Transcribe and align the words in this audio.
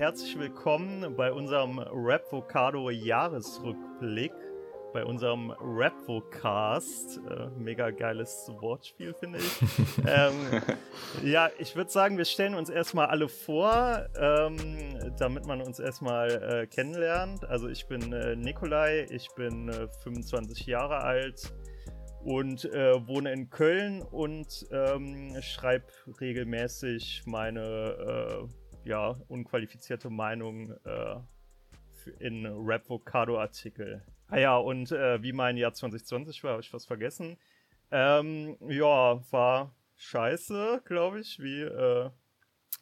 Herzlich 0.00 0.38
willkommen 0.38 1.14
bei 1.14 1.30
unserem 1.30 1.78
Rap 1.78 2.32
Vocado 2.32 2.88
Jahresrückblick, 2.88 4.32
bei 4.94 5.04
unserem 5.04 5.50
Rap 5.50 5.92
Vocast. 6.06 7.18
Äh, 7.18 7.50
mega 7.58 7.90
geiles 7.90 8.50
Wortspiel, 8.62 9.12
finde 9.12 9.40
ich. 9.40 9.60
ähm, 10.06 10.62
ja, 11.22 11.50
ich 11.58 11.76
würde 11.76 11.90
sagen, 11.90 12.16
wir 12.16 12.24
stellen 12.24 12.54
uns 12.54 12.70
erstmal 12.70 13.08
alle 13.08 13.28
vor, 13.28 14.06
ähm, 14.18 14.56
damit 15.18 15.44
man 15.44 15.60
uns 15.60 15.78
erstmal 15.78 16.30
äh, 16.30 16.66
kennenlernt. 16.66 17.44
Also 17.44 17.68
ich 17.68 17.86
bin 17.86 18.10
äh, 18.14 18.36
Nikolai, 18.36 19.04
ich 19.10 19.28
bin 19.36 19.70
25 20.02 20.66
äh, 20.66 20.70
Jahre 20.70 21.02
alt 21.02 21.52
und 22.24 22.64
äh, 22.64 23.06
wohne 23.06 23.34
in 23.34 23.50
Köln 23.50 24.00
und 24.00 24.66
ähm, 24.72 25.36
schreibe 25.42 25.84
regelmäßig 26.22 27.24
meine 27.26 28.46
äh, 28.48 28.59
ja, 28.84 29.16
unqualifizierte 29.28 30.10
Meinung 30.10 30.72
äh, 30.84 31.16
in 32.18 32.46
Rap-Vocado-Artikel. 32.46 34.02
Ah 34.28 34.38
ja, 34.38 34.56
und 34.56 34.92
äh, 34.92 35.22
wie 35.22 35.32
mein 35.32 35.56
Jahr 35.56 35.72
2020 35.72 36.42
war, 36.44 36.52
habe 36.52 36.62
ich 36.62 36.72
was 36.72 36.86
vergessen. 36.86 37.36
Ähm, 37.90 38.56
ja, 38.68 39.20
war 39.32 39.74
scheiße, 39.96 40.82
glaube 40.84 41.20
ich, 41.20 41.40
wie 41.40 41.62
äh, 41.62 42.10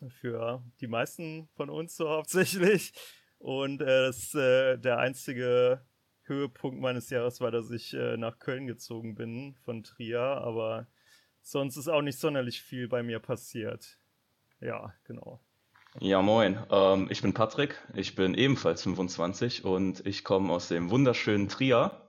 für 0.08 0.62
die 0.80 0.86
meisten 0.86 1.48
von 1.56 1.70
uns 1.70 1.96
so 1.96 2.08
hauptsächlich. 2.08 2.92
Und 3.38 3.80
äh, 3.80 4.06
das, 4.06 4.34
äh, 4.34 4.76
der 4.78 4.98
einzige 4.98 5.84
Höhepunkt 6.22 6.80
meines 6.80 7.10
Jahres 7.10 7.40
war, 7.40 7.50
dass 7.50 7.70
ich 7.70 7.94
äh, 7.94 8.16
nach 8.16 8.38
Köln 8.38 8.66
gezogen 8.66 9.14
bin 9.14 9.54
von 9.64 9.82
Trier, 9.82 10.20
aber 10.20 10.86
sonst 11.40 11.76
ist 11.76 11.88
auch 11.88 12.02
nicht 12.02 12.18
sonderlich 12.18 12.60
viel 12.60 12.88
bei 12.88 13.02
mir 13.02 13.18
passiert. 13.18 13.98
Ja, 14.60 14.92
genau. 15.04 15.40
Ja, 16.00 16.22
moin. 16.22 16.64
Ähm, 16.70 17.08
ich 17.10 17.22
bin 17.22 17.34
Patrick, 17.34 17.76
ich 17.92 18.14
bin 18.14 18.34
ebenfalls 18.34 18.82
25 18.82 19.64
und 19.64 20.06
ich 20.06 20.22
komme 20.22 20.52
aus 20.52 20.68
dem 20.68 20.90
wunderschönen 20.90 21.48
Trier. 21.48 22.08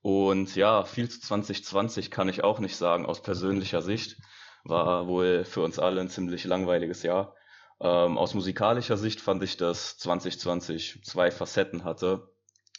Und 0.00 0.56
ja, 0.56 0.82
viel 0.84 1.08
zu 1.08 1.20
2020 1.20 2.10
kann 2.10 2.28
ich 2.28 2.42
auch 2.42 2.58
nicht 2.58 2.76
sagen 2.76 3.06
aus 3.06 3.22
persönlicher 3.22 3.80
Sicht. 3.80 4.16
War 4.64 5.06
wohl 5.06 5.44
für 5.44 5.60
uns 5.60 5.78
alle 5.78 6.00
ein 6.00 6.08
ziemlich 6.08 6.44
langweiliges 6.44 7.04
Jahr. 7.04 7.36
Ähm, 7.80 8.18
aus 8.18 8.34
musikalischer 8.34 8.96
Sicht 8.96 9.20
fand 9.20 9.42
ich, 9.44 9.56
dass 9.56 9.98
2020 9.98 11.04
zwei 11.04 11.30
Facetten 11.30 11.84
hatte. 11.84 12.28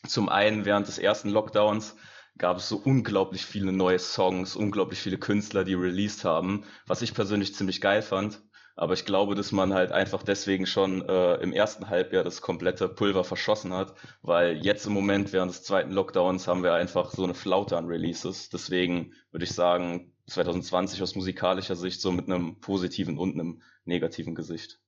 Zum 0.05 0.27
einen 0.27 0.65
während 0.65 0.87
des 0.89 0.99
ersten 0.99 1.29
Lockdowns 1.29 1.95
gab 2.37 2.57
es 2.57 2.67
so 2.67 2.77
unglaublich 2.77 3.45
viele 3.45 3.71
neue 3.71 3.99
Songs, 3.99 4.57
unglaublich 4.57 4.99
viele 4.99 5.17
Künstler, 5.17 5.63
die 5.63 5.75
released 5.75 6.25
haben, 6.25 6.65
was 6.85 7.01
ich 7.01 7.13
persönlich 7.13 7.55
ziemlich 7.55 7.79
geil 7.79 8.01
fand. 8.01 8.41
Aber 8.75 8.93
ich 8.93 9.05
glaube, 9.05 9.35
dass 9.35 9.51
man 9.51 9.73
halt 9.73 9.91
einfach 9.91 10.23
deswegen 10.23 10.65
schon 10.65 11.07
äh, 11.07 11.35
im 11.35 11.53
ersten 11.53 11.89
Halbjahr 11.89 12.23
das 12.23 12.41
komplette 12.41 12.89
Pulver 12.89 13.23
verschossen 13.23 13.73
hat, 13.73 13.93
weil 14.23 14.57
jetzt 14.65 14.87
im 14.87 14.93
Moment 14.93 15.31
während 15.31 15.51
des 15.51 15.63
zweiten 15.63 15.91
Lockdowns 15.91 16.47
haben 16.47 16.63
wir 16.63 16.73
einfach 16.73 17.11
so 17.11 17.23
eine 17.23 17.35
Flaute 17.35 17.77
an 17.77 17.85
Releases. 17.85 18.49
Deswegen 18.49 19.13
würde 19.31 19.45
ich 19.45 19.51
sagen, 19.53 20.11
2020 20.27 21.01
aus 21.01 21.15
musikalischer 21.15 21.75
Sicht 21.75 22.01
so 22.01 22.11
mit 22.11 22.25
einem 22.27 22.59
positiven 22.59 23.17
und 23.17 23.33
einem 23.33 23.61
negativen 23.85 24.33
Gesicht. 24.33 24.79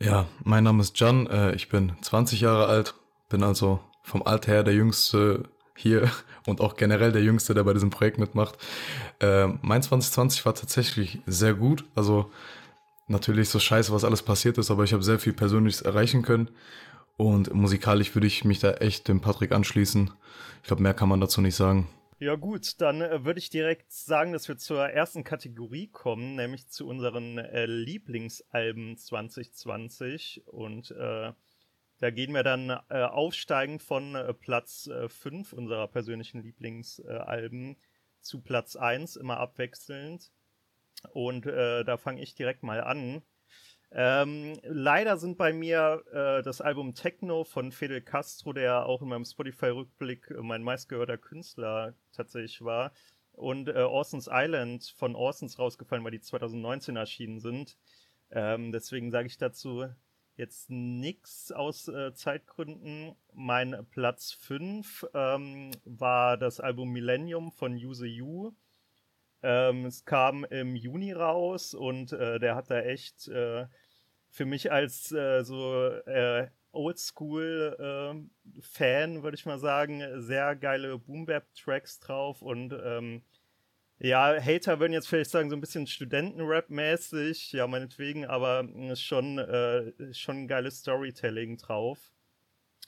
Ja, 0.00 0.26
mein 0.44 0.64
Name 0.64 0.82
ist 0.82 0.98
Jan, 1.00 1.26
äh, 1.28 1.54
ich 1.54 1.68
bin 1.68 1.92
20 2.02 2.40
Jahre 2.40 2.66
alt, 2.66 2.94
bin 3.30 3.42
also 3.42 3.80
vom 4.02 4.22
Alter 4.22 4.52
her 4.52 4.62
der 4.62 4.74
Jüngste 4.74 5.48
hier 5.74 6.10
und 6.46 6.60
auch 6.60 6.76
generell 6.76 7.12
der 7.12 7.22
Jüngste, 7.22 7.54
der 7.54 7.64
bei 7.64 7.72
diesem 7.72 7.90
Projekt 7.90 8.18
mitmacht. 8.18 8.58
Äh, 9.20 9.46
mein 9.62 9.82
2020 9.82 10.44
war 10.44 10.54
tatsächlich 10.54 11.20
sehr 11.26 11.54
gut. 11.54 11.84
Also 11.94 12.30
natürlich 13.06 13.48
so 13.48 13.58
scheiße, 13.58 13.92
was 13.92 14.04
alles 14.04 14.22
passiert 14.22 14.58
ist, 14.58 14.70
aber 14.70 14.84
ich 14.84 14.92
habe 14.92 15.02
sehr 15.02 15.18
viel 15.18 15.32
Persönliches 15.32 15.82
erreichen 15.82 16.22
können. 16.22 16.50
Und 17.16 17.52
musikalisch 17.54 18.14
würde 18.14 18.26
ich 18.26 18.44
mich 18.44 18.60
da 18.60 18.74
echt 18.74 19.08
dem 19.08 19.20
Patrick 19.20 19.52
anschließen. 19.52 20.10
Ich 20.62 20.66
glaube, 20.66 20.82
mehr 20.82 20.94
kann 20.94 21.08
man 21.08 21.20
dazu 21.20 21.40
nicht 21.40 21.54
sagen. 21.54 21.88
Ja 22.18 22.34
gut, 22.34 22.80
dann 22.80 23.02
äh, 23.02 23.24
würde 23.24 23.38
ich 23.38 23.50
direkt 23.50 23.92
sagen, 23.92 24.32
dass 24.32 24.48
wir 24.48 24.56
zur 24.56 24.88
ersten 24.88 25.22
Kategorie 25.22 25.88
kommen, 25.88 26.36
nämlich 26.36 26.68
zu 26.68 26.86
unseren 26.86 27.36
äh, 27.36 27.66
Lieblingsalben 27.66 28.96
2020. 28.96 30.44
Und 30.46 30.92
äh, 30.92 31.32
da 31.98 32.10
gehen 32.10 32.32
wir 32.32 32.42
dann 32.42 32.70
äh, 32.88 33.02
aufsteigend 33.02 33.82
von 33.82 34.14
äh, 34.14 34.32
Platz 34.32 34.88
5 35.08 35.52
äh, 35.52 35.56
unserer 35.56 35.88
persönlichen 35.88 36.42
Lieblingsalben 36.42 37.76
zu 38.20 38.40
Platz 38.40 38.76
1, 38.76 39.16
immer 39.16 39.38
abwechselnd. 39.38 40.32
Und 41.12 41.46
äh, 41.46 41.84
da 41.84 41.96
fange 41.96 42.22
ich 42.22 42.34
direkt 42.34 42.62
mal 42.62 42.80
an. 42.80 43.22
Ähm, 43.92 44.58
leider 44.62 45.16
sind 45.16 45.38
bei 45.38 45.52
mir 45.52 46.02
äh, 46.12 46.42
das 46.42 46.60
Album 46.60 46.94
Techno 46.94 47.44
von 47.44 47.70
Fidel 47.70 48.02
Castro, 48.02 48.52
der 48.52 48.86
auch 48.86 49.00
in 49.00 49.08
meinem 49.08 49.24
Spotify-Rückblick 49.24 50.34
mein 50.42 50.62
meistgehörter 50.62 51.18
Künstler 51.18 51.94
tatsächlich 52.12 52.62
war, 52.62 52.92
und 53.32 53.68
äh, 53.68 53.82
Orson's 53.82 54.28
Island 54.30 54.92
von 54.96 55.14
Orsons 55.14 55.58
rausgefallen, 55.58 56.04
weil 56.04 56.10
die 56.10 56.20
2019 56.20 56.96
erschienen 56.96 57.38
sind. 57.38 57.76
Ähm, 58.30 58.72
deswegen 58.72 59.10
sage 59.10 59.28
ich 59.28 59.38
dazu 59.38 59.86
jetzt 60.36 60.68
nichts 60.70 61.52
aus 61.52 61.88
äh, 61.88 62.12
Zeitgründen. 62.14 63.14
Mein 63.32 63.86
Platz 63.90 64.32
5 64.32 65.06
ähm, 65.14 65.70
war 65.84 66.36
das 66.36 66.60
Album 66.60 66.90
Millennium 66.90 67.52
von 67.52 67.74
Use 67.74 68.06
You. 68.06 68.52
Ähm, 69.48 69.86
es 69.86 70.04
kam 70.04 70.44
im 70.44 70.74
Juni 70.74 71.12
raus 71.12 71.72
und 71.72 72.10
äh, 72.12 72.40
der 72.40 72.56
hat 72.56 72.68
da 72.68 72.80
echt 72.80 73.28
äh, 73.28 73.66
für 74.28 74.44
mich 74.44 74.72
als 74.72 75.12
äh, 75.12 75.44
so 75.44 75.88
äh, 75.88 76.48
Oldschool-Fan, 76.72 78.30
ähm, 79.14 79.22
würde 79.22 79.36
ich 79.36 79.46
mal 79.46 79.60
sagen, 79.60 80.02
sehr 80.20 80.56
geile 80.56 80.98
Boom-Bap-Tracks 80.98 82.00
drauf 82.00 82.42
und 82.42 82.72
ähm, 82.72 83.22
ja, 84.00 84.34
Hater 84.42 84.80
würden 84.80 84.92
jetzt 84.92 85.06
vielleicht 85.06 85.30
sagen, 85.30 85.48
so 85.48 85.56
ein 85.56 85.60
bisschen 85.60 85.86
Studentenrap-mäßig, 85.86 87.52
ja, 87.52 87.68
meinetwegen, 87.68 88.26
aber 88.26 88.68
ist 88.90 89.02
schon, 89.02 89.38
äh, 89.38 90.12
schon 90.12 90.48
geiles 90.48 90.80
Storytelling 90.80 91.56
drauf. 91.56 92.12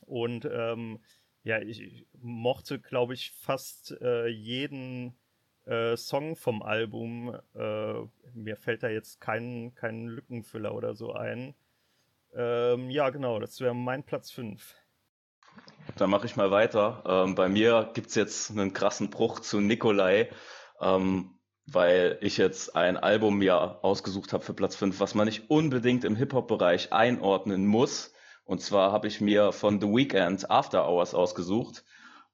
Und 0.07 0.45
ähm, 0.51 0.99
ja, 1.45 1.61
ich 1.63 2.05
mochte, 2.21 2.81
glaube 2.81 3.15
ich, 3.15 3.31
fast 3.31 3.93
äh, 4.03 4.27
jeden 4.27 5.17
äh, 5.69 5.97
Song 5.97 6.37
vom 6.37 6.63
Album. 6.63 7.37
Äh, 7.55 7.95
mir 8.35 8.57
fällt 8.57 8.83
da 8.83 8.89
jetzt 8.89 9.21
kein, 9.21 9.75
kein 9.75 10.07
Lückenfüller 10.07 10.75
oder 10.75 10.95
so 10.95 11.13
ein. 11.13 11.55
Ähm, 12.35 12.91
ja, 12.91 13.11
genau, 13.11 13.39
das 13.39 13.61
wäre 13.61 13.75
mein 13.75 14.03
Platz 14.03 14.31
5. 14.31 14.75
Dann 15.97 16.11
mache 16.11 16.27
ich 16.27 16.37
mal 16.37 16.51
weiter. 16.51 17.03
Ähm, 17.07 17.35
bei 17.35 17.49
mir 17.49 17.91
gibt 17.95 18.09
es 18.09 18.15
jetzt 18.15 18.51
einen 18.51 18.73
krassen 18.73 19.11
Bruch 19.11 19.41
zu 19.41 19.61
Nikolai, 19.61 20.31
ähm, 20.81 21.39
weil 21.67 22.19
ich 22.21 22.37
jetzt 22.37 22.77
ein 22.77 22.97
Album 22.97 23.39
mir 23.39 23.85
ausgesucht 23.85 24.33
habe 24.33 24.45
für 24.45 24.55
Platz 24.55 24.77
5, 24.77 25.01
was 25.01 25.15
man 25.15 25.27
nicht 25.27 25.51
unbedingt 25.51 26.05
im 26.05 26.17
Hip-Hop-Bereich 26.17 26.93
einordnen 26.93 27.67
muss. 27.67 28.13
Und 28.45 28.63
zwar 28.63 28.93
habe 28.93 29.09
ich 29.09 29.21
mir 29.21 29.53
von 29.53 29.81
The 29.81 29.89
Weeknd 29.89 30.51
After 30.51 30.89
Hours 30.89 31.15
ausgesucht. 31.15 31.85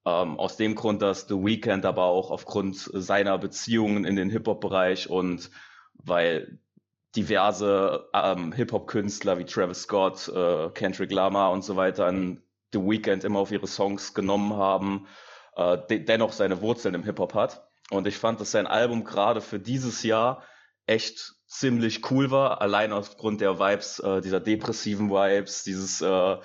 Ähm, 0.07 0.39
aus 0.39 0.57
dem 0.57 0.75
Grund, 0.75 1.01
dass 1.01 1.27
The 1.29 1.35
Weeknd 1.35 1.87
aber 1.87 2.05
auch 2.05 2.31
aufgrund 2.31 2.77
seiner 2.77 3.39
Beziehungen 3.39 4.05
in 4.05 4.17
den 4.17 4.31
Hip-Hop-Bereich 4.31 5.09
und 5.09 5.51
weil 5.95 6.59
diverse 7.17 8.09
ähm, 8.13 8.53
Hip-Hop-Künstler 8.53 9.39
wie 9.39 9.45
Travis 9.45 9.83
Scott, 9.83 10.29
äh, 10.29 10.71
Kendrick 10.71 11.13
Lamar 11.13 11.53
und 11.53 11.65
so 11.65 11.77
weiter 11.77 12.07
an 12.07 12.43
The 12.73 12.81
Weeknd 12.81 13.25
immer 13.25 13.39
auf 13.39 13.53
ihre 13.53 13.67
Songs 13.67 14.15
genommen 14.15 14.55
haben, 14.55 15.07
äh, 15.57 15.79
de 15.89 16.01
dennoch 16.01 16.33
seine 16.33 16.61
Wurzeln 16.61 16.95
im 16.95 17.05
Hip-Hop 17.05 17.35
hat. 17.35 17.69
Und 17.91 18.07
ich 18.07 18.19
fand, 18.19 18.41
dass 18.41 18.51
sein 18.51 18.67
Album 18.67 19.05
gerade 19.05 19.41
für 19.41 19.61
dieses 19.61 20.03
Jahr 20.03 20.43
echt 20.87 21.35
ziemlich 21.47 22.11
cool 22.11 22.31
war, 22.31 22.61
allein 22.61 22.93
aufgrund 22.93 23.41
der 23.41 23.59
Vibes, 23.59 24.01
äh, 24.01 24.21
dieser 24.21 24.41
depressiven 24.41 25.11
Vibes, 25.11 25.63
dieses 25.63 26.01
äh, 26.01 26.37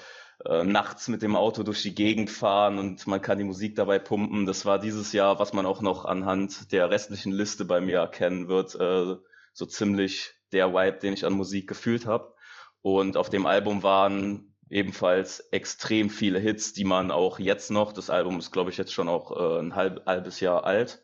äh, 0.45 0.63
nachts 0.63 1.07
mit 1.07 1.21
dem 1.21 1.35
Auto 1.35 1.63
durch 1.63 1.81
die 1.81 1.95
Gegend 1.95 2.29
fahren 2.29 2.77
und 2.77 3.07
man 3.07 3.21
kann 3.21 3.37
die 3.37 3.43
Musik 3.43 3.75
dabei 3.75 3.99
pumpen. 3.99 4.45
Das 4.45 4.65
war 4.65 4.79
dieses 4.79 5.11
Jahr, 5.11 5.39
was 5.39 5.53
man 5.53 5.65
auch 5.65 5.81
noch 5.81 6.05
anhand 6.05 6.71
der 6.71 6.89
restlichen 6.89 7.31
Liste 7.31 7.65
bei 7.65 7.81
mir 7.81 7.97
erkennen 7.97 8.47
wird, 8.47 8.75
äh, 8.75 9.17
so 9.53 9.65
ziemlich 9.65 10.33
der 10.51 10.73
Vibe, 10.73 10.99
den 10.99 11.13
ich 11.13 11.25
an 11.25 11.33
Musik 11.33 11.67
gefühlt 11.67 12.05
habe. 12.05 12.33
Und 12.81 13.17
auf 13.17 13.29
dem 13.29 13.45
Album 13.45 13.83
waren 13.83 14.55
ebenfalls 14.69 15.41
extrem 15.51 16.09
viele 16.09 16.39
Hits, 16.39 16.73
die 16.73 16.85
man 16.85 17.11
auch 17.11 17.39
jetzt 17.39 17.71
noch, 17.71 17.91
das 17.91 18.09
Album 18.09 18.39
ist 18.39 18.51
glaube 18.51 18.69
ich 18.69 18.77
jetzt 18.77 18.93
schon 18.93 19.09
auch 19.09 19.31
äh, 19.35 19.59
ein 19.59 19.75
halb, 19.75 20.05
halbes 20.05 20.39
Jahr 20.39 20.63
alt, 20.63 21.01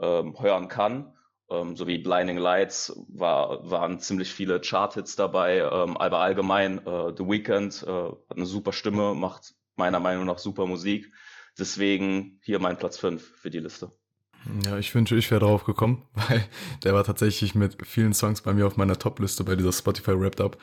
ähm, 0.00 0.34
hören 0.40 0.68
kann 0.68 1.13
ähm, 1.50 1.76
sowie 1.76 1.98
Blinding 1.98 2.38
Lights 2.38 2.92
war, 3.08 3.70
waren 3.70 4.00
ziemlich 4.00 4.32
viele 4.32 4.60
Chart-Hits 4.60 5.16
dabei, 5.16 5.58
ähm, 5.58 5.96
aber 5.96 6.18
allgemein 6.18 6.78
äh, 6.78 7.12
The 7.16 7.24
Weeknd 7.24 7.82
äh, 7.82 7.86
hat 7.90 8.36
eine 8.36 8.46
super 8.46 8.72
Stimme, 8.72 9.14
macht 9.14 9.54
meiner 9.76 10.00
Meinung 10.00 10.26
nach 10.26 10.38
super 10.38 10.66
Musik. 10.66 11.12
Deswegen 11.58 12.40
hier 12.42 12.58
mein 12.58 12.78
Platz 12.78 12.98
5 12.98 13.22
für 13.36 13.50
die 13.50 13.60
Liste. 13.60 13.92
Ja, 14.66 14.76
ich 14.78 14.94
wünsche, 14.94 15.16
ich 15.16 15.30
wäre 15.30 15.40
drauf 15.40 15.64
gekommen, 15.64 16.02
weil 16.14 16.44
der 16.82 16.92
war 16.92 17.04
tatsächlich 17.04 17.54
mit 17.54 17.78
vielen 17.86 18.12
Songs 18.12 18.42
bei 18.42 18.52
mir 18.52 18.66
auf 18.66 18.76
meiner 18.76 18.98
Top-Liste 18.98 19.42
bei 19.42 19.56
dieser 19.56 19.72
Spotify 19.72 20.18
Wrapped 20.18 20.40
Up. 20.40 20.58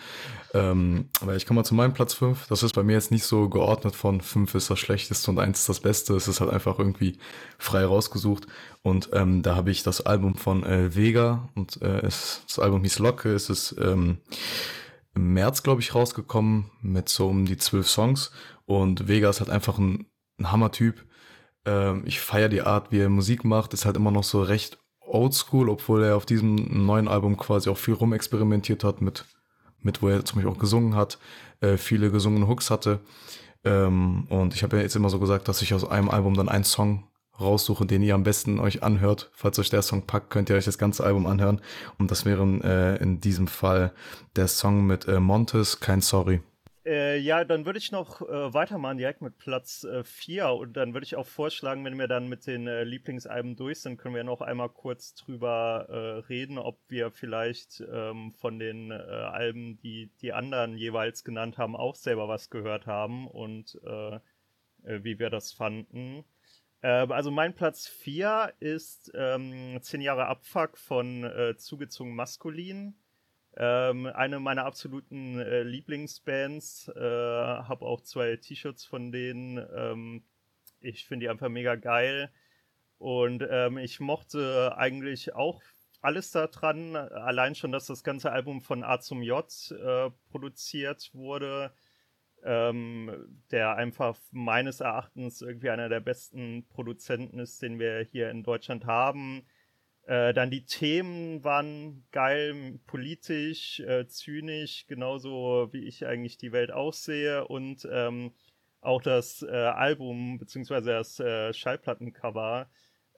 Ähm, 0.54 1.10
aber 1.20 1.36
ich 1.36 1.46
komme 1.46 1.60
mal 1.60 1.64
zu 1.64 1.74
meinem 1.74 1.94
Platz 1.94 2.14
5. 2.14 2.48
Das 2.48 2.62
ist 2.62 2.74
bei 2.74 2.84
mir 2.84 2.94
jetzt 2.94 3.12
nicht 3.12 3.24
so 3.24 3.50
geordnet 3.50 3.96
von 3.96 4.22
5 4.22 4.54
ist 4.56 4.70
das 4.70 4.80
Schlechteste 4.80 5.32
und 5.32 5.40
1 5.40 5.60
ist 5.60 5.70
das 5.70 5.80
Beste. 5.80 6.16
Es 6.16 6.28
ist 6.28 6.42
halt 6.42 6.52
einfach 6.52 6.78
irgendwie 6.78 7.18
frei 7.58 7.86
rausgesucht. 7.86 8.46
Und 8.84 9.10
ähm, 9.14 9.42
da 9.42 9.56
habe 9.56 9.72
ich 9.72 9.82
das 9.82 10.02
Album 10.02 10.36
von 10.36 10.64
äh, 10.64 10.96
Vega 10.96 11.50
und 11.56 11.82
äh, 11.82 12.06
es, 12.06 12.44
das 12.48 12.60
Album 12.60 12.84
hieß 12.84 13.00
Locke. 13.00 13.34
Es 13.34 13.50
ist 13.50 13.76
ähm, 13.80 14.18
im 15.16 15.34
März, 15.34 15.64
glaube 15.64 15.82
ich, 15.82 15.96
rausgekommen 15.96 16.70
mit 16.82 17.10
so 17.10 17.28
um 17.28 17.46
die 17.46 17.58
zwölf 17.58 17.88
Songs. 17.88 18.32
Und 18.66 19.08
Vega 19.08 19.30
ist 19.30 19.40
halt 19.40 19.50
einfach 19.50 19.80
ein, 19.80 20.06
ein 20.38 20.52
Hammer-Typ 20.52 21.04
ähm, 21.66 22.04
ich 22.06 22.20
feiere 22.20 22.50
die 22.50 22.62
Art, 22.62 22.92
wie 22.92 23.00
er 23.00 23.10
Musik 23.10 23.44
macht, 23.44 23.74
ist 23.74 23.86
halt 23.86 23.98
immer 23.98 24.12
noch 24.12 24.24
so 24.24 24.42
recht 24.42 24.78
oldschool, 25.00 25.70
obwohl 25.70 26.04
er 26.04 26.16
auf 26.16 26.26
diesem 26.26 26.86
neuen 26.86 27.08
Album 27.08 27.38
quasi 27.38 27.70
auch 27.70 27.78
viel 27.78 27.94
rumexperimentiert 27.94 28.84
hat 28.84 29.02
mit, 29.02 29.26
mit 29.80 30.02
wo 30.02 30.10
er 30.10 30.24
zum 30.26 30.38
Beispiel 30.38 30.54
auch 30.54 30.60
gesungen 30.60 30.96
hat, 30.96 31.20
äh, 31.60 31.78
viele 31.78 32.12
gesungene 32.12 32.48
Hooks 32.48 32.72
hatte. 32.72 33.00
Ähm, 33.64 34.26
und 34.30 34.56
ich 34.56 34.64
habe 34.64 34.78
ja 34.78 34.84
jetzt 34.84 34.96
immer 34.96 35.10
so 35.10 35.20
gesagt, 35.20 35.48
dass 35.48 35.62
ich 35.62 35.74
aus 35.74 35.90
einem 35.90 36.10
Album 36.10 36.34
dann 36.34 36.50
einen 36.50 36.64
Song 36.64 37.08
raussuche, 37.40 37.86
den 37.86 38.04
ihr 38.04 38.16
am 38.16 38.24
besten 38.24 38.60
euch 38.60 38.84
anhört. 38.84 39.32
Falls 39.34 39.60
euch 39.60 39.70
der 39.70 39.82
Song 39.82 40.06
packt, 40.06 40.30
könnt 40.30 40.50
ihr 40.50 40.56
euch 40.56 40.66
das 40.66 40.78
ganze 40.78 41.04
Album 41.04 41.26
anhören. 41.26 41.62
Und 41.98 42.12
das 42.12 42.26
wäre 42.26 42.44
äh, 42.64 43.02
in 43.02 43.20
diesem 43.20 43.48
Fall 43.48 43.94
der 44.36 44.48
Song 44.48 44.86
mit 44.86 45.08
äh, 45.08 45.20
Montes, 45.20 45.80
kein 45.80 46.02
Sorry. 46.02 46.42
Äh, 46.84 47.20
ja, 47.20 47.44
dann 47.44 47.66
würde 47.66 47.78
ich 47.78 47.92
noch 47.92 48.22
äh, 48.22 48.54
weitermachen 48.56 48.98
direkt 48.98 49.22
mit 49.22 49.38
Platz 49.38 49.86
4 50.04 50.44
äh, 50.44 50.48
und 50.48 50.74
dann 50.74 50.94
würde 50.94 51.06
ich 51.06 51.16
auch 51.16 51.28
vorschlagen, 51.28 51.86
wenn 51.86 52.00
wir 52.00 52.08
dann 52.08 52.28
mit 52.28 52.48
den 52.48 52.66
äh, 52.66 52.84
Lieblingsalben 52.84 53.56
durch 53.56 53.82
sind, 53.82 53.98
können 53.98 54.16
wir 54.16 54.24
noch 54.24 54.42
einmal 54.42 54.70
kurz 54.70 55.14
drüber 55.14 55.86
äh, 55.90 56.26
reden, 56.28 56.58
ob 56.58 56.80
wir 56.88 57.12
vielleicht 57.12 57.84
ähm, 57.92 58.32
von 58.32 58.58
den 58.58 58.90
äh, 58.90 58.96
Alben, 58.96 59.78
die 59.78 60.10
die 60.22 60.34
anderen 60.34 60.76
jeweils 60.76 61.24
genannt 61.24 61.60
haben, 61.60 61.76
auch 61.76 61.96
selber 61.96 62.28
was 62.28 62.50
gehört 62.50 62.88
haben 62.88 63.28
und 63.28 63.80
wie 64.84 65.20
wir 65.20 65.30
das 65.30 65.54
fanden. 65.54 66.26
Ähm, 66.82 67.12
also 67.12 67.30
mein 67.30 67.54
Platz 67.54 67.88
4 67.88 68.54
ist 68.60 69.12
ähm, 69.14 69.78
10 69.80 70.02
Jahre 70.02 70.26
Abfuck 70.26 70.80
von 70.80 71.30
Zugezogen 71.58 72.16
Maskulin. 72.16 72.96
Ähm, 73.58 74.06
eine 74.06 74.40
meiner 74.40 74.66
absoluten 74.66 75.40
äh, 75.40 75.64
Lieblingsbands. 75.64 76.90
Äh, 76.96 77.00
habe 77.00 77.86
auch 77.86 78.02
zwei 78.02 78.36
T-Shirts 78.38 78.86
von 78.86 79.12
denen. 79.12 79.58
Ähm, 79.76 80.24
ich 80.80 81.06
finde 81.06 81.26
die 81.26 81.30
einfach 81.30 81.50
mega 81.50 81.76
geil. 81.76 82.32
Und 82.98 83.46
ähm, 83.50 83.78
ich 83.78 84.00
mochte 84.00 84.76
eigentlich 84.78 85.36
auch 85.36 85.62
alles 86.02 86.32
daran. 86.32 86.96
Allein 86.96 87.56
schon, 87.56 87.72
dass 87.72 87.88
das 87.88 88.04
ganze 88.04 88.32
Album 88.32 88.62
von 88.62 88.84
A 88.84 89.00
zum 89.00 89.22
J 89.22 89.46
äh, 89.72 90.10
produziert 90.30 91.12
wurde. 91.14 91.74
Ähm, 92.44 93.44
der 93.52 93.76
einfach 93.76 94.18
meines 94.32 94.80
Erachtens 94.80 95.44
irgendwie 95.44 95.70
einer 95.70 95.90
der 95.90 96.00
besten 96.00 96.66
Produzenten 96.70 97.38
ist, 97.38 97.62
den 97.62 97.78
wir 97.78 98.00
hier 98.00 98.32
in 98.32 98.42
Deutschland 98.42 98.86
haben. 98.86 99.46
Äh, 100.06 100.34
dann 100.34 100.50
die 100.50 100.66
Themen 100.66 101.44
waren 101.44 102.06
geil, 102.12 102.80
politisch, 102.88 103.80
äh, 103.82 104.08
zynisch, 104.08 104.86
genauso 104.88 105.70
wie 105.72 105.86
ich 105.86 106.06
eigentlich 106.06 106.38
die 106.38 106.52
Welt 106.52 106.72
aussehe. 106.72 107.48
Und 107.48 107.88
ähm, 107.92 108.34
auch 108.82 109.02
das 109.02 109.44
äh, 109.44 109.52
Album 109.52 110.40
bzw. 110.40 110.82
das 110.82 111.20
äh, 111.20 111.54
Schallplattencover, 111.54 112.70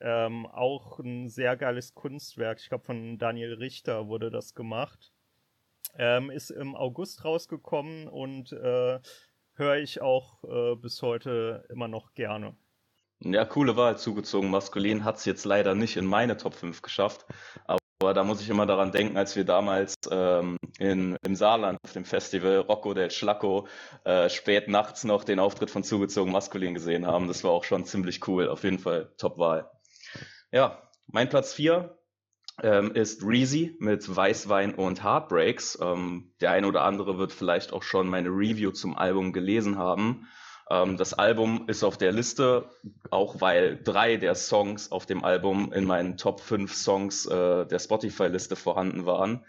ähm, 0.01 0.45
auch 0.45 0.99
ein 0.99 1.29
sehr 1.29 1.55
geiles 1.55 1.93
Kunstwerk. 1.93 2.59
Ich 2.59 2.67
glaube, 2.67 2.83
von 2.83 3.17
Daniel 3.17 3.53
Richter 3.53 4.07
wurde 4.07 4.29
das 4.29 4.53
gemacht. 4.53 5.13
Ähm, 5.97 6.29
ist 6.31 6.49
im 6.49 6.75
August 6.75 7.23
rausgekommen 7.23 8.07
und 8.07 8.51
äh, 8.51 8.99
höre 9.53 9.77
ich 9.77 10.01
auch 10.01 10.43
äh, 10.43 10.75
bis 10.75 11.01
heute 11.01 11.65
immer 11.69 11.87
noch 11.87 12.13
gerne. 12.13 12.55
Ja, 13.25 13.45
coole 13.45 13.77
Wahl, 13.77 13.97
zugezogen 13.97 14.49
maskulin. 14.49 15.05
Hat 15.05 15.17
es 15.17 15.25
jetzt 15.25 15.45
leider 15.45 15.75
nicht 15.75 15.95
in 15.95 16.05
meine 16.05 16.35
Top 16.35 16.55
5 16.55 16.81
geschafft. 16.81 17.25
Aber 17.65 18.13
da 18.13 18.25
muss 18.25 18.41
ich 18.41 18.49
immer 18.49 18.65
daran 18.65 18.91
denken, 18.91 19.15
als 19.15 19.37
wir 19.37 19.45
damals 19.45 19.95
ähm, 20.11 20.57
in, 20.77 21.15
im 21.25 21.35
Saarland 21.35 21.79
auf 21.85 21.93
dem 21.93 22.03
Festival 22.03 22.57
Rocco 22.57 22.93
del 22.93 23.11
Schlacco 23.11 23.67
äh, 24.03 24.29
spät 24.29 24.67
nachts 24.67 25.05
noch 25.05 25.23
den 25.23 25.39
Auftritt 25.39 25.71
von 25.71 25.85
zugezogen 25.85 26.33
maskulin 26.33 26.73
gesehen 26.73 27.07
haben. 27.07 27.29
Das 27.29 27.45
war 27.45 27.51
auch 27.51 27.63
schon 27.63 27.85
ziemlich 27.85 28.27
cool. 28.27 28.49
Auf 28.49 28.65
jeden 28.65 28.79
Fall 28.79 29.13
Top-Wahl. 29.17 29.71
Ja, 30.51 30.81
mein 31.07 31.29
Platz 31.29 31.53
4 31.53 31.97
ähm, 32.61 32.91
ist 32.93 33.23
Reezy 33.23 33.77
mit 33.79 34.13
Weißwein 34.13 34.75
und 34.75 35.01
Heartbreaks. 35.01 35.79
Ähm, 35.81 36.33
der 36.41 36.51
eine 36.51 36.67
oder 36.67 36.83
andere 36.83 37.17
wird 37.17 37.31
vielleicht 37.31 37.71
auch 37.71 37.83
schon 37.83 38.09
meine 38.09 38.27
Review 38.27 38.71
zum 38.71 38.97
Album 38.97 39.31
gelesen 39.31 39.77
haben. 39.77 40.27
Ähm, 40.69 40.97
das 40.97 41.13
Album 41.13 41.65
ist 41.67 41.83
auf 41.83 41.97
der 41.97 42.11
Liste, 42.11 42.69
auch 43.11 43.41
weil 43.41 43.81
drei 43.83 44.17
der 44.17 44.35
Songs 44.35 44.91
auf 44.91 45.05
dem 45.05 45.23
Album 45.23 45.71
in 45.73 45.85
meinen 45.85 46.17
Top 46.17 46.39
5 46.39 46.73
Songs 46.73 47.25
äh, 47.25 47.65
der 47.65 47.79
Spotify-Liste 47.79 48.55
vorhanden 48.55 49.05
waren. 49.05 49.45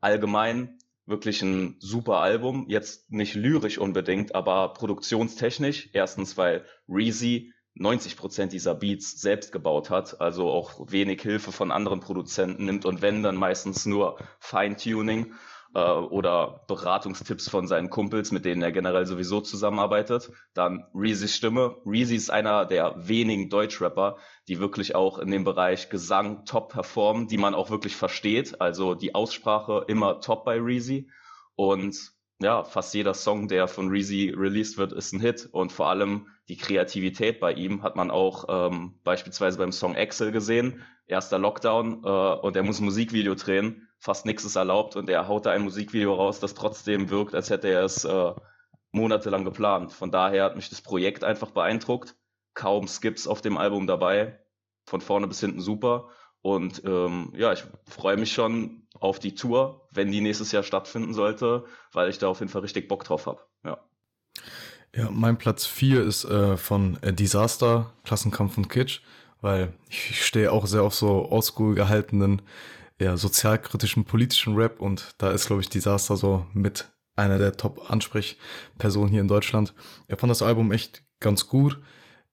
Allgemein 0.00 0.78
wirklich 1.06 1.42
ein 1.42 1.76
super 1.80 2.18
Album. 2.18 2.66
Jetzt 2.68 3.10
nicht 3.10 3.34
lyrisch 3.34 3.78
unbedingt, 3.78 4.34
aber 4.34 4.74
produktionstechnisch. 4.74 5.90
Erstens, 5.92 6.36
weil 6.36 6.64
Reezy 6.88 7.52
90 7.74 8.16
Prozent 8.16 8.52
dieser 8.52 8.74
Beats 8.74 9.20
selbst 9.20 9.52
gebaut 9.52 9.88
hat, 9.88 10.20
also 10.20 10.50
auch 10.50 10.90
wenig 10.90 11.22
Hilfe 11.22 11.52
von 11.52 11.70
anderen 11.70 12.00
Produzenten 12.00 12.64
nimmt 12.64 12.84
und 12.84 13.02
wenn, 13.02 13.22
dann 13.22 13.36
meistens 13.36 13.86
nur 13.86 14.18
Feintuning 14.40 15.32
äh, 15.74 15.80
oder 15.80 16.64
Beratungstipps 16.66 17.48
von 17.48 17.66
seinen 17.66 17.90
Kumpels, 17.90 18.32
mit 18.32 18.44
denen 18.44 18.62
er 18.62 18.72
generell 18.72 19.06
sowieso 19.06 19.40
zusammenarbeitet. 19.40 20.30
Dann 20.54 20.86
Reezy's 20.94 21.36
Stimme. 21.36 21.76
Reezy 21.84 22.16
ist 22.16 22.30
einer 22.30 22.64
der 22.64 22.94
wenigen 22.96 23.50
Deutschrapper, 23.50 24.16
die 24.48 24.60
wirklich 24.60 24.94
auch 24.94 25.18
in 25.18 25.30
dem 25.30 25.44
Bereich 25.44 25.90
Gesang 25.90 26.44
top 26.44 26.72
performen, 26.72 27.28
die 27.28 27.38
man 27.38 27.54
auch 27.54 27.70
wirklich 27.70 27.96
versteht. 27.96 28.60
Also 28.60 28.94
die 28.94 29.14
Aussprache 29.14 29.84
immer 29.88 30.20
top 30.20 30.44
bei 30.44 30.58
Reezy. 30.58 31.10
Und 31.54 32.12
ja, 32.40 32.62
fast 32.62 32.94
jeder 32.94 33.14
Song, 33.14 33.48
der 33.48 33.66
von 33.66 33.88
Reezy 33.88 34.32
released 34.36 34.78
wird, 34.78 34.92
ist 34.92 35.12
ein 35.12 35.20
Hit. 35.20 35.48
Und 35.50 35.72
vor 35.72 35.88
allem 35.88 36.28
die 36.48 36.56
Kreativität 36.56 37.40
bei 37.40 37.52
ihm 37.52 37.82
hat 37.82 37.96
man 37.96 38.10
auch 38.10 38.46
ähm, 38.48 38.94
beispielsweise 39.04 39.58
beim 39.58 39.72
Song 39.72 39.94
Excel 39.94 40.32
gesehen. 40.32 40.82
Erster 41.06 41.38
Lockdown 41.38 42.04
äh, 42.04 42.08
und 42.08 42.56
er 42.56 42.62
muss 42.62 42.80
ein 42.80 42.84
Musikvideo 42.84 43.34
drehen 43.34 43.87
fast 43.98 44.26
nichts 44.26 44.44
ist 44.44 44.56
erlaubt 44.56 44.96
und 44.96 45.10
er 45.10 45.28
haut 45.28 45.46
da 45.46 45.50
ein 45.50 45.62
Musikvideo 45.62 46.14
raus, 46.14 46.40
das 46.40 46.54
trotzdem 46.54 47.10
wirkt, 47.10 47.34
als 47.34 47.50
hätte 47.50 47.68
er 47.68 47.84
es 47.84 48.04
äh, 48.04 48.32
monatelang 48.92 49.44
geplant. 49.44 49.92
Von 49.92 50.10
daher 50.10 50.44
hat 50.44 50.56
mich 50.56 50.70
das 50.70 50.80
Projekt 50.80 51.24
einfach 51.24 51.50
beeindruckt. 51.50 52.16
Kaum 52.54 52.88
Skips 52.88 53.26
auf 53.26 53.40
dem 53.40 53.58
Album 53.58 53.86
dabei. 53.86 54.38
Von 54.86 55.00
vorne 55.00 55.26
bis 55.26 55.40
hinten 55.40 55.60
super. 55.60 56.08
Und 56.40 56.82
ähm, 56.84 57.32
ja, 57.36 57.52
ich 57.52 57.64
freue 57.86 58.16
mich 58.16 58.32
schon 58.32 58.86
auf 58.98 59.18
die 59.18 59.34
Tour, 59.34 59.88
wenn 59.92 60.10
die 60.10 60.20
nächstes 60.20 60.52
Jahr 60.52 60.62
stattfinden 60.62 61.12
sollte, 61.12 61.64
weil 61.92 62.08
ich 62.08 62.18
da 62.18 62.28
auf 62.28 62.40
jeden 62.40 62.50
Fall 62.50 62.62
richtig 62.62 62.88
Bock 62.88 63.04
drauf 63.04 63.26
habe. 63.26 63.40
Ja. 63.64 63.78
Ja, 64.94 65.10
mein 65.10 65.36
Platz 65.36 65.66
4 65.66 66.02
ist 66.02 66.24
äh, 66.24 66.56
von 66.56 66.98
äh, 67.02 67.12
Disaster, 67.12 67.92
Klassenkampf 68.04 68.56
und 68.56 68.68
Kitsch, 68.70 69.02
weil 69.40 69.74
ich 69.88 70.24
stehe 70.24 70.50
auch 70.50 70.66
sehr 70.66 70.82
auf 70.82 70.94
so 70.94 71.30
oldschool 71.30 71.74
gehaltenen 71.74 72.42
ja, 73.00 73.16
sozialkritischen, 73.16 74.04
politischen 74.04 74.56
Rap 74.56 74.80
und 74.80 75.10
da 75.18 75.30
ist, 75.30 75.46
glaube 75.46 75.62
ich, 75.62 75.68
Disaster 75.68 76.16
so 76.16 76.46
mit 76.52 76.90
einer 77.16 77.38
der 77.38 77.56
Top-Ansprechpersonen 77.56 79.10
hier 79.10 79.20
in 79.20 79.28
Deutschland. 79.28 79.74
Er 80.06 80.16
fand 80.16 80.30
das 80.30 80.42
Album 80.42 80.72
echt 80.72 81.02
ganz 81.20 81.48
gut. 81.48 81.80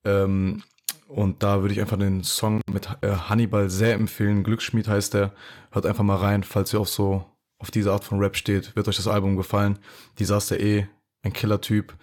Ähm, 0.04 0.62
und 1.08 1.42
da 1.42 1.60
würde 1.60 1.74
ich 1.74 1.80
einfach 1.80 1.98
den 1.98 2.24
Song 2.24 2.60
mit 2.70 2.88
äh, 3.00 3.10
Hannibal 3.10 3.70
sehr 3.70 3.94
empfehlen. 3.94 4.44
Glücksschmied 4.44 4.88
heißt 4.88 5.14
der. 5.14 5.32
Hört 5.70 5.86
einfach 5.86 6.04
mal 6.04 6.16
rein, 6.16 6.42
falls 6.42 6.72
ihr 6.72 6.80
auch 6.80 6.86
so 6.86 7.24
auf 7.58 7.70
diese 7.70 7.92
Art 7.92 8.04
von 8.04 8.18
Rap 8.18 8.36
steht. 8.36 8.74
Wird 8.76 8.88
euch 8.88 8.96
das 8.96 9.08
Album 9.08 9.36
gefallen. 9.36 9.78
Disaster 10.18 10.58
eh, 10.58 10.86
ein 11.22 11.32
Killer-Typ. 11.32 11.94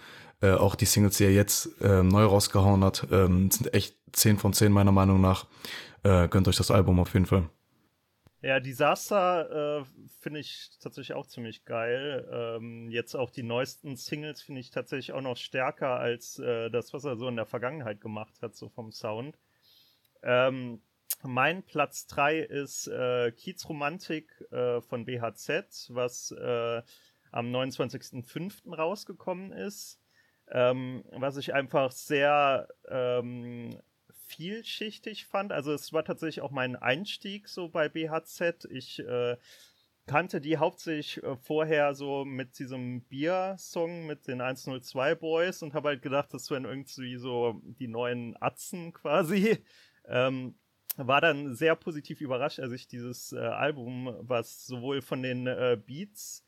Äh, 0.41 0.53
auch 0.53 0.75
die 0.75 0.85
Singles, 0.85 1.17
die 1.17 1.25
er 1.25 1.33
jetzt 1.33 1.69
äh, 1.81 2.03
neu 2.03 2.25
rausgehauen 2.25 2.83
hat, 2.83 3.07
ähm, 3.11 3.49
sind 3.51 3.73
echt 3.73 3.95
10 4.13 4.37
von 4.39 4.53
10 4.53 4.71
meiner 4.71 4.91
Meinung 4.91 5.21
nach. 5.21 5.47
Äh, 6.03 6.27
gönnt 6.27 6.47
euch 6.47 6.57
das 6.57 6.71
Album 6.71 6.99
auf 6.99 7.13
jeden 7.13 7.25
Fall. 7.25 7.49
Ja, 8.43 8.59
Disaster 8.59 9.79
äh, 9.79 9.85
finde 10.19 10.41
ich 10.41 10.71
tatsächlich 10.81 11.15
auch 11.15 11.25
ziemlich 11.25 11.63
geil. 11.63 12.27
Ähm, 12.29 12.89
jetzt 12.89 13.15
auch 13.15 13.29
die 13.29 13.41
neuesten 13.41 13.95
Singles 13.95 14.41
finde 14.41 14.59
ich 14.59 14.69
tatsächlich 14.69 15.13
auch 15.13 15.21
noch 15.21 15.37
stärker 15.37 15.97
als 15.97 16.39
äh, 16.39 16.69
das, 16.69 16.91
was 16.93 17.05
er 17.05 17.15
so 17.15 17.29
in 17.29 17.37
der 17.37 17.45
Vergangenheit 17.45 18.01
gemacht 18.01 18.41
hat, 18.41 18.53
so 18.53 18.67
vom 18.67 18.91
Sound. 18.91 19.39
Ähm, 20.23 20.81
mein 21.21 21.63
Platz 21.63 22.05
3 22.07 22.39
ist 22.39 22.87
äh, 22.87 23.31
Kiezromantik 23.31 24.29
äh, 24.51 24.81
von 24.81 25.05
BHZ, 25.05 25.87
was 25.91 26.31
äh, 26.31 26.81
am 27.31 27.45
29.05. 27.47 28.75
rausgekommen 28.75 29.53
ist. 29.53 30.01
Ähm, 30.51 31.05
was 31.13 31.37
ich 31.37 31.53
einfach 31.53 31.93
sehr 31.93 32.67
ähm, 32.89 33.79
vielschichtig 34.27 35.25
fand. 35.25 35.51
Also 35.51 35.73
es 35.73 35.93
war 35.93 36.03
tatsächlich 36.03 36.41
auch 36.41 36.51
mein 36.51 36.75
Einstieg 36.75 37.47
so 37.47 37.69
bei 37.69 37.89
BHZ. 37.89 38.65
Ich 38.71 38.99
äh, 38.99 39.37
kannte 40.05 40.41
die 40.41 40.57
hauptsächlich 40.57 41.23
äh, 41.23 41.35
vorher 41.37 41.93
so 41.95 42.25
mit 42.25 42.59
diesem 42.59 43.01
Bier-Song 43.03 44.05
mit 44.05 44.27
den 44.27 44.41
102 44.41 45.15
Boys 45.15 45.61
und 45.61 45.73
habe 45.73 45.89
halt 45.89 46.01
gedacht, 46.01 46.33
das 46.33 46.49
wären 46.51 46.65
irgendwie 46.65 47.17
so 47.17 47.61
die 47.63 47.87
neuen 47.87 48.35
Atzen 48.41 48.93
quasi. 48.93 49.59
Ähm, 50.05 50.55
war 50.95 51.21
dann 51.21 51.55
sehr 51.55 51.75
positiv 51.75 52.21
überrascht, 52.21 52.59
als 52.59 52.71
ich 52.71 52.87
dieses 52.87 53.31
äh, 53.33 53.39
Album, 53.39 54.15
was 54.19 54.67
sowohl 54.67 55.01
von 55.01 55.23
den 55.23 55.47
äh, 55.47 55.77
Beats 55.83 56.45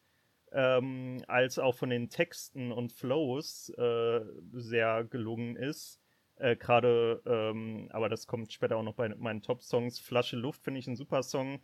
ähm, 0.51 1.23
als 1.27 1.57
auch 1.57 1.75
von 1.75 1.89
den 1.89 2.09
Texten 2.09 2.71
und 2.71 2.93
Flows 2.93 3.69
äh, 3.69 4.21
sehr 4.53 5.03
gelungen 5.03 5.55
ist. 5.55 5.99
Äh, 6.37 6.55
Gerade, 6.55 7.21
ähm, 7.25 7.87
aber 7.91 8.09
das 8.09 8.27
kommt 8.27 8.51
später 8.51 8.77
auch 8.77 8.83
noch 8.83 8.95
bei 8.95 9.09
meinen 9.09 9.41
Top-Songs. 9.41 9.99
Flasche 9.99 10.35
Luft 10.35 10.63
finde 10.63 10.79
ich 10.79 10.87
ein 10.87 10.95
super 10.95 11.23
Song. 11.23 11.61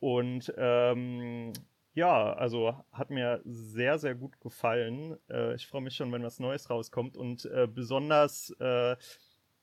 Und 0.00 0.52
ähm, 0.56 1.52
ja, 1.94 2.32
also 2.32 2.74
hat 2.92 3.10
mir 3.10 3.40
sehr, 3.44 3.98
sehr 3.98 4.14
gut 4.14 4.40
gefallen. 4.40 5.18
Äh, 5.28 5.54
ich 5.54 5.66
freue 5.66 5.82
mich 5.82 5.96
schon, 5.96 6.12
wenn 6.12 6.22
was 6.22 6.38
Neues 6.38 6.70
rauskommt. 6.70 7.16
Und 7.16 7.44
äh, 7.46 7.66
besonders 7.66 8.50
äh, 8.60 8.96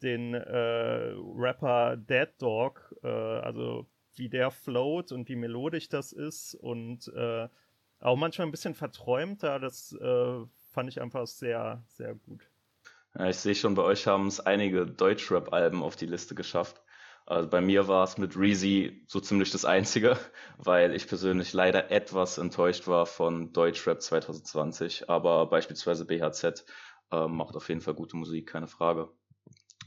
den 0.02 0.34
äh, 0.34 1.14
Rapper 1.36 1.98
Dead 1.98 2.30
Dog, 2.40 2.94
äh, 3.04 3.08
also 3.08 3.88
wie 4.16 4.30
der 4.30 4.52
float 4.52 5.12
und 5.12 5.28
wie 5.30 5.36
melodisch 5.36 5.90
das 5.90 6.14
ist 6.14 6.56
und 6.56 7.08
äh, 7.16 7.50
auch 8.00 8.16
manchmal 8.16 8.48
ein 8.48 8.52
bisschen 8.52 8.76
verträumter, 8.76 9.58
das 9.60 9.98
fand 10.76 10.90
ich 10.90 11.02
einfach 11.02 11.26
sehr, 11.28 11.82
sehr 11.88 12.14
gut. 12.14 12.50
Ja, 13.18 13.30
ich 13.30 13.38
sehe 13.38 13.56
schon, 13.56 13.76
bei 13.76 13.84
euch 13.84 14.08
haben 14.08 14.28
es 14.28 14.42
einige 14.42 14.86
Deutschrap-Alben 14.86 15.82
auf 15.82 15.96
die 15.96 16.06
Liste 16.06 16.36
geschafft. 16.36 16.82
Also 17.26 17.50
bei 17.50 17.62
mir 17.62 17.88
war 17.88 18.04
es 18.04 18.18
mit 18.18 18.38
Reezy 18.38 19.04
so 19.08 19.20
ziemlich 19.20 19.52
das 19.52 19.64
Einzige, 19.64 20.18
weil 20.58 20.94
ich 20.94 21.08
persönlich 21.08 21.54
leider 21.54 21.92
etwas 21.92 22.38
enttäuscht 22.38 22.88
war 22.88 23.06
von 23.06 23.54
Deutschrap 23.54 24.02
2020, 24.02 25.10
aber 25.10 25.48
beispielsweise 25.48 26.06
BHZ 26.06 26.66
äh, 27.12 27.28
macht 27.28 27.56
auf 27.56 27.70
jeden 27.70 27.82
Fall 27.82 27.94
gute 27.94 28.18
Musik, 28.18 28.48
keine 28.50 28.68
Frage. 28.68 29.10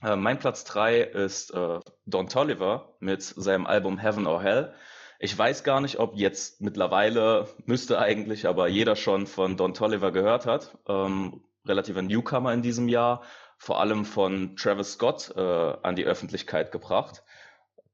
Äh, 0.02 0.16
mein 0.16 0.38
Platz 0.38 0.64
drei 0.64 1.00
ist 1.00 1.52
äh, 1.52 1.80
Don 2.06 2.28
Tolliver 2.28 2.96
mit 2.98 3.22
seinem 3.22 3.66
Album 3.66 3.98
Heaven 3.98 4.26
or 4.26 4.42
Hell. 4.42 4.74
Ich 5.20 5.36
weiß 5.36 5.64
gar 5.64 5.80
nicht, 5.80 5.98
ob 5.98 6.16
jetzt 6.16 6.60
mittlerweile, 6.60 7.48
müsste 7.66 7.98
eigentlich, 7.98 8.46
aber 8.46 8.68
jeder 8.68 8.96
schon 8.96 9.26
von 9.26 9.56
Don 9.56 9.74
Tolliver 9.74 10.12
gehört 10.12 10.46
hat. 10.46 10.78
Ähm, 10.88 11.42
relativer 11.66 12.02
Newcomer 12.02 12.52
in 12.52 12.62
diesem 12.62 12.88
Jahr, 12.88 13.22
vor 13.58 13.80
allem 13.80 14.04
von 14.04 14.56
Travis 14.56 14.92
Scott 14.92 15.32
äh, 15.36 15.40
an 15.40 15.96
die 15.96 16.04
Öffentlichkeit 16.04 16.72
gebracht 16.72 17.22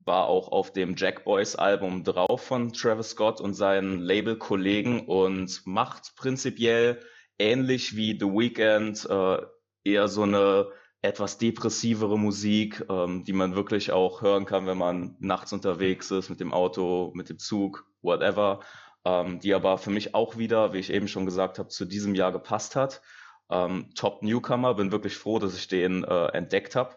war 0.05 0.27
auch 0.27 0.49
auf 0.49 0.73
dem 0.73 0.97
Jack 0.97 1.25
Boys 1.25 1.57
Album 1.57 2.05
drauf 2.05 2.43
von 2.43 2.73
Travis 2.73 3.11
Scott 3.11 3.41
und 3.41 3.55
seinen 3.55 4.01
Label-Kollegen 4.01 5.07
und 5.07 5.63
macht 5.67 6.15
prinzipiell 6.17 7.01
ähnlich 7.39 7.97
wie 7.97 8.19
The 8.19 8.27
Weeknd 8.27 9.09
äh, 9.09 9.43
eher 9.85 10.09
so 10.09 10.23
eine 10.23 10.69
etwas 11.03 11.39
depressivere 11.39 12.19
Musik, 12.19 12.85
ähm, 12.89 13.25
die 13.25 13.33
man 13.33 13.57
wirklich 13.57 13.93
auch 13.93 14.23
hören 14.23 14.47
kann, 14.47 14.67
wenn 14.67 14.79
man 14.79 15.17
nachts 15.21 15.53
unterwegs 15.53 16.11
ist 16.11 16.31
mit 16.31 16.41
dem 16.41 16.53
Auto, 16.53 17.13
mit 17.15 17.29
dem 17.29 17.39
Zug, 17.39 17.87
whatever, 18.01 18.61
ähm, 19.05 19.41
die 19.41 19.53
aber 19.53 19.77
für 19.79 19.91
mich 19.91 20.15
auch 20.15 20.39
wieder, 20.39 20.73
wie 20.73 20.79
ich 20.79 20.93
eben 20.93 21.09
schon 21.09 21.27
gesagt 21.27 21.59
habe, 21.59 21.69
zu 21.69 21.85
diesem 21.85 22.15
Jahr 22.15 22.33
gepasst 22.33 22.77
hat. 22.77 23.03
Ähm, 23.51 23.91
Top 23.95 24.23
Newcomer, 24.23 24.75
bin 24.75 24.93
wirklich 24.93 25.17
froh, 25.17 25.39
dass 25.39 25.57
ich 25.57 25.69
den 25.69 26.05
äh, 26.05 26.27
entdeckt 26.29 26.77
habe 26.77 26.97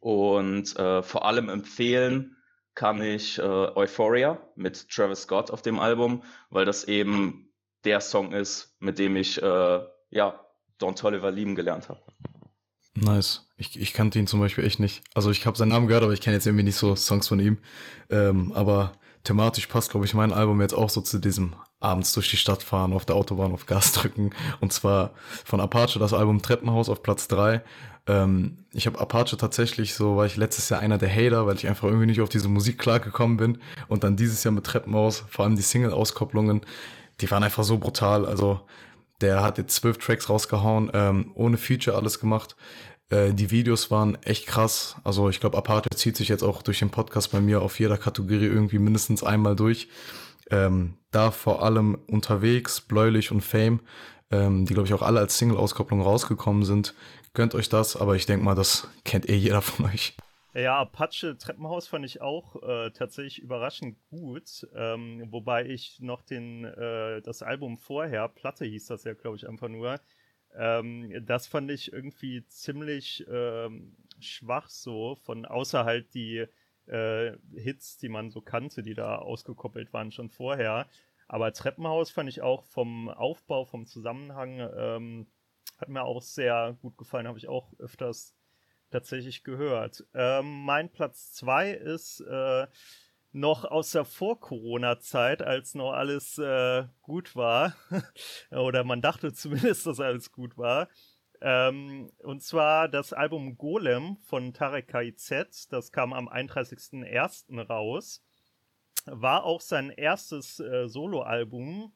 und 0.00 0.76
äh, 0.76 1.02
vor 1.02 1.24
allem 1.24 1.48
empfehlen 1.48 2.36
kann 2.74 3.02
ich 3.02 3.38
äh, 3.38 3.42
Euphoria 3.42 4.38
mit 4.56 4.88
Travis 4.88 5.22
Scott 5.22 5.50
auf 5.50 5.62
dem 5.62 5.78
Album, 5.78 6.22
weil 6.50 6.64
das 6.64 6.84
eben 6.84 7.52
der 7.84 8.00
Song 8.00 8.32
ist, 8.32 8.74
mit 8.80 8.98
dem 8.98 9.16
ich 9.16 9.42
äh, 9.42 9.80
ja 10.10 10.40
Don 10.78 10.96
Tolliver 10.96 11.30
lieben 11.30 11.54
gelernt 11.54 11.88
habe. 11.88 12.00
Nice. 12.94 13.48
Ich, 13.56 13.80
ich 13.80 13.92
kannte 13.92 14.18
ihn 14.18 14.26
zum 14.26 14.40
Beispiel 14.40 14.64
echt 14.64 14.80
nicht. 14.80 15.02
Also 15.14 15.30
ich 15.30 15.46
habe 15.46 15.56
seinen 15.56 15.68
Namen 15.68 15.86
gehört, 15.86 16.04
aber 16.04 16.12
ich 16.12 16.20
kenne 16.20 16.36
jetzt 16.36 16.46
irgendwie 16.46 16.64
nicht 16.64 16.76
so 16.76 16.94
Songs 16.96 17.28
von 17.28 17.40
ihm. 17.40 17.58
Ähm, 18.10 18.52
aber 18.52 18.92
thematisch 19.24 19.66
passt, 19.66 19.90
glaube 19.90 20.04
ich, 20.06 20.14
mein 20.14 20.32
Album 20.32 20.60
jetzt 20.60 20.74
auch 20.74 20.90
so 20.90 21.00
zu 21.00 21.18
diesem 21.18 21.54
abends 21.82 22.12
durch 22.12 22.30
die 22.30 22.36
Stadt 22.36 22.62
fahren, 22.62 22.92
auf 22.92 23.04
der 23.04 23.16
Autobahn 23.16 23.52
auf 23.52 23.66
Gas 23.66 23.92
drücken. 23.92 24.30
Und 24.60 24.72
zwar 24.72 25.10
von 25.44 25.60
Apache 25.60 25.98
das 25.98 26.12
Album 26.12 26.42
Treppenhaus 26.42 26.88
auf 26.88 27.02
Platz 27.02 27.28
drei 27.28 27.62
ähm, 28.06 28.58
ich 28.72 28.86
habe 28.86 28.98
Apache 28.98 29.36
tatsächlich 29.36 29.94
so, 29.94 30.16
war 30.16 30.26
ich 30.26 30.36
letztes 30.36 30.68
Jahr 30.68 30.80
einer 30.80 30.98
der 30.98 31.14
Hater, 31.14 31.46
weil 31.46 31.56
ich 31.56 31.68
einfach 31.68 31.86
irgendwie 31.86 32.06
nicht 32.06 32.20
auf 32.20 32.28
diese 32.28 32.48
Musik 32.48 32.78
klargekommen 32.78 33.36
bin. 33.36 33.58
Und 33.88 34.04
dann 34.04 34.16
dieses 34.16 34.42
Jahr 34.44 34.52
mit 34.52 34.64
Treppenhaus, 34.64 35.24
vor 35.28 35.44
allem 35.44 35.56
die 35.56 35.62
Single-Auskopplungen, 35.62 36.62
die 37.20 37.30
waren 37.30 37.44
einfach 37.44 37.64
so 37.64 37.78
brutal. 37.78 38.26
Also 38.26 38.60
der 39.20 39.42
hat 39.42 39.58
jetzt 39.58 39.76
zwölf 39.76 39.98
Tracks 39.98 40.28
rausgehauen, 40.28 40.90
ähm, 40.94 41.30
ohne 41.34 41.56
Feature 41.56 41.96
alles 41.96 42.18
gemacht. 42.18 42.56
Äh, 43.10 43.34
die 43.34 43.52
Videos 43.52 43.90
waren 43.90 44.20
echt 44.22 44.46
krass. 44.46 44.96
Also 45.04 45.28
ich 45.28 45.38
glaube, 45.38 45.56
Apache 45.56 45.88
zieht 45.94 46.16
sich 46.16 46.28
jetzt 46.28 46.42
auch 46.42 46.62
durch 46.62 46.80
den 46.80 46.90
Podcast 46.90 47.30
bei 47.30 47.40
mir 47.40 47.62
auf 47.62 47.78
jeder 47.78 47.98
Kategorie 47.98 48.46
irgendwie 48.46 48.80
mindestens 48.80 49.22
einmal 49.22 49.54
durch. 49.54 49.88
Ähm, 50.52 50.94
da 51.10 51.30
vor 51.30 51.62
allem 51.64 51.98
unterwegs, 52.06 52.80
Bläulich 52.80 53.32
und 53.32 53.40
Fame, 53.40 53.80
ähm, 54.30 54.66
die 54.66 54.74
glaube 54.74 54.86
ich 54.86 54.94
auch 54.94 55.02
alle 55.02 55.18
als 55.18 55.38
Single-Auskopplung 55.38 56.00
rausgekommen 56.00 56.64
sind, 56.64 56.94
Gönnt 57.34 57.54
euch 57.54 57.70
das, 57.70 57.96
aber 57.96 58.14
ich 58.14 58.26
denke 58.26 58.44
mal, 58.44 58.54
das 58.54 58.88
kennt 59.04 59.28
eh 59.28 59.34
jeder 59.34 59.62
von 59.62 59.86
euch. 59.86 60.14
Ja, 60.54 60.80
Apache 60.80 61.38
Treppenhaus 61.38 61.88
fand 61.88 62.04
ich 62.04 62.20
auch 62.20 62.62
äh, 62.62 62.90
tatsächlich 62.90 63.38
überraschend 63.38 63.96
gut, 64.10 64.66
ähm, 64.74 65.24
wobei 65.30 65.64
ich 65.64 65.98
noch 66.00 66.20
den 66.20 66.64
äh, 66.64 67.22
das 67.22 67.42
Album 67.42 67.78
vorher, 67.78 68.28
Platte 68.28 68.66
hieß 68.66 68.86
das 68.86 69.04
ja, 69.04 69.14
glaube 69.14 69.36
ich, 69.36 69.48
einfach 69.48 69.68
nur. 69.68 69.98
Ähm, 70.54 71.24
das 71.24 71.46
fand 71.46 71.70
ich 71.70 71.90
irgendwie 71.90 72.46
ziemlich 72.48 73.24
ähm, 73.30 73.96
schwach 74.20 74.68
so, 74.68 75.14
von 75.14 75.46
außer 75.46 75.86
halt 75.86 76.12
die 76.12 76.44
äh, 76.86 77.32
Hits, 77.54 77.96
die 77.98 78.08
man 78.08 78.30
so 78.30 78.40
kannte, 78.40 78.82
die 78.82 78.94
da 78.94 79.16
ausgekoppelt 79.16 79.92
waren 79.92 80.12
schon 80.12 80.30
vorher. 80.30 80.86
Aber 81.28 81.52
Treppenhaus 81.52 82.10
fand 82.10 82.28
ich 82.28 82.42
auch 82.42 82.64
vom 82.64 83.08
Aufbau, 83.08 83.64
vom 83.64 83.86
Zusammenhang 83.86 84.60
ähm, 84.76 85.26
hat 85.78 85.88
mir 85.88 86.02
auch 86.02 86.22
sehr 86.22 86.76
gut 86.80 86.96
gefallen, 86.96 87.26
habe 87.26 87.38
ich 87.38 87.48
auch 87.48 87.72
öfters 87.78 88.36
tatsächlich 88.90 89.42
gehört. 89.42 90.04
Ähm, 90.14 90.64
mein 90.64 90.90
Platz 90.90 91.32
2 91.32 91.72
ist 91.72 92.20
äh, 92.20 92.66
noch 93.32 93.64
aus 93.64 93.90
der 93.90 94.04
Vor-Corona-Zeit, 94.04 95.42
als 95.42 95.74
noch 95.74 95.92
alles 95.92 96.38
äh, 96.38 96.84
gut 97.00 97.34
war. 97.34 97.74
Oder 98.50 98.84
man 98.84 99.00
dachte 99.00 99.32
zumindest, 99.32 99.86
dass 99.86 100.00
alles 100.00 100.30
gut 100.30 100.56
war. 100.58 100.88
Ähm, 101.44 102.12
und 102.18 102.40
zwar 102.42 102.88
das 102.88 103.12
Album 103.12 103.58
Golem 103.58 104.16
von 104.18 104.54
Tarek 104.54 104.86
KIZ. 104.86 105.68
Das 105.70 105.90
kam 105.90 106.12
am 106.12 106.28
31.01. 106.28 107.60
raus. 107.66 108.22
War 109.06 109.44
auch 109.44 109.60
sein 109.60 109.90
erstes 109.90 110.60
äh, 110.60 110.88
Soloalbum. 110.88 111.92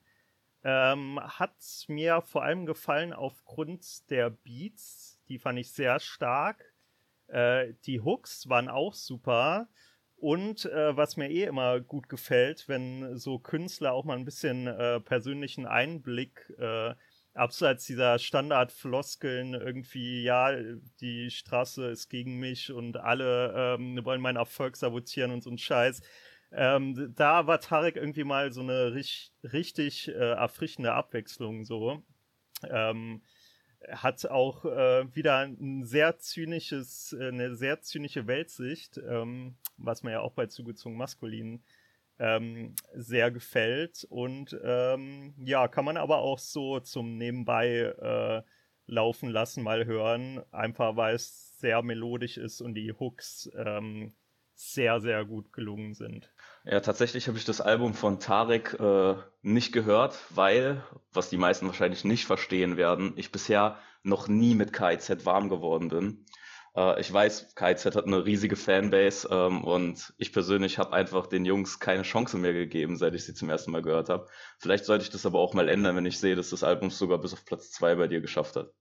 Ähm, 0.64 1.20
hat 1.22 1.54
mir 1.86 2.22
vor 2.22 2.42
allem 2.42 2.66
gefallen 2.66 3.12
aufgrund 3.12 4.10
der 4.10 4.30
Beats. 4.30 5.20
Die 5.28 5.38
fand 5.38 5.60
ich 5.60 5.70
sehr 5.70 6.00
stark. 6.00 6.74
Äh, 7.28 7.74
die 7.84 8.00
Hooks 8.00 8.48
waren 8.48 8.68
auch 8.68 8.94
super. 8.94 9.68
Und 10.16 10.64
äh, 10.64 10.96
was 10.96 11.16
mir 11.16 11.30
eh 11.30 11.44
immer 11.44 11.78
gut 11.78 12.08
gefällt, 12.08 12.68
wenn 12.68 13.16
so 13.16 13.38
Künstler 13.38 13.92
auch 13.92 14.04
mal 14.04 14.16
ein 14.16 14.24
bisschen 14.24 14.66
äh, 14.66 14.98
persönlichen 14.98 15.66
Einblick 15.66 16.52
äh, 16.58 16.94
abseits 17.36 17.86
dieser 17.86 18.18
Standardfloskeln 18.18 19.54
irgendwie, 19.54 20.22
ja, 20.22 20.56
die 21.00 21.30
Straße 21.30 21.86
ist 21.88 22.08
gegen 22.08 22.38
mich 22.38 22.72
und 22.72 22.96
alle 22.96 23.76
ähm, 23.78 24.04
wollen 24.04 24.20
meinen 24.20 24.36
Erfolg 24.36 24.76
sabotieren 24.76 25.30
und 25.30 25.42
so 25.42 25.50
ein 25.50 25.58
Scheiß. 25.58 26.00
Ähm, 26.52 27.12
da 27.14 27.46
war 27.46 27.60
Tarek 27.60 27.96
irgendwie 27.96 28.24
mal 28.24 28.52
so 28.52 28.60
eine 28.60 28.94
richtig, 28.94 29.32
richtig 29.52 30.08
äh, 30.08 30.12
erfrischende 30.12 30.92
Abwechslung 30.92 31.64
so. 31.64 32.02
Ähm, 32.68 33.22
hat 33.90 34.24
auch 34.26 34.64
äh, 34.64 35.14
wieder 35.14 35.40
ein 35.40 35.84
sehr 35.84 36.18
zynisches, 36.18 37.12
äh, 37.12 37.28
eine 37.28 37.54
sehr 37.54 37.82
zynische 37.82 38.26
Weltsicht, 38.26 38.98
ähm, 38.98 39.56
was 39.76 40.02
mir 40.02 40.12
ja 40.12 40.20
auch 40.20 40.32
bei 40.32 40.46
zugezogen 40.46 40.96
maskulin 40.96 41.62
ähm, 42.18 42.74
sehr 42.94 43.30
gefällt. 43.30 44.06
Und 44.08 44.58
ähm, 44.62 45.34
ja, 45.38 45.68
kann 45.68 45.84
man 45.84 45.96
aber 45.96 46.18
auch 46.18 46.38
so 46.38 46.80
zum 46.80 47.16
Nebenbei 47.16 47.68
äh, 47.68 48.42
laufen 48.86 49.30
lassen, 49.30 49.62
mal 49.62 49.84
hören, 49.84 50.42
einfach 50.52 50.96
weil 50.96 51.14
es 51.14 51.58
sehr 51.58 51.82
melodisch 51.82 52.36
ist 52.36 52.60
und 52.60 52.74
die 52.74 52.92
Hooks 52.92 53.50
ähm, 53.56 54.14
sehr, 54.54 55.00
sehr 55.00 55.24
gut 55.24 55.52
gelungen 55.52 55.94
sind. 55.94 56.32
Ja, 56.64 56.80
tatsächlich 56.80 57.28
habe 57.28 57.36
ich 57.36 57.44
das 57.44 57.60
Album 57.60 57.94
von 57.94 58.20
Tarek 58.20 58.74
äh, 58.80 59.14
nicht 59.42 59.72
gehört, 59.72 60.18
weil, 60.30 60.82
was 61.12 61.28
die 61.28 61.36
meisten 61.36 61.66
wahrscheinlich 61.66 62.04
nicht 62.04 62.24
verstehen 62.24 62.76
werden, 62.76 63.12
ich 63.16 63.30
bisher 63.30 63.78
noch 64.02 64.28
nie 64.28 64.54
mit 64.54 64.72
KIZ 64.72 65.26
warm 65.26 65.48
geworden 65.48 65.88
bin. 65.88 66.24
Äh, 66.76 67.00
ich 67.00 67.12
weiß, 67.12 67.54
KZ 67.54 67.96
hat 67.96 68.06
eine 68.06 68.24
riesige 68.24 68.56
Fanbase 68.56 69.28
ähm, 69.30 69.64
und 69.64 70.14
ich 70.18 70.32
persönlich 70.32 70.78
habe 70.78 70.92
einfach 70.92 71.26
den 71.26 71.44
Jungs 71.44 71.80
keine 71.80 72.02
Chance 72.02 72.36
mehr 72.36 72.52
gegeben, 72.52 72.96
seit 72.96 73.14
ich 73.14 73.24
sie 73.24 73.34
zum 73.34 73.50
ersten 73.50 73.72
Mal 73.72 73.82
gehört 73.82 74.08
habe. 74.08 74.28
Vielleicht 74.58 74.84
sollte 74.84 75.04
ich 75.04 75.10
das 75.10 75.26
aber 75.26 75.40
auch 75.40 75.54
mal 75.54 75.68
ändern, 75.68 75.96
wenn 75.96 76.06
ich 76.06 76.18
sehe, 76.18 76.36
dass 76.36 76.50
das 76.50 76.62
Album 76.62 76.90
sogar 76.90 77.18
bis 77.18 77.32
auf 77.32 77.44
Platz 77.44 77.70
zwei 77.70 77.94
bei 77.96 78.06
dir 78.06 78.20
geschafft 78.20 78.56
hat. 78.56 78.72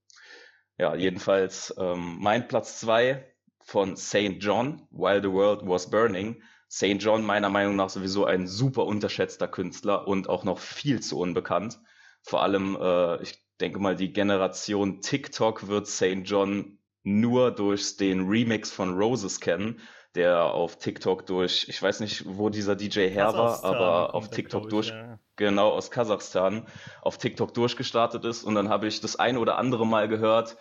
Ja, 0.78 0.94
jedenfalls 0.96 1.74
ähm, 1.80 2.18
mein 2.20 2.48
Platz 2.48 2.80
zwei 2.82 3.34
von 3.64 3.96
St. 3.96 4.38
John, 4.40 4.88
While 4.92 5.22
the 5.22 5.32
World 5.32 5.62
Was 5.64 5.90
Burning. 5.90 6.44
St. 6.70 6.98
John 7.00 7.24
meiner 7.24 7.50
Meinung 7.50 7.78
nach 7.78 7.90
sowieso 7.90 8.26
ein 8.26 8.48
super 8.48 8.86
unterschätzter 8.86 9.48
Künstler 9.48 10.08
und 10.08 10.28
auch 10.28 10.44
noch 10.44 10.60
viel 10.60 11.00
zu 11.00 11.18
unbekannt. 11.18 11.80
Vor 12.22 12.44
allem, 12.44 12.76
äh, 12.80 13.22
ich 13.22 13.42
denke 13.62 13.80
mal, 13.80 13.96
die 13.96 14.12
Generation 14.12 15.00
TikTok 15.00 15.68
wird 15.68 15.88
St. 15.88 16.24
John 16.26 16.75
nur 17.06 17.52
durch 17.52 17.98
den 17.98 18.28
Remix 18.28 18.72
von 18.72 18.98
Roses 18.98 19.40
kennen, 19.40 19.80
der 20.16 20.46
auf 20.46 20.78
TikTok 20.78 21.26
durch, 21.26 21.68
ich 21.70 21.82
weiß 21.82 22.00
nicht, 22.00 22.24
wo 22.26 22.50
dieser 22.50 22.76
DJ 22.76 23.10
her 23.10 23.34
war, 23.34 23.64
aber 23.64 24.16
auf 24.16 24.30
TikTok 24.30 24.70
durch, 24.70 24.90
ja. 24.90 25.20
genau 25.36 25.70
aus 25.70 25.92
Kasachstan, 25.92 26.66
auf 27.02 27.18
TikTok 27.18 27.54
durchgestartet 27.54 28.26
ist. 28.26 28.44
Und 28.44 28.56
dann 28.56 28.70
habe 28.70 28.88
ich 28.88 29.02
das 29.02 29.18
eine 29.18 29.40
oder 29.40 29.58
andere 29.58 29.86
Mal 29.86 30.08
gehört, 30.08 30.58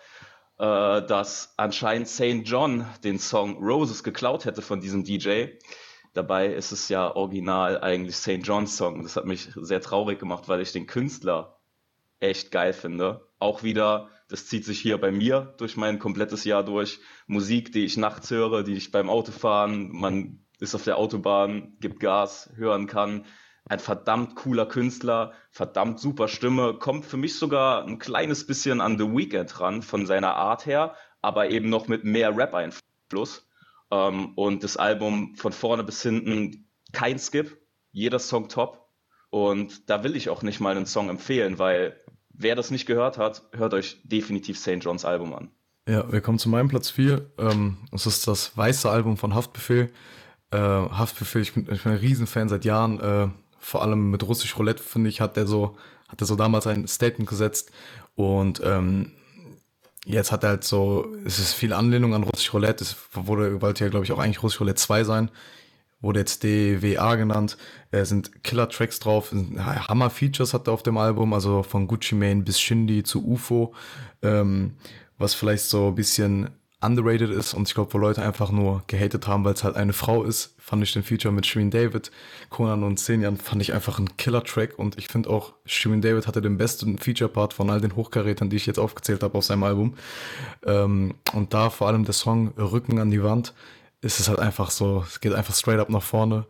äh, 0.59 1.01
dass 1.01 1.53
anscheinend 1.57 2.07
St. 2.07 2.43
John 2.43 2.85
den 3.03 3.17
Song 3.17 3.57
Roses 3.57 4.03
geklaut 4.03 4.45
hätte 4.45 4.61
von 4.61 4.81
diesem 4.81 5.03
DJ. 5.03 5.47
Dabei 6.13 6.47
ist 6.47 6.71
es 6.71 6.87
ja 6.89 7.15
original 7.15 7.81
eigentlich 7.81 8.17
St. 8.17 8.39
John's 8.43 8.77
Song. 8.77 9.03
Das 9.03 9.15
hat 9.15 9.25
mich 9.25 9.49
sehr 9.55 9.81
traurig 9.81 10.19
gemacht, 10.19 10.47
weil 10.47 10.61
ich 10.61 10.71
den 10.71 10.85
Künstler 10.85 11.57
echt 12.19 12.51
geil 12.51 12.73
finde. 12.73 13.27
Auch 13.39 13.63
wieder, 13.63 14.09
das 14.27 14.47
zieht 14.47 14.65
sich 14.65 14.79
hier 14.79 14.97
bei 14.97 15.11
mir 15.11 15.53
durch 15.57 15.77
mein 15.77 15.99
komplettes 15.99 16.43
Jahr 16.43 16.63
durch. 16.63 16.99
Musik, 17.27 17.71
die 17.71 17.85
ich 17.85 17.97
nachts 17.97 18.31
höre, 18.31 18.63
die 18.63 18.73
ich 18.73 18.91
beim 18.91 19.09
Autofahren, 19.09 19.89
man 19.91 20.45
ist 20.59 20.75
auf 20.75 20.83
der 20.83 20.97
Autobahn, 20.97 21.77
gibt 21.79 21.99
Gas, 21.99 22.49
hören 22.55 22.87
kann 22.87 23.25
ein 23.67 23.79
verdammt 23.79 24.35
cooler 24.35 24.67
Künstler, 24.67 25.33
verdammt 25.49 25.99
super 25.99 26.27
Stimme, 26.27 26.75
kommt 26.75 27.05
für 27.05 27.17
mich 27.17 27.37
sogar 27.37 27.83
ein 27.85 27.97
kleines 27.97 28.45
bisschen 28.45 28.79
an 28.79 28.97
The 28.97 29.05
Weeknd 29.05 29.59
ran 29.59 29.81
von 29.81 30.05
seiner 30.05 30.35
Art 30.35 30.65
her, 30.65 30.95
aber 31.21 31.49
eben 31.49 31.69
noch 31.69 31.87
mit 31.87 32.03
mehr 32.03 32.37
Rap-Einfluss. 32.37 33.47
Ähm, 33.91 34.33
und 34.35 34.63
das 34.63 34.77
Album 34.77 35.35
von 35.35 35.51
vorne 35.51 35.83
bis 35.83 36.03
hinten 36.03 36.69
kein 36.91 37.17
Skip, 37.17 37.57
jeder 37.91 38.19
Song 38.19 38.49
top. 38.49 38.87
Und 39.31 39.89
da 39.89 40.03
will 40.03 40.15
ich 40.15 40.29
auch 40.29 40.43
nicht 40.43 40.59
mal 40.59 40.75
einen 40.75 40.85
Song 40.85 41.09
empfehlen, 41.09 41.57
weil 41.57 41.99
wer 42.37 42.55
das 42.55 42.71
nicht 42.71 42.85
gehört 42.85 43.17
hat, 43.17 43.43
hört 43.51 43.73
euch 43.73 44.01
definitiv 44.03 44.57
St. 44.57 44.77
Johns 44.81 45.05
Album 45.05 45.33
an. 45.33 45.49
Ja, 45.87 46.11
wir 46.11 46.21
kommen 46.21 46.39
zu 46.39 46.49
meinem 46.49 46.67
Platz 46.67 46.89
4. 46.89 47.29
Ähm, 47.37 47.77
es 47.91 48.05
ist 48.05 48.27
das 48.27 48.57
weiße 48.57 48.89
Album 48.89 49.17
von 49.17 49.35
Haftbefehl. 49.35 49.91
Äh, 50.51 50.57
Haftbefehl, 50.57 51.41
ich 51.41 51.53
bin, 51.53 51.67
ich 51.71 51.83
bin 51.83 51.91
ein 51.91 51.99
Riesenfan 51.99 52.49
seit 52.49 52.65
Jahren. 52.65 52.99
Äh, 52.99 53.27
vor 53.59 53.81
allem 53.81 54.11
mit 54.11 54.23
Russisch 54.23 54.57
Roulette, 54.57 54.81
finde 54.81 55.09
ich, 55.09 55.21
hat 55.21 55.37
er 55.37 55.47
so, 55.47 55.77
hat 56.07 56.21
er 56.21 56.27
so 56.27 56.35
damals 56.35 56.65
ein 56.67 56.87
Statement 56.87 57.29
gesetzt. 57.29 57.71
Und 58.15 58.61
ähm, 58.63 59.11
jetzt 60.05 60.31
hat 60.31 60.43
er 60.43 60.51
halt 60.51 60.63
so, 60.63 61.07
es 61.25 61.39
ist 61.39 61.53
viel 61.53 61.73
Anlehnung 61.73 62.13
an 62.15 62.23
Russisch 62.23 62.53
Roulette, 62.53 62.83
es 62.83 62.95
wurde, 63.13 63.61
wollte 63.61 63.83
ja, 63.83 63.89
glaube 63.89 64.05
ich, 64.05 64.11
auch 64.11 64.19
eigentlich 64.19 64.41
Russisch 64.41 64.59
Roulette 64.59 64.81
2 64.81 65.03
sein. 65.03 65.31
Wurde 66.05 66.19
jetzt 66.19 66.43
DWA 66.43 67.15
genannt. 67.15 67.57
Es 67.89 68.09
sind 68.09 68.43
Killer-Tracks 68.43 68.99
drauf. 68.99 69.33
Hammer-Features 69.33 70.53
hat 70.53 70.67
er 70.67 70.73
auf 70.73 70.83
dem 70.83 70.97
Album, 70.97 71.33
also 71.33 71.63
von 71.63 71.87
Gucci 71.87 72.13
Mane 72.13 72.43
bis 72.43 72.59
Shindy 72.59 73.01
zu 73.01 73.25
UFO. 73.25 73.73
Ähm, 74.21 74.73
was 75.17 75.33
vielleicht 75.33 75.63
so 75.63 75.87
ein 75.87 75.95
bisschen 75.95 76.49
underrated 76.79 77.31
ist 77.31 77.55
und 77.55 77.67
ich 77.67 77.73
glaube, 77.73 77.91
wo 77.91 77.97
Leute 77.97 78.21
einfach 78.21 78.51
nur 78.51 78.83
gehatet 78.85 79.27
haben, 79.27 79.43
weil 79.45 79.53
es 79.53 79.63
halt 79.63 79.77
eine 79.77 79.93
Frau 79.93 80.21
ist, 80.21 80.53
fand 80.59 80.83
ich 80.83 80.93
den 80.93 81.01
Feature 81.01 81.33
mit 81.33 81.47
Shirin 81.47 81.71
David, 81.71 82.11
Conan 82.51 82.83
und 82.83 82.99
Senjan, 82.99 83.37
fand 83.37 83.63
ich 83.63 83.73
einfach 83.73 83.97
ein 83.97 84.15
Killer-Track 84.17 84.77
und 84.77 84.99
ich 84.99 85.07
finde 85.07 85.31
auch, 85.31 85.53
Shirin 85.65 86.01
David 86.01 86.27
hatte 86.27 86.41
den 86.41 86.57
besten 86.57 86.99
Feature-Part 86.99 87.53
von 87.53 87.71
all 87.71 87.81
den 87.81 87.95
Hochkarätern, 87.95 88.51
die 88.51 88.57
ich 88.57 88.67
jetzt 88.67 88.77
aufgezählt 88.77 89.23
habe 89.23 89.35
auf 89.35 89.45
seinem 89.45 89.63
Album. 89.63 89.95
Ähm, 90.67 91.15
und 91.33 91.55
da 91.55 91.71
vor 91.71 91.87
allem 91.87 92.05
der 92.05 92.13
Song 92.13 92.49
Rücken 92.57 92.99
an 92.99 93.09
die 93.09 93.23
Wand, 93.23 93.55
ist 94.05 94.19
es 94.19 94.29
halt 94.29 94.39
einfach 94.39 94.69
so, 94.69 95.03
es 95.07 95.19
geht 95.19 95.33
einfach 95.33 95.55
straight 95.55 95.79
up 95.79 95.89
nach 95.89 96.03
vorne. 96.03 96.45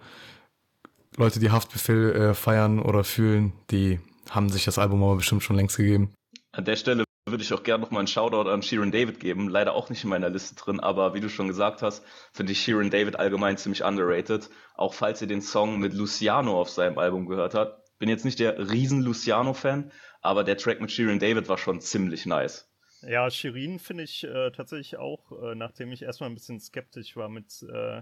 Leute, 1.16 1.40
die 1.40 1.52
Haftbefehl 1.52 2.12
äh, 2.12 2.34
feiern 2.34 2.80
oder 2.80 3.06
fühlen, 3.06 3.54
die 3.72 4.00
haben 4.30 4.50
sich 4.50 4.66
das 4.66 4.78
Album 4.78 5.02
aber 5.04 5.16
bestimmt 5.16 5.44
schon 5.44 5.56
längst 5.56 5.78
gegeben. 5.78 6.14
An 6.52 6.66
der 6.66 6.76
Stelle 6.76 7.06
würde 7.28 7.44
ich 7.44 7.54
auch 7.54 7.64
gerne 7.64 7.84
nochmal 7.84 8.00
einen 8.00 8.08
Shoutout 8.08 8.50
an 8.50 8.62
Sheeran 8.62 8.92
David 8.92 9.20
geben. 9.22 9.48
Leider 9.48 9.74
auch 9.74 9.90
nicht 9.90 10.04
in 10.04 10.10
meiner 10.10 10.30
Liste 10.30 10.56
drin, 10.56 10.82
aber 10.82 11.14
wie 11.14 11.22
du 11.22 11.30
schon 11.30 11.48
gesagt 11.48 11.82
hast, 11.82 12.04
finde 12.34 12.52
ich 12.52 12.60
Sheeran 12.60 12.90
David 12.90 13.18
allgemein 13.18 13.58
ziemlich 13.58 13.84
underrated. 13.84 14.50
Auch 14.76 14.94
falls 14.94 15.22
ihr 15.22 15.28
den 15.28 15.42
Song 15.42 15.80
mit 15.80 15.94
Luciano 15.94 16.60
auf 16.60 16.70
seinem 16.70 16.98
Album 16.98 17.26
gehört 17.26 17.56
habt. 17.56 17.82
Bin 17.98 18.10
jetzt 18.10 18.26
nicht 18.26 18.40
der 18.40 18.70
riesen 18.70 19.02
Luciano-Fan, 19.02 19.92
aber 20.22 20.44
der 20.44 20.58
Track 20.58 20.82
mit 20.82 20.92
Sheeran 20.92 21.20
David 21.20 21.48
war 21.48 21.58
schon 21.58 21.80
ziemlich 21.80 22.26
nice. 22.26 22.70
Ja, 23.08 23.30
Shirin 23.30 23.78
finde 23.80 24.04
ich 24.04 24.24
äh, 24.24 24.52
tatsächlich 24.52 24.98
auch, 24.98 25.32
äh, 25.44 25.56
nachdem 25.56 25.92
ich 25.92 26.02
erstmal 26.02 26.30
ein 26.30 26.34
bisschen 26.34 26.60
skeptisch 26.60 27.16
war 27.16 27.30
mit 27.30 27.62
äh, 27.64 28.02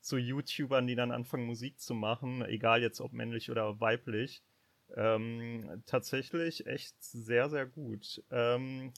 so 0.00 0.16
YouTubern, 0.16 0.86
die 0.86 0.94
dann 0.94 1.10
anfangen 1.10 1.46
Musik 1.46 1.80
zu 1.80 1.94
machen, 1.94 2.42
egal 2.44 2.80
jetzt 2.82 3.00
ob 3.00 3.12
männlich 3.12 3.50
oder 3.50 3.80
weiblich 3.80 4.42
ähm, 4.96 5.82
tatsächlich 5.86 6.66
echt 6.66 7.02
sehr, 7.02 7.50
sehr 7.50 7.66
gut. 7.66 8.22
Ähm, 8.30 8.92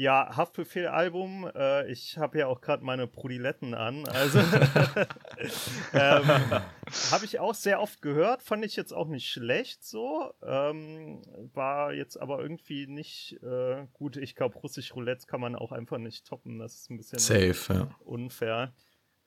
ja, 0.00 0.34
Haftbefehl-Album. 0.34 1.50
Äh, 1.54 1.92
ich 1.92 2.16
habe 2.16 2.38
ja 2.38 2.46
auch 2.46 2.62
gerade 2.62 2.82
meine 2.82 3.06
Prodiletten 3.06 3.74
an. 3.74 4.08
Also 4.08 4.38
ähm, 5.92 6.24
habe 7.10 7.24
ich 7.24 7.38
auch 7.38 7.54
sehr 7.54 7.82
oft 7.82 8.00
gehört. 8.00 8.42
Fand 8.42 8.64
ich 8.64 8.76
jetzt 8.76 8.92
auch 8.92 9.08
nicht 9.08 9.28
schlecht 9.28 9.84
so. 9.84 10.32
Ähm, 10.42 11.20
war 11.52 11.92
jetzt 11.92 12.16
aber 12.16 12.40
irgendwie 12.40 12.86
nicht 12.86 13.42
äh, 13.42 13.86
gut. 13.92 14.16
Ich 14.16 14.34
glaube, 14.34 14.56
russisch 14.56 14.94
Roulette 14.94 15.26
kann 15.26 15.42
man 15.42 15.54
auch 15.54 15.70
einfach 15.70 15.98
nicht 15.98 16.26
toppen. 16.26 16.58
Das 16.58 16.76
ist 16.76 16.90
ein 16.90 16.96
bisschen 16.96 17.18
Safe, 17.18 17.74
ja. 17.74 17.94
unfair. 18.02 18.72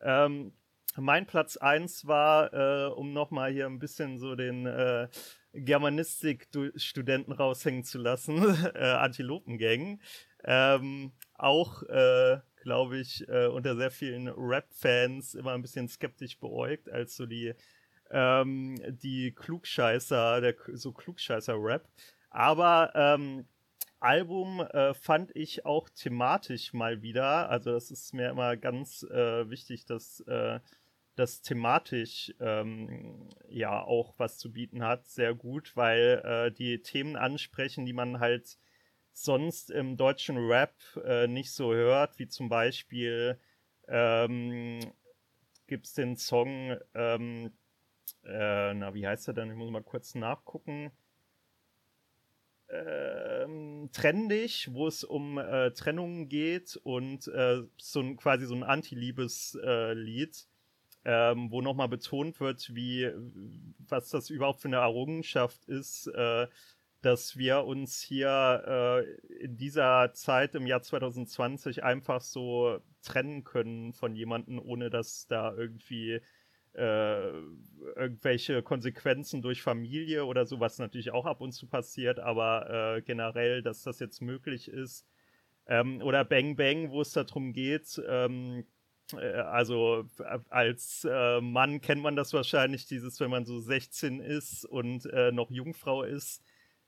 Ähm, 0.02 0.54
mein 0.96 1.28
Platz 1.28 1.56
1 1.58 2.08
war, 2.08 2.52
äh, 2.52 2.88
um 2.88 3.14
nochmal 3.14 3.52
hier 3.52 3.68
ein 3.68 3.78
bisschen 3.78 4.18
so 4.18 4.36
den 4.36 4.66
äh, 4.66 5.08
Germanistik-Studenten 5.54 7.32
raushängen 7.32 7.84
zu 7.84 8.00
lassen, 8.00 8.44
äh, 8.74 8.80
Antilopengang. 8.80 10.00
Ähm, 10.44 11.12
auch, 11.36 11.84
äh, 11.84 12.40
glaube 12.64 12.98
ich, 12.98 13.28
äh, 13.28 13.48
unter 13.48 13.76
sehr 13.76 13.92
vielen 13.92 14.28
Rap-Fans 14.30 15.36
immer 15.36 15.54
ein 15.54 15.62
bisschen 15.62 15.88
skeptisch 15.88 16.40
beäugt, 16.40 16.90
als 16.90 17.16
so 17.16 17.26
die, 17.26 17.54
ähm, 18.12 18.80
die 19.02 19.32
Klugscheißer, 19.32 20.42
der 20.42 20.56
so 20.74 20.92
Klugscheißer-Rap. 20.92 21.88
Aber 22.30 22.92
ähm, 22.96 23.46
Album 24.00 24.60
äh, 24.60 24.94
fand 24.94 25.36
ich 25.36 25.66
auch 25.66 25.88
thematisch 25.90 26.74
mal 26.74 27.02
wieder. 27.02 27.50
Also 27.50 27.72
das 27.72 27.90
ist 27.90 28.14
mir 28.14 28.30
immer 28.30 28.58
ganz 28.58 29.04
äh, 29.04 29.50
wichtig, 29.50 29.86
dass 29.86 30.20
äh, 30.22 30.60
das 31.16 31.42
thematisch 31.42 32.34
ähm, 32.40 33.30
ja 33.48 33.82
auch 33.82 34.14
was 34.18 34.38
zu 34.38 34.52
bieten 34.52 34.84
hat, 34.84 35.08
sehr 35.08 35.34
gut, 35.34 35.76
weil 35.76 36.22
äh, 36.26 36.52
die 36.52 36.82
Themen 36.82 37.16
ansprechen, 37.16 37.86
die 37.86 37.94
man 37.94 38.20
halt 38.20 38.58
sonst 39.14 39.72
im 39.72 39.98
deutschen 39.98 40.38
Rap 40.38 40.76
äh, 41.06 41.28
nicht 41.28 41.52
so 41.52 41.74
hört, 41.74 42.20
wie 42.20 42.28
zum 42.28 42.50
Beispiel 42.50 43.40
ähm, 43.88 44.80
gibt 45.68 45.86
es 45.86 45.94
den 45.94 46.18
Song, 46.18 46.78
ähm, 46.94 47.52
äh, 48.26 48.74
na, 48.74 48.94
wie 48.94 49.08
heißt 49.08 49.28
er 49.28 49.34
denn? 49.34 49.50
Ich 49.52 49.56
muss 49.56 49.72
mal 49.72 49.84
kurz 49.84 50.16
nachgucken. 50.16 50.92
Ähm, 52.70 53.90
Trendig, 53.92 54.70
wo 54.72 54.88
es 54.88 55.04
um 55.04 55.38
äh, 55.38 55.72
Trennungen 55.72 56.28
geht 56.30 56.76
und 56.84 57.28
äh, 57.28 57.62
so 57.78 58.00
ein, 58.00 58.18
quasi 58.18 58.46
so 58.46 58.56
ein 58.56 58.64
Anti-Liebes-Lied. 58.64 60.36
Äh, 60.36 60.54
ähm, 61.06 61.52
wo 61.52 61.62
nochmal 61.62 61.90
betont 61.90 62.40
wird, 62.40 62.74
wie, 62.74 63.12
was 63.90 64.10
das 64.10 64.30
überhaupt 64.30 64.62
für 64.62 64.70
eine 64.70 64.78
Errungenschaft 64.78 65.66
ist, 65.66 66.08
äh, 66.08 66.48
dass 67.04 67.38
wir 67.38 67.66
uns 67.66 68.02
hier 68.02 69.06
äh, 69.30 69.44
in 69.44 69.58
dieser 69.58 70.14
Zeit 70.14 70.56
im 70.56 70.66
Jahr 70.66 70.82
2020 70.82 71.84
einfach 71.84 72.22
so 72.22 72.80
trennen 73.02 73.44
können 73.44 73.94
von 73.94 74.16
jemandem, 74.16 74.60
ohne 74.60 74.90
dass 74.90 75.28
da 75.28 75.54
irgendwie 75.54 76.22
äh, 76.74 77.30
irgendwelche 77.96 78.64
Konsequenzen 78.64 79.42
durch 79.42 79.62
Familie 79.62 80.26
oder 80.26 80.46
sowas 80.46 80.80
natürlich 80.80 81.12
auch 81.12 81.26
ab 81.26 81.42
und 81.42 81.52
zu 81.52 81.68
passiert, 81.68 82.20
aber 82.20 82.96
äh, 82.98 83.02
generell, 83.02 83.62
dass 83.62 83.84
das 83.84 84.00
jetzt 84.00 84.22
möglich 84.22 84.70
ist. 84.70 85.06
Ähm, 85.68 86.02
oder 86.02 86.26
Bang 86.26 86.56
Bang, 86.56 86.90
wo 86.90 87.02
es 87.02 87.12
darum 87.12 87.54
geht, 87.54 88.02
ähm, 88.08 88.66
äh, 89.12 89.34
also 89.34 90.06
als 90.50 91.06
äh, 91.10 91.42
Mann 91.42 91.82
kennt 91.82 92.02
man 92.02 92.16
das 92.16 92.34
wahrscheinlich, 92.34 92.86
dieses, 92.86 93.20
wenn 93.20 93.30
man 93.30 93.46
so 93.46 93.60
16 93.60 94.20
ist 94.22 94.66
und 94.66 95.06
äh, 95.08 95.32
noch 95.32 95.52
Jungfrau 95.52 96.04
ist, 96.04 96.42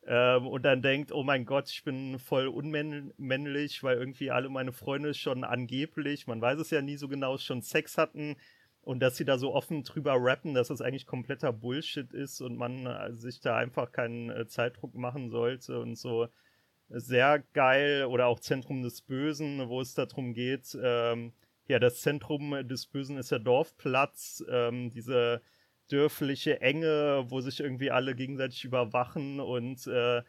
ähm, 0.07 0.47
und 0.47 0.63
dann 0.63 0.81
denkt, 0.81 1.11
oh 1.11 1.23
mein 1.23 1.45
Gott, 1.45 1.69
ich 1.69 1.83
bin 1.83 2.19
voll 2.19 2.47
unmännlich, 2.47 3.83
weil 3.83 3.97
irgendwie 3.97 4.29
alle 4.31 4.49
meine 4.49 4.71
Freunde 4.71 5.13
schon 5.13 5.43
angeblich, 5.43 6.27
man 6.27 6.41
weiß 6.41 6.59
es 6.59 6.69
ja 6.69 6.81
nie 6.81 6.97
so 6.97 7.07
genau, 7.07 7.37
schon 7.37 7.61
Sex 7.61 7.97
hatten. 7.97 8.35
Und 8.81 8.99
dass 8.99 9.17
sie 9.17 9.25
da 9.25 9.39
so 9.39 9.51
offen 9.51 9.81
drüber 9.81 10.15
rappen, 10.15 10.53
dass 10.53 10.67
das 10.67 10.79
eigentlich 10.79 11.07
kompletter 11.07 11.51
Bullshit 11.51 12.13
ist 12.13 12.39
und 12.39 12.55
man 12.55 12.85
äh, 12.85 13.13
sich 13.13 13.39
da 13.39 13.57
einfach 13.57 13.91
keinen 13.91 14.29
äh, 14.29 14.45
Zeitdruck 14.47 14.93
machen 14.93 15.31
sollte 15.31 15.79
und 15.79 15.95
so. 15.95 16.27
Sehr 16.89 17.39
geil. 17.53 18.05
Oder 18.05 18.27
auch 18.27 18.39
Zentrum 18.39 18.83
des 18.83 19.01
Bösen, 19.01 19.69
wo 19.69 19.81
es 19.81 19.95
darum 19.95 20.35
geht, 20.35 20.77
ähm, 20.79 21.33
ja, 21.67 21.79
das 21.79 22.01
Zentrum 22.01 22.51
des 22.67 22.85
Bösen 22.85 23.17
ist 23.17 23.31
der 23.31 23.39
Dorfplatz, 23.39 24.43
ähm, 24.49 24.91
diese 24.91 25.41
dörfliche 25.91 26.61
Enge, 26.61 27.25
wo 27.29 27.41
sich 27.41 27.59
irgendwie 27.59 27.91
alle 27.91 28.15
gegenseitig 28.15 28.65
überwachen 28.65 29.39
und 29.39 29.85
äh, 29.87 30.23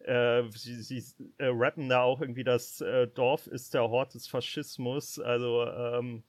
äh, 0.00 0.42
sie, 0.50 0.82
sie 0.82 1.04
äh, 1.38 1.46
rappen 1.48 1.88
da 1.88 2.02
auch 2.02 2.20
irgendwie, 2.20 2.44
das 2.44 2.80
äh, 2.80 3.06
Dorf 3.08 3.46
ist 3.46 3.74
der 3.74 3.88
Hort 3.88 4.14
des 4.14 4.26
Faschismus. 4.28 5.18
Also 5.18 5.66
ähm, 5.66 6.22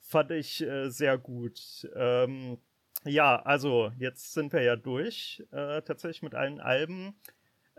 fand 0.00 0.30
ich 0.32 0.60
äh, 0.62 0.90
sehr 0.90 1.18
gut. 1.18 1.88
Ähm, 1.94 2.58
ja, 3.04 3.40
also 3.42 3.92
jetzt 3.98 4.34
sind 4.34 4.52
wir 4.52 4.62
ja 4.62 4.76
durch, 4.76 5.42
äh, 5.52 5.82
tatsächlich 5.82 6.22
mit 6.22 6.34
allen 6.34 6.60
Alben. 6.60 7.14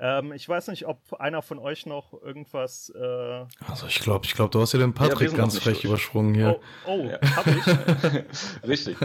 Ähm, 0.03 0.33
ich 0.33 0.49
weiß 0.49 0.69
nicht, 0.69 0.87
ob 0.87 1.13
einer 1.19 1.43
von 1.43 1.59
euch 1.59 1.85
noch 1.85 2.19
irgendwas. 2.23 2.91
Äh 2.95 3.45
also 3.67 3.85
ich 3.87 3.99
glaube, 3.99 4.25
ich 4.25 4.33
glaube, 4.33 4.49
du 4.49 4.59
hast 4.59 4.73
ja 4.73 4.79
den 4.79 4.95
Patrick 4.95 5.31
ja, 5.31 5.37
ganz 5.37 5.59
frech 5.59 5.75
durch. 5.75 5.85
übersprungen 5.85 6.33
hier. 6.33 6.59
Oh, 6.87 6.91
oh 6.91 7.05
ja. 7.05 7.19
hab 7.35 7.45
ich. 7.45 7.63
richtig, 8.67 8.97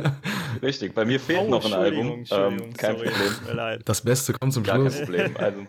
richtig. 0.62 0.94
Bei 0.94 1.04
mir 1.04 1.20
fehlt 1.20 1.42
oh, 1.42 1.50
noch 1.50 1.66
ein 1.66 1.74
Album. 1.74 2.24
Ähm, 2.30 2.72
kein 2.72 2.96
sorry. 2.96 3.10
Problem. 3.10 3.82
Das 3.84 4.00
Beste 4.00 4.32
kommt 4.32 4.54
zum 4.54 4.64
Gar 4.64 4.76
Schluss. 4.76 4.96
Kein 4.96 5.04
Problem. 5.04 5.36
Also, 5.36 5.66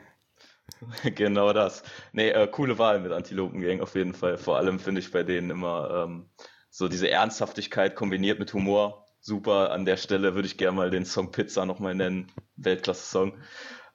genau 1.16 1.52
das. 1.52 1.84
Nee, 2.14 2.30
äh, 2.30 2.48
coole 2.48 2.80
Wahl 2.80 3.00
mit 3.00 3.12
Antilopen 3.12 3.60
Gang 3.60 3.82
auf 3.82 3.96
jeden 3.96 4.14
Fall. 4.14 4.38
Vor 4.38 4.56
allem 4.56 4.80
finde 4.80 5.02
ich 5.02 5.12
bei 5.12 5.24
denen 5.24 5.50
immer 5.50 6.06
ähm, 6.06 6.30
so 6.70 6.88
diese 6.88 7.10
Ernsthaftigkeit 7.10 7.96
kombiniert 7.96 8.40
mit 8.40 8.54
Humor. 8.54 9.06
Super. 9.20 9.72
An 9.72 9.84
der 9.84 9.98
Stelle 9.98 10.36
würde 10.36 10.48
ich 10.48 10.58
gerne 10.58 10.78
mal 10.78 10.90
den 10.90 11.04
Song 11.04 11.32
Pizza 11.32 11.66
nochmal 11.66 11.96
nennen. 11.96 12.32
Weltklasse-Song. 12.56 13.34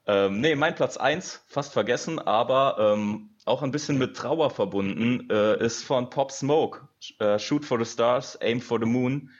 Ähm, 0.06 0.40
nee, 0.40 0.54
mein 0.56 0.74
Platz 0.74 0.96
1, 0.96 1.44
fast 1.46 1.72
vergessen, 1.72 2.18
aber 2.18 2.76
ähm, 2.78 3.36
auch 3.44 3.62
ein 3.62 3.70
bisschen 3.70 3.98
mit 3.98 4.16
Trauer 4.16 4.50
verbunden, 4.50 5.28
äh, 5.30 5.64
ist 5.64 5.84
von 5.84 6.10
Pop 6.10 6.32
Smoke. 6.32 6.88
Äh, 7.18 7.38
Shoot 7.38 7.64
for 7.64 7.78
the 7.78 7.90
Stars, 7.90 8.38
Aim 8.40 8.60
for 8.60 8.80
the 8.80 8.86
Moon. 8.86 9.30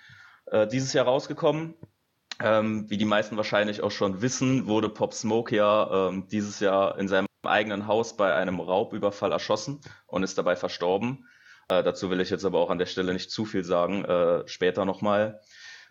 Äh, 0.47 0.67
dieses 0.69 0.93
Jahr 0.93 1.07
rausgekommen. 1.07 1.75
Ähm, 2.41 2.89
wie 2.91 2.97
die 2.97 3.05
meisten 3.05 3.37
wahrscheinlich 3.37 3.83
auch 3.83 3.91
schon 3.91 4.23
wissen, 4.23 4.67
wurde 4.67 4.89
Pop 4.89 5.15
Smoke 5.15 5.55
ja 5.55 6.09
ähm, 6.09 6.27
dieses 6.29 6.61
Jahr 6.61 6.99
in 6.99 7.09
seinem 7.09 7.27
eigenen 7.43 7.87
Haus 7.87 8.17
bei 8.17 8.35
einem 8.35 8.61
Raubüberfall 8.61 9.33
erschossen 9.33 9.81
und 10.07 10.23
ist 10.23 10.39
dabei 10.39 10.57
verstorben. 10.57 11.29
Äh, 11.69 11.83
dazu 11.83 12.11
will 12.11 12.21
ich 12.21 12.31
jetzt 12.31 12.45
aber 12.45 12.61
auch 12.61 12.71
an 12.71 12.79
der 12.79 12.87
Stelle 12.87 13.13
nicht 13.13 13.31
zu 13.31 13.45
viel 13.45 13.65
sagen, 13.65 14.05
äh, 14.05 14.47
später 14.47 14.85
nochmal. 14.85 15.41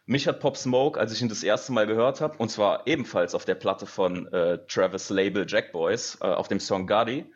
Mich 0.06 0.28
hat 0.28 0.40
Pop 0.40 0.58
Smoke, 0.58 1.00
als 1.00 1.14
ich 1.14 1.22
ihn 1.22 1.30
das 1.30 1.44
erste 1.44 1.72
Mal 1.72 1.88
gehört 1.88 2.22
habe, 2.22 2.38
und 2.38 2.50
zwar 2.50 2.88
ebenfalls 2.88 3.36
auf 3.36 3.46
der 3.46 3.56
Platte 3.56 3.86
von 3.86 4.28
äh, 4.34 4.60
Travis 4.68 5.10
Label 5.10 5.46
Jack 5.48 5.72
Boys, 5.72 6.18
äh, 6.22 6.26
auf 6.26 6.48
dem 6.48 6.60
Song 6.60 6.88
Gotti, 6.88 7.32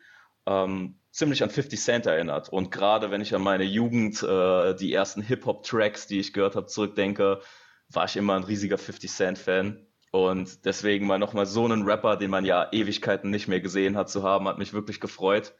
ähm, 0.46 0.98
ziemlich 1.10 1.42
an 1.42 1.50
50 1.50 1.80
Cent 1.80 2.06
erinnert. 2.06 2.48
Und 2.48 2.70
gerade 2.70 3.10
wenn 3.10 3.20
ich 3.20 3.34
an 3.34 3.42
meine 3.42 3.64
Jugend, 3.64 4.22
äh, 4.22 4.74
die 4.74 4.92
ersten 4.92 5.22
Hip-Hop-Tracks, 5.22 6.06
die 6.06 6.20
ich 6.20 6.32
gehört 6.32 6.56
habe, 6.56 6.66
zurückdenke, 6.66 7.40
war 7.88 8.04
ich 8.04 8.16
immer 8.16 8.34
ein 8.34 8.44
riesiger 8.44 8.78
50 8.78 9.10
Cent-Fan. 9.10 9.86
Und 10.10 10.64
deswegen 10.64 11.06
mal 11.06 11.18
nochmal 11.18 11.46
so 11.46 11.64
einen 11.64 11.84
Rapper, 11.84 12.16
den 12.16 12.30
man 12.30 12.44
ja 12.44 12.68
Ewigkeiten 12.72 13.30
nicht 13.30 13.48
mehr 13.48 13.60
gesehen 13.60 13.96
hat, 13.96 14.10
zu 14.10 14.22
haben, 14.22 14.48
hat 14.48 14.58
mich 14.58 14.72
wirklich 14.72 15.00
gefreut. 15.00 15.54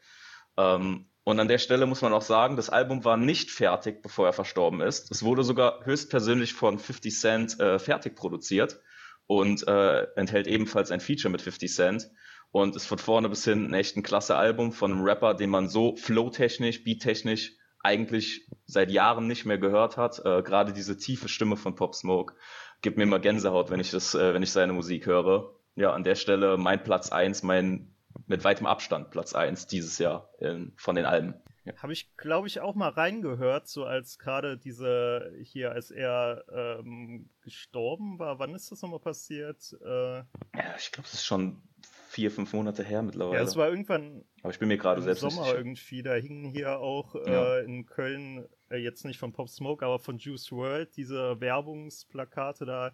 Ähm, 0.57 1.09
und 1.27 1.41
an 1.41 1.49
der 1.49 1.57
Stelle 1.57 1.85
muss 1.87 2.01
man 2.01 2.13
auch 2.13 2.21
sagen, 2.21 2.55
das 2.55 2.69
Album 2.69 3.03
war 3.03 3.17
nicht 3.17 3.51
fertig, 3.51 4.01
bevor 4.01 4.27
er 4.27 4.31
verstorben 4.31 4.79
ist. 4.79 5.11
Es 5.11 5.23
wurde 5.23 5.43
sogar 5.43 5.83
höchstpersönlich 5.83 6.53
von 6.53 6.79
50 6.79 7.19
Cent 7.19 7.59
äh, 7.59 7.79
fertig 7.79 8.15
produziert 8.15 8.79
und 9.25 9.67
äh, 9.67 10.03
enthält 10.15 10.47
ebenfalls 10.47 10.89
ein 10.89 11.01
Feature 11.01 11.29
mit 11.29 11.41
50 11.41 11.69
Cent. 11.69 12.09
Und 12.51 12.77
ist 12.77 12.85
von 12.85 12.97
vorne 12.97 13.27
bis 13.27 13.43
hin 13.43 13.65
ein 13.65 13.73
echt 13.73 13.97
ein 13.97 14.03
klasse 14.03 14.37
Album 14.37 14.71
von 14.71 14.89
einem 14.89 15.03
Rapper, 15.03 15.33
den 15.33 15.49
man 15.49 15.67
so 15.67 15.97
flow-technisch, 15.97 16.85
beat-technisch 16.85 17.57
eigentlich 17.83 18.49
seit 18.65 18.89
Jahren 18.89 19.27
nicht 19.27 19.43
mehr 19.43 19.57
gehört 19.57 19.97
hat. 19.97 20.19
Äh, 20.19 20.43
Gerade 20.43 20.71
diese 20.71 20.95
tiefe 20.95 21.27
Stimme 21.27 21.57
von 21.57 21.75
Pop 21.75 21.93
Smoke 21.93 22.35
gibt 22.81 22.95
mir 22.95 23.03
immer 23.03 23.19
Gänsehaut, 23.19 23.69
wenn 23.69 23.81
ich 23.81 23.91
das, 23.91 24.15
äh, 24.15 24.33
wenn 24.33 24.43
ich 24.43 24.53
seine 24.53 24.71
Musik 24.71 25.07
höre. 25.07 25.59
Ja, 25.75 25.91
an 25.91 26.05
der 26.05 26.15
Stelle 26.15 26.55
mein 26.55 26.81
Platz 26.81 27.11
eins, 27.11 27.43
mein 27.43 27.96
mit 28.27 28.43
weitem 28.43 28.67
Abstand 28.67 29.09
Platz 29.09 29.33
1 29.33 29.67
dieses 29.67 29.97
Jahr 29.97 30.29
in, 30.39 30.73
von 30.75 30.95
den 30.95 31.05
Alben. 31.05 31.35
Ja. 31.63 31.73
Habe 31.77 31.91
ich, 31.91 32.15
glaube 32.15 32.47
ich, 32.47 32.61
auch 32.61 32.75
mal 32.75 32.89
reingehört, 32.89 33.67
so 33.67 33.83
als 33.83 34.19
gerade 34.19 34.57
diese 34.57 35.33
hier, 35.41 35.71
als 35.71 35.91
er 35.91 36.45
ähm, 36.49 37.29
gestorben 37.41 38.19
war. 38.19 38.39
Wann 38.39 38.55
ist 38.55 38.71
das 38.71 38.81
nochmal 38.81 39.01
passiert? 39.01 39.75
Äh, 39.83 40.17
ja, 40.19 40.75
ich 40.77 40.93
glaube, 40.93 41.07
es 41.07 41.15
ist 41.15 41.25
schon 41.25 41.61
vier, 42.09 42.31
fünf 42.31 42.53
Monate 42.53 42.83
her 42.83 43.01
mittlerweile. 43.01 43.37
Ja, 43.37 43.43
es 43.43 43.57
war 43.57 43.67
irgendwann. 43.67 44.23
Aber 44.43 44.53
ich 44.53 44.59
bin 44.59 44.69
mir 44.69 44.77
gerade 44.77 45.01
selbst 45.01 45.21
Sommer 45.21 45.53
irgendwie. 45.53 46.03
Da 46.03 46.13
hingen 46.13 46.45
hier 46.45 46.79
auch 46.79 47.15
äh, 47.15 47.31
ja. 47.31 47.59
in 47.59 47.85
Köln, 47.85 48.47
äh, 48.69 48.77
jetzt 48.77 49.03
nicht 49.03 49.19
von 49.19 49.33
Pop 49.33 49.49
Smoke, 49.49 49.85
aber 49.85 49.99
von 49.99 50.19
Juice 50.19 50.51
World, 50.53 50.95
diese 50.95 51.41
Werbungsplakate 51.41 52.65
da 52.65 52.93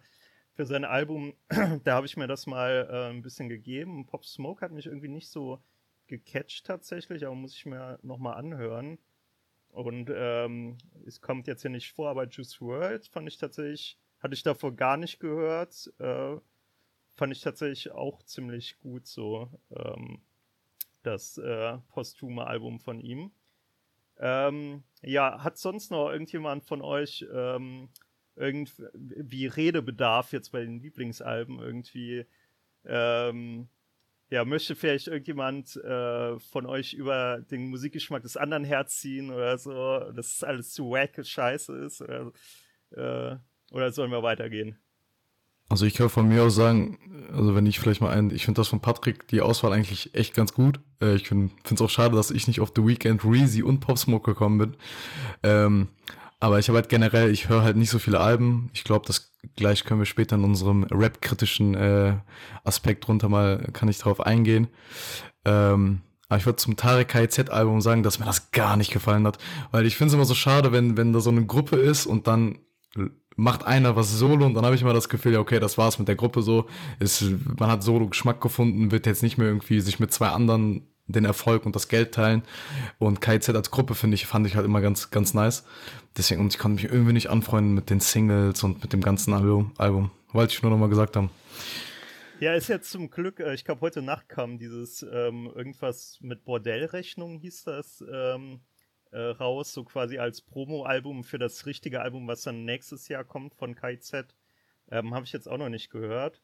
für 0.54 0.66
sein 0.66 0.84
Album, 0.84 1.34
da 1.84 1.94
habe 1.94 2.06
ich 2.06 2.16
mir 2.16 2.26
das 2.26 2.46
mal 2.46 2.88
äh, 2.90 3.10
ein 3.10 3.22
bisschen 3.22 3.48
gegeben. 3.48 4.06
Pop 4.06 4.24
Smoke 4.24 4.64
hat 4.64 4.72
mich 4.72 4.86
irgendwie 4.86 5.08
nicht 5.08 5.28
so 5.28 5.60
gecatcht 6.06 6.66
tatsächlich, 6.66 7.26
aber 7.26 7.34
muss 7.34 7.54
ich 7.54 7.66
mir 7.66 7.98
nochmal 8.02 8.34
anhören. 8.34 8.98
Und 9.68 10.10
ähm, 10.14 10.78
es 11.04 11.20
kommt 11.20 11.48
jetzt 11.48 11.62
hier 11.62 11.70
nicht 11.70 11.92
vor, 11.92 12.08
aber 12.08 12.28
Juice 12.28 12.60
World 12.60 13.08
fand 13.08 13.26
ich 13.26 13.38
tatsächlich, 13.38 13.98
hatte 14.20 14.34
ich 14.34 14.44
davor 14.44 14.72
gar 14.72 14.96
nicht 14.96 15.18
gehört. 15.18 15.92
Äh, 15.98 16.36
fand 17.14 17.32
ich 17.32 17.40
tatsächlich 17.40 17.90
auch 17.90 18.22
ziemlich 18.22 18.78
gut 18.78 19.06
so, 19.06 19.48
ähm, 19.70 20.20
das 21.02 21.38
äh, 21.38 21.78
posthume 21.88 22.46
Album 22.46 22.78
von 22.78 23.00
ihm. 23.00 23.32
Ähm, 24.18 24.84
ja, 25.02 25.42
hat 25.42 25.58
sonst 25.58 25.90
noch 25.90 26.08
irgendjemand 26.10 26.64
von 26.64 26.80
euch 26.80 27.26
ähm, 27.32 27.88
irgendwie 28.36 29.46
Redebedarf 29.46 30.32
jetzt 30.32 30.52
bei 30.52 30.60
den 30.60 30.80
Lieblingsalben 30.80 31.58
irgendwie. 31.58 32.26
Ähm, 32.84 33.68
ja, 34.30 34.44
möchte 34.44 34.74
vielleicht 34.74 35.06
irgendjemand 35.06 35.76
äh, 35.76 36.38
von 36.38 36.66
euch 36.66 36.94
über 36.94 37.40
den 37.50 37.68
Musikgeschmack 37.68 38.22
des 38.22 38.36
anderen 38.36 38.64
herziehen 38.64 39.30
oder 39.30 39.58
so, 39.58 40.00
dass 40.12 40.42
alles 40.42 40.72
zu 40.72 40.90
wack 40.90 41.24
scheiße 41.24 41.76
ist 41.76 42.02
oder, 42.02 42.32
äh, 42.90 43.36
oder 43.70 43.92
sollen 43.92 44.10
wir 44.10 44.22
weitergehen? 44.22 44.76
Also 45.68 45.86
ich 45.86 45.94
kann 45.94 46.10
von 46.10 46.28
mir 46.28 46.42
aus 46.42 46.54
sagen, 46.54 46.98
also 47.32 47.54
wenn 47.54 47.66
ich 47.66 47.80
vielleicht 47.80 48.00
mal 48.00 48.10
ein, 48.10 48.30
ich 48.30 48.44
finde 48.44 48.60
das 48.60 48.68
von 48.68 48.80
Patrick 48.80 49.26
die 49.28 49.40
Auswahl 49.40 49.72
eigentlich 49.72 50.14
echt 50.14 50.34
ganz 50.34 50.52
gut. 50.52 50.80
Äh, 51.00 51.14
ich 51.14 51.28
finde 51.28 51.52
es 51.70 51.80
auch 51.80 51.90
schade, 51.90 52.16
dass 52.16 52.30
ich 52.30 52.46
nicht 52.46 52.60
auf 52.60 52.72
The 52.76 52.86
Weekend, 52.86 53.24
Reezy 53.24 53.62
und 53.62 53.80
Pop 53.80 53.98
Smoke 53.98 54.30
gekommen 54.30 54.58
bin. 54.58 54.76
Ähm, 55.42 55.88
aber 56.44 56.58
ich 56.58 56.68
habe 56.68 56.76
halt 56.76 56.90
generell, 56.90 57.30
ich 57.30 57.48
höre 57.48 57.62
halt 57.62 57.76
nicht 57.76 57.88
so 57.88 57.98
viele 57.98 58.20
Alben. 58.20 58.68
Ich 58.74 58.84
glaube, 58.84 59.06
das 59.06 59.32
gleich 59.56 59.84
können 59.84 60.00
wir 60.00 60.04
später 60.04 60.36
in 60.36 60.44
unserem 60.44 60.84
Rap-kritischen 60.84 61.74
äh, 61.74 62.16
Aspekt 62.64 63.06
drunter 63.06 63.30
mal, 63.30 63.66
kann 63.72 63.88
ich 63.88 63.96
darauf 63.96 64.20
eingehen. 64.20 64.68
Ähm, 65.46 66.02
aber 66.28 66.38
ich 66.38 66.44
würde 66.44 66.56
zum 66.56 66.76
Tarek 66.76 67.08
KIZ-Album 67.08 67.80
sagen, 67.80 68.02
dass 68.02 68.18
mir 68.18 68.26
das 68.26 68.50
gar 68.50 68.76
nicht 68.76 68.92
gefallen 68.92 69.26
hat. 69.26 69.38
Weil 69.70 69.86
ich 69.86 69.96
finde 69.96 70.08
es 70.08 70.14
immer 70.14 70.26
so 70.26 70.34
schade, 70.34 70.70
wenn, 70.70 70.98
wenn 70.98 71.14
da 71.14 71.20
so 71.20 71.30
eine 71.30 71.46
Gruppe 71.46 71.76
ist 71.76 72.04
und 72.04 72.26
dann 72.26 72.58
macht 73.36 73.64
einer 73.66 73.96
was 73.96 74.12
solo 74.12 74.44
und 74.44 74.52
dann 74.52 74.66
habe 74.66 74.74
ich 74.74 74.82
immer 74.82 74.92
das 74.92 75.08
Gefühl, 75.08 75.32
ja, 75.32 75.40
okay, 75.40 75.60
das 75.60 75.78
war's 75.78 75.98
mit 75.98 76.08
der 76.08 76.16
Gruppe 76.16 76.42
so. 76.42 76.66
Ist, 76.98 77.24
man 77.58 77.70
hat 77.70 77.82
solo 77.82 78.06
Geschmack 78.06 78.42
gefunden, 78.42 78.90
wird 78.90 79.06
jetzt 79.06 79.22
nicht 79.22 79.38
mehr 79.38 79.48
irgendwie 79.48 79.80
sich 79.80 79.98
mit 79.98 80.12
zwei 80.12 80.28
anderen 80.28 80.93
den 81.06 81.24
Erfolg 81.24 81.66
und 81.66 81.76
das 81.76 81.88
Geld 81.88 82.12
teilen. 82.12 82.42
Und 82.98 83.20
KIZ 83.20 83.50
als 83.50 83.70
Gruppe 83.70 83.94
finde 83.94 84.14
ich, 84.14 84.26
fand 84.26 84.46
ich 84.46 84.56
halt 84.56 84.64
immer 84.64 84.80
ganz, 84.80 85.10
ganz 85.10 85.34
nice. 85.34 85.64
Deswegen, 86.16 86.40
und 86.40 86.54
ich 86.54 86.58
konnte 86.58 86.82
mich 86.82 86.92
irgendwie 86.92 87.12
nicht 87.12 87.28
anfreunden 87.30 87.74
mit 87.74 87.90
den 87.90 88.00
Singles 88.00 88.62
und 88.62 88.82
mit 88.82 88.92
dem 88.92 89.00
ganzen 89.00 89.34
Album. 89.34 89.72
Album. 89.78 90.10
Wollte 90.32 90.52
ich 90.54 90.62
nur 90.62 90.70
nochmal 90.70 90.88
gesagt 90.88 91.16
haben. 91.16 91.30
Ja, 92.40 92.54
ist 92.54 92.68
jetzt 92.68 92.90
zum 92.90 93.10
Glück, 93.10 93.40
äh, 93.40 93.54
ich 93.54 93.64
glaube, 93.64 93.80
heute 93.80 94.02
Nacht 94.02 94.28
kam 94.28 94.58
dieses 94.58 95.02
ähm, 95.02 95.50
irgendwas 95.54 96.18
mit 96.20 96.44
Bordellrechnung 96.44 97.38
hieß 97.38 97.64
das 97.64 98.04
ähm, 98.12 98.60
äh, 99.12 99.18
raus, 99.18 99.72
so 99.72 99.84
quasi 99.84 100.18
als 100.18 100.42
Promo-Album 100.42 101.22
für 101.22 101.38
das 101.38 101.64
richtige 101.66 102.00
Album, 102.00 102.26
was 102.26 102.42
dann 102.42 102.64
nächstes 102.64 103.08
Jahr 103.08 103.24
kommt 103.24 103.54
von 103.54 103.76
KZ. 103.76 104.34
Ähm, 104.90 105.14
Habe 105.14 105.24
ich 105.24 105.32
jetzt 105.32 105.48
auch 105.48 105.58
noch 105.58 105.68
nicht 105.68 105.90
gehört. 105.90 106.42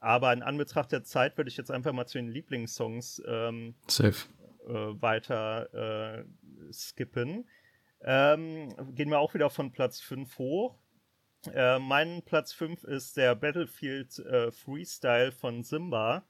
Aber 0.00 0.32
in 0.32 0.42
Anbetracht 0.42 0.92
der 0.92 1.04
Zeit 1.04 1.36
würde 1.36 1.48
ich 1.48 1.56
jetzt 1.56 1.70
einfach 1.70 1.92
mal 1.92 2.06
zu 2.06 2.18
den 2.18 2.28
Lieblingssongs 2.28 3.22
ähm. 3.26 3.74
Äh, 4.66 4.72
weiter 5.00 6.20
äh, 6.20 6.24
skippen. 6.72 7.48
Ähm, 8.00 8.74
gehen 8.94 9.10
wir 9.10 9.18
auch 9.18 9.34
wieder 9.34 9.50
von 9.50 9.72
Platz 9.72 10.00
5 10.00 10.38
hoch. 10.38 10.78
Äh, 11.52 11.78
mein 11.78 12.22
Platz 12.22 12.52
5 12.52 12.84
ist 12.84 13.16
der 13.16 13.34
Battlefield 13.34 14.18
äh, 14.18 14.52
Freestyle 14.52 15.32
von 15.32 15.62
Simba. 15.62 16.18
Äh, 16.18 16.20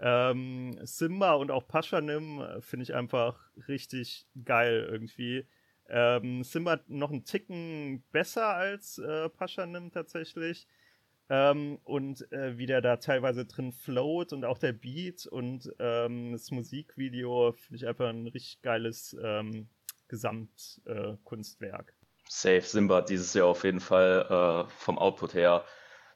Ähm, 0.00 0.76
Simba 0.82 1.34
und 1.34 1.50
auch 1.50 1.68
Paschanim 1.68 2.40
äh, 2.40 2.60
finde 2.60 2.82
ich 2.82 2.94
einfach 2.94 3.38
richtig 3.68 4.26
geil 4.44 4.86
irgendwie. 4.90 5.46
Ähm, 5.88 6.42
Simba 6.42 6.80
noch 6.88 7.10
einen 7.10 7.24
Ticken 7.24 8.02
besser 8.10 8.48
als 8.48 8.98
äh, 8.98 9.28
Paschanim 9.28 9.92
tatsächlich. 9.92 10.66
Ähm, 11.30 11.78
und 11.84 12.30
äh, 12.32 12.58
wie 12.58 12.66
der 12.66 12.82
da 12.82 12.96
teilweise 12.96 13.46
drin 13.46 13.72
float 13.72 14.32
und 14.32 14.44
auch 14.44 14.58
der 14.58 14.72
Beat 14.72 15.26
und 15.26 15.72
ähm, 15.78 16.32
das 16.32 16.50
Musikvideo 16.50 17.52
finde 17.52 17.76
ich 17.76 17.86
einfach 17.86 18.08
ein 18.08 18.26
richtig 18.26 18.60
geiles 18.60 19.16
ähm, 19.22 19.68
Gesamtkunstwerk. 20.08 21.88
Äh, 21.88 22.04
Safe, 22.28 22.60
Simba 22.60 22.96
hat 22.96 23.08
dieses 23.08 23.32
Jahr 23.32 23.46
auf 23.46 23.64
jeden 23.64 23.80
Fall 23.80 24.66
äh, 24.68 24.70
vom 24.78 24.98
Output 24.98 25.34
her 25.34 25.64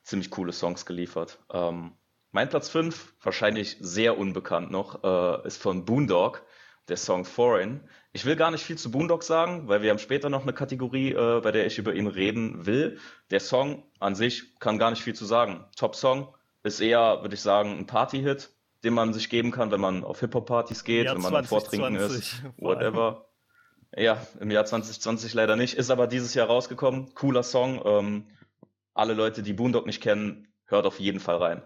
ziemlich 0.03 0.31
coole 0.31 0.53
Songs 0.53 0.85
geliefert. 0.85 1.38
Ähm, 1.53 1.92
mein 2.31 2.49
Platz 2.49 2.68
5, 2.68 3.14
wahrscheinlich 3.23 3.77
sehr 3.81 4.18
unbekannt 4.18 4.71
noch, 4.71 5.03
äh, 5.03 5.47
ist 5.47 5.61
von 5.61 5.85
Boondock, 5.85 6.44
der 6.88 6.96
Song 6.96 7.24
Foreign. 7.24 7.81
Ich 8.12 8.24
will 8.24 8.37
gar 8.37 8.51
nicht 8.51 8.62
viel 8.62 8.79
zu 8.79 8.90
Boondock 8.90 9.22
sagen, 9.22 9.68
weil 9.68 9.83
wir 9.83 9.90
haben 9.90 9.98
später 9.98 10.31
noch 10.31 10.42
eine 10.42 10.53
Kategorie, 10.53 11.12
äh, 11.12 11.40
bei 11.40 11.53
der 11.53 11.66
ich 11.66 11.79
über 11.79 11.94
ihn 11.94 12.07
reden 12.07 12.66
will. 12.66 12.98
Der 13.31 13.40
Song 13.40 13.85
an 14.01 14.14
sich 14.14 14.59
kann 14.59 14.79
gar 14.79 14.90
nicht 14.90 15.03
viel 15.03 15.14
zu 15.14 15.24
sagen. 15.24 15.64
Top-Song 15.77 16.35
ist 16.62 16.81
eher, 16.81 17.22
würde 17.22 17.35
ich 17.35 17.42
sagen, 17.42 17.79
ein 17.79 17.87
Party-Hit, 17.87 18.51
den 18.85 18.94
man 18.94 19.12
sich 19.12 19.29
geben 19.29 19.51
kann, 19.51 19.70
wenn 19.70 19.81
man 19.81 20.05
auf 20.05 20.20
Hip-Hop-Partys 20.20 20.85
geht, 20.85 21.07
wenn 21.07 21.20
man 21.20 21.44
Vortrinken 21.44 21.96
ist, 21.96 22.42
whatever. 22.57 23.27
Ja, 23.96 24.27
im 24.40 24.51
Jahr 24.51 24.64
2020 24.64 25.35
leider 25.35 25.57
nicht. 25.57 25.74
Ist 25.74 25.90
aber 25.90 26.07
dieses 26.07 26.35
Jahr 26.35 26.46
rausgekommen. 26.46 27.14
Cooler 27.14 27.42
Song. 27.42 27.81
Ähm, 27.85 28.27
alle 28.94 29.14
Leute, 29.14 29.42
die 29.42 29.53
Boondock 29.53 29.87
nicht 29.87 30.03
kennen, 30.03 30.48
hört 30.66 30.85
auf 30.85 31.01
jeden 31.01 31.20
Fall 31.20 31.37
rein. 31.37 31.62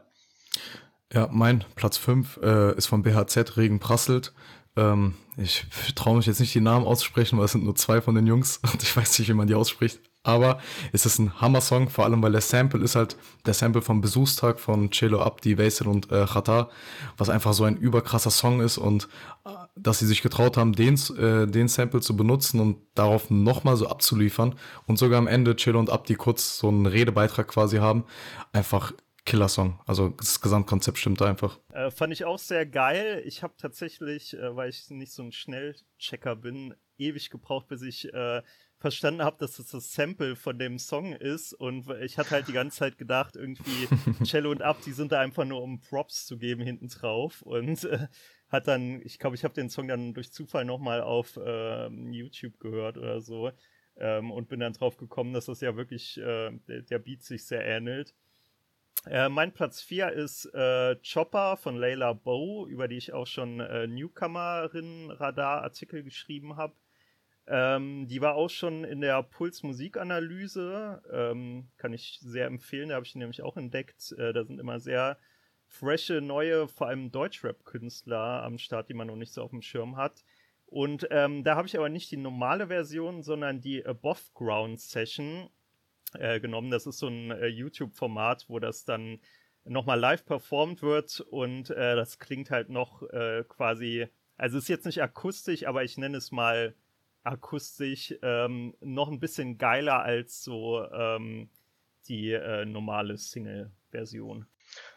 Ja, 1.13 1.29
mein 1.31 1.65
Platz 1.75 1.99
5 1.99 2.41
äh, 2.43 2.77
ist 2.77 2.87
von 2.87 3.03
BHZ 3.03 3.57
Regen 3.57 3.81
Prasselt. 3.81 4.33
Ähm, 4.77 5.15
ich 5.37 5.67
traue 5.95 6.17
mich 6.17 6.27
jetzt 6.27 6.41
nicht 6.41 6.55
die 6.55 6.61
Namen 6.61 6.87
aussprechen, 6.87 7.39
weil 7.39 7.47
es 7.47 7.53
sind 7.53 7.65
nur 7.65 7.75
zwei 7.75 8.01
von 8.01 8.15
den 8.15 8.27
Jungs 8.27 8.59
und 8.73 8.83
ich 8.83 8.97
weiß 8.97 9.19
nicht, 9.19 9.29
wie 9.29 9.35
man 9.35 9.47
die 9.47 9.55
ausspricht. 9.55 10.01
Aber 10.25 10.59
es 10.93 11.05
ist 11.05 11.19
ein 11.19 11.41
Hammer-Song, 11.41 11.89
vor 11.89 12.05
allem 12.05 12.23
weil 12.23 12.31
der 12.31 12.41
Sample 12.41 12.81
ist 12.85 12.95
halt 12.95 13.17
der 13.45 13.55
Sample 13.55 13.83
vom 13.83 14.01
Besuchstag 14.01 14.61
von 14.61 14.93
Celo 14.93 15.21
Abdi, 15.21 15.59
Vaisel 15.59 15.89
und 15.89 16.13
äh, 16.13 16.27
Khatar, 16.27 16.71
was 17.17 17.29
einfach 17.29 17.53
so 17.55 17.65
ein 17.65 17.77
überkrasser 17.77 18.31
Song 18.31 18.61
ist 18.61 18.79
und 18.79 19.09
äh, 19.45 19.51
dass 19.75 19.99
sie 19.99 20.07
sich 20.07 20.23
getraut 20.23 20.57
haben, 20.57 20.75
den, 20.75 20.95
äh, 21.19 21.49
den 21.49 21.67
Sample 21.67 22.01
zu 22.01 22.17
benutzen 22.17 22.61
und 22.61 22.77
darauf 22.95 23.31
nochmal 23.31 23.77
so 23.77 23.89
abzuliefern 23.89 24.55
und 24.87 24.97
sogar 24.97 25.19
am 25.19 25.27
Ende 25.27 25.57
Celo 25.57 25.81
und 25.81 25.91
Abdi 25.91 26.15
kurz 26.15 26.57
so 26.59 26.69
einen 26.69 26.87
Redebeitrag 26.87 27.49
quasi 27.49 27.79
haben, 27.79 28.05
einfach 28.53 28.93
Killer-Song. 29.25 29.81
Also 29.87 30.11
das 30.11 30.41
Gesamtkonzept 30.41 30.99
stimmt 30.99 31.23
einfach. 31.23 31.59
Äh, 31.73 31.91
fand 31.91 32.13
ich 32.13 32.25
auch 32.25 32.39
sehr 32.39 32.67
geil. 32.67 33.23
Ich 33.25 33.43
habe 33.43 33.55
tatsächlich, 33.57 34.35
äh, 34.35 34.57
weil 34.57 34.69
ich 34.71 34.91
nicht 34.91 35.13
so 35.13 35.23
ein 35.23 35.33
Schnellchecker 35.33 36.37
bin, 36.37 36.75
ewig 36.99 37.31
gebraucht, 37.31 37.69
bis 37.69 37.83
ich 37.83 38.13
äh, 38.13 38.43
verstanden 38.79 39.23
habe, 39.23 39.37
dass 39.39 39.57
das 39.57 39.69
das 39.69 39.93
Sample 39.93 40.35
von 40.35 40.59
dem 40.59 40.79
Song 40.79 41.13
ist. 41.13 41.55
Und 41.55 41.89
ich 42.03 42.19
hatte 42.19 42.31
halt 42.31 42.49
die 42.49 42.53
ganze 42.53 42.79
Zeit 42.79 42.99
gedacht, 42.99 43.37
irgendwie 43.37 43.89
Cello 44.25 44.51
und 44.51 44.63
Ab, 44.63 44.79
die 44.85 44.93
sind 44.93 45.13
da 45.13 45.21
einfach 45.21 45.45
nur, 45.45 45.63
um 45.63 45.81
Props 45.81 46.27
zu 46.27 46.37
geben 46.37 46.63
hinten 46.63 46.89
drauf. 46.89 47.43
Und 47.43 47.85
äh, 47.85 48.09
hat 48.49 48.67
dann, 48.67 49.01
ich 49.03 49.19
glaube, 49.19 49.37
ich 49.37 49.45
habe 49.45 49.55
den 49.55 49.71
Song 49.71 49.89
dann 49.89 50.15
durch 50.15 50.33
Zufall 50.33 50.65
nochmal 50.65 51.01
auf 51.01 51.39
ähm, 51.43 52.13
YouTube 52.13 52.59
gehört 52.59 52.99
oder 52.99 53.21
so. 53.21 53.53
Ähm, 53.97 54.33
und 54.33 54.49
bin 54.49 54.61
dann 54.61 54.73
drauf 54.73 54.97
gekommen, 54.97 55.33
dass 55.33 55.47
das 55.47 55.61
ja 55.61 55.77
wirklich 55.77 56.19
äh, 56.19 56.51
der, 56.67 56.83
der 56.83 56.99
Beat 56.99 57.23
sich 57.23 57.47
sehr 57.47 57.65
ähnelt. 57.65 58.15
Äh, 59.07 59.29
mein 59.29 59.53
Platz 59.53 59.83
4 59.83 60.13
ist 60.13 60.45
äh, 60.55 60.95
Chopper 60.97 61.57
von 61.57 61.77
Layla 61.77 62.13
Bow, 62.13 62.69
über 62.69 62.87
die 62.87 62.99
ich 62.99 63.13
auch 63.13 63.27
schon 63.27 63.59
äh, 63.61 63.89
Newcomerin-Radar-Artikel 63.89 66.05
geschrieben 66.05 66.57
habe. 66.57 66.75
Ähm, 67.49 68.07
die 68.07 68.21
war 68.21 68.37
auch 68.37 68.51
schon 68.51 68.85
in 68.85 69.01
der 69.01 69.21
Puls-Musikanalyse, 69.25 71.03
ähm, 71.13 71.69
kann 71.77 71.93
ich 71.93 72.21
sehr 72.23 72.47
empfehlen, 72.47 72.91
da 72.91 72.95
habe 72.95 73.07
ich 73.07 73.17
nämlich 73.17 73.43
auch 73.43 73.57
entdeckt. 73.57 74.13
Äh, 74.13 74.33
da 74.33 74.45
sind 74.45 74.61
immer 74.61 74.79
sehr 74.79 75.19
frische, 75.67 76.21
neue, 76.21 76.69
vor 76.69 76.87
allem 76.87 77.11
Deutschrap-Künstler 77.11 78.45
am 78.45 78.59
Start, 78.59 78.89
die 78.89 78.95
man 78.95 79.09
noch 79.09 79.17
nicht 79.17 79.33
so 79.33 79.43
auf 79.43 79.51
dem 79.51 79.63
Schirm 79.63 79.97
hat. 79.97 80.23
Und 80.67 81.09
ähm, 81.11 81.43
da 81.45 81.57
habe 81.57 81.67
ich 81.67 81.77
aber 81.77 81.89
nicht 81.89 82.13
die 82.13 82.17
normale 82.17 82.69
Version, 82.69 83.23
sondern 83.23 83.61
die 83.61 83.85
Above 83.85 84.21
Ground 84.35 84.81
Session 84.81 85.51
äh, 86.15 86.41
genommen. 86.41 86.71
Das 86.71 86.87
ist 86.87 86.99
so 86.99 87.09
ein 87.09 87.31
äh, 87.31 87.47
YouTube-Format, 87.47 88.47
wo 88.49 88.59
das 88.59 88.85
dann 88.85 89.21
nochmal 89.65 89.99
live 89.99 90.25
performt 90.25 90.83
wird 90.83 91.21
und 91.21 91.71
äh, 91.71 91.95
das 91.95 92.19
klingt 92.19 92.51
halt 92.51 92.69
noch 92.69 93.03
äh, 93.11 93.45
quasi, 93.49 94.09
also 94.37 94.59
ist 94.59 94.69
jetzt 94.69 94.87
nicht 94.87 95.03
akustisch, 95.03 95.67
aber 95.67 95.85
ich 95.85 95.99
nenne 95.99 96.17
es 96.17 96.33
mal 96.33 96.75
akustisch 97.23 98.15
ähm, 98.23 98.75
noch 98.81 99.09
ein 99.09 99.21
bisschen 99.21 99.59
geiler 99.59 100.03
als 100.03 100.43
so 100.43 100.85
ähm, 100.91 101.49
die 102.09 102.33
äh, 102.33 102.65
normale 102.65 103.17
Single-Version. 103.17 104.47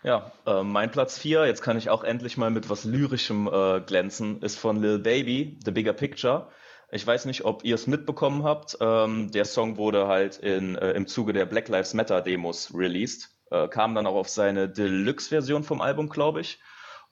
Ja, 0.04 0.32
äh, 0.46 0.64
mein 0.64 0.92
Platz 0.92 1.18
4, 1.20 1.46
jetzt 1.46 1.62
kann 1.62 1.78
ich 1.78 1.90
auch 1.90 2.04
endlich 2.04 2.38
mal 2.38 2.50
mit 2.50 2.70
was 2.70 2.86
Lyrischem 2.86 3.48
äh, 3.48 3.82
glänzen, 3.82 4.42
ist 4.42 4.58
von 4.58 4.82
Lil 4.82 5.00
Baby, 5.00 5.60
The 5.64 5.72
Bigger 5.72 5.94
Picture. 5.94 6.50
Ich 6.92 7.06
weiß 7.06 7.26
nicht, 7.26 7.46
ob 7.46 7.64
ihr 7.64 7.76
es 7.76 7.88
mitbekommen 7.88 8.44
habt. 8.44 8.78
Ähm, 8.80 9.32
der 9.32 9.46
Song 9.46 9.78
wurde 9.78 10.08
halt 10.08 10.38
in, 10.38 10.76
äh, 10.76 10.92
im 10.92 11.08
Zuge 11.08 11.34
der 11.34 11.46
Black 11.46 11.68
Lives 11.68 11.94
Matter 11.94 12.22
Demos 12.22 12.74
released, 12.74 13.32
äh, 13.52 13.68
kam 13.68 13.96
dann 13.96 14.08
auch 14.08 14.16
auf 14.16 14.30
seine 14.30 14.70
Deluxe-Version 14.70 15.64
vom 15.64 15.82
Album, 15.82 16.10
glaube 16.10 16.42
ich. 16.42 16.60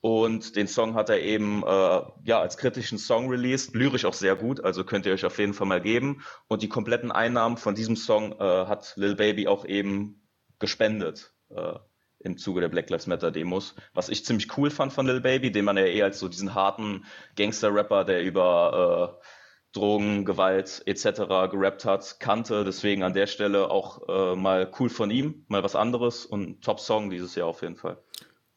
Und 0.02 0.58
den 0.58 0.68
Song 0.68 0.96
hat 0.96 1.10
er 1.10 1.22
eben 1.22 1.64
äh, 1.64 2.02
ja 2.26 2.42
als 2.42 2.58
kritischen 2.58 2.98
Song 2.98 3.30
released, 3.30 3.74
lyrisch 3.74 4.04
auch 4.04 4.14
sehr 4.14 4.36
gut, 4.36 4.62
also 4.62 4.84
könnt 4.84 5.06
ihr 5.06 5.14
euch 5.14 5.24
auf 5.24 5.40
jeden 5.40 5.54
Fall 5.54 5.66
mal 5.66 5.80
geben. 5.80 6.24
Und 6.50 6.62
die 6.62 6.68
kompletten 6.68 7.12
Einnahmen 7.12 7.56
von 7.56 7.74
diesem 7.74 7.96
Song 7.96 8.34
äh, 8.34 8.44
hat 8.44 8.94
Lil 8.98 9.16
Baby 9.16 9.48
auch 9.48 9.64
eben 9.64 10.28
gespendet 10.60 11.34
äh, 11.50 11.80
im 12.20 12.38
Zuge 12.38 12.62
der 12.62 12.68
Black 12.68 12.90
Lives 12.90 13.08
Matter 13.08 13.32
Demos, 13.32 13.76
was 13.94 14.10
ich 14.10 14.26
ziemlich 14.26 14.58
cool 14.58 14.70
fand 14.70 14.92
von 14.92 15.06
Lil 15.08 15.22
Baby, 15.22 15.52
den 15.52 15.66
man 15.66 15.78
ja 15.78 15.86
eher 15.86 16.06
als 16.06 16.20
so 16.20 16.28
diesen 16.28 16.54
harten 16.54 17.06
Gangster-Rapper, 17.38 18.04
der 18.04 18.24
über 18.24 19.20
äh, 19.22 19.26
Drogen, 19.74 20.24
Gewalt 20.24 20.84
etc. 20.86 21.50
gerappt 21.52 21.84
hat, 21.86 22.20
kannte. 22.20 22.64
Deswegen 22.64 23.04
an 23.04 23.14
der 23.14 23.28
Stelle 23.28 23.70
auch 23.70 24.08
äh, 24.08 24.36
mal 24.36 24.72
cool 24.80 24.90
von 24.90 25.10
ihm, 25.12 25.44
mal 25.48 25.64
was 25.64 25.76
anderes 25.76 26.26
und 26.26 26.64
Top-Song 26.64 27.10
dieses 27.10 27.36
Jahr 27.36 27.48
auf 27.48 27.62
jeden 27.62 27.76
Fall. 27.76 27.98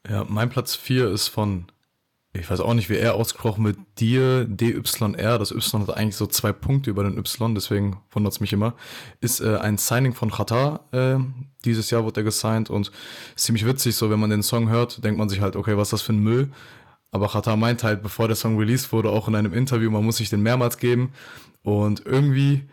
Ja, 0.09 0.25
mein 0.29 0.51
Platz 0.51 0.77
4 0.77 1.11
ist 1.11 1.29
von, 1.29 1.67
ich 2.33 2.49
weiß 2.49 2.61
auch 2.61 2.75
nicht, 2.75 2.91
wie 2.91 2.97
er 2.97 3.15
ausgesprochen 3.15 3.65
wird, 3.65 3.79
dir, 3.99 4.45
DYR. 4.45 5.39
Das 5.39 5.51
Y 5.51 5.81
hat 5.83 5.97
eigentlich 5.97 6.17
so 6.17 6.27
zwei 6.27 6.53
Punkte 6.53 6.91
über 6.91 7.03
den 7.03 7.19
Y, 7.19 7.55
deswegen 7.55 8.03
wundert 8.11 8.35
es 8.35 8.41
mich 8.41 8.53
immer. 8.53 8.75
Ist 9.21 9.41
äh, 9.41 9.57
ein 9.57 9.79
Signing 9.79 10.13
von 10.13 10.31
Qatar. 10.31 10.85
Äh, 10.93 11.19
dieses 11.65 11.91
Jahr 11.91 12.05
wurde 12.05 12.21
er 12.21 12.25
gesigned 12.25 12.71
und 12.71 12.93
ziemlich 13.35 13.67
witzig, 13.67 13.97
so 13.97 14.11
wenn 14.11 14.21
man 14.21 14.31
den 14.31 14.43
Song 14.43 14.69
hört, 14.69 15.03
denkt 15.03 15.19
man 15.19 15.29
sich 15.29 15.41
halt, 15.41 15.57
okay, 15.57 15.77
was 15.77 15.89
ist 15.89 15.93
das 15.95 16.03
für 16.03 16.13
ein 16.13 16.23
Müll? 16.23 16.51
Aber 17.17 17.29
Chata 17.29 17.57
meint 17.57 17.83
halt, 17.83 18.03
bevor 18.03 18.29
der 18.29 18.37
Song 18.37 18.59
released 18.59 18.93
wurde, 18.93 19.09
auch 19.09 19.27
in 19.27 19.35
einem 19.35 19.55
Interview, 19.55 19.91
man 19.91 20.05
muss 20.05 20.19
sich 20.19 20.29
den 20.29 20.43
mehrmals 20.43 20.77
geben. 20.77 21.15
Und 21.63 22.05
irgendwie, 22.05 22.69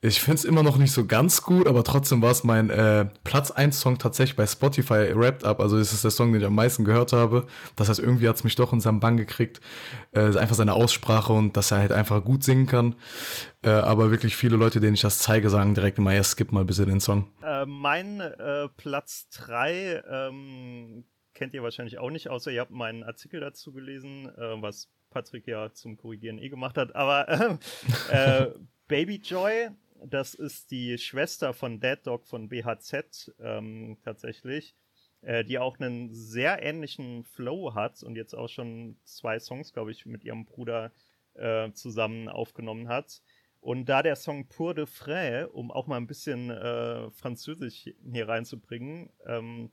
ich 0.00 0.22
finde 0.22 0.36
es 0.36 0.46
immer 0.46 0.62
noch 0.62 0.78
nicht 0.78 0.92
so 0.92 1.04
ganz 1.04 1.42
gut, 1.42 1.66
aber 1.66 1.84
trotzdem 1.84 2.22
war 2.22 2.30
es 2.30 2.42
mein 2.42 2.70
äh, 2.70 3.04
Platz 3.22 3.50
1 3.50 3.78
Song 3.78 3.98
tatsächlich 3.98 4.34
bei 4.34 4.46
Spotify 4.46 5.14
Wrapped 5.14 5.44
Up. 5.44 5.60
Also 5.60 5.76
es 5.76 5.92
ist 5.92 6.04
der 6.04 6.10
Song, 6.10 6.32
den 6.32 6.40
ich 6.40 6.46
am 6.46 6.54
meisten 6.54 6.86
gehört 6.86 7.12
habe. 7.12 7.46
Das 7.76 7.90
heißt, 7.90 8.00
irgendwie 8.00 8.30
hat 8.30 8.36
es 8.36 8.44
mich 8.44 8.56
doch 8.56 8.72
in 8.72 8.80
seinem 8.80 8.98
Bann 8.98 9.18
gekriegt. 9.18 9.60
Äh, 10.12 10.38
einfach 10.38 10.56
seine 10.56 10.72
Aussprache 10.72 11.34
und 11.34 11.54
dass 11.58 11.70
er 11.70 11.78
halt 11.78 11.92
einfach 11.92 12.24
gut 12.24 12.44
singen 12.44 12.66
kann. 12.66 12.94
Äh, 13.62 13.68
aber 13.68 14.10
wirklich 14.10 14.36
viele 14.36 14.56
Leute, 14.56 14.80
denen 14.80 14.94
ich 14.94 15.02
das 15.02 15.18
zeige, 15.18 15.50
sagen 15.50 15.74
direkt 15.74 15.98
immer, 15.98 16.14
ja, 16.14 16.24
skip 16.24 16.50
mal 16.50 16.64
bitte 16.64 16.86
den 16.86 17.00
Song. 17.00 17.28
Äh, 17.42 17.66
mein 17.66 18.20
äh, 18.20 18.68
Platz 18.78 19.28
3 19.34 20.02
ähm, 20.10 21.04
kennt 21.36 21.54
ihr 21.54 21.62
wahrscheinlich 21.62 21.98
auch 21.98 22.10
nicht, 22.10 22.28
außer 22.28 22.50
ihr 22.50 22.62
habt 22.62 22.72
meinen 22.72 23.04
Artikel 23.04 23.40
dazu 23.40 23.72
gelesen, 23.72 24.26
äh, 24.36 24.60
was 24.60 24.90
Patrick 25.10 25.46
ja 25.46 25.72
zum 25.72 25.96
Korrigieren 25.96 26.38
eh 26.38 26.48
gemacht 26.48 26.76
hat. 26.76 26.96
Aber 26.96 27.28
äh, 28.10 28.46
Baby 28.88 29.16
Joy, 29.16 29.68
das 30.04 30.34
ist 30.34 30.70
die 30.70 30.98
Schwester 30.98 31.52
von 31.52 31.78
Dead 31.78 31.98
Dog 32.04 32.26
von 32.26 32.48
BHZ 32.48 33.32
ähm, 33.38 33.98
tatsächlich, 34.02 34.74
äh, 35.20 35.44
die 35.44 35.58
auch 35.58 35.78
einen 35.78 36.12
sehr 36.12 36.62
ähnlichen 36.62 37.24
Flow 37.24 37.74
hat 37.74 38.02
und 38.02 38.16
jetzt 38.16 38.34
auch 38.34 38.48
schon 38.48 38.96
zwei 39.04 39.38
Songs, 39.38 39.72
glaube 39.72 39.92
ich, 39.92 40.06
mit 40.06 40.24
ihrem 40.24 40.46
Bruder 40.46 40.90
äh, 41.34 41.70
zusammen 41.72 42.28
aufgenommen 42.28 42.88
hat. 42.88 43.20
Und 43.60 43.86
da 43.86 44.02
der 44.02 44.16
Song 44.16 44.46
Pour 44.46 44.74
de 44.74 44.86
Frais, 44.86 45.48
um 45.52 45.70
auch 45.70 45.86
mal 45.86 45.96
ein 45.96 46.06
bisschen 46.06 46.50
äh, 46.50 47.10
Französisch 47.10 47.90
hier 48.10 48.28
reinzubringen, 48.28 49.10
ähm, 49.26 49.70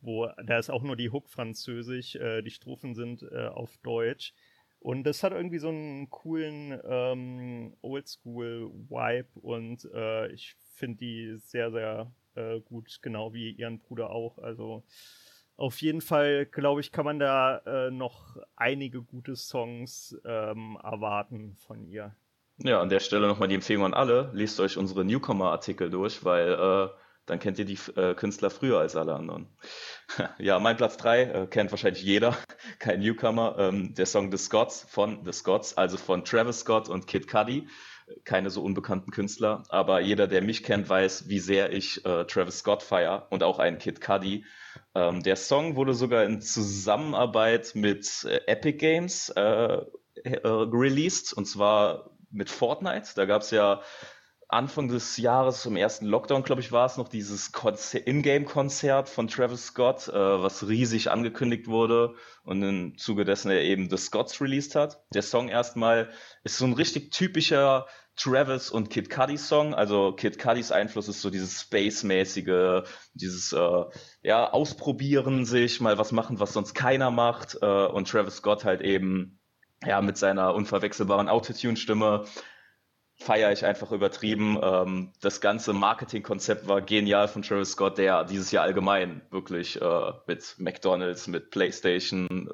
wo 0.00 0.28
da 0.44 0.58
ist 0.58 0.70
auch 0.70 0.82
nur 0.82 0.96
die 0.96 1.10
Hook 1.10 1.28
französisch, 1.28 2.16
äh, 2.16 2.42
die 2.42 2.50
Strophen 2.50 2.94
sind 2.94 3.22
äh, 3.22 3.46
auf 3.46 3.76
Deutsch. 3.78 4.34
Und 4.80 5.04
das 5.04 5.22
hat 5.22 5.32
irgendwie 5.32 5.58
so 5.58 5.68
einen 5.68 6.08
coolen 6.08 6.80
ähm, 6.84 7.76
Oldschool-Vibe 7.82 9.28
und 9.34 9.86
äh, 9.92 10.32
ich 10.32 10.56
finde 10.74 10.96
die 10.98 11.36
sehr, 11.36 11.70
sehr 11.70 12.10
äh, 12.34 12.60
gut, 12.60 13.00
genau 13.02 13.34
wie 13.34 13.50
ihren 13.50 13.78
Bruder 13.78 14.08
auch. 14.10 14.38
Also 14.38 14.82
auf 15.56 15.82
jeden 15.82 16.00
Fall, 16.00 16.46
glaube 16.46 16.80
ich, 16.80 16.92
kann 16.92 17.04
man 17.04 17.18
da 17.18 17.58
äh, 17.66 17.90
noch 17.90 18.38
einige 18.56 19.02
gute 19.02 19.36
Songs 19.36 20.16
ähm, 20.24 20.78
erwarten 20.82 21.56
von 21.58 21.84
ihr. 21.84 22.16
Ja, 22.56 22.80
an 22.80 22.88
der 22.88 23.00
Stelle 23.00 23.28
nochmal 23.28 23.48
die 23.48 23.56
Empfehlung 23.56 23.84
an 23.84 23.94
alle. 23.94 24.30
Lest 24.32 24.60
euch 24.60 24.78
unsere 24.78 25.04
Newcomer-Artikel 25.04 25.90
durch, 25.90 26.24
weil 26.24 26.52
äh, 26.52 26.88
dann 27.26 27.38
kennt 27.38 27.58
ihr 27.58 27.64
die 27.64 27.78
äh, 27.96 28.14
Künstler 28.14 28.50
früher 28.50 28.78
als 28.78 28.96
alle 28.96 29.14
anderen. 29.14 29.48
ja, 30.38 30.58
mein 30.58 30.76
Platz 30.76 30.96
3 30.96 31.22
äh, 31.22 31.46
kennt 31.46 31.70
wahrscheinlich 31.70 32.02
jeder, 32.02 32.36
kein 32.78 33.00
Newcomer. 33.00 33.56
Ähm, 33.58 33.94
der 33.94 34.06
Song 34.06 34.30
The 34.30 34.38
Scots 34.38 34.86
von 34.88 35.24
The 35.24 35.32
Scots, 35.32 35.76
also 35.76 35.96
von 35.96 36.24
Travis 36.24 36.60
Scott 36.60 36.88
und 36.88 37.06
Kid 37.06 37.28
Cudi. 37.28 37.68
Keine 38.24 38.50
so 38.50 38.62
unbekannten 38.62 39.12
Künstler, 39.12 39.62
aber 39.68 40.00
jeder, 40.00 40.26
der 40.26 40.42
mich 40.42 40.64
kennt, 40.64 40.88
weiß, 40.88 41.28
wie 41.28 41.38
sehr 41.38 41.72
ich 41.72 42.04
äh, 42.04 42.24
Travis 42.24 42.58
Scott 42.58 42.82
feier 42.82 43.28
und 43.30 43.44
auch 43.44 43.60
einen 43.60 43.78
Kid 43.78 44.00
Cudi. 44.00 44.44
Ähm, 44.96 45.22
der 45.22 45.36
Song 45.36 45.76
wurde 45.76 45.94
sogar 45.94 46.24
in 46.24 46.40
Zusammenarbeit 46.40 47.72
mit 47.74 48.24
äh, 48.24 48.40
Epic 48.46 48.78
Games 48.78 49.28
äh, 49.30 49.78
äh, 50.24 50.40
released 50.44 51.32
und 51.32 51.46
zwar 51.46 52.10
mit 52.30 52.50
Fortnite. 52.50 53.10
Da 53.14 53.26
gab 53.26 53.42
es 53.42 53.50
ja 53.50 53.82
Anfang 54.52 54.88
des 54.88 55.16
Jahres, 55.16 55.62
zum 55.62 55.76
ersten 55.76 56.06
Lockdown, 56.06 56.42
glaube 56.42 56.60
ich, 56.60 56.72
war 56.72 56.86
es 56.86 56.96
noch 56.96 57.08
dieses 57.08 57.52
Ingame-Konzert 58.04 59.08
von 59.08 59.28
Travis 59.28 59.66
Scott, 59.66 60.08
äh, 60.08 60.12
was 60.12 60.66
riesig 60.66 61.10
angekündigt 61.10 61.68
wurde 61.68 62.14
und 62.42 62.62
im 62.62 62.98
Zuge 62.98 63.24
dessen 63.24 63.50
er 63.50 63.62
eben 63.62 63.88
The 63.88 63.96
Scots 63.96 64.40
released 64.40 64.74
hat. 64.74 65.02
Der 65.14 65.22
Song 65.22 65.48
erstmal 65.48 66.10
ist 66.42 66.58
so 66.58 66.64
ein 66.64 66.72
richtig 66.72 67.12
typischer 67.12 67.86
Travis 68.16 68.70
und 68.70 68.90
Kid 68.90 69.08
Cudi 69.08 69.38
Song. 69.38 69.74
Also 69.74 70.12
Kid 70.12 70.38
Cudis 70.38 70.72
Einfluss 70.72 71.08
ist 71.08 71.22
so 71.22 71.30
dieses 71.30 71.60
Space-mäßige, 71.60 72.82
dieses 73.14 73.52
äh, 73.52 73.84
ja 74.22 74.50
ausprobieren 74.50 75.44
sich, 75.44 75.80
mal 75.80 75.96
was 75.96 76.12
machen, 76.12 76.40
was 76.40 76.52
sonst 76.52 76.74
keiner 76.74 77.10
macht. 77.10 77.58
Äh, 77.62 77.86
und 77.86 78.08
Travis 78.08 78.36
Scott 78.36 78.64
halt 78.64 78.82
eben 78.82 79.38
ja 79.86 80.02
mit 80.02 80.18
seiner 80.18 80.54
unverwechselbaren 80.54 81.28
Autotune-Stimme 81.28 82.26
feiere 83.20 83.52
ich 83.52 83.64
einfach 83.64 83.92
übertrieben. 83.92 84.58
Ähm, 84.62 85.12
das 85.20 85.40
ganze 85.40 85.72
Marketingkonzept 85.72 86.66
war 86.66 86.80
genial 86.80 87.28
von 87.28 87.42
Travis 87.42 87.72
Scott, 87.72 87.98
der 87.98 88.24
dieses 88.24 88.50
Jahr 88.50 88.64
allgemein 88.64 89.22
wirklich 89.30 89.80
äh, 89.80 90.12
mit 90.26 90.56
McDonald's, 90.58 91.28
mit 91.28 91.50
PlayStation, 91.50 92.48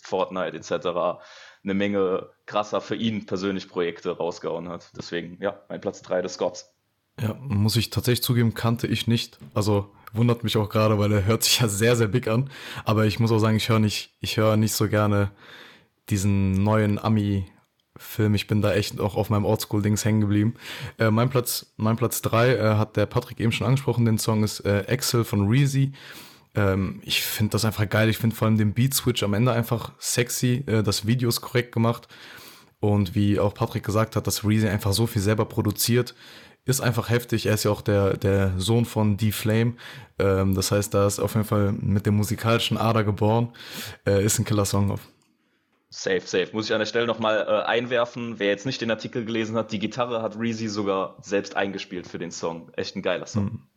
Fortnite 0.00 0.56
etc 0.56 1.20
eine 1.64 1.74
Menge 1.74 2.30
krasser 2.46 2.80
für 2.80 2.96
ihn 2.96 3.26
persönlich 3.26 3.68
Projekte 3.68 4.16
rausgehauen 4.16 4.68
hat. 4.68 4.90
Deswegen, 4.96 5.38
ja, 5.40 5.60
mein 5.68 5.80
Platz 5.80 6.02
3 6.02 6.22
des 6.22 6.34
Scots. 6.34 6.72
Ja, 7.20 7.34
muss 7.34 7.76
ich 7.76 7.90
tatsächlich 7.90 8.22
zugeben, 8.22 8.54
kannte 8.54 8.86
ich 8.86 9.06
nicht. 9.06 9.38
Also 9.54 9.92
wundert 10.12 10.44
mich 10.44 10.56
auch 10.56 10.68
gerade, 10.68 10.98
weil 10.98 11.12
er 11.12 11.24
hört 11.24 11.44
sich 11.44 11.60
ja 11.60 11.68
sehr, 11.68 11.94
sehr 11.94 12.08
big 12.08 12.26
an. 12.26 12.50
Aber 12.84 13.04
ich 13.04 13.20
muss 13.20 13.30
auch 13.30 13.38
sagen, 13.38 13.56
ich 13.56 13.68
höre 13.68 13.78
nicht, 13.78 14.14
ich 14.20 14.36
höre 14.36 14.56
nicht 14.56 14.72
so 14.72 14.88
gerne 14.88 15.30
diesen 16.10 16.64
neuen 16.64 16.98
Ami 16.98 17.46
Film. 18.02 18.34
Ich 18.34 18.46
bin 18.46 18.62
da 18.62 18.72
echt 18.72 19.00
auch 19.00 19.16
auf 19.16 19.30
meinem 19.30 19.44
Oldschool-Dings 19.44 20.04
hängen 20.04 20.20
geblieben. 20.20 20.54
Äh, 20.98 21.10
mein 21.10 21.30
Platz, 21.30 21.72
mein 21.76 21.96
Platz 21.96 22.22
äh, 22.24 22.74
hat 22.74 22.96
der 22.96 23.06
Patrick 23.06 23.40
eben 23.40 23.52
schon 23.52 23.66
angesprochen. 23.66 24.04
Den 24.04 24.18
Song 24.18 24.44
ist 24.44 24.60
äh, 24.60 24.82
Excel 24.82 25.24
von 25.24 25.48
Reezy. 25.48 25.92
Ähm, 26.54 27.00
ich 27.04 27.22
finde 27.22 27.52
das 27.52 27.64
einfach 27.64 27.88
geil. 27.88 28.08
Ich 28.08 28.18
finde 28.18 28.36
vor 28.36 28.46
allem 28.46 28.58
den 28.58 28.74
Beat-Switch 28.74 29.22
am 29.22 29.34
Ende 29.34 29.52
einfach 29.52 29.92
sexy. 29.98 30.64
Äh, 30.66 30.82
das 30.82 31.06
Video 31.06 31.28
ist 31.28 31.40
korrekt 31.40 31.72
gemacht. 31.72 32.08
Und 32.80 33.14
wie 33.14 33.38
auch 33.38 33.54
Patrick 33.54 33.84
gesagt 33.84 34.16
hat, 34.16 34.26
dass 34.26 34.44
Reezy 34.44 34.68
einfach 34.68 34.92
so 34.92 35.06
viel 35.06 35.22
selber 35.22 35.44
produziert, 35.44 36.14
ist 36.64 36.80
einfach 36.80 37.10
heftig. 37.10 37.46
Er 37.46 37.54
ist 37.54 37.64
ja 37.64 37.70
auch 37.70 37.80
der, 37.80 38.16
der 38.16 38.52
Sohn 38.58 38.84
von 38.84 39.16
D-Flame. 39.16 39.74
Ähm, 40.18 40.54
das 40.54 40.70
heißt, 40.70 40.94
da 40.94 41.06
ist 41.06 41.18
auf 41.18 41.34
jeden 41.34 41.46
Fall 41.46 41.72
mit 41.72 42.06
der 42.06 42.12
musikalischen 42.12 42.76
Ader 42.76 43.04
geboren. 43.04 43.50
Äh, 44.06 44.24
ist 44.24 44.38
ein 44.38 44.44
Killer-Song. 44.44 44.98
Safe, 45.94 46.20
safe. 46.20 46.48
Muss 46.54 46.66
ich 46.66 46.72
an 46.72 46.78
der 46.78 46.86
Stelle 46.86 47.06
nochmal 47.06 47.46
äh, 47.46 47.66
einwerfen. 47.66 48.38
Wer 48.38 48.48
jetzt 48.48 48.64
nicht 48.64 48.80
den 48.80 48.90
Artikel 48.90 49.26
gelesen 49.26 49.56
hat, 49.56 49.72
die 49.72 49.78
Gitarre 49.78 50.22
hat 50.22 50.38
Reezy 50.38 50.68
sogar 50.68 51.18
selbst 51.20 51.54
eingespielt 51.54 52.06
für 52.06 52.18
den 52.18 52.30
Song. 52.30 52.72
Echt 52.76 52.96
ein 52.96 53.02
geiler 53.02 53.26
Song. 53.26 53.44
Mhm. 53.44 53.68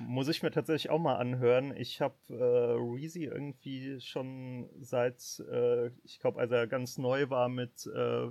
Muss 0.00 0.26
ich 0.26 0.42
mir 0.42 0.50
tatsächlich 0.50 0.90
auch 0.90 0.98
mal 0.98 1.16
anhören. 1.16 1.76
Ich 1.76 2.00
habe 2.00 2.16
äh, 2.28 2.34
Reezy 2.34 3.24
irgendwie 3.24 4.00
schon 4.00 4.68
seit, 4.80 5.22
äh, 5.48 5.90
ich 6.02 6.18
glaube, 6.18 6.40
als 6.40 6.50
er 6.50 6.66
ganz 6.66 6.98
neu 6.98 7.30
war 7.30 7.48
mit 7.48 7.86
äh, 7.86 8.28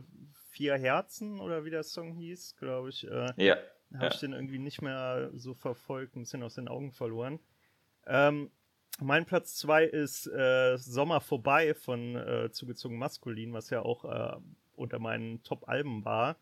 Vier 0.50 0.78
Herzen 0.78 1.40
oder 1.40 1.64
wie 1.64 1.70
der 1.70 1.84
Song 1.84 2.12
hieß, 2.12 2.58
glaube 2.58 2.90
ich. 2.90 3.08
Äh, 3.08 3.32
ja. 3.38 3.56
Habe 3.94 4.06
ja. 4.06 4.08
ich 4.12 4.20
den 4.20 4.34
irgendwie 4.34 4.60
nicht 4.60 4.82
mehr 4.82 5.32
so 5.34 5.54
verfolgt, 5.54 6.18
ein 6.18 6.24
bisschen 6.24 6.44
aus 6.44 6.56
den 6.56 6.68
Augen 6.68 6.92
verloren. 6.92 7.40
Ähm, 8.06 8.52
mein 9.02 9.26
Platz 9.26 9.56
2 9.56 9.86
ist 9.86 10.28
äh, 10.28 10.78
Sommer 10.78 11.22
vorbei 11.22 11.74
von 11.74 12.16
äh, 12.16 12.52
Zugezogen 12.52 12.98
Maskulin, 12.98 13.54
was 13.54 13.70
ja 13.70 13.82
auch 13.82 14.06
äh, 14.06 14.38
unter 14.76 15.00
meinen 15.00 15.44
Top-Alben 15.44 16.06
war. 16.06 16.38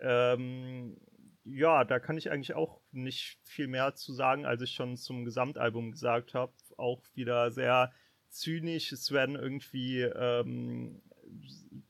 Ähm, 0.00 0.96
ja, 1.44 1.84
da 1.84 1.98
kann 1.98 2.16
ich 2.16 2.30
eigentlich 2.30 2.54
auch 2.54 2.80
nicht 2.90 3.38
viel 3.42 3.66
mehr 3.66 3.94
zu 3.94 4.12
sagen, 4.12 4.46
als 4.46 4.62
ich 4.62 4.72
schon 4.72 4.96
zum 4.96 5.24
Gesamtalbum 5.24 5.92
gesagt 5.92 6.34
habe. 6.34 6.52
Auch 6.76 7.02
wieder 7.14 7.50
sehr 7.50 7.92
zynisch. 8.30 8.92
Es 8.92 9.12
werden 9.12 9.36
irgendwie 9.36 10.00
ähm, 10.00 11.02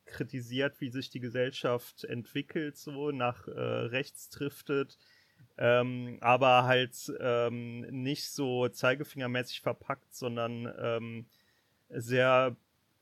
kritisiert, 0.06 0.80
wie 0.80 0.90
sich 0.90 1.10
die 1.10 1.20
Gesellschaft 1.20 2.04
entwickelt, 2.04 2.76
so 2.76 3.10
nach 3.10 3.46
äh, 3.46 3.50
rechts 3.50 4.28
driftet. 4.30 4.98
Ähm, 5.56 6.18
aber 6.20 6.64
halt 6.64 7.12
ähm, 7.20 7.80
nicht 8.02 8.28
so 8.30 8.68
zeigefingermäßig 8.68 9.60
verpackt, 9.60 10.14
sondern 10.14 10.72
ähm, 10.78 11.26
sehr 11.88 12.56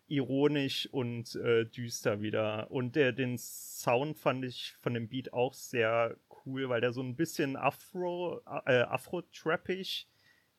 ironisch 0.09 0.89
und 0.93 1.35
äh, 1.37 1.65
düster 1.65 2.21
wieder. 2.21 2.71
Und 2.71 2.97
der, 2.97 3.13
den 3.13 3.39
Sound 3.39 4.19
fand 4.19 4.45
ich 4.45 4.75
von 4.83 4.93
dem 4.93 5.09
Beat 5.09 5.33
auch 5.33 5.55
sehr 5.55 6.17
cool, 6.45 6.69
weil 6.69 6.83
der 6.83 6.93
so 6.93 7.03
ein 7.03 7.17
bisschen 7.17 7.57
Afro, 7.57 8.43
äh, 8.67 8.83
Afro-trappig 8.83 10.07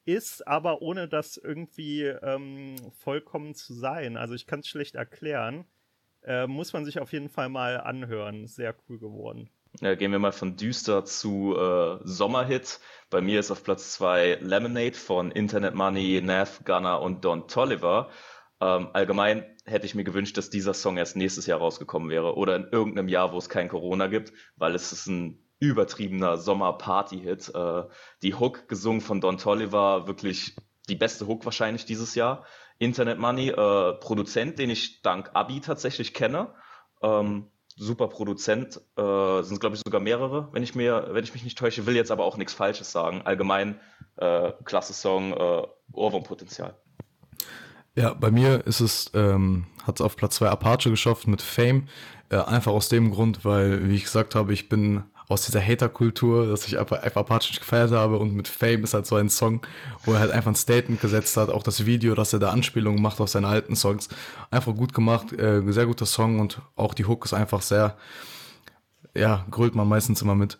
ist, 0.05 0.47
aber 0.47 0.81
ohne 0.81 1.07
das 1.07 1.37
irgendwie 1.37 2.03
ähm, 2.03 2.75
vollkommen 2.91 3.53
zu 3.53 3.73
sein. 3.73 4.17
Also 4.17 4.33
ich 4.33 4.47
kann 4.47 4.61
es 4.61 4.67
schlecht 4.67 4.95
erklären. 4.95 5.65
Äh, 6.23 6.47
muss 6.47 6.73
man 6.73 6.85
sich 6.85 6.99
auf 6.99 7.13
jeden 7.13 7.29
Fall 7.29 7.49
mal 7.49 7.79
anhören. 7.79 8.47
Sehr 8.47 8.75
cool 8.89 8.97
geworden. 8.97 9.49
Ja, 9.81 9.95
gehen 9.95 10.11
wir 10.11 10.19
mal 10.19 10.31
von 10.31 10.55
düster 10.55 11.03
zu 11.03 11.55
äh, 11.57 11.97
Sommerhit. 12.03 12.79
Bei 13.09 13.21
mir 13.21 13.39
ist 13.39 13.49
auf 13.49 13.63
Platz 13.63 13.93
2 13.93 14.37
Lemonade 14.41 14.93
von 14.93 15.31
Internet 15.31 15.73
Money, 15.73 16.21
Nav, 16.23 16.63
Gunner 16.63 17.01
und 17.01 17.25
Don 17.25 17.47
Tolliver. 17.47 18.09
Ähm, 18.61 18.89
allgemein 18.93 19.45
hätte 19.65 19.87
ich 19.87 19.95
mir 19.95 20.03
gewünscht, 20.03 20.37
dass 20.37 20.51
dieser 20.51 20.75
Song 20.75 20.97
erst 20.97 21.15
nächstes 21.15 21.47
Jahr 21.47 21.57
rausgekommen 21.57 22.09
wäre 22.09 22.35
oder 22.35 22.55
in 22.55 22.67
irgendeinem 22.71 23.07
Jahr, 23.07 23.33
wo 23.33 23.37
es 23.37 23.49
kein 23.49 23.67
Corona 23.67 24.07
gibt, 24.07 24.31
weil 24.57 24.75
es 24.75 24.91
ist 24.91 25.07
ein 25.07 25.43
übertriebener 25.59 26.37
Sommer-Party-Hit. 26.37 27.55
Äh, 27.55 27.83
die 28.21 28.35
Hook 28.35 28.67
gesungen 28.67 29.01
von 29.01 29.21
Don 29.21 29.39
Tolliver, 29.39 30.05
wirklich 30.07 30.55
die 30.87 30.95
beste 30.95 31.25
Hook 31.25 31.45
wahrscheinlich 31.45 31.85
dieses 31.85 32.13
Jahr. 32.13 32.45
Internet 32.77 33.17
Money, 33.17 33.49
äh, 33.49 33.93
Produzent, 33.93 34.59
den 34.59 34.69
ich 34.69 35.01
dank 35.01 35.31
Abi 35.33 35.61
tatsächlich 35.61 36.13
kenne. 36.13 36.53
Ähm, 37.01 37.49
super 37.75 38.07
Produzent, 38.07 38.81
äh, 38.97 39.41
sind 39.43 39.59
glaube 39.59 39.75
ich 39.75 39.81
sogar 39.85 40.01
mehrere, 40.01 40.49
wenn 40.51 40.63
ich 40.63 40.75
mir, 40.75 41.09
wenn 41.11 41.23
ich 41.23 41.33
mich 41.33 41.43
nicht 41.43 41.57
täusche, 41.57 41.85
will 41.85 41.95
jetzt 41.95 42.11
aber 42.11 42.25
auch 42.25 42.37
nichts 42.37 42.53
Falsches 42.53 42.91
sagen. 42.91 43.21
Allgemein 43.23 43.79
äh, 44.17 44.51
klasse 44.63 44.93
Song, 44.93 45.33
äh, 45.33 45.61
Ohrwurmpotenzial. 45.91 46.75
Ja, 47.95 48.13
bei 48.13 48.31
mir 48.31 48.65
ist 48.65 48.79
es, 48.79 49.11
ähm, 49.13 49.67
hat 49.85 49.99
es 49.99 50.01
auf 50.01 50.15
Platz 50.15 50.35
2 50.35 50.49
Apache 50.49 50.89
geschafft 50.89 51.27
mit 51.27 51.41
Fame. 51.41 51.87
Äh, 52.29 52.37
einfach 52.37 52.71
aus 52.71 52.89
dem 52.89 53.11
Grund, 53.11 53.45
weil, 53.45 53.87
wie 53.87 53.95
ich 53.95 54.03
gesagt 54.03 54.33
habe, 54.33 54.53
ich 54.53 54.67
bin 54.67 55.03
aus 55.27 55.45
dieser 55.45 55.61
Hater-Kultur, 55.61 56.47
dass 56.47 56.67
ich 56.67 56.77
einfach, 56.77 57.29
nicht 57.29 57.59
gefeiert 57.59 57.91
habe 57.91 58.17
und 58.17 58.33
mit 58.33 58.47
Fame 58.47 58.83
ist 58.83 58.93
halt 58.93 59.05
so 59.05 59.15
ein 59.15 59.29
Song, 59.29 59.61
wo 60.03 60.13
er 60.13 60.19
halt 60.19 60.31
einfach 60.31 60.51
ein 60.51 60.55
Statement 60.55 61.01
gesetzt 61.01 61.37
hat, 61.37 61.49
auch 61.49 61.63
das 61.63 61.85
Video, 61.85 62.15
dass 62.15 62.33
er 62.33 62.39
da 62.39 62.51
Anspielungen 62.51 63.01
macht 63.01 63.19
auf 63.21 63.29
seine 63.29 63.47
alten 63.47 63.75
Songs, 63.75 64.09
einfach 64.51 64.75
gut 64.75 64.93
gemacht, 64.93 65.33
äh, 65.33 65.61
sehr 65.71 65.85
guter 65.85 66.05
Song 66.05 66.39
und 66.39 66.61
auch 66.75 66.93
die 66.93 67.05
Hook 67.05 67.25
ist 67.25 67.33
einfach 67.33 67.61
sehr, 67.61 67.97
ja, 69.15 69.45
grölt 69.49 69.75
man 69.75 69.87
meistens 69.87 70.21
immer 70.21 70.35
mit. 70.35 70.57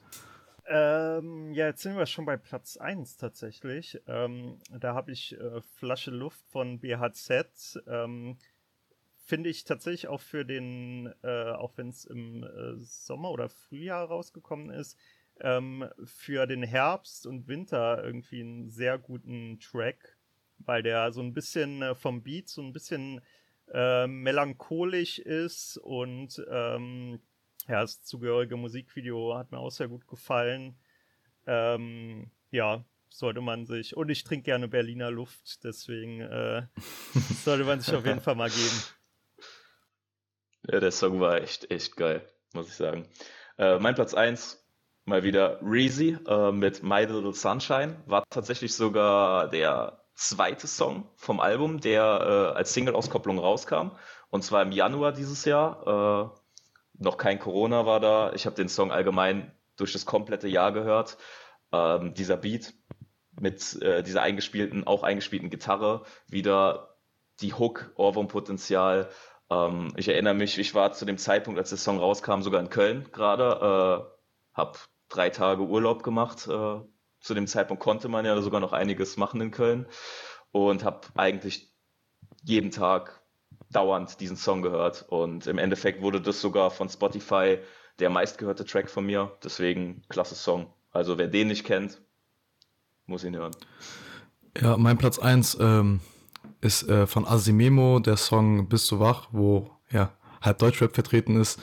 Ähm, 0.65 1.52
ja, 1.54 1.67
jetzt 1.67 1.82
sind 1.82 1.97
wir 1.97 2.06
schon 2.06 2.26
bei 2.26 2.38
Platz 2.38 2.78
1 2.78 3.17
tatsächlich. 3.17 4.02
Ähm, 4.08 4.60
da 4.71 4.95
habe 4.95 5.12
ich 5.12 5.38
äh, 5.38 5.62
Flasche 5.76 6.11
Luft 6.11 6.41
von 6.49 6.80
BHZ. 6.80 7.80
Ähm, 7.86 8.38
finde 9.34 9.49
ich 9.49 9.63
tatsächlich 9.63 10.09
auch 10.09 10.21
für 10.21 10.45
den, 10.45 11.11
äh, 11.23 11.53
auch 11.53 11.75
wenn 11.75 11.89
es 11.89 12.05
im 12.05 12.43
äh, 12.43 12.75
Sommer 12.77 13.31
oder 13.31 13.49
Frühjahr 13.49 14.05
rausgekommen 14.05 14.69
ist, 14.69 14.95
ähm, 15.41 15.89
für 16.05 16.45
den 16.45 16.61
Herbst 16.61 17.25
und 17.25 17.47
Winter 17.47 18.03
irgendwie 18.03 18.41
einen 18.41 18.69
sehr 18.69 18.99
guten 18.99 19.59
Track, 19.59 20.19
weil 20.59 20.84
der 20.84 21.11
so 21.11 21.21
ein 21.23 21.34
bisschen 21.34 21.81
äh, 21.81 21.95
vom 21.95 22.21
Beat 22.21 22.47
so 22.47 22.61
ein 22.61 22.73
bisschen 22.73 23.21
äh, 23.73 24.05
melancholisch 24.05 25.17
ist 25.17 25.77
und 25.77 26.39
ähm, 26.51 27.19
ja, 27.67 27.81
das 27.81 28.03
zugehörige 28.03 28.55
Musikvideo 28.55 29.36
hat 29.36 29.51
mir 29.51 29.57
auch 29.57 29.71
sehr 29.71 29.88
gut 29.88 30.05
gefallen. 30.05 30.75
Ähm, 31.47 32.29
ja, 32.51 32.86
sollte 33.09 33.41
man 33.41 33.65
sich, 33.65 33.97
und 33.97 34.09
ich 34.09 34.25
trinke 34.25 34.43
gerne 34.45 34.67
Berliner 34.67 35.09
Luft, 35.09 35.63
deswegen 35.63 36.21
äh, 36.21 36.67
sollte 37.43 37.63
man 37.63 37.79
sich 37.79 37.95
auf 37.95 38.05
jeden 38.05 38.21
Fall 38.21 38.36
mal 38.36 38.51
geben. 38.51 39.03
Ja, 40.70 40.80
der 40.80 40.91
Song 40.91 41.20
war 41.20 41.41
echt, 41.41 41.70
echt 41.72 41.97
geil, 41.97 42.26
muss 42.53 42.68
ich 42.68 42.76
sagen. 42.76 43.07
Äh, 43.57 43.80
mein 43.80 43.95
Platz 43.95 44.14
1, 44.14 44.64
mal 45.05 45.24
wieder 45.24 45.59
Reezy 45.61 46.18
äh, 46.28 46.51
mit 46.51 46.84
My 46.84 47.01
Little 47.01 47.34
Sunshine, 47.34 47.97
war 48.05 48.24
tatsächlich 48.30 48.74
sogar 48.74 49.49
der 49.49 50.03
zweite 50.16 50.68
Song 50.68 51.09
vom 51.16 51.39
Album, 51.39 51.82
der 51.82 52.03
äh, 52.03 52.57
als 52.57 52.74
Single-Auskopplung 52.74 53.39
rauskam. 53.39 53.91
Und 54.30 54.43
zwar 54.43 54.61
im 54.61 54.72
Januar 54.72 55.11
dieses 55.11 55.45
Jahr. 55.45 56.34
Äh, 56.34 57.03
noch 57.03 57.18
kein 57.18 57.39
Corona 57.39 57.86
war 57.86 57.99
da. 57.99 58.34
Ich 58.34 58.45
habe 58.45 58.55
den 58.55 58.70
Song 58.70 58.91
allgemein 58.91 59.51
durch 59.76 59.93
das 59.93 60.05
komplette 60.05 60.47
Jahr 60.47 60.72
gehört. 60.72 61.18
Ähm, 61.72 62.14
dieser 62.14 62.38
Beat 62.38 62.74
mit 63.39 63.82
äh, 63.82 64.03
dieser 64.03 64.22
eingespielten, 64.22 64.86
auch 64.86 65.03
eingespielten 65.03 65.49
Gitarre, 65.49 66.03
wieder 66.28 66.95
die 67.41 67.53
Hook, 67.53 67.91
Ohrwurmpotenzial. 67.95 69.09
Ähm, 69.50 69.94
ich 69.98 70.08
erinnere 70.08 70.34
mich, 70.34 70.58
ich 70.58 70.76
war 70.76 70.91
zu 70.94 71.06
dem 71.06 71.18
Zeitpunkt, 71.18 71.60
als 71.60 71.70
der 71.70 71.78
Song 71.78 72.00
rauskam, 72.00 72.41
sogar 72.41 72.62
in 72.62 72.70
Köln 72.70 73.10
gerade, 73.12 74.06
äh, 74.14 74.58
habe 74.58 74.80
drei 75.10 75.30
Tage 75.30 75.64
Urlaub 75.64 76.04
gemacht. 76.04 76.48
Äh, 76.48 76.82
zu 77.20 77.34
dem 77.34 77.48
Zeitpunkt 77.48 77.82
konnte 77.82 78.10
man 78.10 78.26
ja 78.26 78.39
sogar 78.41 78.60
noch 78.60 78.74
einiges 78.74 79.18
machen 79.18 79.39
in 79.39 79.52
Köln 79.52 79.88
und 80.52 80.84
habe 80.84 81.08
eigentlich 81.16 81.74
jeden 82.44 82.72
Tag 82.72 83.22
dauernd 83.72 84.20
diesen 84.20 84.38
Song 84.38 84.62
gehört 84.62 85.06
und 85.08 85.48
im 85.48 85.58
Endeffekt 85.58 86.02
wurde 86.02 86.22
das 86.22 86.41
sogar 86.41 86.70
von 86.70 86.89
Spotify 86.89 87.60
der 88.00 88.10
meistgehörte 88.10 88.66
Track 88.66 88.89
von 88.89 89.06
mir, 89.06 89.32
deswegen 89.44 90.04
klasse 90.10 90.36
Song. 90.36 90.74
Also 90.91 91.18
wer 91.18 91.28
den 91.28 91.48
nicht 91.48 91.66
kennt, 91.66 92.02
muss 93.06 93.24
ihn 93.24 93.36
hören. 93.36 93.56
Ja, 94.60 94.78
mein 94.78 94.98
Platz 94.98 95.18
1 95.18 95.58
ähm, 95.60 96.02
ist 96.64 96.88
äh, 96.89 97.05
von 97.07 97.28
Asimemo, 97.28 97.99
der 97.99 98.18
Song 98.18 98.68
Bist 98.70 98.89
du 98.91 98.99
wach, 98.99 99.28
wo 99.32 99.70
ja 99.91 100.11
halb 100.41 100.59
Deutschrap 100.59 100.93
vertreten 100.93 101.39
ist, 101.39 101.59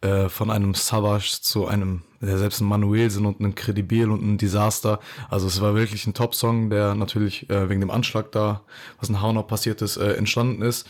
äh, 0.00 0.28
von 0.28 0.50
einem 0.50 0.74
Savage 0.74 1.38
zu 1.40 1.66
einem, 1.66 2.02
der 2.20 2.38
selbst 2.38 2.60
ein 2.60 2.68
Manuelsen 2.68 3.26
und 3.26 3.40
ein 3.40 3.54
Credibil 3.54 4.10
und 4.10 4.22
ein 4.22 4.38
Desaster. 4.38 5.00
Also 5.30 5.46
es 5.46 5.60
war 5.60 5.74
wirklich 5.74 6.06
ein 6.06 6.14
Top-Song, 6.14 6.70
der 6.70 6.94
natürlich 6.94 7.48
äh, 7.50 7.68
wegen 7.68 7.80
dem 7.80 7.90
Anschlag 7.90 8.32
da, 8.32 8.62
was 8.98 9.08
in 9.08 9.20
Haunau 9.20 9.42
passiert 9.42 9.82
ist, 9.82 9.96
äh, 9.96 10.14
entstanden 10.14 10.62
ist. 10.62 10.86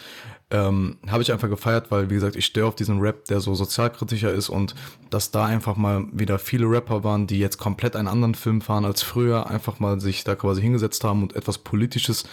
Ähm, 0.51 0.99
habe 1.09 1.23
ich 1.23 1.33
einfach 1.33 1.49
gefeiert, 1.49 1.91
weil, 1.91 2.11
wie 2.11 2.15
gesagt, 2.15 2.37
ich 2.37 2.45
stehe 2.45 2.67
auf 2.67 2.77
diesen 2.77 3.01
Rap, 3.01 3.25
der 3.25 3.41
so 3.41 3.55
sozialkritischer 3.55 4.33
ist 4.33 4.51
und 4.51 4.75
dass 5.11 5.31
da 5.31 5.47
einfach 5.47 5.75
mal 5.77 6.05
wieder 6.13 6.39
viele 6.39 6.67
Rapper 6.67 7.03
waren, 7.03 7.27
die 7.27 7.39
jetzt 7.39 7.57
komplett 7.57 7.97
einen 7.97 8.09
anderen 8.09 8.35
Film 8.35 8.61
fahren 8.61 8.85
als 8.85 9.03
früher, 9.03 9.49
einfach 9.49 9.81
mal 9.81 10.01
sich 10.01 10.23
da 10.23 10.37
quasi 10.37 10.61
hingesetzt 10.61 11.03
haben 11.03 11.23
und 11.23 11.35
etwas 11.35 11.59
Politisches 11.59 12.25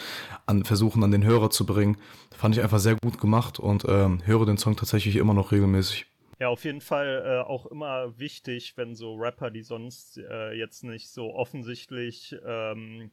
an, 0.46 0.66
versuchen 0.66 1.04
an 1.04 1.12
den 1.12 1.24
Hörer 1.24 1.50
zu 1.50 1.66
bringen. 1.66 1.98
Fand 2.38 2.56
ich 2.56 2.62
einfach 2.62 2.80
sehr 2.80 2.98
gut 3.02 3.20
gemacht 3.20 3.60
und 3.60 3.86
ähm, 3.88 4.22
höre 4.26 4.46
den 4.46 4.58
Song 4.58 4.76
tatsächlich 4.76 5.16
immer 5.16 5.34
noch 5.34 5.52
regelmäßig. 5.52 6.11
Ja, 6.42 6.50
auf 6.50 6.64
jeden 6.64 6.82
Fall 6.82 7.24
äh, 7.24 7.48
auch 7.48 7.68
immer 7.68 8.18
wichtig, 8.18 8.76
wenn 8.76 8.96
so 8.96 9.14
Rapper, 9.14 9.52
die 9.52 9.62
sonst 9.62 10.18
äh, 10.18 10.54
jetzt 10.54 10.84
nicht 10.84 11.12
so 11.12 11.36
offensichtlich 11.36 12.36
ähm, 12.44 13.12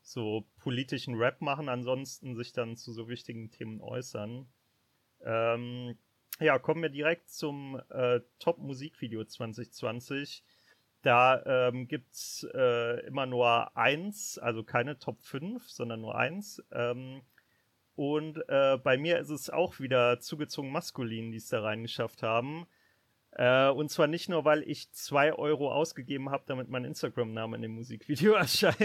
so 0.00 0.46
politischen 0.58 1.16
Rap 1.16 1.40
machen, 1.40 1.68
ansonsten 1.68 2.36
sich 2.36 2.52
dann 2.52 2.76
zu 2.76 2.92
so 2.92 3.08
wichtigen 3.08 3.50
Themen 3.50 3.80
äußern. 3.80 4.46
Ähm, 5.22 5.98
ja, 6.38 6.60
kommen 6.60 6.80
wir 6.80 6.88
direkt 6.88 7.30
zum 7.30 7.82
äh, 7.90 8.20
Top-Musikvideo 8.38 9.24
2020. 9.24 10.44
Da 11.02 11.42
ähm, 11.46 11.88
gibt 11.88 12.12
es 12.12 12.46
äh, 12.54 13.04
immer 13.08 13.26
nur 13.26 13.76
eins, 13.76 14.38
also 14.38 14.62
keine 14.62 15.00
Top 15.00 15.20
5, 15.24 15.68
sondern 15.68 16.00
nur 16.00 16.16
eins. 16.16 16.62
Ähm, 16.70 17.22
und 17.98 18.48
äh, 18.48 18.78
bei 18.80 18.96
mir 18.96 19.18
ist 19.18 19.30
es 19.30 19.50
auch 19.50 19.80
wieder 19.80 20.20
zugezogen 20.20 20.70
maskulin, 20.70 21.32
die 21.32 21.38
es 21.38 21.48
da 21.48 21.62
reingeschafft 21.62 22.22
haben. 22.22 22.64
Äh, 23.32 23.70
und 23.70 23.90
zwar 23.90 24.06
nicht 24.06 24.28
nur, 24.28 24.44
weil 24.44 24.62
ich 24.62 24.92
zwei 24.92 25.32
Euro 25.32 25.72
ausgegeben 25.72 26.30
habe, 26.30 26.44
damit 26.46 26.68
mein 26.68 26.84
Instagram-Name 26.84 27.56
in 27.56 27.62
dem 27.62 27.72
Musikvideo 27.72 28.32
erscheint, 28.34 28.78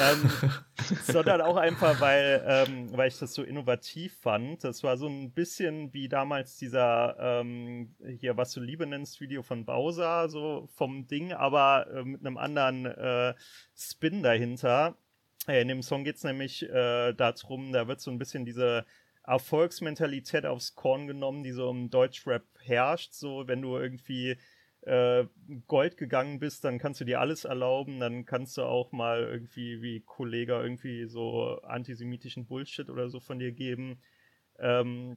ähm, 0.00 0.30
sondern 1.02 1.40
auch 1.40 1.56
einfach, 1.56 2.00
weil, 2.00 2.44
ähm, 2.46 2.96
weil 2.96 3.08
ich 3.08 3.18
das 3.18 3.34
so 3.34 3.42
innovativ 3.42 4.16
fand. 4.20 4.62
Das 4.62 4.84
war 4.84 4.96
so 4.96 5.08
ein 5.08 5.32
bisschen 5.32 5.92
wie 5.92 6.08
damals 6.08 6.58
dieser 6.58 7.16
ähm, 7.18 7.96
hier, 8.20 8.36
was 8.36 8.52
du 8.52 8.60
Liebe 8.60 8.86
nennst, 8.86 9.20
Video 9.20 9.42
von 9.42 9.64
Bowser, 9.64 10.28
so 10.28 10.68
vom 10.76 11.08
Ding, 11.08 11.32
aber 11.32 11.88
äh, 11.92 12.04
mit 12.04 12.24
einem 12.24 12.38
anderen 12.38 12.86
äh, 12.86 13.34
Spin 13.74 14.22
dahinter. 14.22 14.96
In 15.48 15.68
dem 15.68 15.82
Song 15.82 16.04
geht 16.04 16.16
es 16.16 16.24
nämlich 16.24 16.62
äh, 16.68 17.14
darum, 17.14 17.72
da 17.72 17.88
wird 17.88 18.02
so 18.02 18.10
ein 18.10 18.18
bisschen 18.18 18.44
diese 18.44 18.84
Erfolgsmentalität 19.24 20.44
aufs 20.44 20.74
Korn 20.74 21.06
genommen, 21.06 21.42
die 21.42 21.52
so 21.52 21.70
im 21.70 21.88
Deutschrap 21.88 22.44
herrscht. 22.60 23.14
So, 23.14 23.48
wenn 23.48 23.62
du 23.62 23.78
irgendwie 23.78 24.36
äh, 24.82 25.24
Gold 25.66 25.96
gegangen 25.96 26.38
bist, 26.38 26.64
dann 26.64 26.78
kannst 26.78 27.00
du 27.00 27.06
dir 27.06 27.20
alles 27.20 27.46
erlauben. 27.46 27.98
Dann 27.98 28.26
kannst 28.26 28.58
du 28.58 28.62
auch 28.62 28.92
mal 28.92 29.22
irgendwie 29.22 29.80
wie 29.80 30.00
Kollege 30.00 30.52
irgendwie 30.52 31.06
so 31.06 31.62
antisemitischen 31.62 32.46
Bullshit 32.46 32.90
oder 32.90 33.08
so 33.08 33.18
von 33.18 33.38
dir 33.38 33.52
geben. 33.52 34.02
Ähm, 34.58 35.16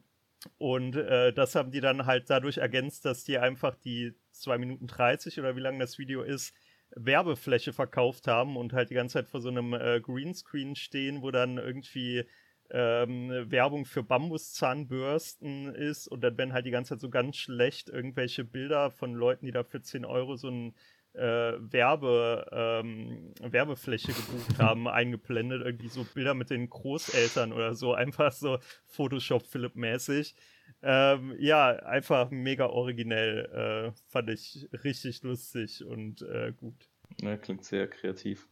und 0.58 0.96
äh, 0.96 1.34
das 1.34 1.56
haben 1.56 1.72
die 1.72 1.82
dann 1.82 2.06
halt 2.06 2.30
dadurch 2.30 2.58
ergänzt, 2.58 3.04
dass 3.04 3.26
die 3.26 3.38
einfach 3.38 3.76
die 3.76 4.14
2 4.32 4.58
Minuten 4.58 4.88
30 4.88 5.40
oder 5.40 5.58
wie 5.58 5.62
lang 5.62 5.78
das 5.78 6.00
Video 6.00 6.22
ist, 6.24 6.56
Werbefläche 6.96 7.74
verkauft 7.74 8.28
haben 8.28 8.58
und 8.58 8.74
halt 8.74 8.90
die 8.90 8.96
ganze 8.96 9.14
Zeit 9.14 9.28
vor 9.28 9.42
so 9.42 9.50
einem 9.50 9.74
äh, 9.74 10.00
Greenscreen 10.02 10.76
stehen, 10.76 11.22
wo 11.22 11.32
dann 11.32 11.58
irgendwie 11.58 12.26
ähm, 12.70 13.30
Werbung 13.52 13.86
für 13.86 14.04
Bambuszahnbürsten 14.04 15.74
ist 15.76 16.08
und 16.08 16.22
dann 16.22 16.38
werden 16.38 16.54
halt 16.54 16.66
die 16.66 16.72
ganze 16.72 16.90
Zeit 16.90 17.02
so 17.02 17.10
ganz 17.10 17.38
schlecht 17.38 17.90
irgendwelche 17.90 18.44
Bilder 18.44 18.92
von 18.92 19.14
Leuten, 19.14 19.46
die 19.46 19.52
da 19.52 19.64
für 19.64 19.82
10 19.82 20.06
Euro 20.06 20.36
so 20.36 20.50
ein 20.50 20.74
äh, 21.14 21.54
Werbe, 21.60 22.48
ähm, 22.52 23.34
Werbefläche 23.42 24.14
gebucht 24.14 24.58
haben, 24.60 24.88
eingeblendet. 24.88 25.62
Irgendwie 25.66 25.90
so 25.90 26.06
Bilder 26.06 26.34
mit 26.34 26.50
den 26.50 26.70
Großeltern 26.70 27.52
oder 27.52 27.76
so. 27.76 27.94
Einfach 27.94 28.32
so 28.32 28.60
Photoshop-Philipp-mäßig. 28.88 30.36
Ähm, 30.82 31.36
ja, 31.40 31.70
einfach 31.70 32.32
mega 32.32 32.68
originell. 32.68 33.94
Äh, 33.94 34.02
fand 34.10 34.30
ich 34.30 34.68
richtig 34.84 35.24
lustig 35.24 35.84
und 35.86 36.22
äh, 36.22 36.54
gut. 36.56 36.76
Ja, 37.22 37.38
klingt 37.38 37.66
sehr 37.66 37.88
kreativ. 37.88 38.48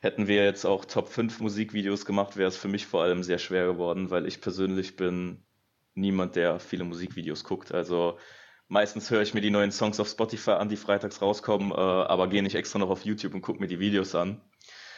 Hätten 0.00 0.28
wir 0.28 0.44
jetzt 0.44 0.64
auch 0.64 0.84
Top 0.84 1.08
5 1.08 1.40
Musikvideos 1.40 2.04
gemacht, 2.04 2.36
wäre 2.36 2.48
es 2.48 2.56
für 2.56 2.68
mich 2.68 2.86
vor 2.86 3.02
allem 3.02 3.22
sehr 3.22 3.38
schwer 3.38 3.66
geworden, 3.66 4.10
weil 4.10 4.26
ich 4.26 4.40
persönlich 4.40 4.96
bin 4.96 5.42
niemand, 5.94 6.36
der 6.36 6.60
viele 6.60 6.84
Musikvideos 6.84 7.44
guckt. 7.44 7.72
Also 7.72 8.18
meistens 8.68 9.10
höre 9.10 9.22
ich 9.22 9.34
mir 9.34 9.40
die 9.40 9.50
neuen 9.50 9.72
Songs 9.72 10.00
auf 10.00 10.08
Spotify 10.08 10.52
an, 10.52 10.68
die 10.68 10.76
freitags 10.76 11.22
rauskommen, 11.22 11.70
äh, 11.70 11.74
aber 11.74 12.28
gehe 12.28 12.42
nicht 12.42 12.54
extra 12.54 12.78
noch 12.78 12.90
auf 12.90 13.04
YouTube 13.04 13.34
und 13.34 13.42
gucke 13.42 13.60
mir 13.60 13.68
die 13.68 13.80
Videos 13.80 14.14
an. 14.14 14.42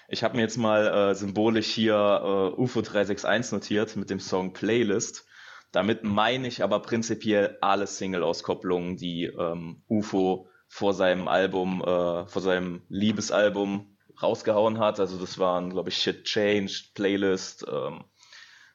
Ich 0.08 0.22
habe 0.22 0.36
mir 0.36 0.42
jetzt 0.42 0.56
mal 0.56 0.86
äh, 0.86 1.14
symbolisch 1.14 1.66
hier 1.66 1.94
äh, 1.94 2.60
UFO 2.60 2.80
361 2.80 3.52
notiert 3.52 3.96
mit 3.96 4.10
dem 4.10 4.20
Song 4.20 4.52
Playlist. 4.52 5.26
Damit 5.72 6.04
meine 6.04 6.48
ich 6.48 6.62
aber 6.62 6.80
prinzipiell 6.80 7.58
alle 7.60 7.86
Single-Auskopplungen, 7.86 8.96
die 8.96 9.24
ähm, 9.24 9.82
UFO 9.88 10.48
vor 10.68 10.94
seinem 10.94 11.28
Album, 11.28 11.80
äh, 11.82 12.26
vor 12.26 12.42
seinem 12.42 12.82
Liebesalbum 12.88 13.96
rausgehauen 14.22 14.78
hat. 14.78 15.00
Also 15.00 15.18
das 15.18 15.38
waren, 15.38 15.70
glaube 15.70 15.90
ich, 15.90 15.98
Shit 15.98 16.24
Changed, 16.24 16.94
Playlist, 16.94 17.66
ähm, 17.70 18.04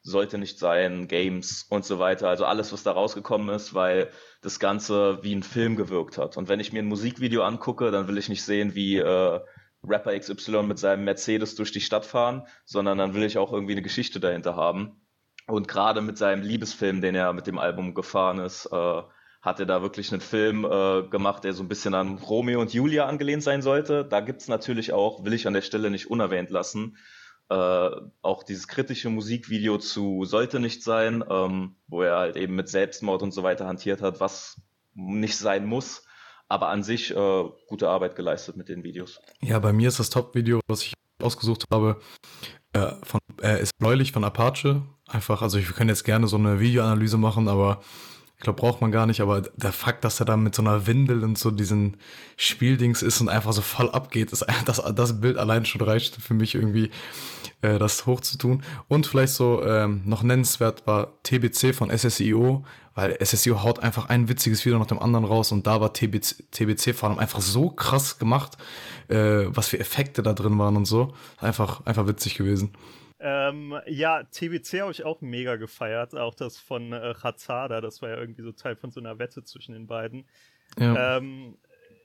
sollte 0.03 0.37
nicht 0.37 0.57
sein, 0.57 1.07
Games 1.07 1.65
und 1.69 1.85
so 1.85 1.99
weiter. 1.99 2.27
Also 2.27 2.45
alles, 2.45 2.73
was 2.73 2.83
da 2.83 2.91
rausgekommen 2.91 3.49
ist, 3.49 3.73
weil 3.73 4.09
das 4.41 4.59
Ganze 4.59 5.19
wie 5.23 5.35
ein 5.35 5.43
Film 5.43 5.75
gewirkt 5.75 6.17
hat. 6.17 6.37
Und 6.37 6.49
wenn 6.49 6.59
ich 6.59 6.73
mir 6.73 6.79
ein 6.79 6.87
Musikvideo 6.87 7.43
angucke, 7.43 7.91
dann 7.91 8.07
will 8.07 8.17
ich 8.17 8.29
nicht 8.29 8.43
sehen, 8.43 8.73
wie 8.73 8.97
äh, 8.97 9.39
Rapper 9.83 10.17
XY 10.17 10.63
mit 10.63 10.79
seinem 10.79 11.03
Mercedes 11.03 11.55
durch 11.55 11.71
die 11.71 11.81
Stadt 11.81 12.05
fahren, 12.05 12.47
sondern 12.65 12.97
dann 12.97 13.13
will 13.13 13.23
ich 13.23 13.37
auch 13.37 13.51
irgendwie 13.51 13.73
eine 13.73 13.81
Geschichte 13.81 14.19
dahinter 14.19 14.55
haben. 14.55 15.00
Und 15.51 15.67
gerade 15.67 15.99
mit 15.99 16.17
seinem 16.17 16.43
Liebesfilm, 16.43 17.01
den 17.01 17.13
er 17.13 17.33
mit 17.33 17.45
dem 17.45 17.59
Album 17.59 17.93
gefahren 17.93 18.39
ist, 18.39 18.67
äh, 18.71 19.01
hat 19.41 19.59
er 19.59 19.65
da 19.65 19.81
wirklich 19.81 20.13
einen 20.13 20.21
Film 20.21 20.63
äh, 20.63 21.03
gemacht, 21.09 21.43
der 21.43 21.51
so 21.51 21.61
ein 21.61 21.67
bisschen 21.67 21.93
an 21.93 22.19
Romeo 22.19 22.61
und 22.61 22.73
Julia 22.73 23.05
angelehnt 23.05 23.43
sein 23.43 23.61
sollte. 23.61 24.05
Da 24.05 24.21
gibt's 24.21 24.47
natürlich 24.47 24.93
auch, 24.93 25.25
will 25.25 25.33
ich 25.33 25.47
an 25.47 25.53
der 25.53 25.61
Stelle 25.61 25.89
nicht 25.89 26.09
unerwähnt 26.09 26.51
lassen, 26.51 26.95
äh, 27.49 27.89
auch 28.21 28.43
dieses 28.43 28.69
kritische 28.69 29.09
Musikvideo 29.09 29.77
zu 29.77 30.23
Sollte 30.23 30.61
nicht 30.61 30.83
sein, 30.83 31.21
ähm, 31.29 31.75
wo 31.87 32.01
er 32.01 32.17
halt 32.17 32.37
eben 32.37 32.55
mit 32.55 32.69
Selbstmord 32.69 33.21
und 33.21 33.33
so 33.33 33.43
weiter 33.43 33.67
hantiert 33.67 34.01
hat, 34.01 34.21
was 34.21 34.61
nicht 34.93 35.35
sein 35.37 35.65
muss. 35.65 36.05
Aber 36.47 36.69
an 36.69 36.81
sich 36.81 37.11
äh, 37.11 37.43
gute 37.67 37.89
Arbeit 37.89 38.15
geleistet 38.15 38.55
mit 38.55 38.69
den 38.69 38.85
Videos. 38.85 39.19
Ja, 39.41 39.59
bei 39.59 39.73
mir 39.73 39.89
ist 39.89 39.99
das 39.99 40.09
Top-Video, 40.09 40.61
was 40.67 40.83
ich 40.83 40.93
ausgesucht 41.21 41.65
habe, 41.71 41.99
äh, 42.73 42.93
von, 43.03 43.19
äh, 43.41 43.61
ist 43.61 43.73
neulich 43.79 44.11
von 44.13 44.23
Apache. 44.23 44.83
Einfach, 45.11 45.41
also 45.41 45.57
ich 45.57 45.67
können 45.73 45.89
jetzt 45.89 46.05
gerne 46.05 46.27
so 46.27 46.37
eine 46.37 46.59
Videoanalyse 46.59 47.17
machen, 47.17 47.47
aber 47.47 47.81
Ich 48.37 48.43
glaube, 48.43 48.59
braucht 48.59 48.81
man 48.81 48.91
gar 48.91 49.05
nicht, 49.05 49.21
aber 49.21 49.41
der 49.41 49.71
Fakt, 49.71 50.03
dass 50.03 50.19
er 50.19 50.25
da 50.25 50.35
mit 50.35 50.55
so 50.55 50.63
einer 50.63 50.87
Windel 50.87 51.23
und 51.23 51.37
so 51.37 51.51
diesen 51.51 51.97
Spieldings 52.37 53.03
ist 53.03 53.21
und 53.21 53.29
einfach 53.29 53.53
so 53.53 53.61
voll 53.61 53.91
abgeht, 53.91 54.31
ist 54.31 54.43
das, 54.65 54.81
das 54.95 55.21
Bild 55.21 55.37
allein 55.37 55.63
schon 55.63 55.81
reicht 55.81 56.15
für 56.15 56.33
mich 56.33 56.55
irgendwie, 56.55 56.89
äh, 57.61 57.77
das 57.77 58.07
hochzutun. 58.07 58.63
Und 58.87 59.05
vielleicht 59.05 59.33
so 59.33 59.63
ähm, 59.63 60.01
noch 60.05 60.23
nennenswert 60.23 60.87
war 60.87 61.21
TBC 61.21 61.75
von 61.75 61.95
SSIO, 61.95 62.65
weil 62.95 63.15
SSIO 63.23 63.61
haut 63.61 63.77
einfach 63.79 64.09
ein 64.09 64.27
witziges 64.27 64.65
Video 64.65 64.79
nach 64.79 64.87
dem 64.87 64.97
anderen 64.97 65.25
raus 65.25 65.51
und 65.51 65.67
da 65.67 65.79
war 65.79 65.93
TBC, 65.93 66.51
TBC 66.51 66.95
vor 66.95 67.09
allem 67.09 67.19
einfach 67.19 67.41
so 67.41 67.69
krass 67.69 68.17
gemacht, 68.17 68.57
äh, 69.07 69.45
was 69.49 69.67
für 69.67 69.79
Effekte 69.79 70.23
da 70.23 70.33
drin 70.33 70.57
waren 70.57 70.77
und 70.77 70.85
so. 70.85 71.13
Einfach, 71.37 71.85
einfach 71.85 72.07
witzig 72.07 72.35
gewesen. 72.35 72.71
Ähm, 73.23 73.79
ja, 73.85 74.23
TBC 74.23 74.81
habe 74.81 74.91
ich 74.91 75.03
auch 75.03 75.21
mega 75.21 75.55
gefeiert. 75.55 76.15
Auch 76.15 76.33
das 76.33 76.57
von 76.57 76.91
äh, 76.91 77.13
Hazada, 77.21 77.79
das 77.79 78.01
war 78.01 78.09
ja 78.09 78.17
irgendwie 78.17 78.41
so 78.41 78.51
Teil 78.51 78.75
von 78.75 78.89
so 78.89 78.99
einer 78.99 79.19
Wette 79.19 79.43
zwischen 79.43 79.73
den 79.73 79.85
beiden. 79.85 80.27
Ja. 80.79 81.17
Ähm, 81.17 81.57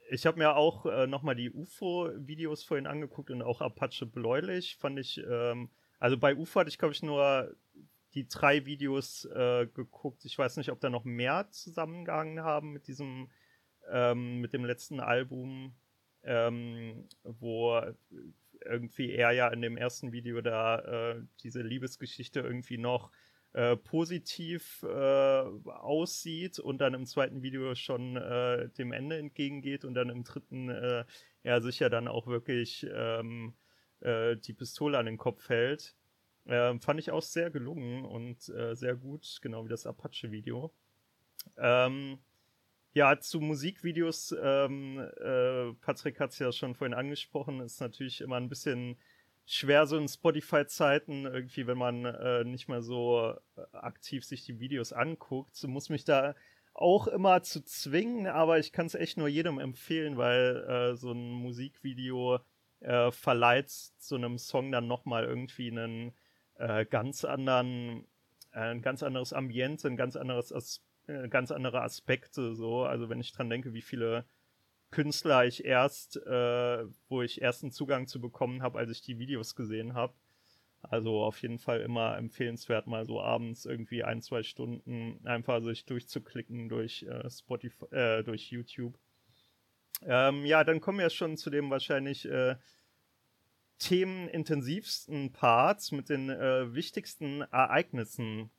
ich 0.09 0.25
habe 0.25 0.37
mir 0.37 0.55
auch 0.55 0.85
äh, 0.85 1.07
nochmal 1.07 1.35
die 1.35 1.51
UFO-Videos 1.51 2.63
vorhin 2.63 2.85
angeguckt 2.85 3.31
und 3.31 3.41
auch 3.41 3.61
Apache 3.61 4.05
Bläulich 4.05 4.77
fand 4.77 4.99
ich, 4.99 5.19
ähm, 5.27 5.69
also 5.99 6.17
bei 6.17 6.35
UFO 6.35 6.59
hatte 6.59 6.69
ich 6.69 6.77
glaube 6.77 6.93
ich 6.93 7.01
nur 7.01 7.55
die 8.13 8.27
drei 8.27 8.65
Videos 8.65 9.25
äh, 9.25 9.67
geguckt. 9.67 10.23
Ich 10.25 10.37
weiß 10.37 10.57
nicht, 10.57 10.71
ob 10.71 10.79
da 10.79 10.89
noch 10.89 11.03
mehr 11.03 11.47
zusammengehangen 11.51 12.41
haben 12.43 12.71
mit 12.71 12.87
diesem, 12.87 13.29
ähm, 13.91 14.39
mit 14.39 14.53
dem 14.53 14.65
letzten 14.65 14.99
Album, 14.99 15.75
ähm, 16.23 17.07
wo 17.23 17.81
irgendwie 18.65 19.11
er 19.11 19.31
ja 19.31 19.47
in 19.49 19.61
dem 19.61 19.77
ersten 19.77 20.11
Video 20.11 20.41
da 20.41 20.79
äh, 20.79 21.21
diese 21.43 21.61
Liebesgeschichte 21.61 22.39
irgendwie 22.39 22.77
noch 22.77 23.11
äh, 23.53 23.75
positiv 23.75 24.83
äh, 24.83 25.41
aussieht 25.71 26.59
und 26.59 26.79
dann 26.79 26.93
im 26.93 27.05
zweiten 27.05 27.41
Video 27.41 27.73
schon 27.75 28.15
äh, 28.17 28.69
dem 28.77 28.91
Ende 28.91 29.17
entgegengeht 29.17 29.85
und 29.85 29.93
dann 29.93 30.09
im 30.09 30.23
dritten 30.23 30.69
äh, 30.69 31.05
er 31.43 31.61
sich 31.61 31.79
ja 31.79 31.89
dann 31.89 32.07
auch 32.07 32.27
wirklich 32.27 32.85
ähm, 32.93 33.55
äh, 34.01 34.35
die 34.35 34.53
Pistole 34.53 34.97
an 34.97 35.05
den 35.05 35.17
Kopf 35.17 35.49
hält. 35.49 35.95
Ähm, 36.45 36.81
fand 36.81 36.99
ich 36.99 37.11
auch 37.11 37.21
sehr 37.21 37.49
gelungen 37.49 38.05
und 38.05 38.41
sehr 38.41 38.95
gut, 38.95 39.39
genau 39.41 39.65
wie 39.65 39.69
das 39.69 39.85
Apache-Video. 39.85 40.73
Ähm, 41.57 42.19
ja, 42.97 43.19
zu 43.19 43.39
Musikvideos, 43.39 44.35
ähm, 44.41 44.97
äh, 44.99 45.71
Patrick 45.81 46.19
hat 46.19 46.31
es 46.31 46.39
ja 46.39 46.51
schon 46.51 46.73
vorhin 46.73 46.95
angesprochen, 46.95 47.59
ist 47.59 47.79
natürlich 47.79 48.21
immer 48.21 48.37
ein 48.37 48.49
bisschen 48.49 48.97
schwer 49.45 49.85
so 49.85 49.97
in 49.97 50.07
Spotify-Zeiten, 50.07 51.25
irgendwie, 51.25 51.67
wenn 51.67 51.77
man 51.77 52.05
äh, 52.05 52.43
nicht 52.43 52.67
mehr 52.67 52.81
so 52.81 53.35
äh, 53.55 53.61
aktiv 53.71 54.25
sich 54.25 54.45
die 54.45 54.59
Videos 54.59 54.93
anguckt. 54.93 55.55
So 55.55 55.67
muss 55.67 55.89
mich 55.89 56.05
da 56.05 56.33
auch 56.73 57.07
immer 57.07 57.43
zu 57.43 57.63
zwingen, 57.63 58.25
aber 58.25 58.57
ich 58.57 58.71
kann 58.71 58.87
es 58.87 58.95
echt 58.95 59.17
nur 59.17 59.27
jedem 59.27 59.59
empfehlen, 59.59 60.17
weil 60.17 60.65
äh, 60.67 60.95
so 60.95 61.11
ein 61.11 61.29
Musikvideo 61.29 62.39
äh, 62.79 63.11
verleiht 63.11 63.69
so 63.69 64.15
einem 64.15 64.39
Song 64.39 64.71
dann 64.71 64.87
nochmal 64.87 65.23
irgendwie 65.23 65.69
einen 65.69 66.13
äh, 66.55 66.83
ganz 66.85 67.25
anderen, 67.25 68.07
ein 68.51 68.81
ganz 68.81 69.03
anderes 69.03 69.33
Ambiente, 69.33 69.87
ein 69.87 69.97
ganz 69.97 70.15
anderes 70.15 70.51
Aspekt 70.51 70.83
äh, 70.83 70.86
ganz 71.29 71.51
andere 71.51 71.81
Aspekte 71.81 72.53
so. 72.55 72.83
Also 72.83 73.09
wenn 73.09 73.19
ich 73.19 73.31
dran 73.31 73.49
denke, 73.49 73.73
wie 73.73 73.81
viele 73.81 74.25
Künstler 74.91 75.45
ich 75.45 75.65
erst, 75.65 76.17
äh, 76.17 76.85
wo 77.09 77.21
ich 77.21 77.41
erst 77.41 77.63
einen 77.63 77.71
Zugang 77.71 78.07
zu 78.07 78.21
bekommen 78.21 78.61
habe, 78.61 78.79
als 78.79 78.91
ich 78.91 79.01
die 79.01 79.19
Videos 79.19 79.55
gesehen 79.55 79.93
habe. 79.93 80.13
Also 80.81 81.23
auf 81.23 81.41
jeden 81.41 81.59
Fall 81.59 81.81
immer 81.81 82.17
empfehlenswert, 82.17 82.87
mal 82.87 83.05
so 83.05 83.21
abends 83.21 83.65
irgendwie 83.65 84.03
ein, 84.03 84.21
zwei 84.21 84.43
Stunden 84.43 85.19
einfach 85.25 85.61
sich 85.61 85.85
durchzuklicken 85.85 86.69
durch 86.69 87.03
äh, 87.03 87.29
Spotify, 87.29 87.85
äh, 87.91 88.23
durch 88.23 88.51
YouTube. 88.51 88.97
Ähm, 90.05 90.45
ja, 90.45 90.63
dann 90.63 90.79
kommen 90.79 90.99
wir 90.99 91.09
schon 91.09 91.35
zu 91.35 91.49
dem 91.49 91.69
wahrscheinlich 91.69 92.25
äh, 92.29 92.55
themenintensivsten 93.79 95.31
Parts 95.31 95.91
mit 95.91 96.09
den 96.09 96.29
äh, 96.29 96.73
wichtigsten 96.73 97.41
Ereignissen 97.41 98.49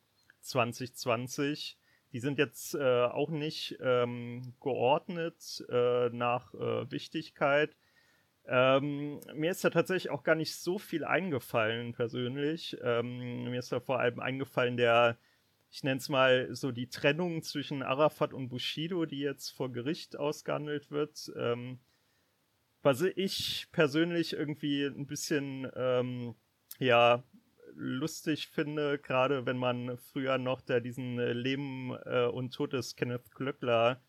2020. 0.41 1.79
Die 2.13 2.21
sind 2.21 2.39
jetzt 2.39 2.75
äh, 2.75 3.05
auch 3.05 3.31
nicht 3.31 3.79
ähm, 3.81 4.55
geordnet 4.61 5.65
äh, 5.69 6.09
nach 6.11 6.55
äh, 6.55 6.91
Wichtigkeit. 6.91 7.77
Ähm, 8.47 9.21
mir 9.35 9.51
ist 9.51 9.63
da 9.63 9.71
tatsächlich 9.71 10.11
auch 10.11 10.23
gar 10.23 10.35
nicht 10.35 10.55
so 10.55 10.79
viel 10.79 11.05
eingefallen 11.05 11.93
persönlich. 11.93 12.79
Ähm, 12.83 13.45
mir 13.45 13.59
ist 13.59 13.73
da 13.73 13.81
vor 13.81 14.01
allem 14.01 14.21
eingefallen 14.21 14.79
der, 14.79 15.19
ich 15.71 15.85
nenne 15.85 15.99
es 15.99 16.09
mal 16.09 16.49
so 16.55 16.73
die 16.73 16.89
Trennung 16.89 17.43
zwischen 17.43 17.83
Arafat 17.83 18.33
und 18.33 18.49
Bushido, 18.49 19.05
die 19.05 19.21
jetzt 19.21 19.51
vor 19.51 19.71
Gericht 19.71 20.17
ausgehandelt 20.17 20.91
wird. 20.91 21.31
Ähm, 21.37 21.79
was 22.83 23.03
ich 23.03 23.67
persönlich 23.71 24.33
irgendwie 24.33 24.85
ein 24.85 25.07
bisschen 25.07 25.71
ähm, 25.77 26.35
ja 26.79 27.23
lustig 27.79 28.49
finde, 28.49 28.99
gerade 28.99 29.47
wenn 29.47 29.57
man 29.57 29.97
früher 29.99 30.37
noch 30.39 30.61
der 30.61 30.81
diesen 30.81 31.18
äh, 31.18 31.33
Leben 31.33 31.97
äh, 32.05 32.26
und 32.26 32.53
Tod 32.53 32.72
des 32.72 32.97
Kenneth 32.97 33.31
Glöckler 33.31 34.03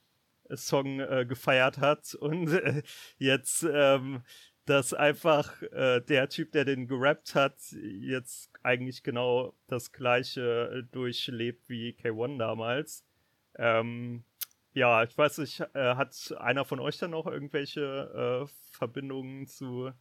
äh, 0.49 0.57
Song 0.57 0.99
äh, 0.99 1.25
gefeiert 1.27 1.77
hat 1.77 2.15
und 2.15 2.47
äh, 2.49 2.81
jetzt 3.17 3.63
ähm, 3.71 4.23
dass 4.65 4.93
einfach 4.93 5.61
äh, 5.63 5.99
der 6.01 6.29
Typ, 6.29 6.51
der 6.51 6.63
den 6.63 6.87
gerappt 6.87 7.33
hat, 7.33 7.59
jetzt 7.71 8.51
eigentlich 8.61 9.01
genau 9.01 9.55
das 9.65 9.91
gleiche 9.91 10.87
durchlebt 10.91 11.67
wie 11.69 11.97
K1 11.99 12.37
damals. 12.37 13.03
Ähm, 13.55 14.25
ja, 14.73 15.03
ich 15.03 15.17
weiß 15.17 15.39
nicht, 15.39 15.61
hat 15.73 16.35
einer 16.37 16.65
von 16.65 16.79
euch 16.79 16.99
dann 16.99 17.11
noch 17.11 17.25
irgendwelche 17.25 18.47
Verbindungen 18.71 19.47
zu 19.47 19.91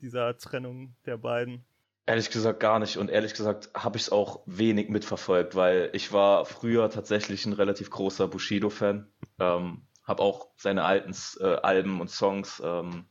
dieser 0.00 0.36
Trennung 0.36 0.94
der 1.06 1.16
beiden? 1.16 1.64
Ehrlich 2.06 2.30
gesagt 2.30 2.60
gar 2.60 2.78
nicht 2.78 2.96
und 2.96 3.10
ehrlich 3.10 3.34
gesagt 3.34 3.70
habe 3.74 3.96
ich 3.96 4.04
es 4.04 4.12
auch 4.12 4.40
wenig 4.46 4.88
mitverfolgt, 4.88 5.54
weil 5.54 5.90
ich 5.92 6.12
war 6.12 6.44
früher 6.44 6.90
tatsächlich 6.90 7.46
ein 7.46 7.52
relativ 7.52 7.90
großer 7.90 8.26
Bushido-Fan, 8.26 9.06
ähm, 9.38 9.82
habe 10.04 10.22
auch 10.22 10.48
seine 10.56 10.84
alten 10.84 11.14
äh, 11.40 11.56
Alben 11.56 12.00
und 12.00 12.10
Songs, 12.10 12.60
ähm, 12.64 13.06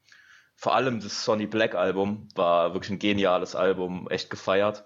vor 0.59 0.75
allem 0.75 0.99
das 0.99 1.23
Sonny 1.23 1.47
Black 1.47 1.73
Album 1.73 2.27
war 2.35 2.73
wirklich 2.73 2.91
ein 2.91 2.99
geniales 2.99 3.55
Album, 3.55 4.09
echt 4.09 4.29
gefeiert. 4.29 4.83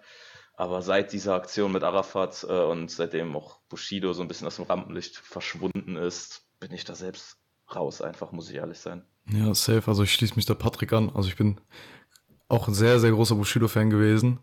Aber 0.56 0.84
seit 0.84 1.14
dieser 1.14 1.34
Aktion 1.34 1.72
mit 1.72 1.84
Arafat 1.84 2.46
äh, 2.48 2.54
und 2.54 2.92
seitdem 2.92 3.36
auch 3.36 3.60
Bushido 3.70 4.14
so 4.14 4.22
ein 4.22 4.28
bisschen 4.28 4.46
aus 4.46 4.58
dem 4.58 4.66
Rampenlicht 4.66 5.18
verschwunden 5.18 5.96
ist, 5.96 6.46
bin 6.60 6.72
ich 6.72 6.86
da 6.86 6.94
selbst 6.94 7.38
raus, 7.74 8.04
einfach, 8.04 8.32
muss 8.32 8.52
ich 8.52 8.58
ehrlich 8.58 8.78
sein. 8.78 9.04
Ja, 9.28 9.56
safe. 9.56 9.88
Also 9.88 10.04
ich 10.04 10.14
schließe 10.14 10.36
mich 10.36 10.46
der 10.46 10.54
Patrick 10.54 10.94
an. 10.94 11.10
Also 11.16 11.28
ich 11.30 11.38
bin 11.38 11.60
auch 12.54 12.68
ein 12.68 12.74
sehr, 12.74 13.00
sehr 13.00 13.12
großer 13.12 13.36
Bushido-Fan 13.36 13.90
gewesen. 13.90 14.40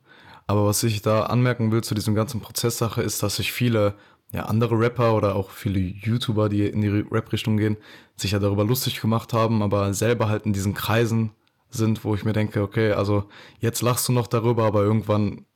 Aber 0.47 0.67
was 0.67 0.83
ich 0.83 1.01
da 1.01 1.23
anmerken 1.25 1.71
will 1.71 1.83
zu 1.83 1.95
diesem 1.95 2.15
ganzen 2.15 2.41
Prozesssache 2.41 3.03
ist, 3.03 3.23
dass 3.23 3.37
sich 3.37 3.53
viele 3.53 3.95
ja, 4.33 4.47
andere 4.47 4.79
Rapper 4.79 5.15
oder 5.15 5.37
auch 5.37 5.51
viele 5.51 5.79
YouTuber, 5.79 6.49
die 6.49 6.67
in 6.67 6.81
die 6.81 6.89
Rap-Richtung 6.89 7.57
gehen, 7.57 7.77
sich 8.17 8.33
ja 8.33 8.39
darüber 8.39 8.65
lustig 8.65 9.01
gemacht 9.01 9.33
haben, 9.33 9.63
aber 9.63 9.95
selber 9.95 10.29
halt 10.29 10.47
in 10.47 10.53
diesen 10.53 10.75
Kreisen 10.75 11.31
sind, 11.71 12.05
wo 12.05 12.15
ich 12.15 12.25
mir 12.25 12.33
denke, 12.33 12.63
okay, 12.63 12.93
also 12.93 13.25
jetzt 13.61 13.81
lachst 13.83 14.09
du 14.09 14.13
noch 14.13 14.27
darüber, 14.27 14.65
aber 14.65 14.83
irgendwann 14.83 15.47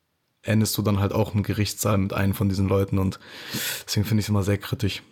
endest 0.43 0.77
du 0.79 0.83
dann 0.83 1.01
halt 1.01 1.13
auch 1.13 1.35
im 1.35 1.43
Gerichtssaal 1.43 1.99
mit 1.99 2.13
einem 2.13 2.35
von 2.35 2.49
diesen 2.49 2.69
Leuten 2.69 2.99
und 2.99 3.19
deswegen 3.85 4.07
finde 4.07 4.21
ich 4.21 4.27
es 4.27 4.31
immer 4.31 4.43
sehr 4.43 4.59
kritisch. 4.59 5.03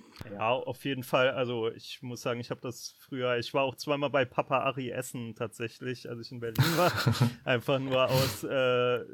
Ja, 0.42 0.54
auf 0.54 0.84
jeden 0.84 1.04
Fall. 1.04 1.30
Also 1.30 1.70
ich 1.70 2.02
muss 2.02 2.22
sagen, 2.22 2.40
ich 2.40 2.50
habe 2.50 2.60
das 2.60 2.96
früher, 2.98 3.38
ich 3.38 3.54
war 3.54 3.62
auch 3.62 3.76
zweimal 3.76 4.10
bei 4.10 4.24
Papa 4.24 4.58
Ari 4.58 4.90
essen 4.90 5.36
tatsächlich, 5.36 6.08
als 6.08 6.26
ich 6.26 6.32
in 6.32 6.40
Berlin 6.40 6.64
war. 6.76 6.90
Einfach 7.44 7.78
nur 7.78 8.10
aus 8.10 8.42
äh, 8.42 9.04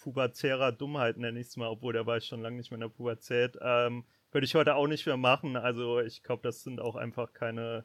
pubertärer 0.00 0.72
Dummheit 0.72 1.18
nenne 1.18 1.38
ich 1.38 1.46
es 1.46 1.56
mal, 1.56 1.68
obwohl 1.68 1.92
da 1.92 2.04
war 2.04 2.16
ich 2.16 2.24
schon 2.24 2.42
lange 2.42 2.56
nicht 2.56 2.72
mehr 2.72 2.78
in 2.78 2.80
der 2.80 2.88
Pubertät. 2.88 3.58
Ähm, 3.62 4.04
Würde 4.32 4.44
ich 4.44 4.56
heute 4.56 4.74
auch 4.74 4.88
nicht 4.88 5.06
mehr 5.06 5.16
machen. 5.16 5.54
Also 5.56 6.00
ich 6.00 6.24
glaube, 6.24 6.42
das 6.42 6.64
sind 6.64 6.80
auch 6.80 6.96
einfach 6.96 7.32
keine 7.32 7.84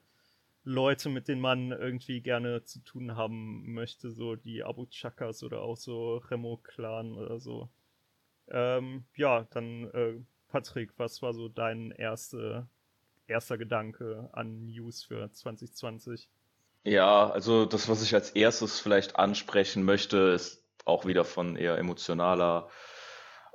Leute, 0.64 1.10
mit 1.10 1.28
denen 1.28 1.42
man 1.42 1.72
irgendwie 1.72 2.22
gerne 2.22 2.64
zu 2.64 2.80
tun 2.80 3.16
haben 3.16 3.74
möchte, 3.74 4.10
so 4.10 4.36
die 4.36 4.64
Abu 4.64 4.88
Chakas 4.88 5.44
oder 5.44 5.62
auch 5.62 5.78
so 5.78 6.18
Remo 6.18 6.58
Clan 6.58 7.14
oder 7.14 7.40
so. 7.40 7.70
Ähm, 8.48 9.06
ja, 9.16 9.44
dann 9.52 9.84
äh, 9.92 10.16
Patrick, 10.50 10.92
was 10.98 11.22
war 11.22 11.34
so 11.34 11.50
dein 11.50 11.92
erste, 11.92 12.68
erster 13.28 13.58
Gedanke 13.58 14.30
an 14.34 14.66
News 14.66 15.04
für 15.04 15.32
2020? 15.32 16.30
Ja, 16.84 17.30
also 17.30 17.66
das, 17.66 17.90
was 17.90 18.04
ich 18.04 18.14
als 18.14 18.32
erstes 18.32 18.80
vielleicht 18.80 19.16
ansprechen 19.18 19.84
möchte, 19.84 20.18
ist 20.18 20.64
auch 20.86 21.06
wieder 21.06 21.26
von 21.26 21.56
eher 21.56 21.78
emotionaler 21.78 22.70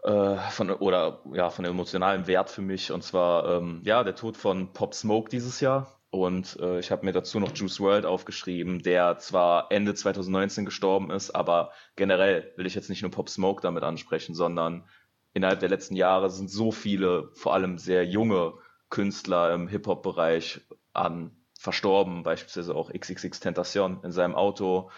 äh, 0.02 0.36
von 0.50 0.70
oder 0.70 1.22
ja 1.32 1.50
von 1.50 1.64
emotionalem 1.64 2.26
Wert 2.26 2.50
für 2.50 2.62
mich 2.62 2.90
und 2.90 3.04
zwar 3.04 3.48
ähm, 3.56 3.82
ja 3.84 4.02
der 4.02 4.16
Tod 4.16 4.36
von 4.36 4.72
Pop 4.72 4.94
Smoke 4.94 5.28
dieses 5.28 5.60
Jahr 5.60 6.00
und 6.10 6.58
äh, 6.60 6.80
ich 6.80 6.90
habe 6.90 7.04
mir 7.04 7.12
dazu 7.12 7.38
noch 7.38 7.54
Juice 7.54 7.78
World 7.78 8.04
aufgeschrieben, 8.04 8.82
der 8.82 9.18
zwar 9.18 9.70
Ende 9.70 9.94
2019 9.94 10.64
gestorben 10.64 11.10
ist, 11.10 11.30
aber 11.30 11.70
generell 11.94 12.52
will 12.56 12.66
ich 12.66 12.74
jetzt 12.74 12.90
nicht 12.90 13.02
nur 13.02 13.12
Pop 13.12 13.28
Smoke 13.28 13.62
damit 13.62 13.84
ansprechen, 13.84 14.34
sondern 14.34 14.88
innerhalb 15.32 15.60
der 15.60 15.68
letzten 15.68 15.96
Jahre 15.96 16.30
sind 16.30 16.50
so 16.50 16.72
viele, 16.72 17.30
vor 17.34 17.54
allem 17.54 17.78
sehr 17.78 18.04
junge 18.04 18.54
Künstler 18.88 19.54
im 19.54 19.68
Hip-Hop-Bereich 19.68 20.60
an 20.92 21.36
verstorben, 21.58 22.22
beispielsweise 22.22 22.74
auch 22.74 22.92
XXX 22.92 23.38
Tentacion 23.40 24.00
in 24.02 24.12
seinem 24.12 24.34
Auto, 24.34 24.90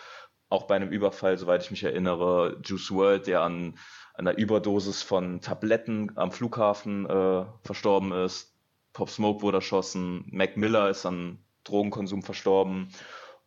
auch 0.49 0.65
bei 0.65 0.77
einem 0.77 0.91
Überfall, 0.91 1.37
soweit 1.39 1.65
ich 1.65 1.71
mich 1.71 1.83
erinnere, 1.83 2.61
Juice 2.65 2.91
World, 2.93 3.27
der 3.27 3.43
an 3.43 3.79
einer 4.15 4.37
Überdosis 4.37 5.03
von 5.03 5.41
Tabletten 5.41 6.13
am 6.17 6.31
Flughafen 6.31 7.07
äh, 7.07 7.47
verstorben 7.63 8.13
ist. 8.13 8.55
Pop 8.93 9.09
Smoke 9.09 9.43
wurde 9.43 9.59
erschossen, 9.59 10.27
Mac 10.31 10.57
Miller 10.57 10.91
ist 10.91 11.07
an 11.07 11.39
Drogenkonsum 11.65 12.23
verstorben. 12.23 12.93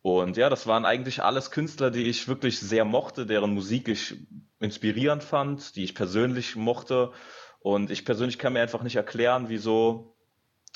Und 0.06 0.36
ja, 0.36 0.48
das 0.48 0.68
waren 0.68 0.84
eigentlich 0.84 1.24
alles 1.24 1.50
Künstler, 1.50 1.90
die 1.90 2.04
ich 2.04 2.28
wirklich 2.28 2.60
sehr 2.60 2.84
mochte, 2.84 3.26
deren 3.26 3.52
Musik 3.52 3.88
ich 3.88 4.14
inspirierend 4.60 5.24
fand, 5.24 5.74
die 5.74 5.82
ich 5.82 5.96
persönlich 5.96 6.54
mochte. 6.54 7.10
Und 7.58 7.90
ich 7.90 8.04
persönlich 8.04 8.38
kann 8.38 8.52
mir 8.52 8.60
einfach 8.60 8.84
nicht 8.84 8.94
erklären, 8.94 9.48
wieso 9.48 10.16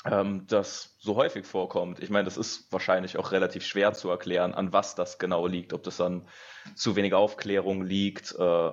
ähm, 0.03 0.47
das 0.47 0.97
so 0.99 1.15
häufig 1.15 1.45
vorkommt. 1.45 2.03
Ich 2.03 2.09
meine, 2.09 2.25
das 2.25 2.35
ist 2.35 2.73
wahrscheinlich 2.73 3.17
auch 3.17 3.31
relativ 3.31 3.65
schwer 3.65 3.93
zu 3.93 4.09
erklären, 4.09 4.53
an 4.53 4.73
was 4.73 4.95
das 4.95 5.17
genau 5.17 5.47
liegt, 5.47 5.71
ob 5.71 5.83
das 5.83 6.01
an 6.01 6.27
zu 6.75 6.97
wenig 6.97 7.13
Aufklärung 7.13 7.83
liegt. 7.83 8.35
Äh, 8.37 8.71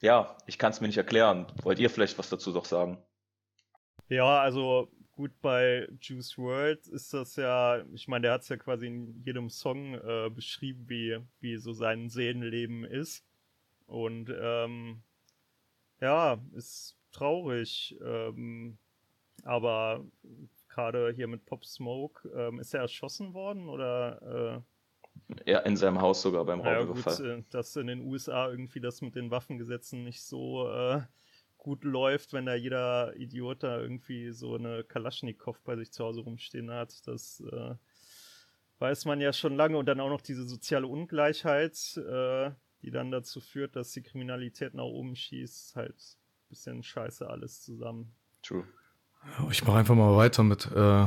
ja, 0.00 0.36
ich 0.46 0.58
kann 0.58 0.70
es 0.70 0.80
mir 0.80 0.86
nicht 0.86 0.98
erklären. 0.98 1.48
Wollt 1.64 1.80
ihr 1.80 1.90
vielleicht 1.90 2.20
was 2.20 2.28
dazu 2.28 2.52
doch 2.52 2.66
sagen? 2.66 3.02
Ja, 4.08 4.38
also 4.38 4.92
gut, 5.16 5.32
bei 5.40 5.88
Juice 6.00 6.38
World 6.38 6.86
ist 6.86 7.12
das 7.12 7.36
ja, 7.36 7.82
ich 7.92 8.06
meine, 8.06 8.22
der 8.22 8.32
hat 8.34 8.42
es 8.42 8.48
ja 8.48 8.56
quasi 8.56 8.86
in 8.86 9.22
jedem 9.24 9.50
Song 9.50 9.94
äh, 9.94 10.30
beschrieben, 10.30 10.84
wie, 10.88 11.18
wie 11.40 11.56
so 11.56 11.72
sein 11.72 12.08
Seelenleben 12.08 12.84
ist. 12.84 13.24
Und 13.86 14.32
ähm, 14.38 15.02
ja, 16.00 16.38
ist 16.54 16.96
traurig. 17.12 17.96
Ähm, 18.04 18.76
aber 19.42 20.04
gerade 20.68 21.12
hier 21.14 21.28
mit 21.28 21.46
Pop 21.46 21.64
Smoke, 21.64 22.28
ähm, 22.28 22.60
ist 22.60 22.74
er 22.74 22.82
erschossen 22.82 23.32
worden 23.32 23.68
oder? 23.68 24.62
Äh, 24.64 25.50
ja, 25.50 25.60
in 25.60 25.76
seinem 25.76 26.00
Haus 26.00 26.20
sogar 26.20 26.44
beim 26.44 26.60
Raubüberfall. 26.60 27.26
Ja, 27.26 27.34
gut, 27.36 27.44
äh, 27.44 27.48
dass 27.50 27.74
in 27.76 27.86
den 27.86 28.00
USA 28.02 28.50
irgendwie 28.50 28.80
das 28.80 29.00
mit 29.00 29.14
den 29.14 29.30
Waffengesetzen 29.30 30.04
nicht 30.04 30.22
so 30.22 30.68
äh, 30.68 31.00
gut 31.66 31.82
läuft, 31.82 32.32
wenn 32.32 32.46
da 32.46 32.54
jeder 32.54 33.16
Idiot 33.16 33.64
da 33.64 33.80
irgendwie 33.80 34.30
so 34.30 34.54
eine 34.54 34.84
Kalaschnikow 34.84 35.58
bei 35.64 35.74
sich 35.74 35.90
zu 35.90 36.04
Hause 36.04 36.20
rumstehen 36.20 36.70
hat. 36.70 37.04
Das 37.08 37.40
äh, 37.40 37.74
weiß 38.78 39.04
man 39.04 39.20
ja 39.20 39.32
schon 39.32 39.56
lange. 39.56 39.76
Und 39.76 39.86
dann 39.86 39.98
auch 39.98 40.08
noch 40.08 40.20
diese 40.20 40.44
soziale 40.44 40.86
Ungleichheit, 40.86 41.74
äh, 41.96 42.52
die 42.82 42.92
dann 42.92 43.10
dazu 43.10 43.40
führt, 43.40 43.74
dass 43.74 43.90
die 43.90 44.02
Kriminalität 44.02 44.74
nach 44.74 44.84
oben 44.84 45.16
schießt. 45.16 45.74
Halt 45.74 45.96
ein 45.96 46.48
bisschen 46.50 46.82
scheiße 46.84 47.28
alles 47.28 47.62
zusammen. 47.62 48.14
True. 48.44 48.64
Ich 49.50 49.64
mache 49.64 49.78
einfach 49.78 49.96
mal 49.96 50.16
weiter 50.16 50.44
mit 50.44 50.66
äh, 50.66 51.06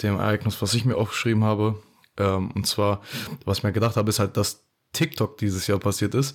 dem 0.00 0.16
Ereignis, 0.16 0.62
was 0.62 0.72
ich 0.72 0.86
mir 0.86 0.96
aufgeschrieben 0.96 1.44
habe. 1.44 1.82
Ähm, 2.16 2.50
und 2.52 2.66
zwar, 2.66 3.02
was 3.44 3.58
ich 3.58 3.64
mir 3.64 3.72
gedacht 3.72 3.96
habe, 3.96 4.08
ist 4.08 4.20
halt, 4.20 4.38
dass 4.38 4.64
TikTok 4.94 5.36
dieses 5.36 5.66
Jahr 5.66 5.80
passiert 5.80 6.14
ist 6.14 6.34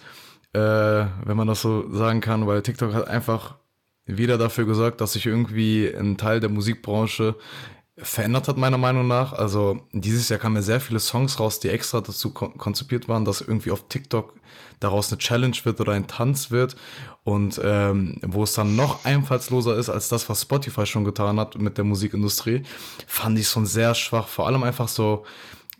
äh, 0.54 0.60
wenn 0.60 1.38
man 1.38 1.48
das 1.48 1.62
so 1.62 1.94
sagen 1.94 2.22
kann, 2.22 2.48
weil 2.48 2.62
TikTok 2.62 2.94
hat 2.94 3.08
einfach 3.08 3.56
wieder 4.06 4.38
dafür 4.38 4.66
gesorgt, 4.66 5.02
dass 5.02 5.14
sich 5.14 5.26
irgendwie 5.26 5.88
ein 5.88 6.18
Teil 6.18 6.40
der 6.40 6.50
Musikbranche 6.50 7.36
verändert 7.98 8.48
hat, 8.48 8.58
meiner 8.58 8.78
Meinung 8.78 9.08
nach. 9.08 9.34
Also 9.34 9.82
dieses 9.92 10.30
Jahr 10.30 10.40
kamen 10.40 10.56
ja 10.56 10.62
sehr 10.62 10.82
viele 10.82 11.00
Songs 11.00 11.40
raus, 11.40 11.60
die 11.60 11.70
extra 11.70 12.02
dazu 12.02 12.32
kon 12.32 12.58
konzipiert 12.58 13.08
waren, 13.08 13.26
dass 13.26 13.42
irgendwie 13.42 13.72
auf 13.72 13.88
TikTok 13.88 14.34
daraus 14.80 15.12
eine 15.12 15.20
Challenge 15.20 15.56
wird 15.64 15.80
oder 15.80 15.94
ein 15.94 16.08
Tanz 16.08 16.50
wird 16.50 16.76
und 17.24 17.62
ähm, 17.64 18.18
wo 18.24 18.44
es 18.44 18.54
dann 18.54 18.76
noch 18.76 19.06
einfallsloser 19.06 19.76
ist 19.76 19.90
als 19.90 20.10
das, 20.10 20.28
was 20.28 20.42
Spotify 20.42 20.86
schon 20.86 21.04
getan 21.04 21.40
hat 21.40 21.58
mit 21.60 21.78
der 21.78 21.86
Musikindustrie, 21.86 22.64
fand 23.06 23.38
ich 23.38 23.48
schon 23.48 23.68
sehr 23.68 23.94
schwach. 23.94 24.28
Vor 24.28 24.48
allem 24.48 24.64
einfach 24.64 24.88
so, 24.88 25.24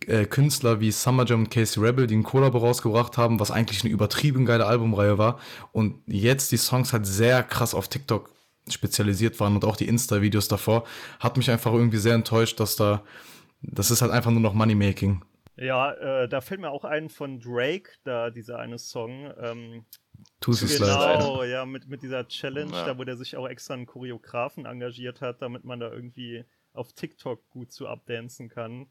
äh, 0.08 0.26
Künstler 0.26 0.80
wie 0.80 0.92
Summer 0.92 1.26
Jam 1.26 1.42
und 1.42 1.50
Casey 1.52 1.84
Rebel, 1.84 2.08
die 2.08 2.16
ein 2.16 2.24
Collabo 2.24 2.58
rausgebracht 2.60 3.18
haben, 3.18 3.40
was 3.40 3.52
eigentlich 3.52 3.84
eine 3.84 3.94
übertrieben 3.94 4.46
geile 4.46 4.66
Albumreihe 4.66 5.18
war. 5.18 5.40
Und 5.72 6.02
jetzt 6.08 6.52
die 6.52 6.58
Songs 6.58 6.94
halt 6.94 7.06
sehr 7.06 7.44
krass 7.44 7.74
auf 7.74 7.88
TikTok 7.88 8.30
spezialisiert 8.70 9.40
waren 9.40 9.56
und 9.56 9.66
auch 9.66 9.76
die 9.76 9.88
Insta-Videos 9.88 10.48
davor, 10.48 10.86
hat 11.20 11.38
mich 11.38 11.50
einfach 11.50 11.74
irgendwie 11.74 11.98
sehr 11.98 12.16
enttäuscht, 12.16 12.60
dass 12.60 12.76
da, 12.76 13.04
das 13.62 13.92
ist 13.92 14.02
halt 14.02 14.12
einfach 14.12 14.32
nur 14.32 14.40
noch 14.40 14.54
Moneymaking. 14.54 15.24
Ja, 15.58 15.92
äh, 15.94 16.30
da 16.30 16.42
fällt 16.42 16.62
mir 16.62 16.72
auch 16.72 16.86
ein 16.86 17.10
von 17.10 17.40
Drake, 17.40 17.92
da 18.04 18.30
dieser 18.30 18.60
eine 18.60 18.78
Song. 18.78 19.32
Ähm, 19.40 19.86
Tusi 20.40 20.66
Genau, 20.68 21.44
ja, 21.44 21.66
mit, 21.66 21.88
mit 21.88 22.04
dieser 22.04 22.28
Challenge, 22.28 22.72
ja. 22.72 22.86
da 22.86 22.98
wo 22.98 23.04
der 23.04 23.18
sich 23.18 23.36
auch 23.38 23.48
extra 23.48 23.74
einen 23.74 23.86
Choreografen 23.86 24.66
engagiert 24.66 25.22
hat, 25.22 25.42
damit 25.42 25.64
man 25.64 25.80
da 25.80 25.92
irgendwie 25.92 26.46
auf 26.74 26.94
TikTok 26.94 27.50
gut 27.50 27.72
zu 27.72 27.88
abdancen 27.88 28.50
kann. 28.50 28.88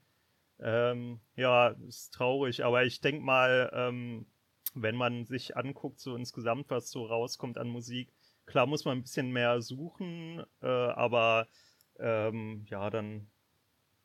Ähm, 0.62 1.20
ja, 1.36 1.68
ist 1.88 2.12
traurig, 2.12 2.64
aber 2.64 2.84
ich 2.84 3.00
denke 3.00 3.22
mal, 3.22 3.70
ähm, 3.72 4.26
wenn 4.74 4.96
man 4.96 5.24
sich 5.24 5.56
anguckt, 5.56 6.00
so 6.00 6.14
insgesamt, 6.14 6.70
was 6.70 6.90
so 6.90 7.06
rauskommt 7.06 7.58
an 7.58 7.68
Musik, 7.68 8.12
klar 8.46 8.66
muss 8.66 8.84
man 8.84 8.98
ein 8.98 9.02
bisschen 9.02 9.30
mehr 9.30 9.62
suchen, 9.62 10.44
äh, 10.62 10.66
aber 10.66 11.48
ähm, 11.98 12.64
ja, 12.68 12.90
dann 12.90 13.30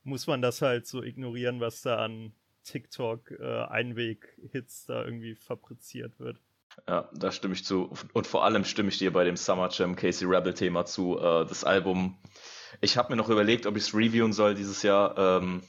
muss 0.03 0.27
man 0.27 0.41
das 0.41 0.61
halt 0.61 0.87
so 0.87 1.03
ignorieren, 1.03 1.59
was 1.59 1.81
da 1.81 1.97
an 1.97 2.33
TikTok 2.63 3.31
äh, 3.31 3.63
Einweg-Hits 3.65 4.85
da 4.85 5.03
irgendwie 5.03 5.35
fabriziert 5.35 6.19
wird. 6.19 6.39
Ja, 6.87 7.09
da 7.13 7.31
stimme 7.31 7.53
ich 7.53 7.63
zu. 7.63 7.93
Und 8.13 8.27
vor 8.27 8.43
allem 8.43 8.65
stimme 8.65 8.89
ich 8.89 8.97
dir 8.97 9.13
bei 9.13 9.23
dem 9.23 9.37
Summer 9.37 9.69
Jam 9.71 9.95
Casey 9.95 10.27
Rebel 10.27 10.53
Thema 10.53 10.85
zu. 10.85 11.17
Äh, 11.17 11.45
das 11.45 11.63
Album, 11.63 12.17
ich 12.81 12.97
habe 12.97 13.11
mir 13.11 13.15
noch 13.15 13.29
überlegt, 13.29 13.65
ob 13.65 13.77
ich 13.77 13.83
es 13.83 13.93
reviewen 13.93 14.33
soll 14.33 14.55
dieses 14.55 14.83
Jahr. 14.83 15.17
Ähm, 15.17 15.63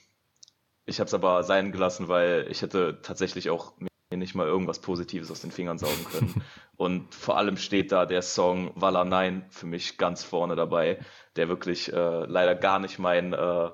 ich 0.86 1.00
habe 1.00 1.08
es 1.08 1.14
aber 1.14 1.42
sein 1.42 1.72
gelassen, 1.72 2.08
weil 2.08 2.46
ich 2.50 2.62
hätte 2.62 3.00
tatsächlich 3.02 3.50
auch 3.50 3.72
mir 3.78 4.16
nicht 4.16 4.34
mal 4.36 4.46
irgendwas 4.46 4.80
Positives 4.80 5.30
aus 5.30 5.40
den 5.40 5.50
Fingern 5.50 5.78
saugen 5.78 6.04
können. 6.10 6.42
Und 6.76 7.14
vor 7.14 7.36
allem 7.36 7.56
steht 7.56 7.90
da 7.90 8.06
der 8.06 8.22
Song 8.22 8.70
Walla 8.76 9.04
Nein 9.04 9.44
für 9.50 9.66
mich 9.66 9.98
ganz 9.98 10.22
vorne 10.22 10.54
dabei, 10.54 11.00
der 11.34 11.48
wirklich 11.48 11.92
äh, 11.92 12.24
leider 12.26 12.54
gar 12.54 12.78
nicht 12.78 12.98
mein, 12.98 13.32
äh, 13.32 13.70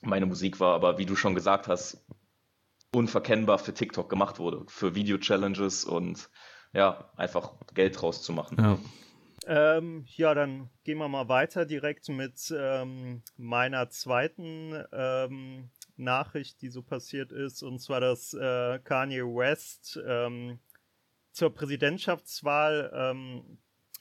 meine 0.00 0.26
Musik 0.26 0.58
war, 0.60 0.74
aber 0.74 0.98
wie 0.98 1.06
du 1.06 1.14
schon 1.14 1.34
gesagt 1.34 1.68
hast, 1.68 2.04
unverkennbar 2.94 3.58
für 3.58 3.74
TikTok 3.74 4.08
gemacht 4.08 4.38
wurde, 4.38 4.64
für 4.68 4.94
Video-Challenges 4.94 5.84
und 5.84 6.30
ja, 6.72 7.10
einfach 7.16 7.52
Geld 7.74 8.00
draus 8.00 8.22
zu 8.22 8.32
machen. 8.32 8.56
Ja. 8.58 8.78
Ähm, 9.46 10.04
ja, 10.08 10.34
dann 10.34 10.70
gehen 10.84 10.98
wir 10.98 11.08
mal 11.08 11.28
weiter 11.28 11.66
direkt 11.66 12.08
mit 12.08 12.52
ähm, 12.56 13.22
meiner 13.36 13.90
zweiten 13.90 14.84
ähm, 14.92 15.70
Nachricht, 15.96 16.62
die 16.62 16.68
so 16.68 16.82
passiert 16.82 17.32
ist, 17.32 17.62
und 17.62 17.80
zwar, 17.80 18.00
dass 18.00 18.34
äh, 18.34 18.78
Kanye 18.80 19.22
West 19.22 20.00
ähm, 20.06 20.58
zur 21.32 21.52
Präsidentschaftswahl 21.54 22.90
ähm, 22.94 23.58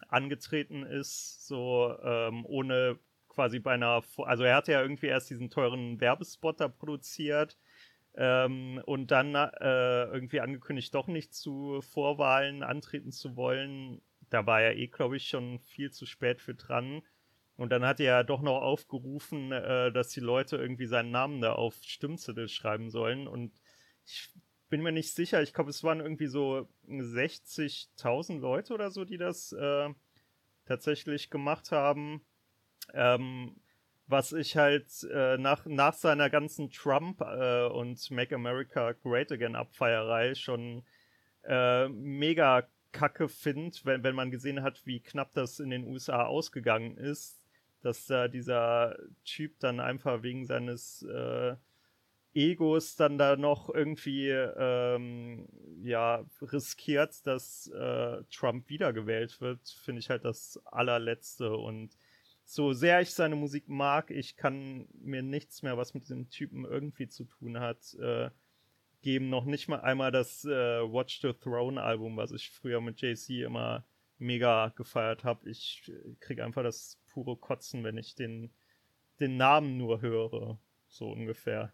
angetreten 0.08 0.84
ist, 0.84 1.48
so 1.48 1.96
ähm, 2.04 2.46
ohne 2.46 3.00
quasi 3.30 3.60
bei 3.60 3.74
einer, 3.74 4.04
also 4.18 4.44
er 4.44 4.56
hatte 4.56 4.72
ja 4.72 4.82
irgendwie 4.82 5.08
erst 5.08 5.30
diesen 5.30 5.50
teuren 5.50 6.00
Werbespot 6.00 6.60
da 6.60 6.68
produziert 6.68 7.58
ähm, 8.16 8.82
und 8.86 9.12
dann 9.12 9.36
äh, 9.36 10.06
irgendwie 10.06 10.40
angekündigt, 10.40 10.94
doch 10.96 11.08
nicht 11.08 11.34
zu 11.34 11.82
Vorwahlen 11.82 12.64
antreten 12.64 13.12
zu 13.12 13.36
wollen. 13.36 14.02
Da 14.30 14.46
war 14.46 14.62
er 14.62 14.78
eh, 14.78 14.88
glaube 14.88 15.18
ich, 15.18 15.28
schon 15.28 15.60
viel 15.60 15.92
zu 15.92 16.06
spät 16.06 16.42
für 16.42 16.56
dran. 16.56 17.04
Und 17.58 17.72
dann 17.72 17.86
hat 17.86 18.00
er 18.00 18.24
doch 18.24 18.42
noch 18.42 18.62
aufgerufen, 18.62 19.52
äh, 19.52 19.92
dass 19.92 20.10
die 20.10 20.20
Leute 20.20 20.58
irgendwie 20.58 20.88
seinen 20.88 21.12
Namen 21.12 21.42
da 21.42 21.54
auf 21.54 21.76
Stimmzettel 21.82 22.50
schreiben 22.50 22.90
sollen. 22.90 23.28
Und 23.28 23.54
ich 24.06 24.30
bin 24.70 24.82
mir 24.82 24.92
nicht 24.92 25.14
sicher, 25.14 25.42
ich 25.42 25.54
glaube, 25.54 25.70
es 25.70 25.84
waren 25.84 26.02
irgendwie 26.02 26.28
so 26.28 26.68
60.000 26.88 28.40
Leute 28.40 28.74
oder 28.74 28.92
so, 28.92 29.06
die 29.06 29.18
das 29.18 29.54
äh, 29.54 29.90
tatsächlich 30.66 31.30
gemacht 31.30 31.72
haben. 31.72 32.22
Ähm, 32.94 33.56
was 34.08 34.34
ich 34.34 34.58
halt 34.58 34.88
äh, 35.12 35.38
nach, 35.38 35.66
nach 35.66 35.94
seiner 35.94 36.30
ganzen 36.30 36.70
Trump 36.70 37.22
äh, 37.22 37.66
und 37.68 38.12
Make 38.12 38.36
America 38.36 38.92
Great 38.92 39.32
Again 39.32 39.56
Abfeierei 39.56 40.36
schon 40.36 40.84
äh, 41.44 41.88
mega 41.88 42.68
kacke 42.92 43.28
finde, 43.28 43.78
wenn, 43.84 44.04
wenn 44.04 44.16
man 44.16 44.30
gesehen 44.30 44.62
hat, 44.62 44.86
wie 44.86 45.00
knapp 45.00 45.34
das 45.34 45.60
in 45.60 45.70
den 45.70 45.86
USA 45.86 46.26
ausgegangen 46.26 46.98
ist 46.98 47.45
dass 47.86 48.08
da 48.08 48.28
dieser 48.28 48.98
Typ 49.24 49.60
dann 49.60 49.80
einfach 49.80 50.24
wegen 50.24 50.46
seines 50.46 51.04
äh, 51.04 51.56
Egos 52.34 52.96
dann 52.96 53.18
da 53.18 53.38
noch 53.38 53.70
irgendwie 53.70 54.30
ähm, 54.30 55.48
ja 55.84 56.26
riskiert, 56.42 57.26
dass 57.28 57.68
äh, 57.68 58.24
Trump 58.32 58.70
wiedergewählt 58.70 59.40
wird, 59.40 59.70
finde 59.70 60.00
ich 60.00 60.10
halt 60.10 60.26
das 60.26 60.60
allerletzte 60.66 61.56
und 61.56 61.96
so 62.44 62.74
sehr 62.74 63.02
ich 63.02 63.12
seine 63.12 63.36
Musik 63.36 63.70
mag, 63.70 64.12
ich 64.12 64.36
kann 64.36 64.88
mir 64.94 65.24
nichts 65.24 65.64
mehr, 65.64 65.78
was 65.78 65.94
mit 65.94 66.04
diesem 66.04 66.30
Typen 66.30 66.66
irgendwie 66.66 67.08
zu 67.08 67.24
tun 67.26 67.60
hat, 67.60 67.94
äh, 67.96 68.30
geben. 69.02 69.30
Noch 69.30 69.46
nicht 69.46 69.68
mal 69.68 69.82
einmal 69.82 70.12
das 70.12 70.46
äh, 70.46 70.50
Watch 70.82 71.22
the 71.22 71.34
Throne 71.34 71.82
Album, 71.82 72.18
was 72.18 72.32
ich 72.32 72.52
früher 72.52 72.82
mit 72.82 73.02
JC 73.02 73.44
immer 73.44 73.86
mega 74.18 74.70
gefeiert 74.76 75.24
habe. 75.24 75.50
Ich 75.50 75.92
kriege 76.20 76.44
einfach 76.44 76.64
das 76.64 77.00
pure 77.16 77.38
Kotzen, 77.38 77.86
wenn 77.86 77.98
ich 77.98 78.16
den 78.16 78.52
den 79.20 79.38
Namen 79.38 79.78
nur 79.78 80.02
höre. 80.02 80.60
So 80.88 81.10
ungefähr. 81.10 81.74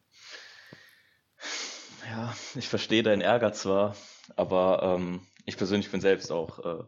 Ja, 2.10 2.36
ich 2.56 2.68
verstehe 2.68 3.04
deinen 3.04 3.22
Ärger 3.22 3.54
zwar, 3.54 3.96
aber 4.36 4.98
ähm, 4.98 5.22
ich 5.46 5.58
persönlich 5.58 5.92
bin 5.92 6.02
selbst 6.02 6.32
auch 6.32 6.60
äh, 6.60 6.84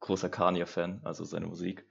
großer 0.00 0.28
Kanye-Fan, 0.28 1.00
also 1.04 1.24
seine 1.24 1.46
Musik. 1.46 1.86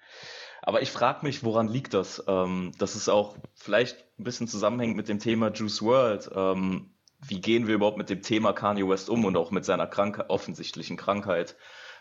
Aber 0.61 0.81
ich 0.81 0.91
frage 0.91 1.25
mich, 1.25 1.43
woran 1.43 1.67
liegt 1.67 1.93
das? 1.93 2.23
Ähm, 2.27 2.71
dass 2.77 2.95
es 2.95 3.07
auch 3.09 3.37
vielleicht 3.53 3.97
ein 4.19 4.23
bisschen 4.23 4.47
zusammenhängt 4.47 4.95
mit 4.95 5.07
dem 5.07 5.19
Thema 5.19 5.51
Juice 5.51 5.81
World. 5.81 6.29
Ähm, 6.33 6.93
wie 7.27 7.39
gehen 7.39 7.67
wir 7.67 7.75
überhaupt 7.75 7.97
mit 7.97 8.09
dem 8.09 8.21
Thema 8.21 8.53
Kanye 8.53 8.87
West 8.87 9.09
um 9.09 9.25
und 9.25 9.37
auch 9.37 9.51
mit 9.51 9.65
seiner 9.65 9.87
Krankheit, 9.87 10.29
offensichtlichen 10.29 10.97
Krankheit? 10.97 11.55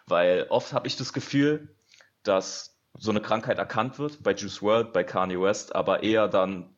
Weil 0.06 0.46
oft 0.50 0.72
habe 0.72 0.86
ich 0.86 0.96
das 0.96 1.12
Gefühl, 1.12 1.76
dass 2.22 2.73
so 2.98 3.10
eine 3.10 3.20
Krankheit 3.20 3.58
erkannt 3.58 3.98
wird 3.98 4.22
bei 4.22 4.34
Juice 4.34 4.62
World, 4.62 4.92
bei 4.92 5.04
Kanye 5.04 5.40
West, 5.40 5.74
aber 5.74 6.02
eher 6.02 6.28
dann 6.28 6.74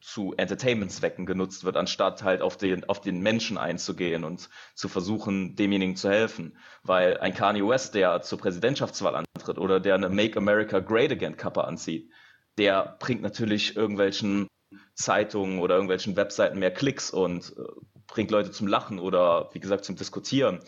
zu 0.00 0.34
Entertainment-Zwecken 0.36 1.26
genutzt 1.26 1.64
wird, 1.64 1.76
anstatt 1.76 2.22
halt 2.22 2.40
auf 2.40 2.56
den, 2.56 2.88
auf 2.88 3.00
den 3.00 3.20
Menschen 3.20 3.58
einzugehen 3.58 4.24
und 4.24 4.48
zu 4.74 4.88
versuchen, 4.88 5.56
demjenigen 5.56 5.94
zu 5.94 6.08
helfen. 6.08 6.56
Weil 6.82 7.18
ein 7.18 7.34
Kanye 7.34 7.66
West, 7.66 7.94
der 7.94 8.22
zur 8.22 8.38
Präsidentschaftswahl 8.38 9.14
antritt 9.14 9.58
oder 9.58 9.78
der 9.78 9.94
eine 9.94 10.08
Make 10.08 10.38
America 10.38 10.80
Great 10.80 11.12
Again 11.12 11.36
Kappe 11.36 11.64
anzieht, 11.64 12.10
der 12.56 12.96
bringt 12.98 13.20
natürlich 13.20 13.76
irgendwelchen 13.76 14.48
Zeitungen 14.94 15.60
oder 15.60 15.74
irgendwelchen 15.74 16.16
Webseiten 16.16 16.58
mehr 16.58 16.72
Klicks 16.72 17.10
und 17.10 17.54
äh, 17.56 17.62
bringt 18.06 18.30
Leute 18.30 18.50
zum 18.50 18.66
Lachen 18.66 18.98
oder 18.98 19.50
wie 19.52 19.60
gesagt 19.60 19.84
zum 19.84 19.96
Diskutieren. 19.96 20.60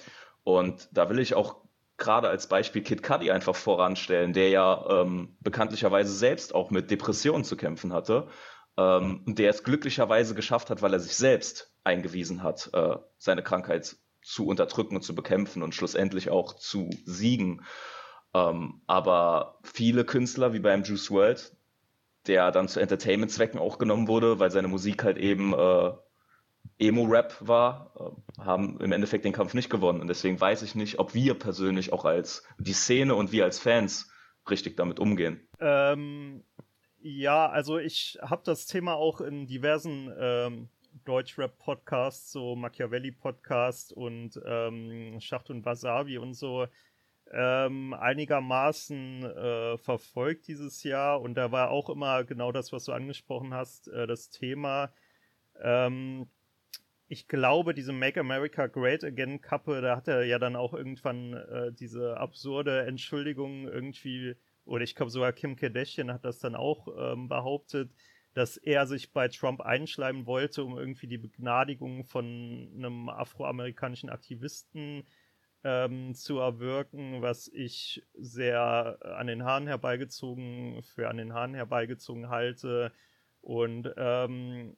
Und 0.45 0.89
da 0.93 1.09
will 1.09 1.19
ich 1.19 1.35
auch 1.35 1.62
gerade 2.03 2.29
als 2.29 2.47
Beispiel 2.49 2.83
Kid 2.83 3.03
Cudi 3.03 3.31
einfach 3.31 3.57
voranstellen, 3.57 4.35
der 4.35 4.51
ja 4.51 5.03
ähm, 5.03 5.37
bekanntlicherweise 5.41 6.13
selbst 6.13 6.55
auch 6.55 6.71
mit 6.71 6.91
Depressionen 6.91 7.45
zu 7.45 7.57
kämpfen 7.57 7.95
hatte 7.95 8.29
ähm, 8.77 9.23
der 9.27 9.51
es 9.51 9.65
glücklicherweise 9.65 10.35
geschafft 10.35 10.71
hat, 10.71 10.83
weil 10.83 10.93
er 10.93 11.01
sich 11.01 11.17
selbst 11.17 11.73
eingewiesen 11.85 12.43
hat, 12.43 12.71
äh, 12.73 12.97
seine 13.19 13.43
Krankheit 13.43 13.97
zu 14.23 14.47
unterdrücken 14.47 14.97
und 14.97 15.03
zu 15.03 15.15
bekämpfen 15.15 15.63
und 15.63 15.75
schlussendlich 15.75 16.31
auch 16.31 16.55
zu 16.55 16.91
siegen. 17.05 17.65
Ähm, 18.35 18.83
aber 18.87 19.59
viele 19.63 20.05
Künstler, 20.05 20.53
wie 20.53 20.61
beim 20.61 20.85
Juice 20.85 21.11
World, 21.11 21.57
der 22.27 22.51
dann 22.53 22.69
zu 22.69 22.81
Entertainment-Zwecken 22.81 23.59
auch 23.59 23.79
genommen 23.79 24.09
wurde, 24.09 24.39
weil 24.39 24.51
seine 24.51 24.69
Musik 24.69 25.03
halt 25.05 25.19
eben 25.19 25.53
äh, 25.53 25.93
Emo-Rap 26.79 27.37
war, 27.41 27.93
äh, 28.39 28.43
haben 28.43 28.81
im 28.81 28.93
Endeffekt 28.93 29.25
den 29.25 29.33
Kampf 29.33 29.55
nicht 29.55 29.71
gewonnen. 29.71 30.01
Und 30.01 30.09
deswegen 30.09 30.41
weiß 30.41 30.63
ich 30.63 30.75
nicht, 30.75 30.99
ob 30.99 31.15
wir 31.15 31.35
persönlich 31.35 31.93
auch 31.93 32.05
als 32.05 32.45
die 32.59 32.73
Szene 32.73 33.15
und 33.15 33.33
wir 33.33 33.45
als 33.45 33.59
Fans 33.59 34.11
richtig 34.51 34.77
damit 34.77 34.99
umgehen. 34.99 35.49
Ähm, 35.61 36.43
ja, 37.01 37.49
also 37.49 37.79
ich 37.79 38.19
habe 38.23 38.43
das 38.45 38.67
Thema 38.67 38.95
auch 38.95 39.21
in 39.21 39.47
diversen 39.47 40.13
ähm, 40.19 40.69
Deutschrap-Podcasts, 41.05 42.33
so 42.33 42.57
Machiavelli-Podcast 42.57 43.93
und 43.93 44.41
ähm, 44.45 45.21
Schacht 45.21 45.51
und 45.51 45.65
Wasabi 45.65 46.19
und 46.19 46.35
so, 46.35 46.67
ähm, 47.33 47.95
einigermaßen 47.95 49.25
äh, 49.25 49.79
verfolgt 49.79 50.49
dieses 50.49 50.83
Jahr. 50.83 51.21
Und 51.21 51.35
da 51.35 51.51
war 51.51 51.71
auch 51.71 51.89
immer 51.89 52.25
genau 52.25 52.53
das, 52.53 52.73
was 52.73 52.85
du 52.85 52.93
angesprochen 52.93 53.55
hast, 53.55 53.89
äh, 53.89 54.07
das 54.07 54.31
Thema. 54.31 54.93
Ähm, 55.61 56.29
ich 57.13 57.29
glaube, 57.29 57.75
diese 57.75 57.93
Make 57.93 58.21
America 58.21 58.69
Great 58.69 59.05
Again 59.05 59.43
Kappe, 59.43 59.83
da 59.83 59.97
hat 59.97 60.09
er 60.09 60.25
ja 60.25 60.39
dann 60.39 60.57
auch 60.57 60.73
irgendwann 60.73 61.35
äh, 61.35 61.71
diese 61.71 62.17
absurde 62.17 62.87
Entschuldigung 62.87 63.69
irgendwie 63.69 64.35
oder 64.65 64.83
ich 64.83 64.95
glaube 64.95 65.11
sogar 65.11 65.35
Kim 65.35 65.55
Kardashian 65.55 66.11
hat 66.11 66.25
das 66.25 66.39
dann 66.39 66.55
auch 66.55 66.89
ähm, 66.97 67.29
behauptet, 67.29 67.91
dass 68.33 68.57
er 68.57 68.87
sich 68.87 69.13
bei 69.13 69.29
Trump 69.29 69.61
einschleimen 69.61 70.25
wollte, 70.25 70.65
um 70.65 70.79
irgendwie 70.79 71.07
die 71.07 71.19
Begnadigung 71.19 72.05
von 72.05 72.71
einem 72.75 73.11
afroamerikanischen 73.11 74.09
Aktivisten 74.09 75.05
ähm, 75.65 76.15
zu 76.15 76.39
erwirken, 76.39 77.21
was 77.21 77.49
ich 77.49 78.03
sehr 78.15 78.97
an 79.19 79.27
den 79.27 79.45
Haaren 79.45 79.67
herbeigezogen, 79.67 80.83
für 80.83 81.11
an 81.11 81.19
den 81.19 81.35
Haaren 81.35 81.53
herbeigezogen 81.53 82.31
halte. 82.31 82.91
Und 83.43 83.93
ähm, 83.99 84.77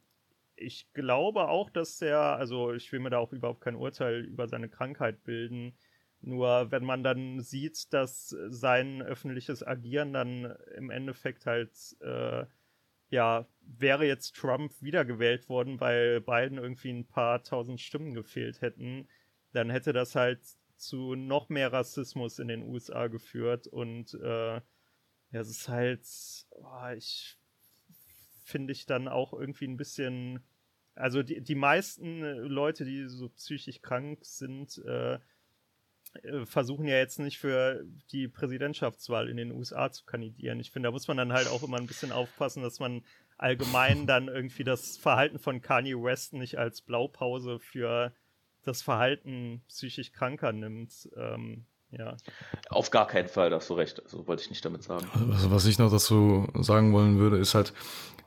ich 0.56 0.92
glaube 0.92 1.48
auch, 1.48 1.70
dass 1.70 2.00
er, 2.02 2.36
also 2.36 2.72
ich 2.72 2.90
will 2.92 3.00
mir 3.00 3.10
da 3.10 3.18
auch 3.18 3.32
überhaupt 3.32 3.60
kein 3.60 3.76
Urteil 3.76 4.24
über 4.24 4.48
seine 4.48 4.68
Krankheit 4.68 5.24
bilden, 5.24 5.76
nur 6.20 6.70
wenn 6.70 6.84
man 6.84 7.02
dann 7.02 7.40
sieht, 7.40 7.92
dass 7.92 8.28
sein 8.48 9.02
öffentliches 9.02 9.66
Agieren 9.66 10.12
dann 10.12 10.56
im 10.76 10.90
Endeffekt 10.90 11.46
halt, 11.46 11.72
äh, 12.00 12.46
ja, 13.10 13.46
wäre 13.60 14.06
jetzt 14.06 14.36
Trump 14.36 14.72
wiedergewählt 14.80 15.48
worden, 15.48 15.80
weil 15.80 16.20
Biden 16.20 16.58
irgendwie 16.58 16.90
ein 16.90 17.06
paar 17.06 17.42
tausend 17.42 17.80
Stimmen 17.80 18.14
gefehlt 18.14 18.60
hätten, 18.62 19.08
dann 19.52 19.70
hätte 19.70 19.92
das 19.92 20.14
halt 20.14 20.40
zu 20.76 21.14
noch 21.14 21.48
mehr 21.48 21.72
Rassismus 21.72 22.38
in 22.38 22.48
den 22.48 22.62
USA 22.62 23.06
geführt 23.08 23.66
und 23.66 24.14
äh, 24.14 24.54
ja, 24.56 25.40
es 25.40 25.50
ist 25.50 25.68
halt, 25.68 26.06
oh, 26.50 26.88
ich 26.96 27.38
finde 28.44 28.72
ich 28.72 28.86
dann 28.86 29.08
auch 29.08 29.32
irgendwie 29.32 29.66
ein 29.66 29.76
bisschen, 29.76 30.44
also 30.94 31.22
die, 31.22 31.40
die 31.40 31.54
meisten 31.54 32.20
Leute, 32.20 32.84
die 32.84 33.08
so 33.08 33.28
psychisch 33.30 33.80
krank 33.80 34.24
sind, 34.24 34.78
äh, 34.86 35.18
äh, 36.22 36.46
versuchen 36.46 36.86
ja 36.86 36.96
jetzt 36.96 37.18
nicht 37.18 37.38
für 37.38 37.84
die 38.12 38.28
Präsidentschaftswahl 38.28 39.28
in 39.28 39.36
den 39.36 39.50
USA 39.50 39.90
zu 39.90 40.04
kandidieren. 40.04 40.60
Ich 40.60 40.70
finde, 40.70 40.88
da 40.88 40.92
muss 40.92 41.08
man 41.08 41.16
dann 41.16 41.32
halt 41.32 41.48
auch 41.48 41.62
immer 41.62 41.78
ein 41.78 41.86
bisschen 41.86 42.12
aufpassen, 42.12 42.62
dass 42.62 42.78
man 42.78 43.02
allgemein 43.36 44.06
dann 44.06 44.28
irgendwie 44.28 44.64
das 44.64 44.96
Verhalten 44.96 45.38
von 45.38 45.60
Kanye 45.60 46.00
West 46.00 46.34
nicht 46.34 46.58
als 46.58 46.82
Blaupause 46.82 47.58
für 47.58 48.14
das 48.62 48.82
Verhalten 48.82 49.62
psychisch 49.68 50.12
Kranker 50.12 50.52
nimmt. 50.52 51.08
Ähm, 51.16 51.66
ja. 51.98 52.16
Auf 52.70 52.90
gar 52.90 53.06
keinen 53.06 53.28
Fall, 53.28 53.50
da 53.50 53.56
hast 53.56 53.70
du 53.70 53.74
recht. 53.74 54.02
Also 54.04 54.26
wollte 54.26 54.42
ich 54.42 54.50
nicht 54.50 54.64
damit 54.64 54.82
sagen. 54.82 55.06
Also, 55.32 55.50
was 55.50 55.66
ich 55.66 55.78
noch 55.78 55.90
dazu 55.90 56.46
sagen 56.54 56.92
wollen 56.92 57.18
würde, 57.18 57.38
ist 57.38 57.54
halt, 57.54 57.72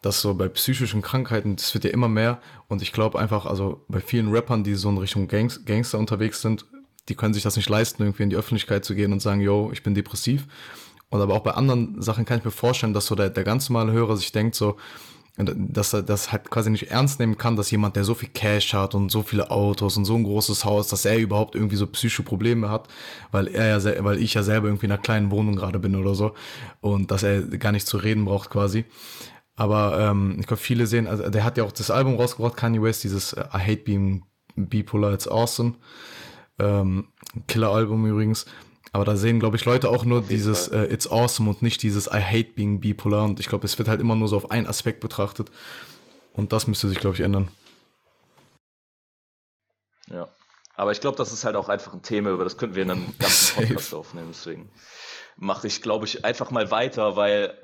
dass 0.02 0.22
so 0.22 0.34
bei 0.34 0.48
psychischen 0.48 1.02
Krankheiten, 1.02 1.56
das 1.56 1.74
wird 1.74 1.84
ja 1.84 1.90
immer 1.92 2.08
mehr 2.08 2.40
und 2.68 2.82
ich 2.82 2.94
glaube 2.94 3.20
einfach, 3.20 3.46
also 3.46 3.84
bei 3.88 4.00
vielen 4.00 4.32
Rappern, 4.32 4.64
die 4.64 4.76
so 4.76 4.90
in 4.90 4.98
Richtung 4.98 5.28
Gangs 5.28 5.66
Gangster 5.66 5.98
unterwegs 5.98 6.42
sind, 6.42 6.66
die 7.10 7.16
können 7.16 7.34
sich 7.34 7.44
das 7.44 7.56
nicht 7.56 7.70
leisten, 7.70 8.04
irgendwie 8.04 8.24
in 8.24 8.30
die 8.30 8.36
Öffentlichkeit 8.36 8.86
zu 8.86 8.94
gehen 8.94 9.12
und 9.14 9.22
sagen, 9.22 9.42
yo, 9.42 9.70
ich 9.72 9.84
bin 9.84 9.96
depressiv. 9.96 10.46
Und 11.10 11.22
aber 11.22 11.34
auch 11.34 11.44
bei 11.44 11.52
anderen 11.52 12.02
Sachen 12.02 12.26
kann 12.26 12.40
ich 12.40 12.46
mir 12.46 12.52
vorstellen, 12.52 12.94
dass 12.94 13.06
so 13.06 13.16
der, 13.16 13.30
der 13.30 13.46
ganz 13.46 13.70
normale 13.70 13.94
Hörer 13.94 14.18
sich 14.18 14.32
denkt, 14.34 14.56
so, 14.56 14.76
dass 15.38 15.94
er 15.94 16.02
das 16.02 16.32
halt 16.32 16.50
quasi 16.50 16.72
nicht 16.72 16.90
ernst 16.90 17.20
nehmen 17.20 17.38
kann, 17.38 17.56
dass 17.56 17.70
jemand, 17.70 17.96
der 17.96 18.04
so 18.04 18.16
viel 18.16 18.30
Cash 18.30 18.74
hat 18.74 18.96
und 18.96 19.12
so 19.12 19.22
viele 19.22 19.52
Autos 19.52 19.96
und 19.96 20.06
so 20.06 20.16
ein 20.16 20.24
großes 20.24 20.66
Haus, 20.66 20.88
dass 20.88 21.06
er 21.06 21.18
überhaupt 21.20 21.54
irgendwie 21.54 21.76
so 21.76 21.86
psychische 21.86 22.24
Probleme 22.24 22.70
hat, 22.70 22.88
weil 23.32 23.48
er 23.48 23.78
ja, 23.78 24.04
weil 24.04 24.22
ich 24.22 24.34
ja 24.34 24.42
selber 24.42 24.68
irgendwie 24.68 24.88
in 24.88 24.92
einer 24.92 25.02
kleinen 25.02 25.30
Wohnung 25.30 25.56
gerade 25.56 25.78
bin 25.78 25.96
oder 25.96 26.16
so 26.16 26.34
und 26.82 27.12
dass 27.12 27.22
er 27.22 27.44
gar 27.44 27.72
nicht 27.72 27.86
zu 27.86 27.98
reden 27.98 28.26
braucht 28.26 28.50
quasi. 28.50 28.86
Aber 29.56 30.00
ähm, 30.00 30.38
ich 30.40 30.48
glaube, 30.48 30.62
viele 30.62 30.88
sehen, 30.88 31.08
also 31.08 31.30
der 31.30 31.44
hat 31.44 31.58
ja 31.58 31.64
auch 31.64 31.72
das 31.72 31.92
Album 31.92 32.16
rausgebracht, 32.16 32.58
Kanye 32.58 32.82
West, 32.82 33.04
dieses 33.04 33.34
I 33.34 33.60
Hate 33.60 33.84
Being 33.84 34.24
Bipolar, 34.56 35.14
It's 35.14 35.28
Awesome. 35.28 35.76
Ähm, 36.60 37.10
Killer-Album 37.48 38.06
übrigens. 38.08 38.46
Aber 38.92 39.06
da 39.06 39.16
sehen, 39.16 39.40
glaube 39.40 39.58
ich, 39.58 39.66
Leute 39.66 39.90
auch 39.90 40.06
nur 40.06 40.22
dieses 40.22 40.68
äh, 40.70 40.86
It's 40.86 41.10
awesome 41.10 41.50
und 41.50 41.62
nicht 41.62 41.84
dieses 41.84 42.08
I 42.08 42.22
hate 42.22 42.54
being 42.56 42.80
bipolar. 42.80 43.26
Und 43.26 43.40
ich 43.40 43.48
glaube, 43.48 43.66
es 43.66 43.78
wird 43.78 43.88
halt 43.88 44.02
immer 44.02 44.16
nur 44.16 44.28
so 44.28 44.38
auf 44.38 44.52
einen 44.52 44.68
Aspekt 44.68 45.00
betrachtet. 45.00 45.52
Und 46.34 46.54
das 46.54 46.68
müsste 46.68 46.88
sich, 46.88 47.00
glaube 47.00 47.16
ich, 47.16 47.22
ändern. 47.22 47.50
Ja. 50.10 50.28
Aber 50.76 50.92
ich 50.92 51.02
glaube, 51.02 51.18
das 51.18 51.34
ist 51.34 51.44
halt 51.44 51.56
auch 51.56 51.70
einfach 51.70 51.94
ein 51.94 52.04
Thema, 52.04 52.30
über 52.30 52.44
das 52.44 52.58
könnten 52.58 52.76
wir 52.76 52.84
in 52.84 52.92
einem 52.92 53.14
ganzen 53.20 53.56
Podcast 53.68 53.94
aufnehmen. 53.94 54.30
Deswegen 54.30 54.70
mache 55.36 55.68
ich, 55.68 55.82
glaube 55.82 56.06
ich, 56.06 56.24
einfach 56.24 56.52
mal 56.52 56.70
weiter, 56.72 57.16
weil 57.16 57.58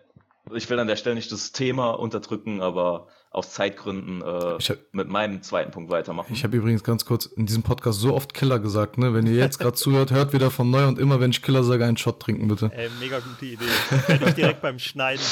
ich 0.52 0.70
will 0.70 0.80
an 0.80 0.88
der 0.88 0.96
Stelle 0.96 1.16
nicht 1.16 1.32
das 1.32 1.52
Thema 1.52 1.92
unterdrücken, 1.92 2.62
aber 2.62 3.08
aus 3.34 3.52
Zeitgründen 3.52 4.22
äh, 4.22 4.26
hab, 4.26 4.78
mit 4.92 5.10
meinem 5.10 5.42
zweiten 5.42 5.72
Punkt 5.72 5.90
weitermachen. 5.90 6.32
Ich 6.34 6.44
habe 6.44 6.56
übrigens 6.56 6.84
ganz 6.84 7.04
kurz 7.04 7.26
in 7.26 7.48
diesem 7.48 7.64
Podcast 7.64 8.00
so 8.00 8.14
oft 8.14 8.34
Killer 8.34 8.60
gesagt, 8.60 8.98
ne? 8.98 9.14
Wenn 9.14 9.26
ihr 9.26 9.34
jetzt 9.34 9.58
gerade 9.58 9.76
zuhört, 9.76 10.12
hört 10.12 10.34
wieder 10.34 10.52
von 10.52 10.70
neu 10.70 10.88
und 10.88 11.00
immer, 11.00 11.20
wenn 11.20 11.32
ich 11.32 11.42
Killer 11.42 11.64
sage, 11.64 11.84
einen 11.84 11.98
Shot 11.98 12.20
trinken, 12.20 12.48
bitte. 12.48 12.72
Ey, 12.74 12.90
mega 13.00 13.20
gute 13.20 13.46
Idee. 13.46 13.66
Werde 14.08 14.26
ich 14.30 14.36
direkt 14.36 14.62
beim 14.62 14.78
Schneiden 14.78 15.24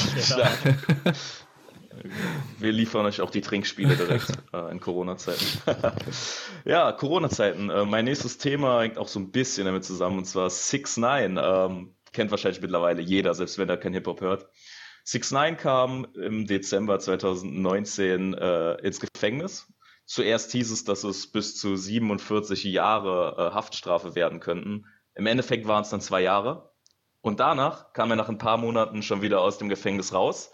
Wir 2.57 2.71
liefern 2.71 3.05
euch 3.05 3.21
auch 3.21 3.29
die 3.29 3.41
Trinkspiele 3.41 3.95
direkt 3.95 4.31
äh, 4.53 4.71
in 4.71 4.79
Corona-Zeiten. 4.79 5.45
ja, 6.65 6.91
Corona-Zeiten. 6.91 7.69
Äh, 7.69 7.85
mein 7.85 8.05
nächstes 8.05 8.39
Thema 8.39 8.81
hängt 8.81 8.97
auch 8.97 9.07
so 9.07 9.19
ein 9.19 9.31
bisschen 9.31 9.65
damit 9.65 9.85
zusammen, 9.85 10.17
und 10.17 10.25
zwar 10.25 10.49
6 10.49 10.97
9 10.97 11.39
ähm, 11.39 11.93
Kennt 12.13 12.29
wahrscheinlich 12.29 12.61
mittlerweile 12.61 13.01
jeder, 13.01 13.33
selbst 13.33 13.57
wenn 13.57 13.69
er 13.69 13.77
kein 13.77 13.93
Hip-Hop 13.93 14.19
hört. 14.19 14.49
6 15.03 15.31
9 15.31 15.57
kam 15.57 16.07
im 16.15 16.45
Dezember 16.45 16.99
2019 16.99 18.33
äh, 18.33 18.73
ins 18.81 18.99
Gefängnis. 18.99 19.71
Zuerst 20.05 20.51
hieß 20.51 20.71
es, 20.71 20.83
dass 20.83 21.03
es 21.03 21.31
bis 21.31 21.57
zu 21.57 21.75
47 21.75 22.63
Jahre 22.65 23.35
äh, 23.37 23.53
Haftstrafe 23.53 24.15
werden 24.15 24.39
könnten. 24.39 24.85
Im 25.15 25.25
Endeffekt 25.25 25.67
waren 25.67 25.83
es 25.83 25.89
dann 25.89 26.01
zwei 26.01 26.21
Jahre. 26.21 26.71
Und 27.21 27.39
danach 27.39 27.93
kam 27.93 28.09
er 28.09 28.15
nach 28.15 28.29
ein 28.29 28.37
paar 28.37 28.57
Monaten 28.57 29.03
schon 29.03 29.21
wieder 29.21 29.41
aus 29.41 29.57
dem 29.57 29.69
Gefängnis 29.69 30.13
raus. 30.13 30.51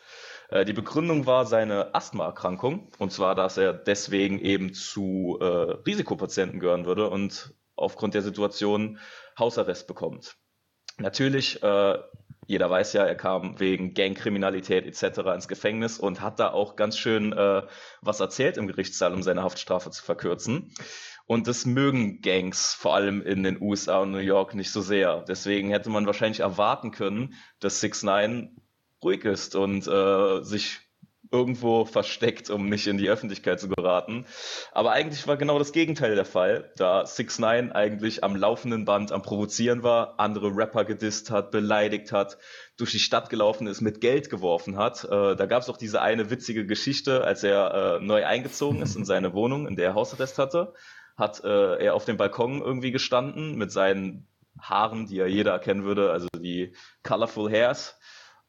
Äh, 0.49 0.65
die 0.65 0.73
Begründung 0.73 1.25
war 1.25 1.45
seine 1.45 1.93
Asthmaerkrankung 1.95 2.91
und 2.97 3.11
zwar, 3.11 3.35
dass 3.35 3.57
er 3.57 3.73
deswegen 3.73 4.39
eben 4.39 4.73
zu 4.73 5.37
äh, 5.41 5.45
Risikopatienten 5.45 6.59
gehören 6.59 6.85
würde 6.85 7.09
und 7.09 7.53
aufgrund 7.75 8.13
der 8.13 8.21
Situation 8.21 8.99
Hausarrest 9.37 9.87
bekommt. 9.87 10.37
Natürlich, 10.97 11.61
äh, 11.61 11.99
jeder 12.47 12.69
weiß 12.69 12.93
ja, 12.93 13.05
er 13.05 13.15
kam 13.15 13.59
wegen 13.59 13.93
Gangkriminalität 13.93 14.85
etc. 14.85 15.19
ins 15.35 15.47
Gefängnis 15.47 15.99
und 15.99 16.21
hat 16.21 16.39
da 16.39 16.51
auch 16.51 16.77
ganz 16.77 16.97
schön 16.97 17.33
äh, 17.33 17.63
was 18.01 18.19
erzählt 18.21 18.57
im 18.57 18.67
Gerichtssaal, 18.67 19.13
um 19.13 19.21
seine 19.21 19.43
Haftstrafe 19.43 19.91
zu 19.91 20.03
verkürzen. 20.03 20.73
Und 21.25 21.47
das 21.47 21.65
mögen 21.65 22.21
Gangs, 22.21 22.73
vor 22.73 22.95
allem 22.95 23.21
in 23.21 23.43
den 23.43 23.61
USA 23.61 23.99
und 23.99 24.11
New 24.11 24.17
York, 24.19 24.55
nicht 24.55 24.71
so 24.71 24.81
sehr. 24.81 25.25
Deswegen 25.27 25.69
hätte 25.71 25.89
man 25.89 26.05
wahrscheinlich 26.05 26.39
erwarten 26.39 26.91
können, 26.91 27.35
dass 27.59 27.81
6 27.81 28.03
9 28.03 28.55
ruhig 29.03 29.25
ist 29.25 29.55
und 29.55 29.85
äh, 29.85 30.41
sich 30.41 30.86
irgendwo 31.31 31.85
versteckt, 31.85 32.49
um 32.49 32.69
nicht 32.69 32.87
in 32.87 32.97
die 32.97 33.09
Öffentlichkeit 33.09 33.59
zu 33.59 33.69
geraten. 33.69 34.25
Aber 34.71 34.91
eigentlich 34.91 35.27
war 35.27 35.37
genau 35.37 35.59
das 35.59 35.71
Gegenteil 35.71 36.15
der 36.15 36.25
Fall, 36.25 36.71
da 36.77 37.05
6 37.05 37.39
9 37.39 37.71
eigentlich 37.71 38.23
am 38.23 38.35
laufenden 38.35 38.85
Band 38.85 39.11
am 39.11 39.21
Provozieren 39.21 39.83
war, 39.83 40.19
andere 40.19 40.55
Rapper 40.55 40.85
gedisst 40.85 41.31
hat, 41.31 41.51
beleidigt 41.51 42.11
hat, 42.11 42.37
durch 42.77 42.91
die 42.91 42.99
Stadt 42.99 43.29
gelaufen 43.29 43.67
ist, 43.67 43.81
mit 43.81 44.01
Geld 44.01 44.29
geworfen 44.29 44.77
hat. 44.77 45.03
Äh, 45.03 45.35
da 45.35 45.45
gab 45.45 45.61
es 45.61 45.69
auch 45.69 45.77
diese 45.77 46.01
eine 46.01 46.29
witzige 46.29 46.65
Geschichte, 46.65 47.23
als 47.23 47.43
er 47.43 47.99
äh, 47.99 48.05
neu 48.05 48.25
eingezogen 48.25 48.81
ist 48.81 48.95
in 48.95 49.05
seine 49.05 49.33
Wohnung, 49.33 49.67
in 49.67 49.75
der 49.75 49.89
er 49.89 49.95
Hausarrest 49.95 50.37
hatte, 50.37 50.73
hat 51.17 51.43
äh, 51.43 51.83
er 51.83 51.95
auf 51.95 52.05
dem 52.05 52.17
Balkon 52.17 52.61
irgendwie 52.61 52.91
gestanden 52.91 53.57
mit 53.57 53.71
seinen 53.71 54.27
Haaren, 54.59 55.07
die 55.07 55.15
ja 55.15 55.27
jeder 55.27 55.51
erkennen 55.51 55.83
würde, 55.83 56.11
also 56.11 56.27
die 56.35 56.73
Colorful 57.03 57.51
Hairs 57.51 57.99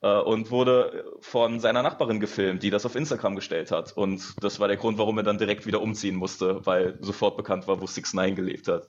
und 0.00 0.50
wurde 0.50 1.04
von 1.20 1.58
seiner 1.58 1.82
Nachbarin 1.82 2.20
gefilmt, 2.20 2.62
die 2.62 2.70
das 2.70 2.86
auf 2.86 2.94
Instagram 2.94 3.34
gestellt 3.34 3.72
hat. 3.72 3.96
Und 3.96 4.34
das 4.40 4.60
war 4.60 4.68
der 4.68 4.76
Grund, 4.76 4.98
warum 4.98 5.18
er 5.18 5.24
dann 5.24 5.38
direkt 5.38 5.66
wieder 5.66 5.82
umziehen 5.82 6.14
musste, 6.14 6.64
weil 6.64 6.98
sofort 7.00 7.36
bekannt 7.36 7.66
war, 7.66 7.80
wo 7.80 7.86
6 7.86 8.14
9 8.14 8.36
gelebt 8.36 8.68
hat. 8.68 8.88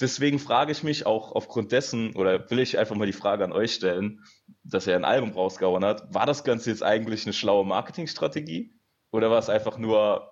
Deswegen 0.00 0.38
frage 0.38 0.72
ich 0.72 0.82
mich 0.82 1.06
auch 1.06 1.32
aufgrund 1.32 1.70
dessen, 1.72 2.14
oder 2.16 2.50
will 2.50 2.58
ich 2.58 2.78
einfach 2.78 2.96
mal 2.96 3.06
die 3.06 3.12
Frage 3.12 3.44
an 3.44 3.52
euch 3.52 3.74
stellen, 3.74 4.20
dass 4.64 4.86
er 4.86 4.96
ein 4.96 5.04
Album 5.04 5.30
rausgehauen 5.30 5.84
hat, 5.84 6.12
war 6.12 6.26
das 6.26 6.42
Ganze 6.42 6.70
jetzt 6.70 6.82
eigentlich 6.82 7.24
eine 7.24 7.32
schlaue 7.32 7.64
Marketingstrategie? 7.64 8.74
Oder 9.12 9.30
war 9.30 9.38
es 9.38 9.48
einfach 9.48 9.78
nur 9.78 10.28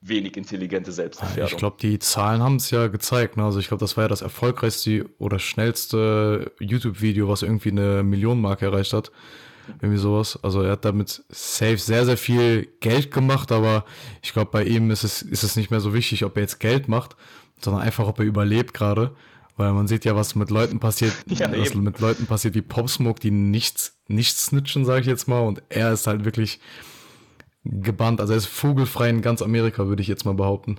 wenig 0.00 0.36
intelligente 0.36 0.92
Selbstgefährdung? 0.92 1.50
Ich 1.50 1.56
glaube, 1.56 1.76
die 1.80 1.98
Zahlen 1.98 2.40
haben 2.40 2.56
es 2.56 2.70
ja 2.70 2.86
gezeigt. 2.86 3.36
Ne? 3.36 3.44
Also 3.44 3.58
ich 3.58 3.68
glaube, 3.68 3.80
das 3.80 3.96
war 3.96 4.04
ja 4.04 4.08
das 4.08 4.22
erfolgreichste 4.22 5.10
oder 5.18 5.40
schnellste 5.40 6.52
YouTube-Video, 6.60 7.28
was 7.28 7.42
irgendwie 7.42 7.70
eine 7.70 8.04
Millionenmarke 8.04 8.66
erreicht 8.66 8.92
hat. 8.92 9.10
Irgendwie 9.80 9.98
sowas. 9.98 10.38
Also 10.42 10.62
er 10.62 10.72
hat 10.72 10.84
damit 10.84 11.24
safe 11.28 11.78
sehr, 11.78 12.04
sehr 12.04 12.16
viel 12.16 12.68
Geld 12.80 13.10
gemacht, 13.10 13.52
aber 13.52 13.84
ich 14.22 14.32
glaube, 14.32 14.50
bei 14.50 14.64
ihm 14.64 14.90
ist 14.90 15.04
es, 15.04 15.22
ist 15.22 15.42
es 15.42 15.56
nicht 15.56 15.70
mehr 15.70 15.80
so 15.80 15.94
wichtig, 15.94 16.24
ob 16.24 16.36
er 16.36 16.42
jetzt 16.42 16.60
Geld 16.60 16.88
macht, 16.88 17.16
sondern 17.60 17.82
einfach, 17.82 18.06
ob 18.06 18.18
er 18.18 18.24
überlebt 18.24 18.74
gerade. 18.74 19.14
Weil 19.56 19.72
man 19.72 19.88
sieht 19.88 20.06
ja, 20.06 20.16
was 20.16 20.34
mit 20.34 20.50
Leuten 20.50 20.80
passiert, 20.80 21.12
ja, 21.26 21.50
was 21.50 21.72
eben. 21.72 21.82
mit 21.82 22.00
Leuten 22.00 22.26
passiert 22.26 22.54
wie 22.54 22.62
Pop 22.62 22.88
Smoke, 22.88 23.20
die 23.20 23.30
nichts, 23.30 24.00
nichts 24.08 24.46
snitchen, 24.46 24.84
sage 24.84 25.00
ich 25.00 25.06
jetzt 25.06 25.28
mal. 25.28 25.40
Und 25.40 25.62
er 25.68 25.92
ist 25.92 26.06
halt 26.06 26.24
wirklich 26.24 26.60
gebannt. 27.64 28.20
Also 28.20 28.32
er 28.32 28.38
ist 28.38 28.46
vogelfrei 28.46 29.10
in 29.10 29.22
ganz 29.22 29.42
Amerika, 29.42 29.86
würde 29.86 30.02
ich 30.02 30.08
jetzt 30.08 30.24
mal 30.24 30.34
behaupten. 30.34 30.78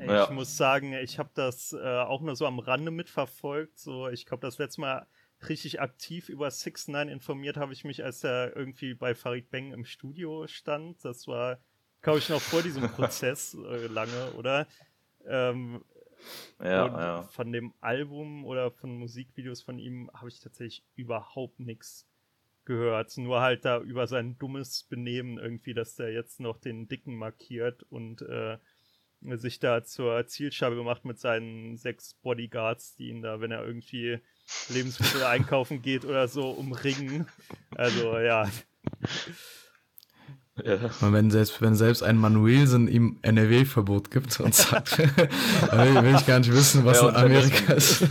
Ich 0.00 0.10
ja. 0.10 0.28
muss 0.32 0.56
sagen, 0.56 0.94
ich 0.94 1.20
habe 1.20 1.30
das 1.34 1.72
äh, 1.72 2.00
auch 2.00 2.20
nur 2.20 2.34
so 2.34 2.46
am 2.46 2.58
Rande 2.58 2.90
mitverfolgt. 2.90 3.78
So, 3.78 4.08
ich 4.08 4.26
glaube, 4.26 4.40
das 4.40 4.58
letzte 4.58 4.80
Mal 4.80 5.06
richtig 5.48 5.80
aktiv 5.80 6.28
über 6.28 6.50
6 6.50 6.88
9 6.88 7.08
informiert 7.08 7.56
habe 7.56 7.72
ich 7.72 7.84
mich, 7.84 8.04
als 8.04 8.24
er 8.24 8.56
irgendwie 8.56 8.94
bei 8.94 9.14
Farid 9.14 9.50
Beng 9.50 9.72
im 9.72 9.84
Studio 9.84 10.46
stand. 10.46 11.04
Das 11.04 11.26
war, 11.26 11.58
glaube 12.02 12.18
ich, 12.18 12.28
noch 12.28 12.40
vor 12.40 12.62
diesem 12.62 12.88
Prozess 12.92 13.54
äh, 13.54 13.86
lange, 13.86 14.32
oder? 14.32 14.66
Ähm, 15.26 15.84
ja, 16.60 16.86
ja. 16.86 17.22
Von 17.22 17.52
dem 17.52 17.74
Album 17.80 18.44
oder 18.44 18.70
von 18.70 18.96
Musikvideos 18.96 19.62
von 19.62 19.78
ihm 19.78 20.10
habe 20.14 20.28
ich 20.28 20.40
tatsächlich 20.40 20.84
überhaupt 20.94 21.58
nichts 21.60 22.06
gehört. 22.64 23.16
Nur 23.18 23.40
halt 23.40 23.64
da 23.64 23.80
über 23.80 24.06
sein 24.06 24.38
dummes 24.38 24.84
Benehmen 24.84 25.38
irgendwie, 25.38 25.74
dass 25.74 25.96
der 25.96 26.12
jetzt 26.12 26.40
noch 26.40 26.58
den 26.58 26.88
Dicken 26.88 27.16
markiert 27.16 27.82
und 27.84 28.22
äh, 28.22 28.58
sich 29.36 29.58
da 29.58 29.84
zur 29.84 30.26
Zielscheibe 30.26 30.82
macht 30.82 31.04
mit 31.04 31.18
seinen 31.18 31.76
sechs 31.76 32.14
Bodyguards, 32.14 32.94
die 32.96 33.08
ihn 33.08 33.22
da, 33.22 33.40
wenn 33.40 33.50
er 33.50 33.64
irgendwie 33.64 34.20
Lebensmittel 34.68 35.24
einkaufen 35.24 35.82
geht 35.82 36.04
oder 36.04 36.28
so, 36.28 36.50
umringen. 36.50 37.26
Also 37.76 38.18
ja. 38.18 38.48
Ja. 40.62 40.78
Wenn 41.00 41.30
selbst, 41.30 41.62
wenn 41.62 41.74
selbst 41.74 42.02
ein 42.02 42.16
Manuelsen 42.16 42.86
ihm 42.86 43.18
NRW-Verbot 43.22 44.10
gibt 44.10 44.38
und 44.38 44.54
sagt, 44.54 44.98
will 44.98 46.14
ich 46.14 46.26
gar 46.26 46.40
nicht 46.40 46.52
wissen, 46.52 46.84
was 46.84 47.00
ja, 47.00 47.08
in 47.08 47.16
Amerika 47.16 47.72
ist. 47.72 48.04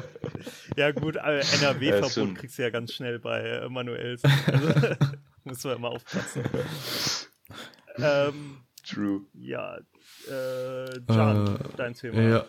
ja 0.76 0.92
gut, 0.92 1.16
äh, 1.16 1.40
NRW-Verbot 1.40 2.28
ja, 2.28 2.34
kriegst 2.34 2.58
du 2.58 2.62
ja 2.62 2.70
ganz 2.70 2.92
schnell 2.92 3.18
bei 3.18 3.40
äh, 3.40 3.68
Manuelsen. 3.68 4.30
Also, 5.44 5.64
muss 5.64 5.64
man 5.64 5.76
immer 5.76 5.88
aufpassen. 5.90 6.44
ähm, 7.96 8.58
True. 8.82 9.22
Ja, 9.34 9.76
äh, 10.28 11.00
John, 11.08 11.46
äh, 11.46 11.58
dein 11.76 11.94
Thema. 11.94 12.20
Ja. 12.20 12.44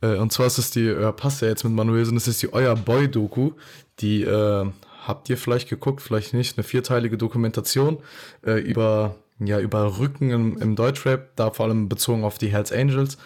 Äh, 0.00 0.16
und 0.16 0.32
zwar 0.32 0.46
ist 0.46 0.58
es 0.58 0.70
die, 0.70 0.84
ja, 0.84 1.12
passt 1.12 1.42
ja 1.42 1.48
jetzt 1.48 1.64
mit 1.64 1.72
Manuelsen, 1.72 2.14
das 2.14 2.28
ist 2.28 2.42
die 2.42 2.52
Euer 2.52 2.74
Boy-Doku, 2.76 3.52
die 4.00 4.22
äh, 4.22 4.66
habt 5.06 5.28
ihr 5.28 5.36
vielleicht 5.36 5.68
geguckt, 5.68 6.00
vielleicht 6.00 6.34
nicht, 6.34 6.56
eine 6.56 6.64
vierteilige 6.64 7.18
Dokumentation 7.18 7.98
äh, 8.44 8.60
über, 8.60 9.16
ja, 9.38 9.60
über 9.60 9.98
Rücken 9.98 10.30
im, 10.30 10.58
im 10.58 10.76
Deutschrap, 10.76 11.36
da 11.36 11.50
vor 11.50 11.66
allem 11.66 11.88
bezogen 11.88 12.24
auf 12.24 12.38
die 12.38 12.48
Hells 12.48 12.72
Angels. 12.72 13.18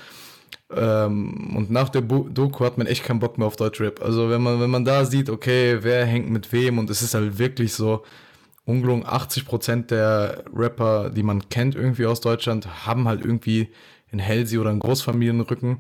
Ähm, 0.75 1.57
und 1.57 1.71
nach 1.71 1.89
der 1.89 2.03
Doku 2.03 2.65
hat 2.65 2.79
man 2.79 2.87
echt 2.87 3.05
keinen 3.05 3.21
Bock 3.21 3.39
mehr 3.39 3.47
auf 3.47 3.57
Deutschrap. 3.57 4.03
Also 4.03 4.31
wenn 4.31 4.43
man, 4.43 4.61
wenn 4.61 4.71
man 4.71 4.85
da 4.85 5.05
sieht, 5.05 5.31
okay, 5.31 5.79
wer 5.83 6.05
hängt 6.07 6.31
mit 6.31 6.53
wem 6.53 6.79
und 6.79 6.91
es 6.91 7.03
ist 7.03 7.15
halt 7.15 7.39
wirklich 7.39 7.75
so, 7.75 8.03
ungelungen 8.65 9.05
80% 9.05 9.87
der 9.87 10.45
Rapper, 10.55 11.11
die 11.11 11.23
man 11.23 11.49
kennt 11.49 11.75
irgendwie 11.75 12.07
aus 12.07 12.21
Deutschland, 12.21 12.87
haben 12.87 13.07
halt 13.09 13.25
irgendwie 13.25 13.69
einen 14.11 14.21
Hellsi 14.21 14.59
oder 14.59 14.71
einen 14.71 14.81
Großfamilienrücken 14.81 15.79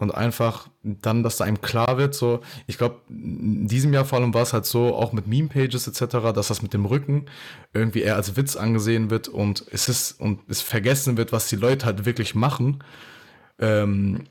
und 0.00 0.14
einfach 0.14 0.68
dann, 0.82 1.22
dass 1.22 1.36
da 1.36 1.44
einem 1.44 1.60
klar 1.60 1.98
wird, 1.98 2.14
so, 2.14 2.40
ich 2.66 2.78
glaube, 2.78 3.00
in 3.08 3.68
diesem 3.68 3.92
Jahr 3.92 4.04
vor 4.04 4.18
allem 4.18 4.32
war 4.32 4.42
es 4.42 4.52
halt 4.52 4.64
so, 4.64 4.94
auch 4.94 5.12
mit 5.12 5.26
Meme-Pages 5.26 5.86
etc., 5.86 6.32
dass 6.34 6.48
das 6.48 6.62
mit 6.62 6.72
dem 6.72 6.86
Rücken 6.86 7.26
irgendwie 7.74 8.00
eher 8.00 8.16
als 8.16 8.36
Witz 8.36 8.56
angesehen 8.56 9.10
wird 9.10 9.28
und 9.28 9.64
es 9.70 9.88
ist, 9.88 10.18
und 10.20 10.40
es 10.48 10.62
vergessen 10.62 11.16
wird, 11.16 11.32
was 11.32 11.48
die 11.48 11.56
Leute 11.56 11.86
halt 11.86 12.06
wirklich 12.06 12.34
machen. 12.34 12.82
Ähm, 13.58 14.24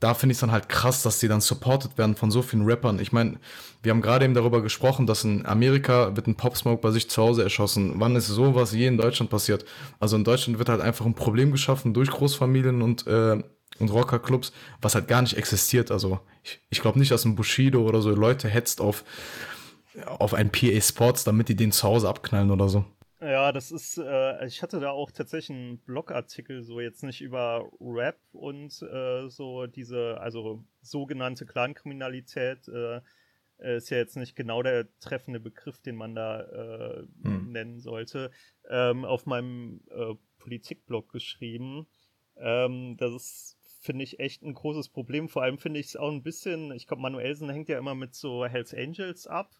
da 0.00 0.14
finde 0.14 0.32
ich 0.32 0.36
es 0.36 0.40
dann 0.40 0.52
halt 0.52 0.68
krass, 0.68 1.02
dass 1.02 1.18
die 1.18 1.28
dann 1.28 1.40
supported 1.40 1.98
werden 1.98 2.14
von 2.14 2.30
so 2.30 2.42
vielen 2.42 2.64
Rappern. 2.64 3.00
Ich 3.00 3.10
meine, 3.10 3.38
wir 3.82 3.90
haben 3.90 4.00
gerade 4.00 4.24
eben 4.24 4.34
darüber 4.34 4.62
gesprochen, 4.62 5.06
dass 5.06 5.24
in 5.24 5.44
Amerika 5.44 6.14
wird 6.14 6.28
ein 6.28 6.36
Pop 6.36 6.56
Smoke 6.56 6.80
bei 6.80 6.90
sich 6.90 7.10
zu 7.10 7.22
Hause 7.22 7.42
erschossen. 7.42 7.94
Wann 7.96 8.14
ist 8.14 8.28
sowas 8.28 8.72
je 8.72 8.86
in 8.86 8.96
Deutschland 8.96 9.30
passiert? 9.30 9.64
Also 9.98 10.16
in 10.16 10.24
Deutschland 10.24 10.58
wird 10.58 10.68
halt 10.68 10.80
einfach 10.80 11.04
ein 11.04 11.14
Problem 11.14 11.50
geschaffen 11.50 11.94
durch 11.94 12.10
Großfamilien 12.10 12.82
und 12.82 13.06
äh, 13.06 13.42
und 13.78 13.90
Rockerclubs, 13.90 14.52
was 14.80 14.94
halt 14.94 15.08
gar 15.08 15.22
nicht 15.22 15.36
existiert. 15.36 15.90
Also 15.90 16.20
ich, 16.42 16.60
ich 16.70 16.80
glaube 16.80 16.98
nicht, 16.98 17.10
dass 17.10 17.24
ein 17.24 17.36
Bushido 17.36 17.82
oder 17.82 18.00
so 18.02 18.10
Leute 18.10 18.48
hetzt 18.48 18.80
auf, 18.80 19.04
auf 20.04 20.34
ein 20.34 20.50
PA 20.50 20.80
Sports, 20.80 21.24
damit 21.24 21.48
die 21.48 21.54
den 21.54 21.72
zu 21.72 21.86
Hause 21.86 22.08
abknallen 22.08 22.50
oder 22.50 22.68
so. 22.68 22.84
Ja, 23.20 23.50
das 23.50 23.72
ist, 23.72 23.98
äh, 23.98 24.46
ich 24.46 24.62
hatte 24.62 24.78
da 24.78 24.90
auch 24.90 25.10
tatsächlich 25.10 25.56
einen 25.56 25.78
Blogartikel, 25.78 26.62
so 26.62 26.80
jetzt 26.80 27.02
nicht 27.02 27.20
über 27.20 27.68
Rap 27.80 28.18
und 28.32 28.80
äh, 28.82 29.28
so 29.28 29.66
diese, 29.66 30.20
also 30.20 30.64
sogenannte 30.82 31.44
Clankriminalität, 31.44 32.68
äh, 32.68 33.00
ist 33.76 33.90
ja 33.90 33.96
jetzt 33.96 34.16
nicht 34.16 34.36
genau 34.36 34.62
der 34.62 34.86
treffende 35.00 35.40
Begriff, 35.40 35.80
den 35.80 35.96
man 35.96 36.14
da 36.14 36.42
äh, 36.42 37.06
hm. 37.24 37.50
nennen 37.50 37.80
sollte, 37.80 38.30
ähm, 38.68 39.04
auf 39.04 39.26
meinem 39.26 39.80
äh, 39.90 40.14
Politikblog 40.38 41.10
geschrieben. 41.10 41.88
Ähm, 42.36 42.96
das 42.98 43.12
ist 43.14 43.58
finde 43.80 44.04
ich 44.04 44.20
echt 44.20 44.42
ein 44.42 44.54
großes 44.54 44.88
Problem. 44.88 45.28
Vor 45.28 45.42
allem 45.42 45.58
finde 45.58 45.80
ich 45.80 45.86
es 45.86 45.96
auch 45.96 46.10
ein 46.10 46.22
bisschen, 46.22 46.72
ich 46.72 46.86
glaube, 46.86 47.02
Manuelsen 47.02 47.48
hängt 47.48 47.68
ja 47.68 47.78
immer 47.78 47.94
mit 47.94 48.14
so 48.14 48.44
Hells 48.44 48.74
Angels 48.74 49.26
ab. 49.26 49.54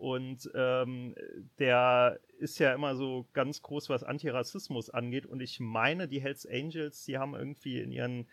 Und 0.00 0.50
ähm, 0.54 1.14
der 1.58 2.18
ist 2.38 2.58
ja 2.58 2.72
immer 2.72 2.96
so 2.96 3.28
ganz 3.34 3.60
groß, 3.60 3.90
was 3.90 4.02
Antirassismus 4.02 4.88
angeht. 4.88 5.26
Und 5.26 5.40
ich 5.40 5.60
meine, 5.60 6.08
die 6.08 6.22
Hells 6.22 6.46
Angels, 6.46 7.04
die 7.04 7.18
haben 7.18 7.34
irgendwie 7.34 7.80
in 7.80 7.92
ihren 7.92 8.26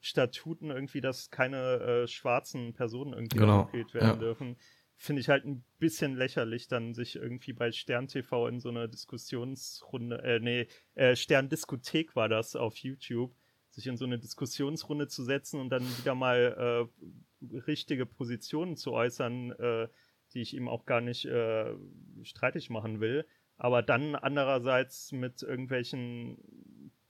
Statuten 0.00 0.70
irgendwie, 0.70 1.00
dass 1.00 1.30
keine 1.30 1.80
äh, 1.80 2.06
schwarzen 2.08 2.74
Personen 2.74 3.14
irgendwie 3.14 3.38
genau. 3.38 3.72
werden 3.72 3.90
ja. 3.94 4.16
dürfen. 4.16 4.56
Finde 4.98 5.20
ich 5.20 5.30
halt 5.30 5.46
ein 5.46 5.64
bisschen 5.78 6.14
lächerlich, 6.14 6.68
dann 6.68 6.92
sich 6.92 7.16
irgendwie 7.16 7.54
bei 7.54 7.72
Stern 7.72 8.06
TV 8.06 8.46
in 8.48 8.60
so 8.60 8.68
einer 8.68 8.86
Diskussionsrunde, 8.86 10.22
äh, 10.22 10.40
nee, 10.40 10.66
äh, 10.94 11.16
Stern 11.16 11.48
Diskothek 11.48 12.14
war 12.16 12.28
das 12.28 12.54
auf 12.54 12.76
YouTube, 12.76 13.34
sich 13.70 13.86
in 13.86 13.96
so 13.96 14.04
eine 14.04 14.18
Diskussionsrunde 14.18 15.08
zu 15.08 15.24
setzen 15.24 15.58
und 15.58 15.70
dann 15.70 15.84
wieder 15.98 16.14
mal 16.14 16.90
äh, 16.92 17.56
richtige 17.60 18.04
Positionen 18.04 18.76
zu 18.76 18.92
äußern, 18.92 19.52
äh, 19.52 19.88
die 20.34 20.42
ich 20.42 20.54
ihm 20.54 20.68
auch 20.68 20.86
gar 20.86 21.00
nicht 21.00 21.24
äh, 21.24 21.74
streitig 22.22 22.70
machen 22.70 23.00
will. 23.00 23.26
Aber 23.56 23.82
dann 23.82 24.14
andererseits 24.14 25.12
mit 25.12 25.42
irgendwelchen 25.42 26.38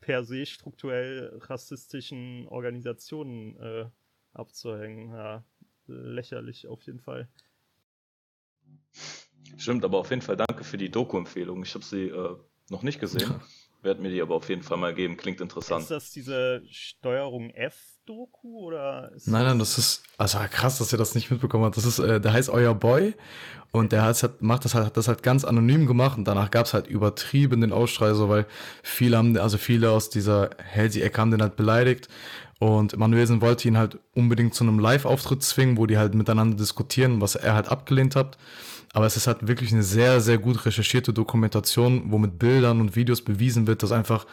per 0.01 0.25
se 0.25 0.45
strukturell 0.45 1.39
rassistischen 1.41 2.47
Organisationen 2.49 3.57
äh, 3.57 3.87
abzuhängen. 4.35 5.11
Ja, 5.11 5.45
lächerlich 5.87 6.67
auf 6.67 6.83
jeden 6.83 7.01
Fall. 7.01 7.29
Stimmt, 9.57 9.85
aber 9.85 9.99
auf 9.99 10.11
jeden 10.11 10.23
Fall 10.23 10.37
danke 10.37 10.65
für 10.65 10.77
die 10.77 10.91
Doku-Empfehlung. 10.91 11.63
Ich 11.63 11.75
habe 11.75 11.85
sie 11.85 12.09
äh, 12.09 12.37
noch 12.71 12.83
nicht 12.83 13.01
gesehen. 13.01 13.41
Werde 13.85 14.01
mir 14.01 14.11
die 14.11 14.23
aber 14.23 14.35
auf 14.35 14.49
jeden 14.49 14.63
Fall 14.63 14.79
mal 14.79 14.95
geben. 14.95 15.17
Klingt 15.19 15.43
interessant. 15.43 15.83
Ist 15.83 15.91
das 15.91 16.11
diese 16.11 16.63
Steuerung 16.71 17.51
F-Doku 17.51 18.61
oder? 18.67 19.13
nein, 19.27 19.45
nein, 19.45 19.59
das 19.59 19.77
ist 19.77 20.03
also 20.17 20.39
krass, 20.51 20.79
dass 20.79 20.91
ihr 20.91 20.99
das 20.99 21.15
nicht 21.15 21.31
mitbekommen 21.31 21.65
habt. 21.65 21.77
Das 21.77 21.85
ist, 21.85 21.99
äh, 21.99 22.19
der 22.19 22.33
heißt 22.33 22.49
Euer 22.49 22.75
Boy 22.75 23.15
und 23.73 23.93
der 23.93 24.03
hat, 24.03 24.41
macht 24.41 24.65
das 24.65 24.75
halt, 24.75 24.87
hat 24.87 24.97
das 24.97 25.07
halt 25.07 25.23
ganz 25.23 25.45
anonym 25.45 25.87
gemacht 25.87 26.17
und 26.17 26.25
danach 26.25 26.51
gab 26.51 26.65
es 26.65 26.73
halt 26.73 26.87
übertrieben 26.87 27.61
den 27.61 27.73
Ausstrei, 27.73 28.15
so 28.15 28.31
weil 28.31 28.47
viele 28.83 29.19
haben, 29.19 29.37
also 29.37 29.59
viele 29.59 29.91
aus 29.91 30.09
dieser 30.09 30.51
Halsey-Ecke 30.75 31.21
haben 31.21 31.31
den 31.31 31.43
halt 31.43 31.57
beleidigt 31.57 32.09
und 32.61 32.97
Manuelsen 32.97 33.43
wollte 33.43 33.69
ihn 33.69 33.77
halt 33.77 33.99
unbedingt 34.15 34.55
zu 34.55 34.65
einem 34.65 34.79
Live-Auftritt 34.79 35.43
zwingen, 35.43 35.77
wo 35.77 35.85
die 35.85 35.99
halt 35.99 36.15
miteinander 36.15 36.57
diskutieren, 36.57 37.21
was 37.21 37.35
er 37.35 37.55
halt 37.55 37.69
abgelehnt 37.69 38.17
hat. 38.17 38.39
Aber 38.95 39.07
es 39.07 39.17
ist 39.17 39.27
halt 39.27 39.47
wirklich 39.47 39.73
eine 39.73 39.83
sehr, 39.83 40.21
sehr 40.21 40.39
gut 40.39 40.65
recherchierte 40.65 41.13
Dokumentation, 41.13 42.13
wo 42.13 42.19
mit 42.19 42.39
Bildern 42.39 42.81
und 42.81 42.95
Videos 42.95 43.23
bewiesen 43.23 43.67
wird, 43.67 43.83
dass 43.83 43.91
einfach 43.93 44.25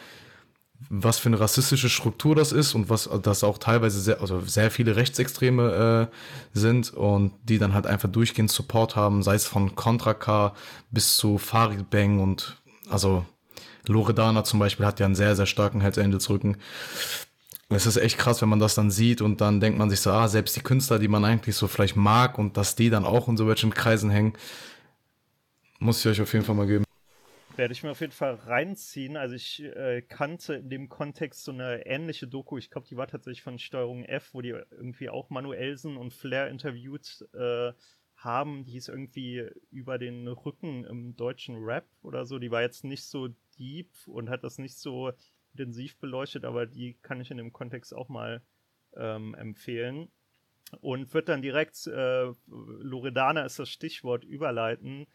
was 0.90 1.18
für 1.18 1.30
eine 1.30 1.40
rassistische 1.40 1.90
Struktur 1.90 2.36
das 2.36 2.52
ist 2.52 2.76
und 2.76 2.90
was 2.90 3.10
das 3.24 3.44
auch 3.44 3.58
teilweise 3.58 4.00
sehr, 4.00 4.22
also 4.22 4.42
sehr 4.42 4.70
viele 4.70 4.96
Rechtsextreme 4.96 6.10
äh, 6.12 6.58
sind 6.58 6.94
und 6.94 7.34
die 7.44 7.58
dann 7.58 7.74
halt 7.74 7.88
einfach 7.88 8.10
durchgehend 8.10 8.52
Support 8.52 8.96
haben, 8.96 9.24
sei 9.24 9.36
es 9.36 9.46
von 9.46 9.76
Contra 9.76 10.14
K 10.14 10.54
bis 10.92 11.18
zu 11.18 11.38
Farid 11.40 11.90
Bang 11.90 12.20
und 12.20 12.58
also 12.90 13.26
Loredana 13.88 14.44
zum 14.44 14.60
Beispiel 14.60 14.86
hat 14.86 15.00
ja 15.00 15.08
einen 15.08 15.16
sehr, 15.16 15.36
sehr 15.36 15.48
starken 15.48 15.82
Hells 15.82 15.98
Angels 15.98 16.30
Rücken. 16.30 16.58
Es 17.74 17.86
ist 17.86 17.96
echt 17.96 18.18
krass, 18.18 18.42
wenn 18.42 18.50
man 18.50 18.60
das 18.60 18.76
dann 18.76 18.92
sieht 18.92 19.22
und 19.22 19.40
dann 19.40 19.62
denkt 19.62 19.80
man 19.80 19.90
sich 19.90 20.02
so, 20.02 20.12
ah, 20.12 20.28
selbst 20.28 20.58
die 20.58 20.62
Künstler, 20.62 21.00
die 21.00 21.08
man 21.08 21.24
eigentlich 21.24 21.56
so 21.56 21.68
vielleicht 21.68 21.96
mag 21.96 22.38
und 22.38 22.58
dass 22.58 22.76
die 22.76 22.90
dann 22.90 23.06
auch 23.06 23.30
in 23.30 23.38
so 23.38 23.48
welchen 23.48 23.74
Kreisen 23.74 24.10
hängen, 24.10 24.34
muss 25.80 26.02
ich 26.02 26.12
euch 26.12 26.22
auf 26.22 26.34
jeden 26.34 26.44
Fall 26.44 26.56
mal 26.56 26.68
geben. 26.68 26.84
Werde 27.56 27.72
ich 27.72 27.82
mir 27.82 27.92
auf 27.92 28.02
jeden 28.02 28.12
Fall 28.12 28.36
reinziehen. 28.36 29.16
Also 29.16 29.36
ich 29.36 29.64
äh, 29.64 30.02
kannte 30.02 30.56
in 30.56 30.70
dem 30.70 30.90
Kontext 30.90 31.46
so 31.46 31.54
eine 31.54 31.86
ähnliche 31.86 32.28
Doku, 32.28 32.58
ich 32.58 32.70
glaube, 32.70 32.88
die 32.90 32.98
war 32.98 33.08
tatsächlich 33.08 33.42
von 33.42 33.58
Steuerung 33.58 34.04
F, 34.04 34.34
wo 34.34 34.42
die 34.42 34.50
irgendwie 34.50 35.10
auch 35.10 35.30
Manuelsen 35.30 35.96
und 35.96 36.14
Flair 36.14 36.50
interviewt 36.50 37.26
äh, 37.34 37.72
haben. 38.18 38.66
Die 38.66 38.72
hieß 38.72 38.90
irgendwie 38.90 39.48
über 39.70 39.98
den 39.98 40.28
Rücken 40.28 40.84
im 40.84 41.16
deutschen 41.16 41.56
Rap 41.64 41.88
oder 42.02 42.26
so. 42.26 42.38
Die 42.38 42.52
war 42.52 42.62
jetzt 42.62 42.84
nicht 42.84 43.06
so 43.06 43.30
deep 43.58 43.92
und 44.08 44.30
hat 44.30 44.44
das 44.44 44.58
nicht 44.58 44.78
so 44.78 45.12
intensiv 45.54 45.98
beleuchtet, 45.98 46.46
aber 46.46 46.66
die 46.66 46.96
kann 47.02 47.22
ich 47.22 47.32
in 47.32 47.38
dem 47.38 47.54
Kontext 47.54 47.94
auch 47.94 48.10
mal 48.10 48.42
ähm, 48.96 49.36
empfehlen. 49.36 50.10
Und 50.80 51.14
wird 51.14 51.28
dann 51.28 51.42
direkt, 51.42 51.86
äh, 51.88 52.32
Loredana 52.48 53.46
ist 53.46 53.60
das 53.60 53.70
Stichwort, 53.70 54.24
überleiten 54.24 55.08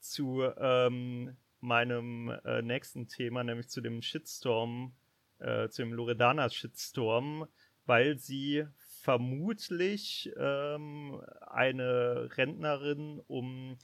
zu 0.00 0.42
ähm, 0.58 1.36
meinem 1.60 2.30
äh, 2.44 2.62
nächsten 2.62 3.06
Thema, 3.06 3.44
nämlich 3.44 3.68
zu 3.68 3.80
dem 3.80 4.02
Shitstorm, 4.02 4.92
äh, 5.38 5.68
zu 5.68 5.82
dem 5.82 5.92
Loredana-Shitstorm, 5.92 7.46
weil 7.86 8.18
sie 8.18 8.66
vermutlich 9.02 10.32
ähm, 10.36 11.20
eine 11.40 12.28
Rentnerin 12.36 13.20
um, 13.26 13.78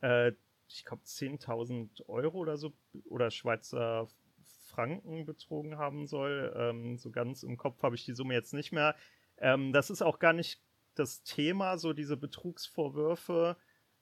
äh, 0.00 0.32
ich 0.68 0.84
glaube, 0.84 1.02
10.000 1.04 2.06
Euro 2.08 2.38
oder 2.38 2.56
so, 2.56 2.72
oder 3.04 3.30
Schweizer 3.30 4.08
Franken 4.74 5.24
betrogen 5.24 5.78
haben 5.78 6.06
soll. 6.06 6.52
Ähm, 6.56 6.98
so 6.98 7.10
ganz 7.10 7.42
im 7.42 7.56
Kopf 7.56 7.82
habe 7.82 7.94
ich 7.94 8.04
die 8.04 8.12
Summe 8.14 8.34
jetzt 8.34 8.54
nicht 8.54 8.72
mehr. 8.72 8.96
Ähm, 9.38 9.72
das 9.72 9.90
ist 9.90 10.02
auch 10.02 10.18
gar 10.18 10.32
nicht 10.32 10.60
das 10.94 11.22
Thema, 11.22 11.78
so 11.78 11.92
diese 11.92 12.16
Betrugsvorwürfe, 12.16 13.56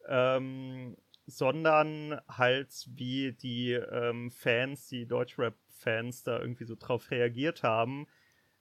ähm, 0.09 0.97
sondern 1.27 2.21
halt 2.29 2.87
wie 2.89 3.33
die 3.33 3.73
ähm, 3.73 4.31
Fans, 4.31 4.89
die 4.89 5.07
Deutschrap-Fans 5.07 6.23
da 6.25 6.41
irgendwie 6.41 6.65
so 6.65 6.75
drauf 6.75 7.11
reagiert 7.11 7.63
haben. 7.63 8.07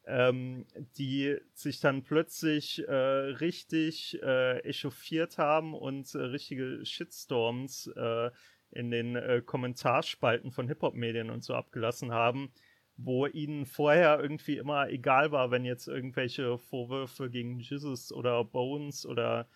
Ähm, 0.03 0.65
die 0.97 1.37
sich 1.53 1.79
dann 1.79 2.01
plötzlich 2.03 2.83
äh, 2.87 2.91
richtig 2.91 4.19
äh, 4.23 4.57
echauffiert 4.61 5.37
haben 5.37 5.75
und 5.75 6.15
äh, 6.15 6.17
richtige 6.17 6.83
Shitstorms 6.83 7.85
äh, 7.95 8.31
in 8.71 8.91
den 8.91 9.15
äh, 9.15 9.41
Kommentarspalten 9.45 10.51
von 10.51 10.67
Hip-Hop-Medien 10.67 11.29
und 11.29 11.43
so 11.43 11.53
abgelassen 11.53 12.11
haben, 12.11 12.51
wo 12.97 13.25
ihnen 13.27 13.65
vorher 13.65 14.19
irgendwie 14.19 14.57
immer 14.57 14.89
egal 14.89 15.31
war, 15.31 15.51
wenn 15.51 15.65
jetzt 15.65 15.87
irgendwelche 15.87 16.57
Vorwürfe 16.57 17.29
gegen 17.29 17.59
Jesus 17.59 18.11
oder 18.11 18.43
Bones 18.43 19.05
oder 19.05 19.47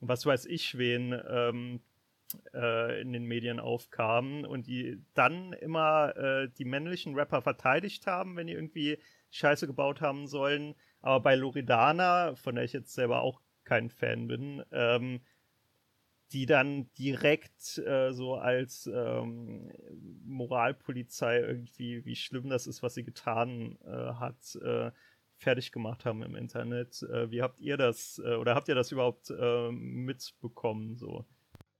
was 0.00 0.26
weiß 0.26 0.46
ich 0.46 0.78
wen 0.78 1.18
ähm, 1.28 1.80
äh, 2.54 3.00
in 3.00 3.12
den 3.12 3.24
Medien 3.24 3.60
aufkamen 3.60 4.44
und 4.44 4.66
die 4.66 5.02
dann 5.14 5.52
immer 5.54 6.16
äh, 6.16 6.48
die 6.48 6.64
männlichen 6.64 7.14
Rapper 7.14 7.42
verteidigt 7.42 8.06
haben, 8.06 8.36
wenn 8.36 8.46
die 8.46 8.54
irgendwie 8.54 8.98
Scheiße 9.30 9.66
gebaut 9.66 10.00
haben 10.00 10.26
sollen. 10.26 10.74
Aber 11.00 11.20
bei 11.20 11.34
Loredana, 11.34 12.34
von 12.36 12.54
der 12.54 12.64
ich 12.64 12.72
jetzt 12.72 12.94
selber 12.94 13.22
auch 13.22 13.40
kein 13.64 13.90
Fan 13.90 14.28
bin, 14.28 14.62
ähm, 14.72 15.20
die 16.32 16.46
dann 16.46 16.90
direkt 16.94 17.78
äh, 17.78 18.12
so 18.12 18.36
als 18.36 18.90
ähm, 18.92 19.70
Moralpolizei 20.24 21.40
irgendwie, 21.40 22.04
wie 22.04 22.16
schlimm 22.16 22.48
das 22.48 22.66
ist, 22.66 22.82
was 22.82 22.94
sie 22.94 23.04
getan 23.04 23.78
äh, 23.84 24.14
hat, 24.14 24.56
äh, 24.62 24.90
fertig 25.36 25.72
gemacht 25.72 26.04
haben 26.04 26.22
im 26.22 26.34
Internet. 26.34 27.02
Äh, 27.02 27.30
wie 27.30 27.42
habt 27.42 27.60
ihr 27.60 27.76
das 27.76 28.20
äh, 28.24 28.34
oder 28.34 28.54
habt 28.54 28.68
ihr 28.68 28.74
das 28.74 28.92
überhaupt 28.92 29.30
äh, 29.30 29.70
mitbekommen? 29.70 30.96
So? 30.96 31.26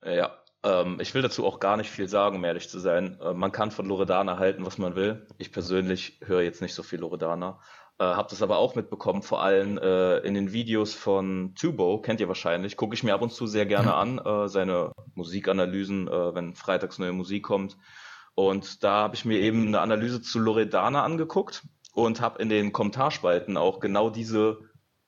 Ja, 0.05 0.37
ähm, 0.63 0.99
ich 1.01 1.15
will 1.15 1.23
dazu 1.23 1.47
auch 1.47 1.59
gar 1.59 1.77
nicht 1.77 1.91
viel 1.91 2.09
sagen, 2.09 2.37
um 2.37 2.45
ehrlich 2.45 2.69
zu 2.69 2.79
sein. 2.79 3.19
man 3.35 3.53
kann 3.53 3.71
von 3.71 3.87
Loredana 3.87 4.39
halten, 4.39 4.67
was 4.67 4.79
man 4.79 4.97
will. 4.97 5.27
Ich 5.39 5.53
persönlich 5.53 6.21
höre 6.25 6.43
jetzt 6.43 6.61
nicht 6.61 6.75
so 6.75 6.83
viel 6.83 7.01
Loredana. 7.01 7.61
Äh, 8.03 8.17
hab 8.17 8.29
das 8.29 8.43
aber 8.43 8.59
auch 8.59 8.75
mitbekommen, 8.75 9.23
vor 9.23 9.43
allem 9.43 9.79
äh, 9.79 10.19
in 10.19 10.35
den 10.35 10.53
Videos 10.53 10.93
von 10.93 11.55
Tubo, 11.55 12.01
kennt 12.01 12.21
ihr 12.21 12.27
wahrscheinlich, 12.27 12.77
gucke 12.77 12.95
ich 12.95 13.05
mir 13.05 13.15
ab 13.15 13.23
und 13.23 13.33
zu 13.33 13.47
sehr 13.47 13.65
gerne 13.65 13.95
an, 13.95 14.19
äh, 14.19 14.49
seine 14.49 14.91
Musikanalysen, 15.15 16.09
äh, 16.09 16.35
wenn 16.35 16.55
freitags 16.55 16.99
neue 16.99 17.13
Musik 17.13 17.45
kommt. 17.45 17.77
Und 18.35 18.83
da 18.83 19.03
habe 19.03 19.15
ich 19.15 19.25
mir 19.25 19.39
eben 19.39 19.69
eine 19.69 19.81
Analyse 19.81 20.21
zu 20.21 20.41
Loredana 20.41 21.05
angeguckt 21.05 21.63
und 21.93 22.21
habe 22.21 22.43
in 22.43 22.49
den 22.49 22.73
Kommentarspalten 22.73 23.57
auch 23.57 23.79
genau 23.79 24.11
diese 24.11 24.59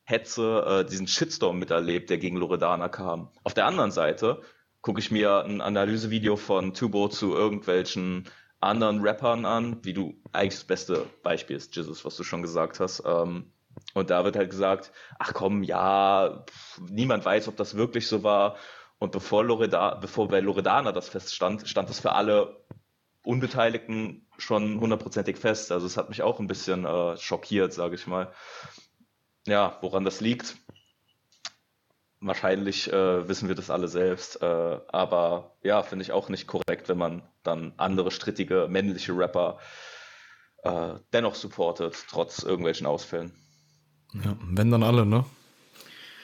Hetze, 0.04 0.84
äh, 0.84 0.88
diesen 0.88 1.08
Shitstorm 1.08 1.58
miterlebt, 1.58 2.10
der 2.10 2.18
gegen 2.18 2.36
Loredana 2.36 2.88
kam. 2.88 3.30
Auf 3.42 3.54
der 3.54 3.66
anderen 3.66 3.90
Seite 3.90 4.42
gucke 4.82 5.00
ich 5.00 5.10
mir 5.10 5.44
ein 5.44 5.60
Analysevideo 5.60 6.36
von 6.36 6.74
Tubo 6.74 7.08
zu 7.08 7.34
irgendwelchen 7.34 8.28
anderen 8.60 9.00
Rappern 9.00 9.44
an, 9.44 9.84
wie 9.84 9.92
du 9.92 10.14
eigentlich 10.32 10.54
das 10.54 10.64
beste 10.64 11.06
Beispiel 11.22 11.56
ist, 11.56 11.74
Jesus, 11.76 12.04
was 12.04 12.16
du 12.16 12.24
schon 12.24 12.42
gesagt 12.42 12.80
hast. 12.80 13.02
Ähm, 13.06 13.52
und 13.94 14.10
da 14.10 14.24
wird 14.24 14.36
halt 14.36 14.50
gesagt, 14.50 14.92
ach 15.18 15.34
komm, 15.34 15.62
ja, 15.62 16.44
pff, 16.48 16.80
niemand 16.88 17.24
weiß, 17.24 17.48
ob 17.48 17.56
das 17.56 17.76
wirklich 17.76 18.06
so 18.06 18.22
war. 18.22 18.56
Und 18.98 19.12
bevor, 19.12 19.44
Loreda, 19.44 19.96
bevor 19.96 20.28
bei 20.28 20.40
Loredana 20.40 20.92
das 20.92 21.08
feststand, 21.08 21.68
stand 21.68 21.88
das 21.90 22.00
für 22.00 22.12
alle 22.12 22.64
Unbeteiligten 23.24 24.26
schon 24.38 24.80
hundertprozentig 24.80 25.36
fest. 25.36 25.72
Also 25.72 25.86
es 25.86 25.96
hat 25.96 26.08
mich 26.08 26.22
auch 26.22 26.40
ein 26.40 26.46
bisschen 26.46 26.84
äh, 26.84 27.16
schockiert, 27.16 27.72
sage 27.72 27.94
ich 27.96 28.06
mal. 28.06 28.32
Ja, 29.46 29.78
woran 29.82 30.04
das 30.04 30.20
liegt, 30.20 30.56
Wahrscheinlich 32.26 32.90
äh, 32.90 33.28
wissen 33.28 33.48
wir 33.48 33.54
das 33.54 33.68
alle 33.68 33.86
selbst, 33.86 34.40
äh, 34.40 34.80
aber 34.88 35.58
ja, 35.62 35.82
finde 35.82 36.04
ich 36.04 36.12
auch 36.12 36.30
nicht 36.30 36.46
korrekt, 36.46 36.88
wenn 36.88 36.96
man 36.96 37.22
dann 37.42 37.74
andere 37.76 38.10
strittige 38.10 38.66
männliche 38.66 39.12
Rapper 39.14 39.58
äh, 40.62 40.94
dennoch 41.12 41.34
supportet, 41.34 42.06
trotz 42.08 42.42
irgendwelchen 42.42 42.86
Ausfällen. 42.86 43.34
Ja, 44.14 44.38
wenn 44.40 44.70
dann 44.70 44.82
alle, 44.82 45.04
ne? 45.04 45.26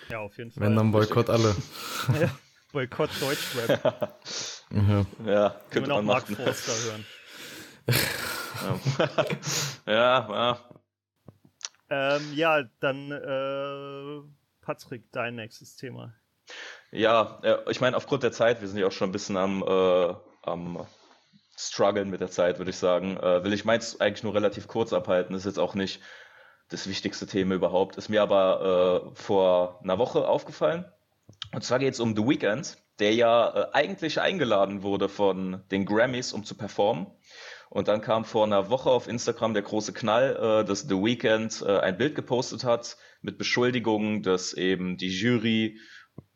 Ja, 0.09 0.21
auf 0.21 0.39
jeden 0.39 0.51
Fall. 0.53 0.63
Wenn 0.63 0.77
dann 0.77 0.91
Boykott 0.91 1.29
alle. 1.29 1.55
ja, 2.19 2.31
Boykott 2.73 3.11
Deutschrap. 3.21 4.19
ja. 4.71 5.07
ja, 5.27 5.61
könnte 5.69 5.91
man, 5.91 6.07
man 6.07 6.17
auch 6.17 6.29
Mark 6.29 6.29
Forster 6.29 6.73
hören. 6.93 7.05
ja, 9.87 10.29
ja. 10.31 10.59
Ähm, 11.91 12.33
ja, 12.33 12.63
dann 12.81 13.11
äh, 13.11 14.40
Patrick, 14.71 15.11
dein 15.11 15.35
nächstes 15.35 15.75
Thema. 15.75 16.15
Ja, 16.93 17.41
ich 17.69 17.81
meine, 17.81 17.97
aufgrund 17.97 18.23
der 18.23 18.31
Zeit, 18.31 18.61
wir 18.61 18.69
sind 18.69 18.79
ja 18.79 18.87
auch 18.87 18.93
schon 18.93 19.09
ein 19.09 19.13
bisschen 19.13 19.37
am, 19.37 19.65
äh, 19.67 20.15
am 20.43 20.87
Struggeln 21.59 22.09
mit 22.09 22.21
der 22.21 22.31
Zeit, 22.31 22.59
würde 22.59 22.71
ich 22.71 22.77
sagen, 22.77 23.17
äh, 23.17 23.43
will 23.43 23.53
ich 23.53 23.65
meins 23.65 24.01
eigentlich 24.01 24.23
nur 24.23 24.33
relativ 24.33 24.69
kurz 24.69 24.93
abhalten. 24.93 25.35
Ist 25.35 25.45
jetzt 25.45 25.59
auch 25.59 25.75
nicht 25.75 26.01
das 26.69 26.89
wichtigste 26.89 27.27
Thema 27.27 27.57
überhaupt. 27.57 27.97
Ist 27.97 28.11
mir 28.11 28.23
aber 28.23 29.11
äh, 29.11 29.21
vor 29.21 29.81
einer 29.83 29.99
Woche 29.99 30.29
aufgefallen. 30.29 30.85
Und 31.53 31.65
zwar 31.65 31.81
geht 31.81 31.95
es 31.95 32.01
um 32.01 32.15
The 32.15 32.23
Weeknd. 32.23 32.79
der 33.01 33.13
ja 33.13 33.51
äh, 33.51 33.73
eigentlich 33.73 34.21
eingeladen 34.21 34.85
wurde 34.85 35.09
von 35.09 35.65
den 35.73 35.85
Grammys, 35.85 36.33
um 36.33 36.45
zu 36.45 36.55
performen. 36.55 37.09
Und 37.71 37.87
dann 37.87 38.01
kam 38.01 38.25
vor 38.25 38.45
einer 38.45 38.69
Woche 38.69 38.91
auf 38.91 39.07
Instagram 39.07 39.55
der 39.55 39.63
große 39.63 39.93
Knall, 39.93 40.37
äh, 40.37 40.65
dass 40.65 40.83
The 40.83 40.97
Weeknd 40.97 41.63
äh, 41.63 41.79
ein 41.79 41.97
Bild 41.97 42.17
gepostet 42.17 42.65
hat 42.65 42.97
mit 43.23 43.39
Beschuldigungen, 43.39 44.23
dass 44.23 44.53
eben 44.53 44.97
die 44.97 45.09
Jury 45.09 45.79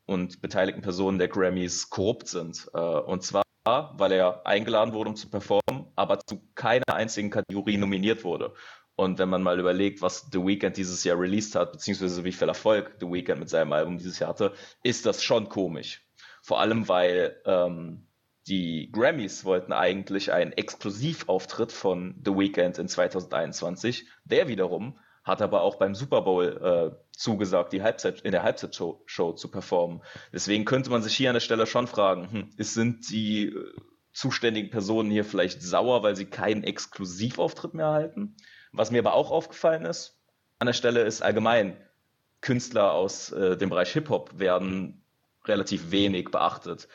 und 0.07 0.41
beteiligten 0.41 0.81
Personen 0.81 1.19
der 1.19 1.27
Grammys 1.27 1.91
korrupt 1.91 2.29
sind. 2.29 2.69
Äh, 2.73 2.79
und 2.79 3.25
zwar, 3.25 3.43
weil 3.65 4.13
er 4.13 4.47
eingeladen 4.47 4.95
wurde, 4.95 5.11
um 5.11 5.17
zu 5.17 5.29
performen, 5.29 5.87
aber 5.97 6.21
zu 6.21 6.41
keiner 6.55 6.95
einzigen 6.95 7.31
Kategorie 7.31 7.79
nominiert 7.79 8.23
wurde. 8.23 8.55
Und 8.95 9.19
wenn 9.19 9.29
man 9.29 9.43
mal 9.43 9.59
überlegt, 9.59 10.03
was 10.03 10.29
The 10.31 10.39
Weeknd 10.39 10.77
dieses 10.77 11.03
Jahr 11.03 11.19
released 11.19 11.57
hat, 11.57 11.73
beziehungsweise 11.73 12.23
wie 12.23 12.31
viel 12.31 12.47
Erfolg 12.47 12.95
The 13.01 13.07
Weeknd 13.07 13.41
mit 13.41 13.49
seinem 13.49 13.73
Album 13.73 13.99
dieses 13.99 14.21
Jahr 14.21 14.31
hatte, 14.31 14.53
ist 14.85 15.05
das 15.05 15.25
schon 15.25 15.49
komisch. 15.49 16.07
Vor 16.43 16.61
allem, 16.61 16.87
weil 16.89 17.41
ähm, 17.45 18.07
die 18.47 18.91
Grammys 18.93 19.45
wollten 19.45 19.73
eigentlich 19.73 20.33
einen 20.33 20.53
Exklusivauftritt 20.53 21.73
von 21.73 22.15
The 22.25 22.33
Weeknd 22.33 22.79
in 22.79 22.89
2021. 22.89 24.07
Der 24.25 24.49
wiederum 24.49 24.99
hat 25.25 25.41
aber 25.41 25.63
auch 25.63 25.77
beim 25.77 25.95
Super 25.95 26.21
Bowl 26.21 26.93
äh, 26.93 27.17
zugesagt, 27.17 27.73
die 27.73 27.83
Halbzeit, 27.83 28.21
in 28.21 28.33
der 28.33 28.43
Halbzeitshow 28.43 29.03
Show 29.07 29.33
zu 29.33 29.51
performen. 29.51 30.03
Deswegen 30.33 30.67
könnte 30.67 30.91
man 30.91 31.03
sich 31.03 31.17
hier 31.17 31.31
an 31.31 31.35
der 31.35 31.41
Stelle 31.41 31.67
schon 31.67 31.87
fragen, 31.87 32.31
hm, 32.31 32.51
sind 32.59 33.11
die 33.11 33.47
äh, 33.47 33.73
zuständigen 34.13 34.71
Personen 34.71 35.11
hier 35.11 35.25
vielleicht 35.25 35.63
sauer, 35.63 36.03
weil 36.03 36.15
sie 36.15 36.27
keinen 36.27 36.63
Exklusivauftritt 36.63 37.73
mehr 37.73 37.87
erhalten? 37.87 38.37
Was 38.73 38.91
mir 38.91 38.99
aber 38.99 39.15
auch 39.15 39.31
aufgefallen 39.31 39.87
ist, 39.87 40.21
an 40.59 40.67
der 40.67 40.75
Stelle 40.75 41.03
ist 41.03 41.23
allgemein, 41.23 41.77
Künstler 42.43 42.93
aus 42.93 43.33
äh, 43.33 43.57
dem 43.57 43.71
Bereich 43.71 43.93
Hip-Hop 43.93 44.39
werden 44.39 45.03
relativ 45.47 45.91
wenig 45.91 46.31
beachtet. 46.31 46.89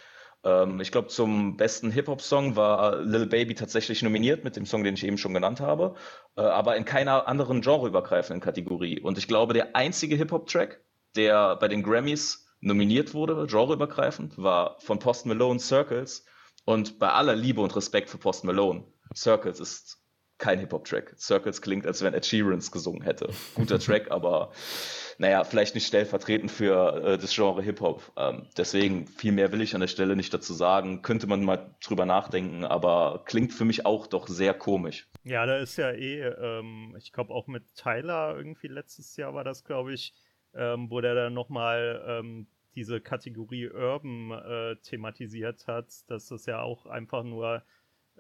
Ähm, 0.43 0.79
ich 0.79 0.91
glaube, 0.91 1.07
zum 1.07 1.57
besten 1.57 1.91
Hip-Hop-Song 1.91 2.55
war 2.55 3.01
Lil 3.01 3.25
Baby 3.25 3.55
tatsächlich 3.55 4.01
nominiert 4.01 4.43
mit 4.43 4.55
dem 4.55 4.65
Song, 4.65 4.83
den 4.83 4.93
ich 4.93 5.05
eben 5.05 5.17
schon 5.17 5.33
genannt 5.33 5.59
habe, 5.59 5.95
äh, 6.35 6.41
aber 6.41 6.77
in 6.77 6.85
keiner 6.85 7.27
anderen 7.27 7.61
genreübergreifenden 7.61 8.41
Kategorie. 8.41 8.99
Und 8.99 9.17
ich 9.17 9.27
glaube, 9.27 9.53
der 9.53 9.75
einzige 9.75 10.15
Hip-Hop-Track, 10.15 10.83
der 11.15 11.55
bei 11.57 11.67
den 11.67 11.83
Grammys 11.83 12.47
nominiert 12.61 13.13
wurde, 13.13 13.47
genreübergreifend, 13.47 14.37
war 14.37 14.79
von 14.79 14.99
Post 14.99 15.25
Malone 15.25 15.59
Circles. 15.59 16.25
Und 16.65 16.99
bei 16.99 17.09
aller 17.09 17.35
Liebe 17.35 17.61
und 17.61 17.75
Respekt 17.75 18.09
für 18.09 18.17
Post 18.17 18.43
Malone, 18.43 18.85
Circles 19.15 19.59
ist 19.59 20.03
kein 20.39 20.59
Hip-Hop-Track. 20.59 21.15
Circles 21.17 21.61
klingt, 21.61 21.85
als 21.85 22.01
wenn 22.01 22.13
Ed 22.13 22.25
Sheeran 22.25 22.59
gesungen 22.59 23.03
hätte. 23.03 23.29
Guter 23.53 23.77
Track, 23.79 24.09
aber 24.09 24.51
naja, 25.19 25.43
vielleicht 25.43 25.75
nicht 25.75 25.85
stellvertretend 25.85 26.49
für 26.49 27.03
äh, 27.03 27.17
das 27.17 27.35
Genre 27.35 27.61
Hip-Hop. 27.61 28.11
Ähm, 28.17 28.47
deswegen, 28.57 29.05
viel 29.05 29.33
mehr 29.33 29.51
will 29.51 29.61
ich 29.61 29.75
an 29.75 29.81
der 29.81 29.87
Stelle 29.87 30.15
nicht 30.15 30.33
dazu 30.33 30.53
sagen. 30.53 31.01
Könnte 31.01 31.27
man 31.27 31.43
mal 31.43 31.75
drüber 31.83 32.05
nachdenken, 32.05 32.63
aber 32.63 33.23
klingt 33.25 33.53
für 33.53 33.65
mich 33.65 33.85
auch 33.85 34.07
doch 34.07 34.27
sehr 34.27 34.53
komisch. 34.53 35.07
Ja, 35.23 35.45
da 35.45 35.57
ist 35.57 35.77
ja 35.77 35.91
eh, 35.91 36.21
ähm, 36.21 36.95
ich 36.97 37.11
glaube 37.11 37.33
auch 37.33 37.47
mit 37.47 37.75
Tyler 37.75 38.35
irgendwie 38.35 38.67
letztes 38.67 39.15
Jahr 39.17 39.33
war 39.33 39.43
das, 39.43 39.65
glaube 39.65 39.93
ich, 39.93 40.13
ähm, 40.53 40.89
wo 40.89 41.01
der 41.01 41.15
dann 41.15 41.33
nochmal 41.33 42.03
ähm, 42.07 42.47
diese 42.75 43.01
Kategorie 43.01 43.69
Urban 43.69 44.31
äh, 44.31 44.75
thematisiert 44.77 45.67
hat, 45.67 45.87
dass 46.07 46.27
das 46.27 46.45
ja 46.45 46.61
auch 46.61 46.85
einfach 46.85 47.23
nur 47.23 47.63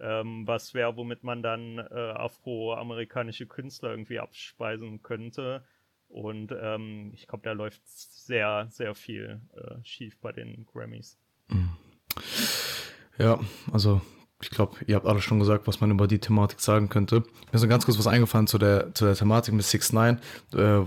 ähm, 0.01 0.47
was 0.47 0.73
wäre, 0.73 0.95
womit 0.97 1.23
man 1.23 1.43
dann 1.43 1.77
äh, 1.77 2.11
afroamerikanische 2.15 3.47
Künstler 3.47 3.91
irgendwie 3.91 4.19
abspeisen 4.19 5.01
könnte. 5.01 5.63
Und 6.07 6.51
ähm, 6.59 7.11
ich 7.13 7.27
glaube, 7.27 7.43
da 7.43 7.51
läuft 7.51 7.81
sehr, 7.87 8.67
sehr 8.69 8.95
viel 8.95 9.41
äh, 9.55 9.83
schief 9.83 10.17
bei 10.19 10.31
den 10.31 10.65
Grammys. 10.65 11.17
Mhm. 11.47 11.69
Ja, 13.17 13.39
also 13.71 14.01
ich 14.41 14.49
glaube, 14.49 14.77
ihr 14.87 14.95
habt 14.95 15.05
alles 15.05 15.23
schon 15.23 15.39
gesagt, 15.39 15.67
was 15.67 15.81
man 15.81 15.91
über 15.91 16.07
die 16.07 16.19
Thematik 16.19 16.61
sagen 16.61 16.89
könnte. 16.89 17.19
Mir 17.19 17.53
ist 17.53 17.61
so 17.61 17.67
ganz 17.67 17.85
kurz 17.85 17.99
was 17.99 18.07
eingefallen 18.07 18.47
zu 18.47 18.57
der, 18.57 18.93
zu 18.93 19.05
der 19.05 19.15
Thematik 19.15 19.53
mit 19.53 19.65
6 19.65 19.93
9 19.93 20.19
äh, 20.53 20.81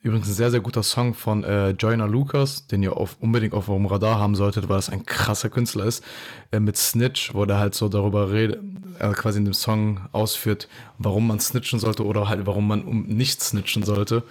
Übrigens 0.00 0.28
ein 0.28 0.34
sehr, 0.34 0.52
sehr 0.52 0.60
guter 0.60 0.84
Song 0.84 1.12
von 1.12 1.42
äh, 1.42 1.70
Joyner 1.70 2.06
Lucas, 2.06 2.68
den 2.68 2.84
ihr 2.84 2.96
auf, 2.96 3.16
unbedingt 3.20 3.52
auf 3.52 3.68
eurem 3.68 3.86
Radar 3.86 4.20
haben 4.20 4.36
solltet, 4.36 4.68
weil 4.68 4.76
das 4.76 4.90
ein 4.90 5.04
krasser 5.04 5.50
Künstler 5.50 5.86
ist, 5.86 6.04
äh, 6.52 6.60
mit 6.60 6.76
Snitch, 6.76 7.34
wo 7.34 7.44
der 7.44 7.58
halt 7.58 7.74
so 7.74 7.88
darüber 7.88 8.30
redet, 8.30 8.62
äh, 9.00 9.10
quasi 9.12 9.38
in 9.38 9.44
dem 9.44 9.54
Song 9.54 10.00
ausführt, 10.12 10.68
warum 10.98 11.26
man 11.26 11.40
snitchen 11.40 11.80
sollte 11.80 12.04
oder 12.04 12.28
halt 12.28 12.46
warum 12.46 12.68
man 12.68 12.82
um 12.82 13.06
nicht 13.06 13.42
snitchen 13.42 13.82
sollte. 13.82 14.22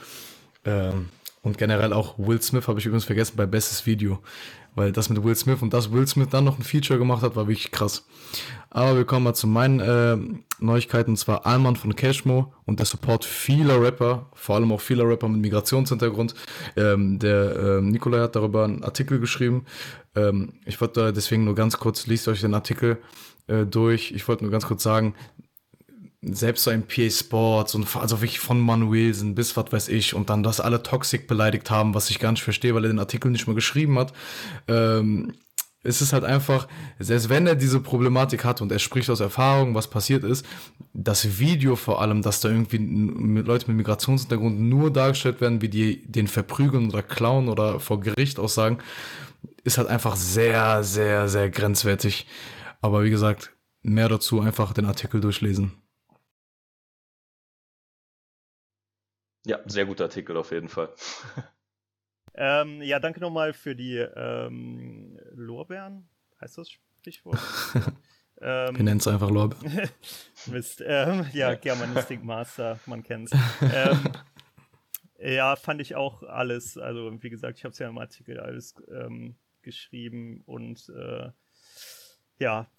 Ähm, 0.64 1.10
und 1.42 1.58
generell 1.58 1.92
auch 1.92 2.18
Will 2.18 2.42
Smith 2.42 2.68
habe 2.68 2.80
ich 2.80 2.86
übrigens 2.86 3.06
vergessen 3.06 3.36
bei 3.36 3.46
Bestes 3.46 3.86
Video. 3.86 4.20
Weil 4.78 4.92
das 4.92 5.10
mit 5.10 5.24
Will 5.24 5.34
Smith 5.34 5.64
und 5.64 5.74
dass 5.74 5.92
Will 5.92 6.08
Smith 6.08 6.28
dann 6.30 6.44
noch 6.44 6.60
ein 6.60 6.64
Feature 6.64 7.00
gemacht 7.00 7.24
hat, 7.24 7.36
war 7.36 7.48
wirklich 7.48 7.72
krass. 7.72 8.06
Aber 8.70 8.96
wir 8.96 9.06
kommen 9.06 9.24
mal 9.24 9.34
zu 9.34 9.48
meinen 9.48 9.80
äh, 9.80 10.18
Neuigkeiten. 10.60 11.12
Und 11.12 11.18
zwar 11.18 11.48
Alman 11.48 11.76
von 11.76 11.96
Cashmo 11.96 12.54
und 12.66 12.78
der 12.78 12.86
Support 12.86 13.26
vieler 13.26 13.82
Rapper, 13.82 14.30
vor 14.36 14.56
allem 14.56 14.72
auch 14.72 14.80
vieler 14.80 15.10
Rapper 15.10 15.30
mit 15.30 15.42
Migrationshintergrund. 15.42 16.36
Ähm, 16.76 17.18
der 17.18 17.56
äh, 17.56 17.82
Nikolai 17.82 18.20
hat 18.20 18.36
darüber 18.36 18.66
einen 18.66 18.84
Artikel 18.84 19.20
geschrieben. 19.20 19.66
Ähm, 20.16 20.54
ich 20.64 20.80
wollte 20.80 21.12
deswegen 21.12 21.44
nur 21.44 21.56
ganz 21.56 21.80
kurz, 21.80 22.06
liest 22.06 22.28
euch 22.28 22.42
den 22.42 22.54
Artikel 22.54 23.00
äh, 23.48 23.66
durch. 23.66 24.12
Ich 24.12 24.28
wollte 24.28 24.44
nur 24.44 24.52
ganz 24.52 24.68
kurz 24.68 24.84
sagen, 24.84 25.16
selbst 26.22 26.64
so 26.64 26.72
ein 26.72 26.88
PA 26.88 27.10
Sports 27.10 27.76
und 27.76 27.96
also 27.96 28.22
wirklich 28.22 28.40
von 28.40 28.60
Manuelsen 28.60 29.36
bis 29.36 29.56
was 29.56 29.72
weiß 29.72 29.88
ich 29.90 30.14
und 30.14 30.30
dann, 30.30 30.44
dass 30.44 30.60
alle 30.60 30.82
Toxic 30.82 31.28
beleidigt 31.28 31.70
haben, 31.70 31.94
was 31.94 32.10
ich 32.10 32.20
gar 32.20 32.32
nicht 32.32 32.44
verstehe, 32.44 32.74
weil 32.74 32.86
er 32.86 32.90
den 32.90 33.00
Artikel 33.00 33.32
nicht 33.32 33.48
mal 33.48 33.54
geschrieben 33.54 34.00
hat. 34.00 34.14
Ähm, 34.68 35.34
es 35.84 36.02
ist 36.02 36.12
halt 36.12 36.26
einfach, 36.26 36.68
selbst 37.00 37.30
wenn 37.30 37.48
er 37.48 37.56
diese 37.56 37.80
Problematik 37.80 38.44
hat 38.44 38.62
und 38.62 38.72
er 38.72 38.80
spricht 38.80 39.10
aus 39.10 39.20
Erfahrung, 39.20 39.74
was 39.74 39.90
passiert 39.90 40.24
ist, 40.24 40.46
das 40.94 41.40
Video 41.40 41.76
vor 41.76 42.02
allem, 42.02 42.22
dass 42.22 42.42
da 42.42 42.50
irgendwie 42.50 42.78
Leute 42.78 43.68
mit 43.68 43.78
Migrationshintergrund 43.78 44.60
nur 44.60 44.92
dargestellt 44.92 45.40
werden, 45.40 45.62
wie 45.62 45.70
die 45.70 46.06
den 46.12 46.28
verprügeln 46.28 46.90
oder 46.90 47.04
klauen 47.04 47.48
oder 47.48 47.80
vor 47.80 48.02
Gericht 48.02 48.40
aussagen, 48.40 48.80
ist 49.64 49.78
halt 49.78 49.88
einfach 49.88 50.16
sehr, 50.16 50.84
sehr, 50.84 51.30
sehr 51.30 51.50
grenzwertig. 51.50 52.28
Aber 52.82 53.04
wie 53.04 53.10
gesagt, 53.10 53.54
mehr 53.82 54.10
dazu 54.10 54.42
einfach 54.42 54.74
den 54.74 54.86
Artikel 54.86 55.22
durchlesen. 55.22 55.74
Ja, 59.48 59.60
sehr 59.66 59.86
guter 59.86 60.04
Artikel 60.04 60.36
auf 60.36 60.52
jeden 60.52 60.68
Fall. 60.68 60.90
ähm, 62.34 62.82
ja, 62.82 63.00
danke 63.00 63.22
nochmal 63.22 63.54
für 63.54 63.78
die 63.78 63.96
ähm, 63.96 65.18
Lorbeeren. 65.32 66.10
Heißt 66.42 66.58
das 66.58 66.70
Sprichwort? 66.70 67.40
ähm, 68.42 68.76
Wir 68.76 68.84
nennen 68.84 69.00
es 69.00 69.08
einfach 69.08 69.32
Lorbeeren. 69.32 69.90
Mist. 70.48 70.84
Ähm, 70.86 71.28
ja, 71.32 71.56
Germanistik 71.56 72.26
Master, 72.26 72.78
man 72.86 73.04
kennt's. 73.04 73.32
Ähm, 73.62 74.12
ja, 75.20 75.56
fand 75.56 75.80
ich 75.80 75.96
auch 75.96 76.24
alles. 76.24 76.78
Also, 76.78 77.12
wie 77.24 77.30
gesagt, 77.30 77.58
ich 77.58 77.64
habe 77.64 77.72
es 77.72 77.80
ja 77.80 77.88
im 77.88 77.98
Artikel 77.98 78.42
alles 78.42 78.76
ähm, 78.92 79.38
geschrieben 79.62 80.44
und 80.46 80.90
äh, 80.90 81.32
ja, 82.38 82.70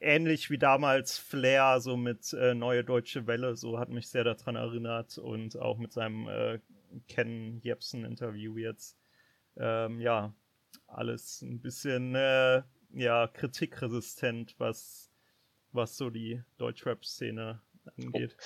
ähnlich 0.00 0.50
wie 0.50 0.58
damals 0.58 1.18
Flair, 1.18 1.80
so 1.80 1.96
mit 1.96 2.32
äh, 2.32 2.54
Neue 2.54 2.84
Deutsche 2.84 3.26
Welle, 3.26 3.56
so 3.56 3.78
hat 3.78 3.88
mich 3.88 4.08
sehr 4.08 4.24
daran 4.24 4.56
erinnert 4.56 5.18
und 5.18 5.58
auch 5.58 5.78
mit 5.78 5.92
seinem 5.92 6.28
äh, 6.28 6.60
Ken 7.08 7.60
Jebsen-Interview 7.60 8.56
jetzt. 8.56 8.96
Ähm, 9.56 10.00
ja, 10.00 10.34
alles 10.86 11.42
ein 11.42 11.60
bisschen 11.60 12.14
äh, 12.14 12.62
ja, 12.94 13.26
kritikresistent, 13.26 14.54
was, 14.58 15.10
was 15.72 15.96
so 15.96 16.10
die 16.10 16.42
Deutschrap-Szene 16.58 17.60
angeht. 17.96 18.36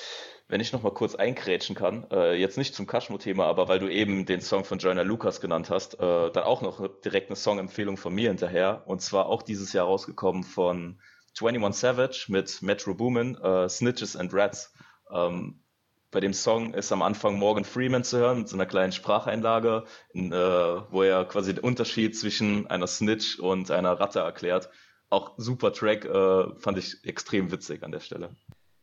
Wenn 0.48 0.60
ich 0.60 0.72
noch 0.72 0.82
mal 0.82 0.92
kurz 0.92 1.14
einkrätschen 1.14 1.74
kann, 1.74 2.06
äh, 2.10 2.34
jetzt 2.34 2.58
nicht 2.58 2.74
zum 2.74 2.86
Kashmo-Thema, 2.86 3.46
aber 3.46 3.68
weil 3.68 3.78
du 3.78 3.88
eben 3.88 4.26
den 4.26 4.40
Song 4.40 4.64
von 4.64 4.78
Joyner 4.78 5.04
Lucas 5.04 5.40
genannt 5.40 5.70
hast, 5.70 5.94
äh, 5.94 6.30
dann 6.30 6.44
auch 6.44 6.62
noch 6.62 7.00
direkt 7.00 7.28
eine 7.28 7.36
Songempfehlung 7.36 7.96
von 7.96 8.14
mir 8.14 8.28
hinterher. 8.28 8.82
Und 8.86 9.02
zwar 9.02 9.26
auch 9.26 9.42
dieses 9.42 9.72
Jahr 9.72 9.86
rausgekommen 9.86 10.44
von 10.44 11.00
21 11.40 11.80
Savage 11.80 12.26
mit 12.28 12.62
Metro 12.62 12.94
Boomin, 12.94 13.36
äh, 13.36 13.68
Snitches 13.68 14.16
and 14.16 14.32
Rats. 14.34 14.72
Ähm, 15.10 15.62
bei 16.10 16.20
dem 16.20 16.34
Song 16.34 16.74
ist 16.74 16.92
am 16.92 17.00
Anfang 17.00 17.38
Morgan 17.38 17.64
Freeman 17.64 18.04
zu 18.04 18.18
hören 18.18 18.40
mit 18.40 18.48
so 18.48 18.56
einer 18.56 18.66
kleinen 18.66 18.92
Spracheinlage, 18.92 19.84
in, 20.12 20.30
äh, 20.30 20.36
wo 20.36 21.02
er 21.02 21.24
quasi 21.24 21.54
den 21.54 21.64
Unterschied 21.64 22.16
zwischen 22.18 22.66
einer 22.66 22.86
Snitch 22.86 23.38
und 23.38 23.70
einer 23.70 23.98
Ratte 23.98 24.20
erklärt. 24.20 24.68
Auch 25.08 25.34
super 25.38 25.72
Track, 25.72 26.04
äh, 26.04 26.58
fand 26.58 26.78
ich 26.78 27.02
extrem 27.04 27.50
witzig 27.50 27.82
an 27.82 27.92
der 27.92 28.00
Stelle. 28.00 28.36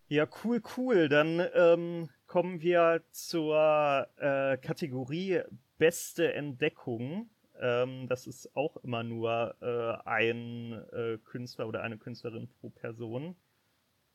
Ja, 0.07 0.27
cool, 0.43 0.61
cool. 0.75 1.07
Dann 1.07 1.47
ähm, 1.53 2.09
kommen 2.25 2.61
wir 2.61 3.03
zur 3.11 4.07
äh, 4.17 4.57
Kategorie 4.57 5.41
Beste 5.77 6.33
Entdeckung. 6.33 7.29
Ähm, 7.59 8.07
das 8.07 8.27
ist 8.27 8.55
auch 8.55 8.77
immer 8.77 9.03
nur 9.03 9.55
äh, 9.61 10.07
ein 10.07 10.73
äh, 10.91 11.17
Künstler 11.23 11.67
oder 11.67 11.81
eine 11.81 11.97
Künstlerin 11.97 12.47
pro 12.47 12.69
Person. 12.69 13.35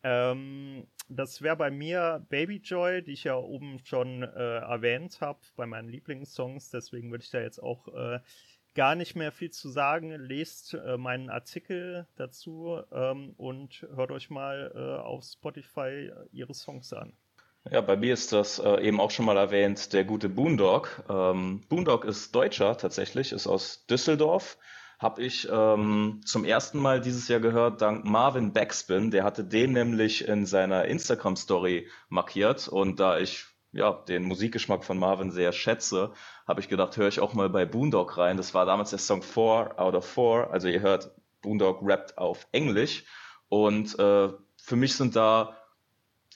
Ähm, 0.02 0.86
das 1.08 1.42
wäre 1.42 1.56
bei 1.56 1.70
mir 1.70 2.26
Baby 2.28 2.56
Joy, 2.56 3.02
die 3.02 3.12
ich 3.12 3.24
ja 3.24 3.36
oben 3.36 3.78
schon 3.84 4.22
äh, 4.22 4.58
erwähnt 4.58 5.20
habe 5.20 5.40
bei 5.56 5.66
meinen 5.66 5.88
Lieblingssongs. 5.88 6.70
Deswegen 6.70 7.10
würde 7.10 7.24
ich 7.24 7.30
da 7.30 7.40
jetzt 7.40 7.62
auch 7.62 7.88
äh, 7.88 8.20
gar 8.74 8.94
nicht 8.94 9.14
mehr 9.16 9.32
viel 9.32 9.50
zu 9.50 9.68
sagen. 9.68 10.10
Lest 10.10 10.74
äh, 10.74 10.98
meinen 10.98 11.30
Artikel 11.30 12.06
dazu 12.16 12.82
ähm, 12.92 13.34
und 13.36 13.86
hört 13.94 14.10
euch 14.10 14.30
mal 14.30 14.72
äh, 14.74 15.02
auf 15.02 15.24
Spotify 15.24 16.10
ihre 16.32 16.54
Songs 16.54 16.92
an. 16.92 17.16
Ja, 17.70 17.80
bei 17.80 17.96
mir 17.96 18.12
ist 18.12 18.32
das 18.32 18.58
äh, 18.58 18.82
eben 18.82 19.00
auch 19.00 19.10
schon 19.10 19.24
mal 19.24 19.38
erwähnt, 19.38 19.92
der 19.94 20.04
gute 20.04 20.28
Boondog. 20.28 21.02
Ähm, 21.08 21.62
Boondog 21.68 22.04
ist 22.04 22.34
Deutscher 22.34 22.76
tatsächlich, 22.76 23.32
ist 23.32 23.46
aus 23.46 23.86
Düsseldorf. 23.86 24.58
Habe 24.98 25.22
ich 25.22 25.48
ähm, 25.50 26.20
zum 26.26 26.44
ersten 26.44 26.78
Mal 26.78 27.00
dieses 27.00 27.26
Jahr 27.28 27.40
gehört, 27.40 27.80
dank 27.80 28.04
Marvin 28.04 28.52
Backspin. 28.52 29.10
Der 29.10 29.24
hatte 29.24 29.44
den 29.44 29.72
nämlich 29.72 30.28
in 30.28 30.44
seiner 30.44 30.84
Instagram-Story 30.84 31.88
markiert. 32.10 32.68
Und 32.68 33.00
da 33.00 33.18
ich 33.18 33.46
ja, 33.72 33.92
den 33.92 34.24
Musikgeschmack 34.24 34.84
von 34.84 34.98
Marvin 34.98 35.30
sehr 35.30 35.52
schätze, 35.52 36.12
habe 36.46 36.60
ich 36.60 36.68
gedacht, 36.68 36.96
höre 36.98 37.08
ich 37.08 37.20
auch 37.20 37.32
mal 37.32 37.48
bei 37.48 37.64
Boondog 37.64 38.18
rein. 38.18 38.36
Das 38.36 38.52
war 38.52 38.66
damals 38.66 38.90
der 38.90 38.98
Song 38.98 39.22
4 39.22 39.74
out 39.78 39.94
of 39.94 40.06
4. 40.06 40.50
Also 40.50 40.68
ihr 40.68 40.80
hört, 40.80 41.12
Boondog 41.40 41.80
rappt 41.82 42.18
auf 42.18 42.46
Englisch. 42.52 43.04
Und 43.48 43.98
äh, 43.98 44.28
für 44.62 44.76
mich 44.76 44.96
sind 44.96 45.16
da 45.16 45.56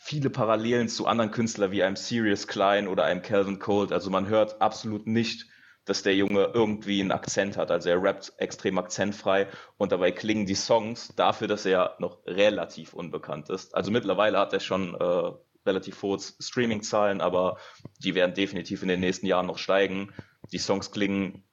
viele 0.09 0.30
Parallelen 0.30 0.89
zu 0.89 1.06
anderen 1.06 1.30
Künstlern 1.30 1.70
wie 1.70 1.82
einem 1.82 1.97
Sirius 1.97 2.47
Klein 2.47 2.89
oder 2.89 3.05
einem 3.05 3.20
Calvin 3.20 3.59
Cold. 3.59 3.93
Also 3.93 4.09
man 4.09 4.26
hört 4.26 4.62
absolut 4.62 5.06
nicht, 5.06 5.47
dass 5.85 6.02
der 6.02 6.16
Junge 6.16 6.51
irgendwie 6.55 7.02
einen 7.02 7.12
Akzent 7.12 7.59
hat. 7.59 7.70
Also 7.70 7.90
er 7.90 8.02
rappt 8.02 8.32
extrem 8.39 8.78
akzentfrei 8.78 9.48
und 9.76 9.93
dabei 9.93 10.10
klingen 10.10 10.47
die 10.47 10.55
Songs 10.55 11.12
dafür, 11.14 11.47
dass 11.47 11.66
er 11.66 11.97
noch 11.98 12.24
relativ 12.24 12.94
unbekannt 12.94 13.51
ist. 13.51 13.74
Also 13.74 13.90
mittlerweile 13.90 14.39
hat 14.39 14.55
er 14.55 14.60
schon 14.60 14.94
äh, 14.94 15.32
relativ 15.66 16.01
hohe 16.01 16.18
Streaming-Zahlen, 16.18 17.20
aber 17.20 17.59
die 18.02 18.14
werden 18.14 18.35
definitiv 18.35 18.80
in 18.80 18.89
den 18.89 19.01
nächsten 19.01 19.26
Jahren 19.26 19.47
noch 19.47 19.59
steigen. 19.59 20.14
Die 20.52 20.59
Songs 20.59 20.90
klingen 20.90 21.44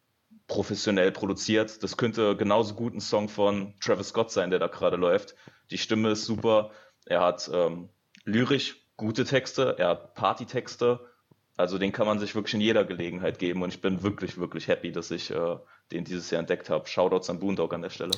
professionell 0.48 1.12
produziert. 1.12 1.84
Das 1.84 1.98
könnte 1.98 2.38
genauso 2.38 2.76
gut 2.76 2.94
ein 2.94 3.02
Song 3.02 3.28
von 3.28 3.74
Travis 3.82 4.10
Scott 4.10 4.32
sein, 4.32 4.50
der 4.50 4.60
da 4.60 4.68
gerade 4.68 4.96
läuft. 4.96 5.36
Die 5.72 5.78
Stimme 5.78 6.12
ist 6.12 6.24
super. 6.24 6.72
Er 7.06 7.20
hat 7.20 7.52
ähm, 7.54 7.90
lyrisch 8.26 8.78
gute 8.98 9.26
Texte, 9.26 9.76
er 9.78 9.90
hat 9.90 10.16
Partytexte. 10.16 11.00
Also 11.58 11.78
den 11.78 11.94
kann 11.94 12.06
man 12.06 12.20
sich 12.20 12.36
wirklich 12.36 12.54
in 12.54 12.62
jeder 12.62 12.84
Gelegenheit 12.84 13.40
geben 13.40 13.64
und 13.64 13.70
ich 13.70 13.80
bin 13.80 14.04
wirklich, 14.04 14.38
wirklich 14.38 14.68
happy, 14.68 14.92
dass 14.92 15.10
ich 15.10 15.32
äh, 15.32 15.56
den 15.92 16.04
dieses 16.04 16.30
Jahr 16.30 16.42
entdeckt 16.42 16.70
habe. 16.70 16.86
Shoutouts 16.86 17.30
an 17.30 17.40
Boondog 17.40 17.74
an 17.74 17.82
der 17.82 17.90
Stelle. 17.90 18.12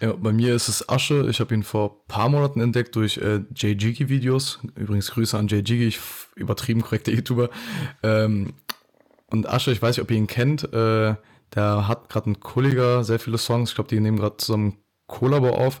Ja, 0.00 0.12
bei 0.12 0.32
mir 0.32 0.54
ist 0.54 0.68
es 0.68 0.86
Asche. 0.88 1.26
Ich 1.30 1.40
habe 1.40 1.54
ihn 1.54 1.62
vor 1.62 1.90
ein 1.90 2.08
paar 2.08 2.28
Monaten 2.28 2.60
entdeckt 2.60 2.94
durch 2.96 3.16
äh, 3.16 3.40
Jay 3.54 3.72
Jiggy 3.72 4.10
Videos. 4.10 4.58
Übrigens 4.74 5.10
Grüße 5.12 5.38
an 5.38 5.48
Jiggy, 5.48 5.86
ich 5.86 5.98
übertrieben 6.34 6.82
korrekter 6.82 7.12
YouTuber. 7.12 7.48
Ähm, 8.02 8.54
und 9.30 9.48
Asche, 9.48 9.72
ich 9.72 9.80
weiß 9.80 9.96
nicht, 9.96 10.02
ob 10.02 10.10
ihr 10.10 10.18
ihn 10.18 10.26
kennt. 10.26 10.64
Äh, 10.64 11.14
der 11.54 11.88
hat 11.88 12.08
gerade 12.10 12.30
ein 12.30 12.40
Kollega 12.40 13.02
sehr 13.02 13.18
viele 13.18 13.38
Songs. 13.38 13.70
Ich 13.70 13.74
glaube, 13.76 13.88
die 13.88 14.00
nehmen 14.00 14.18
gerade 14.18 14.36
zusammen 14.36 14.78
Kollabo 15.06 15.50
auf. 15.50 15.80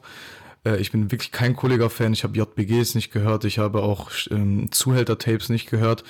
Äh, 0.64 0.76
ich 0.76 0.92
bin 0.92 1.10
wirklich 1.10 1.32
kein 1.32 1.56
Kollega-Fan. 1.56 2.12
Ich 2.12 2.24
habe 2.24 2.36
JBGs 2.36 2.94
nicht 2.94 3.12
gehört. 3.12 3.44
Ich 3.44 3.58
habe 3.58 3.82
auch 3.82 4.10
ähm, 4.30 4.70
Zuhälter-Tapes 4.70 5.48
nicht 5.48 5.70
gehört. 5.70 6.04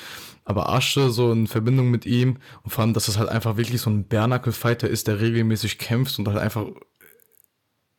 Aber 0.44 0.68
Asche 0.68 1.10
so 1.10 1.32
in 1.32 1.46
Verbindung 1.46 1.90
mit 1.90 2.04
ihm 2.04 2.38
und 2.62 2.70
vor 2.70 2.82
allem, 2.82 2.92
dass 2.92 3.08
es 3.08 3.18
halt 3.18 3.30
einfach 3.30 3.56
wirklich 3.56 3.80
so 3.80 3.88
ein 3.90 4.06
Bernacle-Fighter 4.06 4.88
ist, 4.88 5.08
der 5.08 5.20
regelmäßig 5.20 5.78
kämpft 5.78 6.18
und 6.18 6.28
halt 6.28 6.38
einfach 6.38 6.66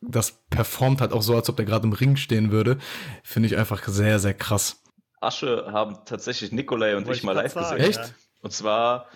das 0.00 0.44
performt 0.50 1.00
halt 1.00 1.12
auch 1.12 1.22
so, 1.22 1.34
als 1.34 1.48
ob 1.48 1.56
der 1.56 1.64
gerade 1.64 1.86
im 1.86 1.92
Ring 1.92 2.16
stehen 2.16 2.50
würde, 2.50 2.78
finde 3.22 3.48
ich 3.48 3.56
einfach 3.56 3.86
sehr, 3.86 4.18
sehr 4.18 4.34
krass. 4.34 4.82
Asche 5.20 5.66
haben 5.72 5.98
tatsächlich 6.04 6.52
Nikolai 6.52 6.96
und 6.96 7.06
Wollte 7.06 7.18
ich 7.18 7.24
mal 7.24 7.32
live 7.32 7.52
sagen, 7.52 7.78
gesehen. 7.78 8.02
Echt? 8.02 8.14
Und 8.42 8.52
zwar, 8.52 9.06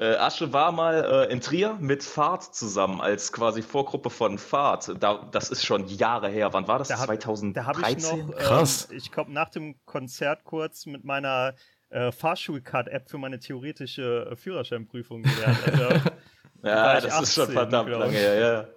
äh, 0.00 0.16
Asche 0.16 0.54
war 0.54 0.72
mal 0.72 1.28
äh, 1.28 1.32
in 1.32 1.42
Trier 1.42 1.76
mit 1.78 2.02
Fahrt 2.02 2.54
zusammen, 2.54 3.02
als 3.02 3.32
quasi 3.32 3.60
Vorgruppe 3.60 4.08
von 4.08 4.38
Fahrt. 4.38 4.94
Da, 4.98 5.28
das 5.30 5.50
ist 5.50 5.66
schon 5.66 5.86
Jahre 5.88 6.30
her. 6.30 6.54
Wann 6.54 6.66
war 6.66 6.78
das? 6.78 6.88
Da 6.88 6.98
hab, 6.98 7.06
2013? 7.06 7.52
Da 7.52 7.66
habe 7.66 7.82
ich 7.90 8.02
noch, 8.02 8.36
krass. 8.36 8.88
Ähm, 8.90 8.96
ich 8.96 9.12
komme 9.12 9.32
nach 9.32 9.50
dem 9.50 9.76
Konzert 9.84 10.44
kurz 10.44 10.86
mit 10.86 11.04
meiner 11.04 11.54
äh, 11.90 12.12
Fahrschulcard-App 12.12 13.10
für 13.10 13.18
meine 13.18 13.40
theoretische 13.40 14.30
äh, 14.30 14.36
Führerscheinprüfung 14.36 15.22
gelernt. 15.22 15.58
Also, 16.62 16.76
ja, 16.76 17.00
das 17.00 17.12
18, 17.12 17.22
ist 17.22 17.34
schon 17.34 17.48
verdammt 17.52 17.88
lange 17.88 18.12
her, 18.12 18.68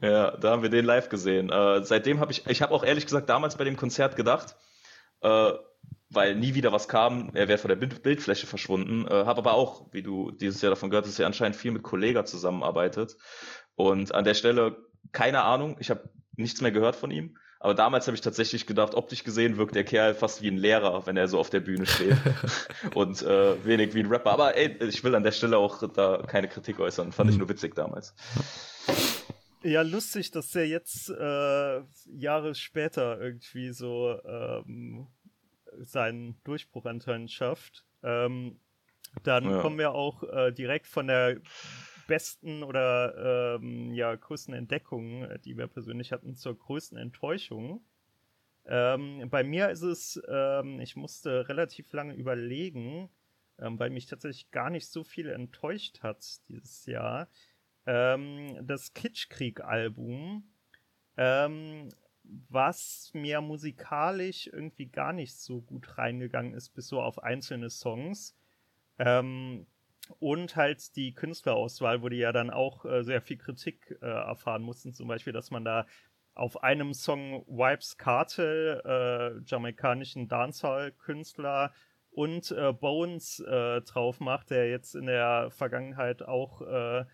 ja. 0.00 0.08
Ja, 0.08 0.36
da 0.36 0.50
haben 0.50 0.62
wir 0.62 0.70
den 0.70 0.84
live 0.84 1.08
gesehen. 1.08 1.48
Äh, 1.48 1.84
seitdem 1.84 2.18
habe 2.18 2.32
ich, 2.32 2.44
ich 2.48 2.62
habe 2.62 2.74
auch 2.74 2.82
ehrlich 2.82 3.04
gesagt 3.04 3.28
damals 3.28 3.56
bei 3.56 3.62
dem 3.62 3.76
Konzert 3.76 4.16
gedacht, 4.16 4.56
äh, 5.22 5.52
weil 6.10 6.34
nie 6.34 6.54
wieder 6.54 6.72
was 6.72 6.88
kam, 6.88 7.30
er 7.34 7.48
wäre 7.48 7.58
von 7.58 7.68
der 7.68 7.76
Bild 7.76 8.02
Bildfläche 8.02 8.46
verschwunden. 8.46 9.06
Äh, 9.06 9.24
habe 9.24 9.38
aber 9.38 9.54
auch, 9.54 9.86
wie 9.92 10.02
du 10.02 10.30
dieses 10.30 10.60
Jahr 10.60 10.70
davon 10.70 10.90
gehört 10.90 11.06
hast, 11.06 11.18
ja 11.18 11.26
anscheinend 11.26 11.56
viel 11.56 11.70
mit 11.70 11.82
Kollega 11.82 12.24
zusammenarbeitet. 12.24 13.16
Und 13.76 14.14
an 14.14 14.24
der 14.24 14.34
Stelle 14.34 14.76
keine 15.12 15.42
Ahnung, 15.42 15.76
ich 15.80 15.90
habe 15.90 16.08
nichts 16.36 16.60
mehr 16.60 16.72
gehört 16.72 16.96
von 16.96 17.10
ihm. 17.10 17.36
Aber 17.62 17.74
damals 17.74 18.06
habe 18.06 18.14
ich 18.14 18.22
tatsächlich 18.22 18.66
gedacht, 18.66 18.94
optisch 18.94 19.22
gesehen 19.22 19.58
wirkt 19.58 19.74
der 19.74 19.84
Kerl 19.84 20.14
fast 20.14 20.40
wie 20.40 20.48
ein 20.48 20.56
Lehrer, 20.56 21.06
wenn 21.06 21.18
er 21.18 21.28
so 21.28 21.38
auf 21.38 21.50
der 21.50 21.60
Bühne 21.60 21.84
steht. 21.84 22.16
und 22.94 23.20
äh, 23.20 23.64
wenig 23.66 23.92
wie 23.94 24.00
ein 24.00 24.06
Rapper. 24.06 24.30
Aber 24.30 24.56
ey, 24.56 24.76
ich 24.88 25.04
will 25.04 25.14
an 25.14 25.24
der 25.24 25.32
Stelle 25.32 25.58
auch 25.58 25.86
da 25.92 26.22
keine 26.26 26.48
Kritik 26.48 26.80
äußern. 26.80 27.12
Fand 27.12 27.28
ich 27.28 27.36
mhm. 27.36 27.40
nur 27.40 27.48
witzig 27.50 27.74
damals. 27.74 28.14
Ja, 29.62 29.82
lustig, 29.82 30.30
dass 30.30 30.52
der 30.52 30.66
jetzt 30.68 31.10
äh, 31.10 31.82
Jahre 32.06 32.54
später 32.54 33.20
irgendwie 33.20 33.72
so 33.72 34.18
ähm, 34.24 35.08
seinen 35.84 36.40
Durchbruch 36.44 36.86
anscheinend 36.86 37.30
schafft. 37.30 37.84
Ähm, 38.02 38.60
dann 39.22 39.44
ja. 39.44 39.60
kommen 39.60 39.78
wir 39.78 39.92
auch 39.92 40.22
äh, 40.22 40.52
direkt 40.52 40.86
von 40.86 41.06
der 41.06 41.40
besten 42.06 42.62
oder 42.62 43.56
ähm, 43.56 43.92
ja, 43.92 44.14
größten 44.14 44.54
Entdeckung, 44.54 45.24
äh, 45.24 45.38
die 45.38 45.56
wir 45.56 45.66
persönlich 45.66 46.12
hatten, 46.12 46.34
zur 46.34 46.58
größten 46.58 46.98
Enttäuschung. 46.98 47.84
Ähm, 48.66 49.28
bei 49.30 49.42
mir 49.42 49.70
ist 49.70 49.82
es, 49.82 50.20
ähm, 50.28 50.80
ich 50.80 50.96
musste 50.96 51.48
relativ 51.48 51.92
lange 51.92 52.14
überlegen, 52.14 53.08
ähm, 53.58 53.78
weil 53.78 53.90
mich 53.90 54.06
tatsächlich 54.06 54.50
gar 54.50 54.70
nicht 54.70 54.88
so 54.88 55.02
viel 55.04 55.28
enttäuscht 55.28 56.02
hat 56.02 56.24
dieses 56.48 56.86
Jahr 56.86 57.28
ähm, 57.86 58.58
das 58.62 58.92
Kitschkrieg-Album, 58.94 60.44
ähm, 61.16 61.88
was 62.48 63.10
mir 63.14 63.40
musikalisch 63.40 64.46
irgendwie 64.46 64.86
gar 64.86 65.12
nicht 65.12 65.36
so 65.36 65.60
gut 65.60 65.98
reingegangen 65.98 66.54
ist, 66.54 66.70
bis 66.70 66.88
so 66.88 67.00
auf 67.00 67.22
einzelne 67.22 67.70
Songs. 67.70 68.36
Ähm, 68.98 69.66
und 70.18 70.56
halt 70.56 70.96
die 70.96 71.14
Künstlerauswahl, 71.14 72.02
wo 72.02 72.08
die 72.08 72.16
ja 72.16 72.32
dann 72.32 72.50
auch 72.50 72.84
äh, 72.84 73.04
sehr 73.04 73.20
viel 73.20 73.36
Kritik 73.36 73.96
äh, 74.02 74.06
erfahren 74.06 74.62
mussten. 74.62 74.92
Zum 74.92 75.06
Beispiel, 75.06 75.32
dass 75.32 75.50
man 75.50 75.64
da 75.64 75.86
auf 76.34 76.62
einem 76.62 76.94
Song 76.94 77.44
Wipes 77.46 77.96
Cartel, 77.96 78.80
äh, 78.84 79.40
jamaikanischen 79.46 80.26
Dancehall-Künstler, 80.28 81.72
und 82.10 82.50
äh, 82.50 82.72
Bones 82.72 83.40
äh, 83.40 83.82
drauf 83.82 84.20
macht, 84.20 84.50
der 84.50 84.68
jetzt 84.68 84.94
in 84.94 85.06
der 85.06 85.50
Vergangenheit 85.50 86.22
auch 86.22 86.60
äh, 86.62 87.04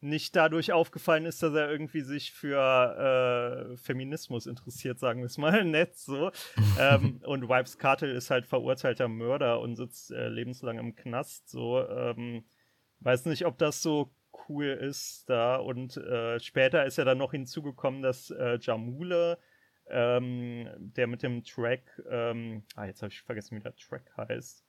nicht 0.00 0.36
dadurch 0.36 0.72
aufgefallen 0.72 1.24
ist, 1.24 1.42
dass 1.42 1.54
er 1.54 1.70
irgendwie 1.70 2.02
sich 2.02 2.32
für 2.32 3.72
äh, 3.72 3.76
Feminismus 3.76 4.46
interessiert, 4.46 4.98
sagen 4.98 5.20
wir 5.20 5.26
es 5.26 5.38
mal 5.38 5.64
nett 5.64 5.96
so. 5.96 6.30
ähm, 6.78 7.20
und 7.24 7.48
Wipes 7.48 7.78
Cartel 7.78 8.10
ist 8.14 8.30
halt 8.30 8.46
verurteilter 8.46 9.08
Mörder 9.08 9.60
und 9.60 9.76
sitzt 9.76 10.10
äh, 10.10 10.28
lebenslang 10.28 10.78
im 10.78 10.94
Knast. 10.94 11.48
So, 11.48 11.86
ähm, 11.88 12.44
weiß 13.00 13.26
nicht, 13.26 13.46
ob 13.46 13.58
das 13.58 13.82
so 13.82 14.12
cool 14.48 14.66
ist 14.66 15.28
da. 15.28 15.56
Und 15.56 15.96
äh, 15.96 16.38
später 16.40 16.84
ist 16.84 16.98
ja 16.98 17.04
dann 17.04 17.18
noch 17.18 17.32
hinzugekommen, 17.32 18.02
dass 18.02 18.30
äh, 18.30 18.58
Jamule, 18.60 19.38
ähm, 19.88 20.68
der 20.76 21.06
mit 21.06 21.22
dem 21.22 21.42
Track, 21.44 22.02
ähm, 22.08 22.64
ah, 22.74 22.86
jetzt 22.86 23.02
habe 23.02 23.12
ich 23.12 23.22
vergessen, 23.22 23.56
wie 23.56 23.62
der 23.62 23.76
Track 23.76 24.12
heißt, 24.16 24.64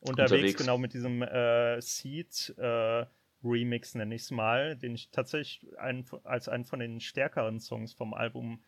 unterwegs, 0.00 0.32
unterwegs. 0.32 0.56
genau 0.58 0.78
mit 0.78 0.92
diesem 0.92 1.22
äh, 1.22 1.80
Seed, 1.80 2.54
äh, 2.58 3.06
Remix, 3.44 3.94
nenne 3.94 4.14
ich 4.14 4.22
es 4.22 4.30
mal, 4.30 4.76
den 4.76 4.94
ich 4.94 5.10
tatsächlich 5.10 5.78
ein, 5.78 6.04
als 6.24 6.48
einen 6.48 6.64
von 6.64 6.80
den 6.80 7.00
stärkeren 7.00 7.60
Songs 7.60 7.92
vom 7.92 8.14
Album 8.14 8.62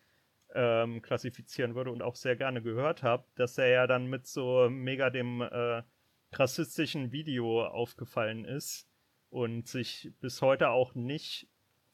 ähm, 0.53 1.01
klassifizieren 1.01 1.75
würde 1.75 1.91
und 1.91 2.01
auch 2.01 2.15
sehr 2.15 2.35
gerne 2.35 2.61
gehört 2.61 3.03
habe, 3.03 3.25
dass 3.35 3.57
er 3.57 3.67
ja 3.67 3.87
dann 3.87 4.07
mit 4.07 4.27
so 4.27 4.69
mega 4.69 5.09
dem 5.09 5.41
äh, 5.41 5.83
rassistischen 6.33 7.11
Video 7.11 7.65
aufgefallen 7.65 8.45
ist 8.45 8.87
und 9.29 9.67
sich 9.67 10.11
bis 10.19 10.41
heute 10.41 10.69
auch 10.69 10.95
nicht, 10.95 11.47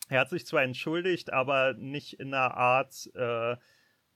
er 0.09 0.21
hat 0.21 0.29
sich 0.29 0.45
zwar 0.45 0.63
entschuldigt, 0.63 1.33
aber 1.33 1.73
nicht 1.73 2.19
in 2.19 2.33
einer 2.33 2.55
Art, 2.55 3.09
äh, 3.13 3.57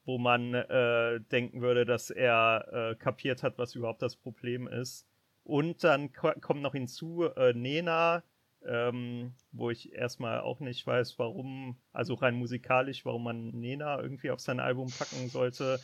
wo 0.04 0.18
man 0.18 0.54
äh, 0.54 1.20
denken 1.32 1.62
würde, 1.62 1.86
dass 1.86 2.10
er 2.10 2.68
äh, 2.72 2.96
kapiert 2.96 3.44
hat, 3.44 3.58
was 3.58 3.76
überhaupt 3.76 4.02
das 4.02 4.16
Problem 4.16 4.68
ist. 4.68 5.08
Und 5.44 5.84
dann 5.84 6.12
kommt 6.12 6.62
noch 6.62 6.74
hinzu, 6.74 7.26
äh, 7.36 7.54
Nena, 7.54 8.24
ähm, 8.66 9.34
wo 9.52 9.70
ich 9.70 9.94
erstmal 9.94 10.42
auch 10.42 10.60
nicht 10.60 10.86
weiß, 10.86 11.18
warum, 11.20 11.78
also 11.92 12.14
rein 12.14 12.36
musikalisch, 12.36 13.06
warum 13.06 13.24
man 13.24 13.50
Nena 13.52 14.02
irgendwie 14.02 14.32
auf 14.32 14.40
sein 14.40 14.60
Album 14.60 14.92
packen 14.92 15.30
sollte. 15.30 15.80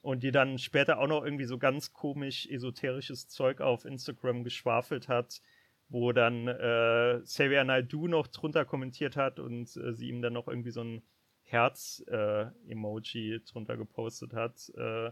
Und 0.00 0.22
die 0.22 0.30
dann 0.30 0.58
später 0.58 1.00
auch 1.00 1.08
noch 1.08 1.24
irgendwie 1.24 1.44
so 1.44 1.58
ganz 1.58 1.92
komisch 1.92 2.46
esoterisches 2.46 3.28
Zeug 3.28 3.60
auf 3.60 3.84
Instagram 3.84 4.44
geschwafelt 4.44 5.08
hat, 5.08 5.40
wo 5.88 6.12
dann 6.12 6.46
äh, 6.46 7.20
Xavier 7.24 7.64
Naidoo 7.64 8.06
noch 8.06 8.28
drunter 8.28 8.64
kommentiert 8.64 9.16
hat 9.16 9.40
und 9.40 9.76
äh, 9.76 9.92
sie 9.92 10.08
ihm 10.08 10.22
dann 10.22 10.34
noch 10.34 10.46
irgendwie 10.46 10.70
so 10.70 10.82
ein 10.82 11.02
Herz-Emoji 11.42 13.34
äh, 13.34 13.40
drunter 13.40 13.76
gepostet 13.76 14.34
hat. 14.34 14.70
Äh, 14.76 15.10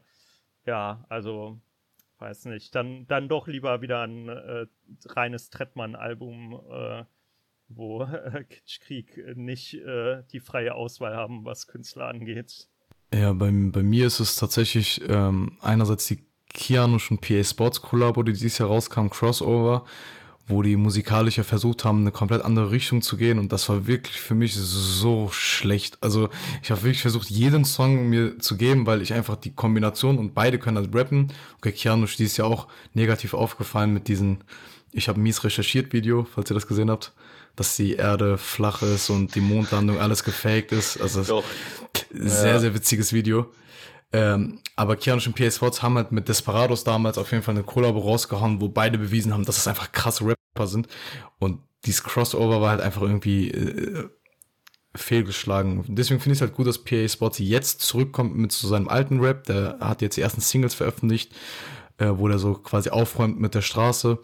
ja, 0.66 1.04
also 1.08 1.60
weiß 2.18 2.46
nicht. 2.46 2.74
Dann, 2.74 3.06
dann 3.06 3.28
doch 3.28 3.46
lieber 3.46 3.80
wieder 3.82 4.02
ein 4.02 4.28
äh, 4.28 4.66
reines 5.06 5.50
Trettmann-Album, 5.50 6.60
äh, 6.70 7.04
wo 7.68 8.02
äh, 8.02 8.44
Kitschkrieg 8.44 9.36
nicht 9.36 9.74
äh, 9.74 10.22
die 10.32 10.40
freie 10.40 10.74
Auswahl 10.74 11.16
haben, 11.16 11.44
was 11.44 11.66
Künstler 11.66 12.08
angeht. 12.08 12.68
Ja, 13.12 13.32
bei, 13.32 13.50
bei 13.50 13.82
mir 13.82 14.06
ist 14.06 14.20
es 14.20 14.36
tatsächlich 14.36 15.02
ähm, 15.08 15.58
einerseits 15.60 16.06
die 16.06 16.26
Kianush 16.48 17.10
und 17.10 17.20
PA 17.20 17.44
Sports 17.44 17.82
Collabo, 17.82 18.22
die 18.22 18.32
dieses 18.32 18.58
Jahr 18.58 18.68
rauskam, 18.68 19.08
Crossover, 19.08 19.84
wo 20.48 20.62
die 20.62 20.76
musikalisch 20.76 21.38
ja 21.38 21.44
versucht 21.44 21.84
haben, 21.84 22.00
eine 22.00 22.12
komplett 22.12 22.42
andere 22.42 22.70
Richtung 22.70 23.02
zu 23.02 23.16
gehen 23.16 23.38
und 23.38 23.52
das 23.52 23.68
war 23.68 23.86
wirklich 23.86 24.20
für 24.20 24.34
mich 24.34 24.54
so 24.54 25.28
schlecht. 25.32 25.98
Also 26.00 26.28
ich 26.62 26.70
habe 26.70 26.82
wirklich 26.82 27.02
versucht, 27.02 27.30
jeden 27.30 27.64
Song 27.64 28.08
mir 28.08 28.38
zu 28.38 28.56
geben, 28.56 28.86
weil 28.86 29.02
ich 29.02 29.12
einfach 29.12 29.36
die 29.36 29.52
Kombination 29.52 30.18
und 30.18 30.34
beide 30.34 30.58
können 30.58 30.76
halt 30.76 30.94
rappen. 30.94 31.32
Okay, 31.58 31.72
Kianush, 31.72 32.16
die 32.16 32.24
ist 32.24 32.36
ja 32.36 32.44
auch 32.44 32.68
negativ 32.94 33.34
aufgefallen 33.34 33.92
mit 33.92 34.06
diesen, 34.08 34.44
ich 34.92 35.08
habe 35.08 35.18
mies 35.18 35.42
recherchiert 35.42 35.92
Video, 35.92 36.26
falls 36.32 36.50
ihr 36.50 36.54
das 36.54 36.66
gesehen 36.66 36.90
habt 36.90 37.12
dass 37.56 37.74
die 37.74 37.94
Erde 37.94 38.36
flach 38.36 38.82
ist 38.82 39.08
und 39.08 39.34
die 39.34 39.40
Mondlandung 39.40 39.98
alles 39.98 40.22
gefaked 40.22 40.72
ist. 40.72 41.00
Also 41.00 41.22
Doch. 41.24 41.44
sehr, 42.12 42.52
ja. 42.52 42.58
sehr 42.58 42.74
witziges 42.74 43.14
Video. 43.14 43.50
Ähm, 44.12 44.60
aber 44.76 44.96
Keanu 44.96 45.20
und 45.26 45.34
PS 45.34 45.56
Sports 45.56 45.82
haben 45.82 45.96
halt 45.96 46.12
mit 46.12 46.28
Desperados 46.28 46.84
damals 46.84 47.18
auf 47.18 47.30
jeden 47.32 47.42
Fall 47.42 47.54
eine 47.54 47.64
Kollabo 47.64 47.98
rausgehauen, 47.98 48.60
wo 48.60 48.68
beide 48.68 48.98
bewiesen 48.98 49.32
haben, 49.32 49.44
dass 49.44 49.58
es 49.58 49.68
einfach 49.68 49.92
krasse 49.92 50.24
Rapper 50.24 50.66
sind. 50.66 50.88
Und 51.38 51.60
dieses 51.84 52.04
Crossover 52.04 52.60
war 52.60 52.70
halt 52.70 52.80
einfach 52.80 53.02
irgendwie 53.02 53.50
äh, 53.50 54.08
fehlgeschlagen. 54.94 55.84
Deswegen 55.88 56.20
finde 56.20 56.34
ich 56.34 56.38
es 56.38 56.42
halt 56.42 56.54
gut, 56.54 56.66
dass 56.66 56.82
PA 56.82 57.08
Sports 57.08 57.38
jetzt 57.38 57.82
zurückkommt 57.82 58.36
mit 58.36 58.52
zu 58.52 58.66
seinem 58.66 58.88
alten 58.88 59.20
Rap. 59.20 59.44
Der 59.44 59.78
hat 59.80 60.02
jetzt 60.02 60.16
die 60.16 60.22
ersten 60.22 60.40
Singles 60.40 60.74
veröffentlicht, 60.74 61.32
äh, 61.98 62.10
wo 62.14 62.28
der 62.28 62.38
so 62.38 62.54
quasi 62.54 62.90
aufräumt 62.90 63.40
mit 63.40 63.54
der 63.54 63.62
Straße. 63.62 64.18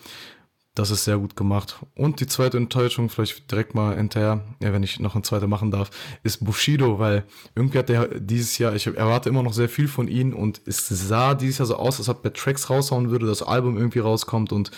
Das 0.75 0.91
ist 0.91 1.05
sehr 1.05 1.19
gut 1.19 1.37
gemacht. 1.37 1.85
Und 1.95 2.21
die 2.21 2.27
zweite 2.27 2.57
Enttäuschung, 2.57 3.11
vielleicht 3.11 3.51
direkt 3.51 3.75
mal 3.75 3.95
hinterher, 3.95 4.41
ja, 4.61 4.73
wenn 4.73 4.83
ich 4.83 4.99
noch 5.01 5.15
eine 5.15 5.23
zweite 5.23 5.47
machen 5.47 5.71
darf, 5.71 5.91
ist 6.23 6.43
Bushido, 6.43 6.99
weil 6.99 7.25
irgendwie 7.55 7.79
hat 7.79 7.91
er 7.91 8.09
dieses 8.19 8.57
Jahr, 8.57 8.75
ich 8.75 8.87
erwarte 8.87 9.29
immer 9.29 9.43
noch 9.43 9.53
sehr 9.53 9.69
viel 9.69 9.87
von 9.87 10.09
ihm 10.09 10.33
und 10.33 10.63
es 10.65 10.89
sah 10.89 11.35
dieses 11.35 11.59
Jahr 11.59 11.67
so 11.67 11.77
aus, 11.77 11.99
als 11.99 12.09
ob 12.09 12.25
er 12.25 12.33
Tracks 12.33 12.71
raushauen 12.71 13.11
würde, 13.11 13.27
das 13.27 13.43
Album 13.43 13.77
irgendwie 13.77 13.99
rauskommt 13.99 14.51
und 14.51 14.71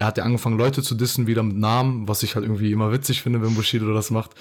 er 0.00 0.08
hat 0.08 0.18
ja 0.18 0.24
angefangen, 0.24 0.58
Leute 0.58 0.82
zu 0.82 0.96
dissen, 0.96 1.28
wieder 1.28 1.44
mit 1.44 1.56
Namen, 1.56 2.08
was 2.08 2.24
ich 2.24 2.34
halt 2.34 2.44
irgendwie 2.44 2.72
immer 2.72 2.90
witzig 2.90 3.22
finde, 3.22 3.40
wenn 3.40 3.54
Bushido 3.54 3.94
das 3.94 4.10
macht. 4.10 4.32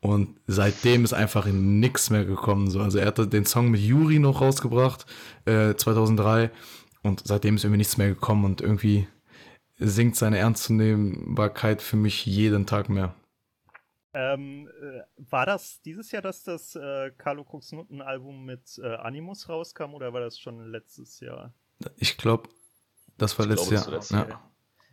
Und 0.00 0.36
seitdem 0.46 1.04
ist 1.04 1.12
einfach 1.12 1.44
in 1.44 1.80
nix 1.80 2.08
mehr 2.08 2.24
gekommen. 2.24 2.70
So. 2.70 2.80
Also 2.80 2.98
er 2.98 3.06
hat 3.06 3.32
den 3.32 3.44
Song 3.44 3.70
mit 3.70 3.80
Yuri 3.80 4.20
noch 4.20 4.40
rausgebracht, 4.40 5.04
äh, 5.44 5.74
2003, 5.74 6.50
und 7.02 7.22
seitdem 7.24 7.56
ist 7.56 7.64
irgendwie 7.64 7.78
nichts 7.78 7.98
mehr 7.98 8.08
gekommen 8.08 8.44
und 8.44 8.60
irgendwie 8.60 9.06
sinkt 9.78 10.16
seine 10.16 10.38
Ernstzunehmbarkeit 10.38 11.82
für 11.82 11.96
mich 11.96 12.24
jeden 12.26 12.66
Tag 12.66 12.88
mehr. 12.88 13.14
Ähm, 14.14 14.68
äh, 14.80 15.02
war 15.30 15.44
das 15.44 15.82
dieses 15.82 16.10
Jahr, 16.10 16.22
dass 16.22 16.42
das 16.42 16.74
äh, 16.74 17.10
Carlo 17.18 17.44
Cooks-Nutten 17.44 18.00
Album 18.00 18.46
mit 18.46 18.80
äh, 18.82 18.94
Animus 18.94 19.50
rauskam 19.50 19.92
oder 19.92 20.14
war 20.14 20.20
das 20.20 20.38
schon 20.38 20.70
letztes 20.70 21.20
Jahr? 21.20 21.52
Ich 21.98 22.16
glaube, 22.16 22.48
das 23.18 23.38
war 23.38 23.44
ich 23.44 23.50
letztes 23.50 23.70
Jahr. 23.70 23.90
Das 23.90 24.08
ja. 24.08 24.40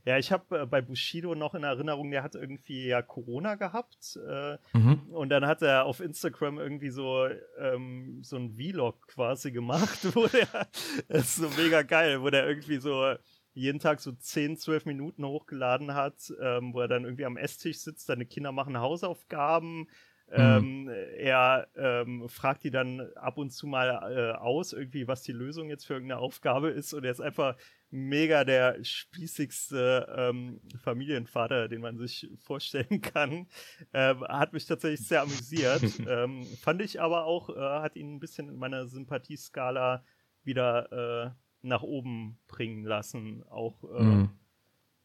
ja. 0.03 0.17
ich 0.17 0.33
habe 0.33 0.63
äh, 0.63 0.65
bei 0.65 0.81
Bushido 0.81 1.35
noch 1.35 1.55
in 1.55 1.63
Erinnerung, 1.63 2.11
der 2.11 2.21
hat 2.21 2.35
irgendwie 2.35 2.85
ja 2.85 3.01
Corona 3.01 3.55
gehabt 3.55 4.19
äh, 4.27 4.57
mhm. 4.73 5.03
und 5.11 5.29
dann 5.29 5.47
hat 5.47 5.61
er 5.61 5.85
auf 5.85 6.01
Instagram 6.01 6.59
irgendwie 6.59 6.89
so 6.89 7.25
ähm, 7.59 8.19
so 8.23 8.35
ein 8.35 8.57
Vlog 8.57 9.07
quasi 9.07 9.53
gemacht, 9.53 9.99
wo 10.15 10.27
der 10.27 10.67
ist 11.07 11.37
so 11.37 11.47
mega 11.51 11.81
geil, 11.83 12.21
wo 12.21 12.29
der 12.29 12.45
irgendwie 12.45 12.79
so 12.79 13.15
jeden 13.53 13.79
Tag 13.79 13.99
so 13.99 14.11
10, 14.11 14.57
12 14.57 14.85
Minuten 14.85 15.25
hochgeladen 15.25 15.93
hat, 15.93 16.33
ähm, 16.41 16.73
wo 16.73 16.81
er 16.81 16.87
dann 16.87 17.03
irgendwie 17.03 17.25
am 17.25 17.37
Esstisch 17.37 17.79
sitzt, 17.79 18.07
seine 18.07 18.25
Kinder 18.25 18.51
machen 18.51 18.77
Hausaufgaben. 18.77 19.87
Mhm. 20.27 20.35
Ähm, 20.35 20.89
er 21.17 21.67
ähm, 21.75 22.27
fragt 22.29 22.63
die 22.63 22.71
dann 22.71 23.01
ab 23.15 23.37
und 23.37 23.51
zu 23.51 23.67
mal 23.67 23.89
äh, 24.11 24.31
aus, 24.37 24.73
irgendwie, 24.73 25.07
was 25.07 25.21
die 25.21 25.31
Lösung 25.31 25.69
jetzt 25.69 25.85
für 25.85 25.93
irgendeine 25.93 26.21
Aufgabe 26.21 26.69
ist. 26.69 26.93
Und 26.93 27.03
er 27.03 27.11
ist 27.11 27.21
einfach 27.21 27.55
mega 27.91 28.43
der 28.43 28.83
spießigste 28.83 30.07
ähm, 30.17 30.59
Familienvater, 30.81 31.67
den 31.67 31.81
man 31.81 31.97
sich 31.97 32.27
vorstellen 32.39 33.01
kann. 33.01 33.47
Ähm, 33.93 34.23
hat 34.23 34.53
mich 34.53 34.65
tatsächlich 34.65 35.07
sehr 35.07 35.21
amüsiert. 35.21 35.83
ähm, 36.07 36.43
fand 36.61 36.81
ich 36.81 36.99
aber 36.99 37.25
auch, 37.25 37.49
äh, 37.49 37.59
hat 37.59 37.95
ihn 37.95 38.15
ein 38.15 38.19
bisschen 38.19 38.49
in 38.49 38.57
meiner 38.57 38.87
Sympathieskala 38.87 40.03
wieder 40.43 41.35
äh, 41.35 41.42
nach 41.63 41.81
oben 41.81 42.37
bringen 42.47 42.83
lassen, 42.83 43.43
auch 43.49 43.83
äh, 43.83 44.03
mhm. 44.03 44.29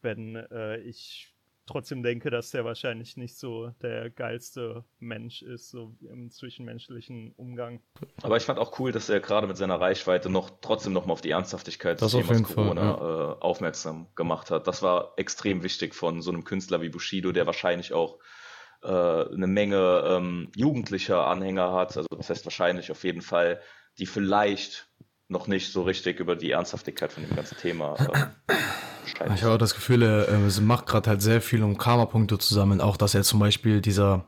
wenn 0.03 0.37
äh, 0.37 0.79
ich 0.79 1.35
trotzdem 1.67 2.03
denke, 2.03 2.31
dass 2.31 2.51
der 2.51 2.65
wahrscheinlich 2.65 3.17
nicht 3.17 3.37
so 3.37 3.69
der 3.83 4.11
geilste 4.11 4.85
Mensch 4.99 5.43
ist, 5.43 5.71
so 5.71 5.95
im 6.01 6.31
zwischenmenschlichen 6.31 7.33
Umgang. 7.37 7.81
Aber 8.23 8.37
ich 8.37 8.45
fand 8.45 8.59
auch 8.59 8.79
cool, 8.81 8.91
dass 8.91 9.09
er 9.09 9.21
gerade 9.21 9.47
mit 9.47 9.57
seiner 9.57 9.81
Reichweite 9.81 10.31
noch 10.31 10.51
trotzdem 10.61 10.95
noch 10.95 11.07
mal 11.07 11.13
auf 11.13 11.21
die 11.21 11.31
Ernsthaftigkeit 11.31 12.01
des 12.01 12.13
Themas 12.13 12.43
Corona 12.43 12.97
Fall, 12.97 13.09
ja. 13.09 13.33
äh, 13.33 13.41
aufmerksam 13.41 14.09
gemacht 14.15 14.51
hat. 14.51 14.67
Das 14.67 14.83
war 14.83 15.13
extrem 15.17 15.63
wichtig 15.63 15.95
von 15.95 16.23
so 16.23 16.31
einem 16.31 16.45
Künstler 16.45 16.81
wie 16.81 16.89
Bushido, 16.89 17.33
der 17.33 17.47
wahrscheinlich 17.47 17.93
auch 17.93 18.19
äh, 18.83 18.89
eine 18.89 19.47
Menge 19.47 20.05
ähm, 20.07 20.51
jugendlicher 20.57 21.27
Anhänger 21.27 21.73
hat, 21.73 21.97
also 21.97 22.09
das 22.17 22.31
heißt 22.31 22.47
wahrscheinlich 22.47 22.91
auf 22.91 23.05
jeden 23.05 23.23
Fall, 23.23 23.61
die 23.99 24.07
vielleicht 24.07 24.89
noch 25.29 25.47
nicht 25.47 25.73
so 25.73 25.83
richtig 25.83 26.21
über 26.21 26.37
die 26.37 26.53
Ernsthaftigkeit 26.53 27.13
von 27.13 27.23
dem 27.23 27.37
ganzen 27.37 27.57
Thema 27.59 27.95
äh, 28.49 29.35
Ich 29.35 29.43
habe 29.43 29.55
auch 29.55 29.59
das 29.59 29.75
Gefühl, 29.75 30.03
er 30.03 30.29
äh, 30.29 30.61
macht 30.61 30.87
gerade 30.87 31.11
halt 31.11 31.23
sehr 31.23 31.41
viel, 31.41 31.63
um 31.63 31.77
Karma-Punkte 31.77 32.39
zu 32.39 32.55
sammeln. 32.55 32.81
Auch, 32.81 32.97
dass 32.97 33.15
er 33.15 33.23
zum 33.23 33.39
Beispiel 33.39 33.81
dieser 33.81 34.27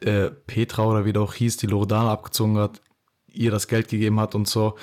äh, 0.00 0.30
Petra 0.30 0.84
oder 0.84 1.04
wie 1.04 1.12
der 1.12 1.22
auch 1.22 1.34
hieß, 1.34 1.56
die 1.56 1.66
Loredana 1.66 2.12
abgezogen 2.12 2.58
hat, 2.58 2.82
ihr 3.26 3.50
das 3.50 3.68
Geld 3.68 3.88
gegeben 3.88 4.20
hat 4.20 4.34
und 4.34 4.46
so, 4.46 4.76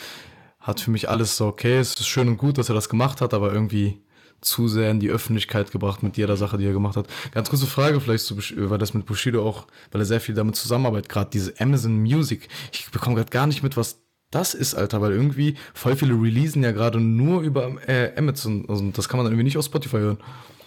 hat 0.59 0.80
für 0.80 0.91
mich 0.91 1.09
alles 1.09 1.38
so, 1.38 1.45
okay, 1.47 1.77
es 1.77 1.93
ist 1.93 2.07
schön 2.07 2.27
und 2.27 2.38
gut, 2.38 2.57
dass 2.57 2.69
er 2.69 2.76
das 2.76 2.89
gemacht 2.89 3.22
hat, 3.22 3.34
aber 3.34 3.53
irgendwie 3.53 4.01
zu 4.41 4.67
sehr 4.67 4.91
in 4.91 4.99
die 4.99 5.09
Öffentlichkeit 5.09 5.72
gebracht 5.72 6.03
mit 6.03 6.17
jeder 6.17 6.38
Sache, 6.38 6.57
die 6.57 6.65
er 6.65 6.73
gemacht 6.73 6.97
hat. 6.97 7.07
Ganz 7.31 7.49
kurze 7.49 7.65
Frage 7.65 7.99
vielleicht, 8.01 8.26
zu, 8.26 8.38
weil 8.38 8.77
das 8.77 8.93
mit 8.93 9.05
Bushido 9.05 9.47
auch, 9.47 9.67
weil 9.91 10.01
er 10.01 10.05
sehr 10.05 10.22
viel 10.22 10.35
damit 10.35 10.55
zusammenarbeitet, 10.55 11.09
gerade 11.09 11.30
diese 11.31 11.53
Amazon 11.59 11.99
Music. 11.99 12.47
Ich 12.72 12.89
bekomme 12.91 13.15
gerade 13.15 13.30
gar 13.30 13.47
nicht 13.47 13.63
mit, 13.63 13.77
was 13.77 14.05
das 14.36 14.53
ist, 14.53 14.76
Alter, 14.76 15.02
weil 15.02 15.14
irgendwie 15.14 15.56
voll 15.74 15.95
viele 15.95 16.14
releasen 16.14 16.62
ja 16.62 16.72
gerade 16.72 16.99
nur 16.99 17.41
über 17.41 17.76
äh, 17.88 18.14
Amazon. 18.18 18.66
Also 18.68 18.91
das 18.91 19.07
kann 19.07 19.18
man 19.18 19.26
dann 19.26 19.34
irgendwie 19.34 19.45
nicht 19.45 19.57
auf 19.57 19.66
Spotify 19.66 19.98
hören. 19.98 20.18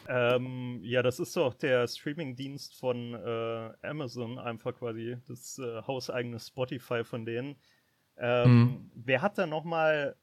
Ähm, 0.08 0.80
ja, 0.82 1.02
das 1.02 1.20
ist 1.20 1.36
doch 1.36 1.52
der 1.52 1.86
Streaming-Dienst 1.86 2.74
von 2.76 3.12
äh, 3.12 3.70
Amazon, 3.86 4.38
einfach 4.38 4.74
quasi 4.74 5.18
das 5.28 5.58
äh, 5.58 5.82
hauseigene 5.86 6.40
Spotify 6.40 7.04
von 7.04 7.26
denen. 7.26 7.56
Ähm, 8.16 8.50
mhm. 8.50 8.90
Wer 8.94 9.20
hat 9.20 9.36
da 9.36 9.46
nochmal 9.46 10.16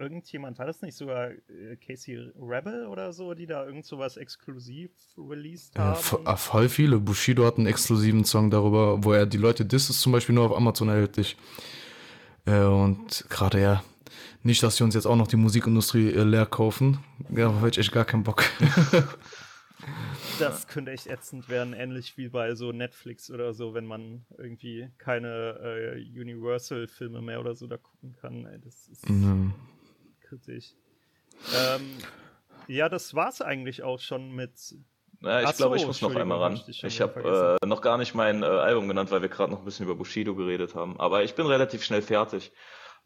irgendjemand, 0.00 0.58
war 0.58 0.66
das 0.66 0.82
nicht 0.82 0.96
sogar 0.96 1.30
äh, 1.30 1.76
Casey 1.76 2.16
Rebel 2.36 2.86
oder 2.86 3.12
so, 3.12 3.34
die 3.34 3.46
da 3.46 3.64
irgend 3.64 3.86
sowas 3.86 4.16
exklusiv 4.16 4.90
released 5.16 5.78
haben? 5.78 6.00
Ja, 6.00 6.18
ah, 6.24 6.36
voll 6.36 6.68
viele. 6.68 6.98
Bushido 6.98 7.46
hat 7.46 7.58
einen 7.58 7.68
exklusiven 7.68 8.24
Song 8.24 8.50
darüber, 8.50 9.04
wo 9.04 9.12
er 9.12 9.26
die 9.26 9.38
Leute 9.38 9.64
disst, 9.64 9.88
ist 9.88 10.00
zum 10.00 10.10
Beispiel 10.10 10.34
nur 10.34 10.46
auf 10.46 10.56
Amazon 10.56 10.88
erhältlich. 10.88 11.36
Äh, 12.48 12.64
und 12.64 13.26
gerade 13.28 13.60
ja, 13.60 13.84
nicht, 14.42 14.62
dass 14.62 14.76
sie 14.76 14.84
uns 14.84 14.94
jetzt 14.94 15.06
auch 15.06 15.16
noch 15.16 15.28
die 15.28 15.36
Musikindustrie 15.36 16.12
äh, 16.12 16.22
leer 16.22 16.46
kaufen. 16.46 16.98
Ja, 17.30 17.50
da 17.50 17.60
hätte 17.60 17.80
ich 17.80 17.86
echt 17.86 17.92
gar 17.92 18.04
keinen 18.04 18.22
Bock. 18.22 18.44
das 20.38 20.66
könnte 20.66 20.92
echt 20.92 21.06
ätzend 21.06 21.48
werden, 21.48 21.74
ähnlich 21.74 22.16
wie 22.16 22.28
bei 22.28 22.54
so 22.54 22.72
Netflix 22.72 23.30
oder 23.30 23.52
so, 23.52 23.74
wenn 23.74 23.86
man 23.86 24.24
irgendwie 24.38 24.88
keine 24.98 25.98
äh, 25.98 26.20
Universal-Filme 26.20 27.20
mehr 27.20 27.40
oder 27.40 27.54
so 27.54 27.66
da 27.66 27.76
gucken 27.76 28.14
kann. 28.20 28.46
Ey, 28.46 28.58
das 28.60 28.88
ist 28.88 29.08
mhm. 29.08 29.52
kritisch. 30.20 30.74
Ähm, 31.54 31.98
ja, 32.66 32.88
das 32.88 33.14
war's 33.14 33.42
eigentlich 33.42 33.82
auch 33.82 34.00
schon 34.00 34.32
mit 34.32 34.74
ja, 35.20 35.42
ich 35.42 35.56
glaube, 35.56 35.76
so, 35.78 35.82
ich 35.82 35.86
muss 35.86 36.00
noch 36.00 36.14
einmal 36.14 36.38
ran. 36.38 36.60
Ich, 36.68 36.84
ich 36.84 37.00
habe 37.00 37.58
äh, 37.60 37.66
noch 37.66 37.80
gar 37.80 37.98
nicht 37.98 38.14
mein 38.14 38.42
äh, 38.42 38.46
Album 38.46 38.88
genannt, 38.88 39.10
weil 39.10 39.22
wir 39.22 39.28
gerade 39.28 39.50
noch 39.52 39.60
ein 39.60 39.64
bisschen 39.64 39.86
über 39.86 39.96
Bushido 39.96 40.34
geredet 40.34 40.74
haben. 40.74 40.98
Aber 41.00 41.24
ich 41.24 41.34
bin 41.34 41.46
relativ 41.46 41.82
schnell 41.82 42.02
fertig. 42.02 42.52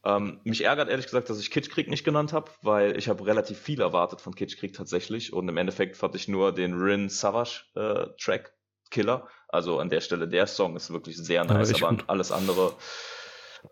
Ähm, 0.05 0.41
mich 0.45 0.65
ärgert 0.65 0.89
ehrlich 0.89 1.07
gesagt, 1.07 1.31
dass 1.31 1.39
ich 1.39 1.51
Kitschkrieg 1.51 1.89
nicht 1.89 2.05
genannt 2.05 2.33
habe, 2.33 2.51
weil 2.63 2.97
ich 2.97 3.09
habe 3.09 3.25
relativ 3.25 3.59
viel 3.59 3.81
erwartet 3.81 4.21
von 4.21 4.35
Kitschkrieg 4.35 4.75
tatsächlich. 4.75 5.33
Und 5.33 5.49
im 5.49 5.57
Endeffekt 5.57 5.97
fand 5.97 6.15
ich 6.15 6.29
nur 6.29 6.53
den 6.53 6.75
Rin 6.75 7.09
Savage 7.09 7.65
äh, 7.77 8.09
Track 8.21 8.53
Killer. 8.91 9.29
Also 9.49 9.79
an 9.79 9.89
der 9.89 10.01
Stelle, 10.01 10.29
der 10.29 10.47
Song 10.47 10.77
ist 10.77 10.93
wirklich 10.93 11.17
sehr 11.17 11.45
nice, 11.45 11.71
ja, 11.71 11.87
aber 11.87 11.97
gut. 11.97 12.05
alles 12.09 12.33
andere 12.33 12.75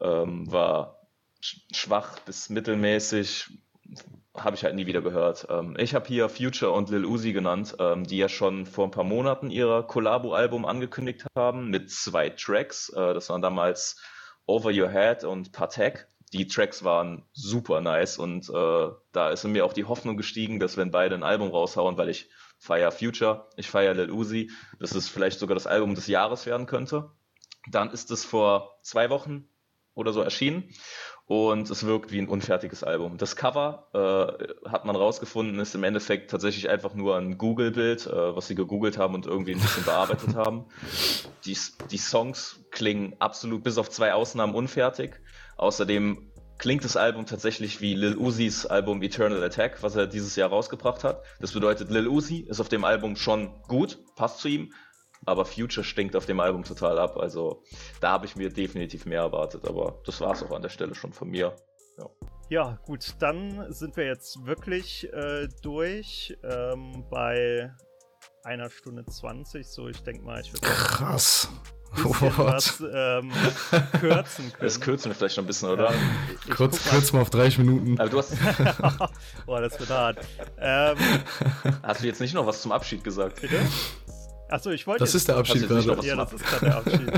ähm, 0.00 0.50
war 0.50 1.00
schwach 1.72 2.18
bis 2.20 2.48
mittelmäßig 2.48 3.50
habe 4.36 4.56
ich 4.56 4.64
halt 4.64 4.74
nie 4.74 4.86
wieder 4.86 5.02
gehört. 5.02 5.46
Ähm, 5.50 5.76
ich 5.78 5.94
habe 5.94 6.06
hier 6.06 6.28
Future 6.28 6.72
und 6.72 6.90
Lil 6.90 7.04
Uzi 7.04 7.32
genannt, 7.32 7.76
ähm, 7.78 8.04
die 8.04 8.18
ja 8.18 8.28
schon 8.28 8.66
vor 8.66 8.86
ein 8.86 8.90
paar 8.92 9.04
Monaten 9.04 9.50
ihr 9.50 9.84
Collabo-Album 9.86 10.64
angekündigt 10.64 11.24
haben 11.36 11.68
mit 11.70 11.90
zwei 11.90 12.30
Tracks. 12.30 12.90
Äh, 12.90 13.14
das 13.14 13.28
waren 13.28 13.42
damals 13.42 14.00
Over 14.46 14.70
Your 14.70 14.90
Head 14.90 15.24
und 15.24 15.52
Patek. 15.52 16.06
Die 16.32 16.46
Tracks 16.46 16.84
waren 16.84 17.24
super 17.32 17.80
nice 17.80 18.18
und 18.18 18.48
äh, 18.48 18.88
da 19.12 19.30
ist 19.30 19.44
in 19.44 19.50
mir 19.50 19.64
auch 19.64 19.72
die 19.72 19.84
Hoffnung 19.84 20.16
gestiegen, 20.16 20.60
dass 20.60 20.76
wenn 20.76 20.92
beide 20.92 21.16
ein 21.16 21.24
Album 21.24 21.50
raushauen, 21.50 21.98
weil 21.98 22.08
ich 22.08 22.30
feier 22.58 22.92
Future, 22.92 23.48
ich 23.56 23.68
feier 23.68 23.94
Lil 23.94 24.12
Uzi, 24.12 24.50
dass 24.78 24.94
es 24.94 25.08
vielleicht 25.08 25.40
sogar 25.40 25.54
das 25.54 25.66
Album 25.66 25.96
des 25.96 26.06
Jahres 26.06 26.46
werden 26.46 26.66
könnte. 26.66 27.10
Dann 27.68 27.90
ist 27.90 28.12
es 28.12 28.24
vor 28.24 28.78
zwei 28.82 29.10
Wochen 29.10 29.48
oder 29.94 30.12
so 30.12 30.20
erschienen 30.20 30.72
und 31.30 31.70
es 31.70 31.86
wirkt 31.86 32.10
wie 32.10 32.18
ein 32.18 32.26
unfertiges 32.26 32.82
Album. 32.82 33.16
Das 33.16 33.36
Cover 33.36 33.86
äh, 33.94 34.68
hat 34.68 34.84
man 34.84 34.96
rausgefunden, 34.96 35.60
ist 35.60 35.76
im 35.76 35.84
Endeffekt 35.84 36.28
tatsächlich 36.28 36.68
einfach 36.68 36.94
nur 36.94 37.16
ein 37.16 37.38
Google-Bild, 37.38 38.08
äh, 38.08 38.34
was 38.34 38.48
sie 38.48 38.56
gegoogelt 38.56 38.98
haben 38.98 39.14
und 39.14 39.26
irgendwie 39.26 39.52
ein 39.52 39.60
bisschen 39.60 39.84
bearbeitet 39.84 40.34
haben. 40.34 40.64
Die, 41.44 41.56
die 41.88 41.98
Songs 41.98 42.64
klingen 42.72 43.14
absolut 43.20 43.62
bis 43.62 43.78
auf 43.78 43.90
zwei 43.90 44.12
Ausnahmen 44.12 44.56
unfertig. 44.56 45.20
Außerdem 45.56 46.32
klingt 46.58 46.82
das 46.82 46.96
Album 46.96 47.26
tatsächlich 47.26 47.80
wie 47.80 47.94
Lil 47.94 48.16
Uzis 48.16 48.66
Album 48.66 49.00
Eternal 49.00 49.44
Attack, 49.44 49.84
was 49.84 49.94
er 49.94 50.08
dieses 50.08 50.34
Jahr 50.34 50.48
rausgebracht 50.48 51.04
hat. 51.04 51.22
Das 51.38 51.52
bedeutet, 51.52 51.92
Lil 51.92 52.08
Uzi 52.08 52.40
ist 52.40 52.60
auf 52.60 52.68
dem 52.68 52.82
Album 52.82 53.14
schon 53.14 53.62
gut, 53.68 54.00
passt 54.16 54.40
zu 54.40 54.48
ihm, 54.48 54.72
aber 55.26 55.44
Future 55.44 55.84
stinkt 55.84 56.16
auf 56.16 56.26
dem 56.26 56.40
Album 56.40 56.64
total 56.64 56.98
ab. 56.98 57.16
Also 57.16 57.62
da 58.00 58.10
habe 58.10 58.26
ich 58.26 58.36
mir 58.36 58.50
definitiv 58.50 59.06
mehr 59.06 59.20
erwartet, 59.20 59.66
aber 59.66 60.00
das 60.04 60.20
war 60.20 60.32
es 60.32 60.42
auch 60.42 60.52
an 60.52 60.62
der 60.62 60.68
Stelle 60.68 60.94
schon 60.94 61.12
von 61.12 61.28
mir. 61.28 61.54
Ja. 61.98 62.10
ja 62.48 62.78
gut, 62.86 63.14
dann 63.18 63.72
sind 63.72 63.96
wir 63.96 64.06
jetzt 64.06 64.46
wirklich 64.46 65.12
äh, 65.12 65.48
durch 65.62 66.36
ähm, 66.42 67.04
bei 67.10 67.70
einer 68.44 68.70
Stunde 68.70 69.04
20. 69.04 69.66
So, 69.66 69.88
ich 69.88 70.02
denke 70.02 70.24
mal, 70.24 70.40
ich 70.40 70.52
würde. 70.52 70.66
Krass. 70.66 71.48
Was 71.92 72.80
ähm, 72.80 73.32
kürzen 73.98 74.52
können. 74.52 74.54
Das 74.60 74.80
kürzen 74.80 75.10
wir 75.10 75.14
vielleicht 75.16 75.36
noch 75.36 75.44
ein 75.44 75.46
bisschen, 75.48 75.70
oder? 75.70 75.92
Ich, 76.46 76.54
Kurz, 76.54 76.88
kürzen 76.88 77.14
wir 77.14 77.22
auf 77.22 77.30
30 77.30 77.58
Minuten. 77.58 77.98
Aber 77.98 78.08
du 78.08 78.18
hast. 78.18 78.36
Boah, 79.46 79.60
das 79.60 79.78
wird 79.80 79.90
hart. 79.90 80.18
Ähm, 80.56 80.96
hast 81.82 82.02
du 82.02 82.06
jetzt 82.06 82.20
nicht 82.20 82.34
noch 82.34 82.46
was 82.46 82.62
zum 82.62 82.70
Abschied 82.70 83.02
gesagt? 83.02 83.40
Bitte? 83.40 83.58
Achso, 84.50 84.70
ich 84.70 84.86
wollte. 84.86 85.00
Das 85.00 85.14
ist 85.14 85.28
der 85.28 85.36
Abschied 85.36 85.68
gerade. 85.68 86.06
Ja, 86.06 86.16
das 86.16 86.32
ist 86.32 86.44
gerade 86.44 86.66
der 86.66 86.76
Abschied. 86.76 87.12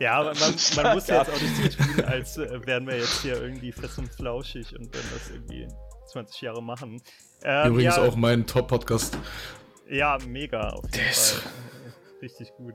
ja, 0.00 0.14
aber 0.14 0.34
man, 0.34 0.54
man 0.76 0.94
muss 0.94 1.06
ja 1.06 1.18
jetzt 1.18 1.30
auch 1.30 1.40
nicht 1.40 1.76
so 1.76 1.84
tun, 1.84 2.04
als 2.04 2.36
äh, 2.36 2.66
wären 2.66 2.86
wir 2.86 2.96
jetzt 2.96 3.22
hier 3.22 3.40
irgendwie 3.40 3.72
fest 3.72 3.98
und 3.98 4.12
flauschig 4.12 4.76
und 4.76 4.92
würden 4.92 5.08
das 5.14 5.30
irgendwie 5.30 5.68
20 6.12 6.40
Jahre 6.42 6.62
machen. 6.62 7.00
Ähm, 7.44 7.72
Übrigens 7.72 7.96
ja, 7.96 8.02
auch 8.02 8.16
mein 8.16 8.46
Top-Podcast. 8.46 9.18
Ja, 9.88 10.18
mega. 10.26 10.70
Auf 10.70 10.84
jeden 10.94 11.06
das. 11.08 11.32
Fall. 11.32 11.52
Richtig 12.22 12.52
gut. 12.56 12.74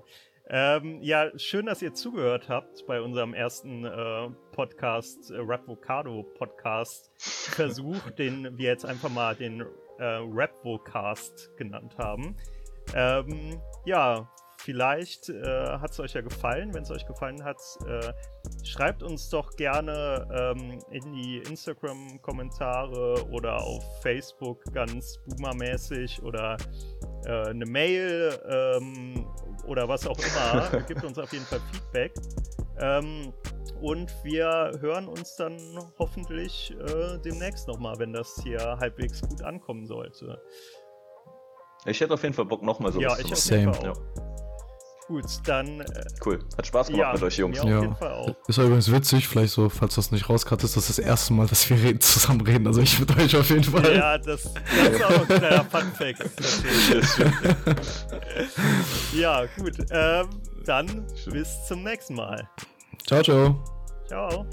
Ähm, 0.50 1.00
ja, 1.02 1.38
schön, 1.38 1.66
dass 1.66 1.82
ihr 1.82 1.94
zugehört 1.94 2.48
habt 2.48 2.86
bei 2.88 3.02
unserem 3.02 3.34
ersten 3.34 3.84
äh, 3.84 4.30
Podcast, 4.54 5.30
äh, 5.30 5.40
Rapvocado 5.40 6.24
Podcast 6.38 7.12
Versuch, 7.18 8.12
den 8.12 8.58
wir 8.58 8.70
jetzt 8.70 8.86
einfach 8.86 9.10
mal 9.10 9.36
den 9.36 9.62
äh, 10.00 10.04
Rapvocast 10.04 11.52
genannt 11.58 11.98
haben. 11.98 12.38
Ähm, 12.96 13.62
ja, 13.86 14.30
vielleicht 14.58 15.30
äh, 15.30 15.78
hat 15.80 15.92
es 15.92 16.00
euch 16.00 16.14
ja 16.14 16.22
gefallen. 16.22 16.74
Wenn 16.74 16.84
es 16.84 16.92
euch 16.92 17.06
gefallen 17.06 17.44
hat, 17.44 17.58
äh, 17.88 18.14
schreibt 18.66 19.04
uns 19.04 19.30
doch 19.30 19.56
gerne 19.56 20.28
ähm, 20.32 20.80
in 20.92 21.14
die 21.14 21.38
Instagram-Kommentare 21.38 23.26
oder 23.32 23.62
auf 23.62 23.84
Facebook 24.02 24.64
ganz 24.74 25.20
boomermäßig 25.26 26.22
oder 26.24 26.58
äh, 27.26 27.50
eine 27.50 27.66
Mail 27.66 28.38
ähm, 28.50 29.26
oder 29.66 29.88
was 29.88 30.08
auch 30.08 30.20
immer. 30.20 30.82
Gebt 30.88 31.04
uns 31.04 31.18
auf 31.18 31.32
jeden 31.32 31.46
Fall 31.46 31.62
Feedback. 31.72 32.14
Ähm, 32.80 33.34
und 33.82 34.12
wir 34.24 34.72
hören 34.80 35.08
uns 35.08 35.36
dann 35.36 35.60
hoffentlich 36.00 36.76
äh, 36.80 37.20
demnächst 37.20 37.68
nochmal, 37.68 37.96
wenn 38.00 38.12
das 38.12 38.40
hier 38.44 38.60
halbwegs 38.80 39.22
gut 39.22 39.44
ankommen 39.44 39.86
sollte. 39.86 40.42
Ich 41.86 42.00
hätte 42.02 42.14
auf 42.14 42.24
jeden 42.24 42.34
Fall 42.34 42.46
Bock, 42.46 42.64
nochmal 42.64 42.92
sowas 42.92 43.04
ja, 43.04 43.16
zu 43.18 43.24
machen. 43.24 43.34
Ich 43.34 43.40
Same. 43.40 43.80
Ja. 43.84 43.94
Gut, 45.08 45.26
dann. 45.46 45.80
Äh, 45.80 46.06
cool. 46.26 46.40
Hat 46.58 46.68
Spaß 46.68 46.88
gemacht 46.88 47.00
ja, 47.00 47.14
mit 47.14 47.24
euch 47.24 47.38
Jungs. 47.38 47.58
Ja, 47.58 47.64
auf 47.64 47.70
jeden 47.70 47.96
Fall 47.96 48.12
auch. 48.12 48.36
Ist 48.48 48.58
übrigens 48.58 48.92
witzig, 48.92 49.28
vielleicht 49.28 49.54
so, 49.54 49.70
falls 49.70 49.96
du 49.96 50.02
das 50.02 50.12
nicht 50.12 50.28
rauskattest, 50.28 50.76
das 50.76 50.90
ist 50.90 50.98
das 50.98 51.06
erste 51.06 51.32
Mal, 51.34 51.48
dass 51.48 51.70
wir 51.70 51.82
reden, 51.82 52.02
zusammen 52.02 52.42
reden. 52.42 52.68
Also 52.68 52.82
ich 52.82 53.00
mit 53.00 53.18
euch 53.18 53.36
auf 53.38 53.50
jeden 53.50 53.64
Fall. 53.64 53.96
Ja, 53.96 54.18
das, 54.18 54.44
das 54.54 54.90
ist 54.90 55.04
auch 55.04 55.22
ein 55.22 55.28
kleiner 55.28 55.64
Fun-Fact. 55.64 56.26
ja, 59.14 59.46
gut. 59.58 59.78
Ähm, 59.92 60.28
dann 60.66 61.08
bis 61.32 61.66
zum 61.68 61.84
nächsten 61.84 62.16
Mal. 62.16 62.50
Ciao, 63.06 63.24
ciao. 63.24 63.64
Ciao. 64.08 64.46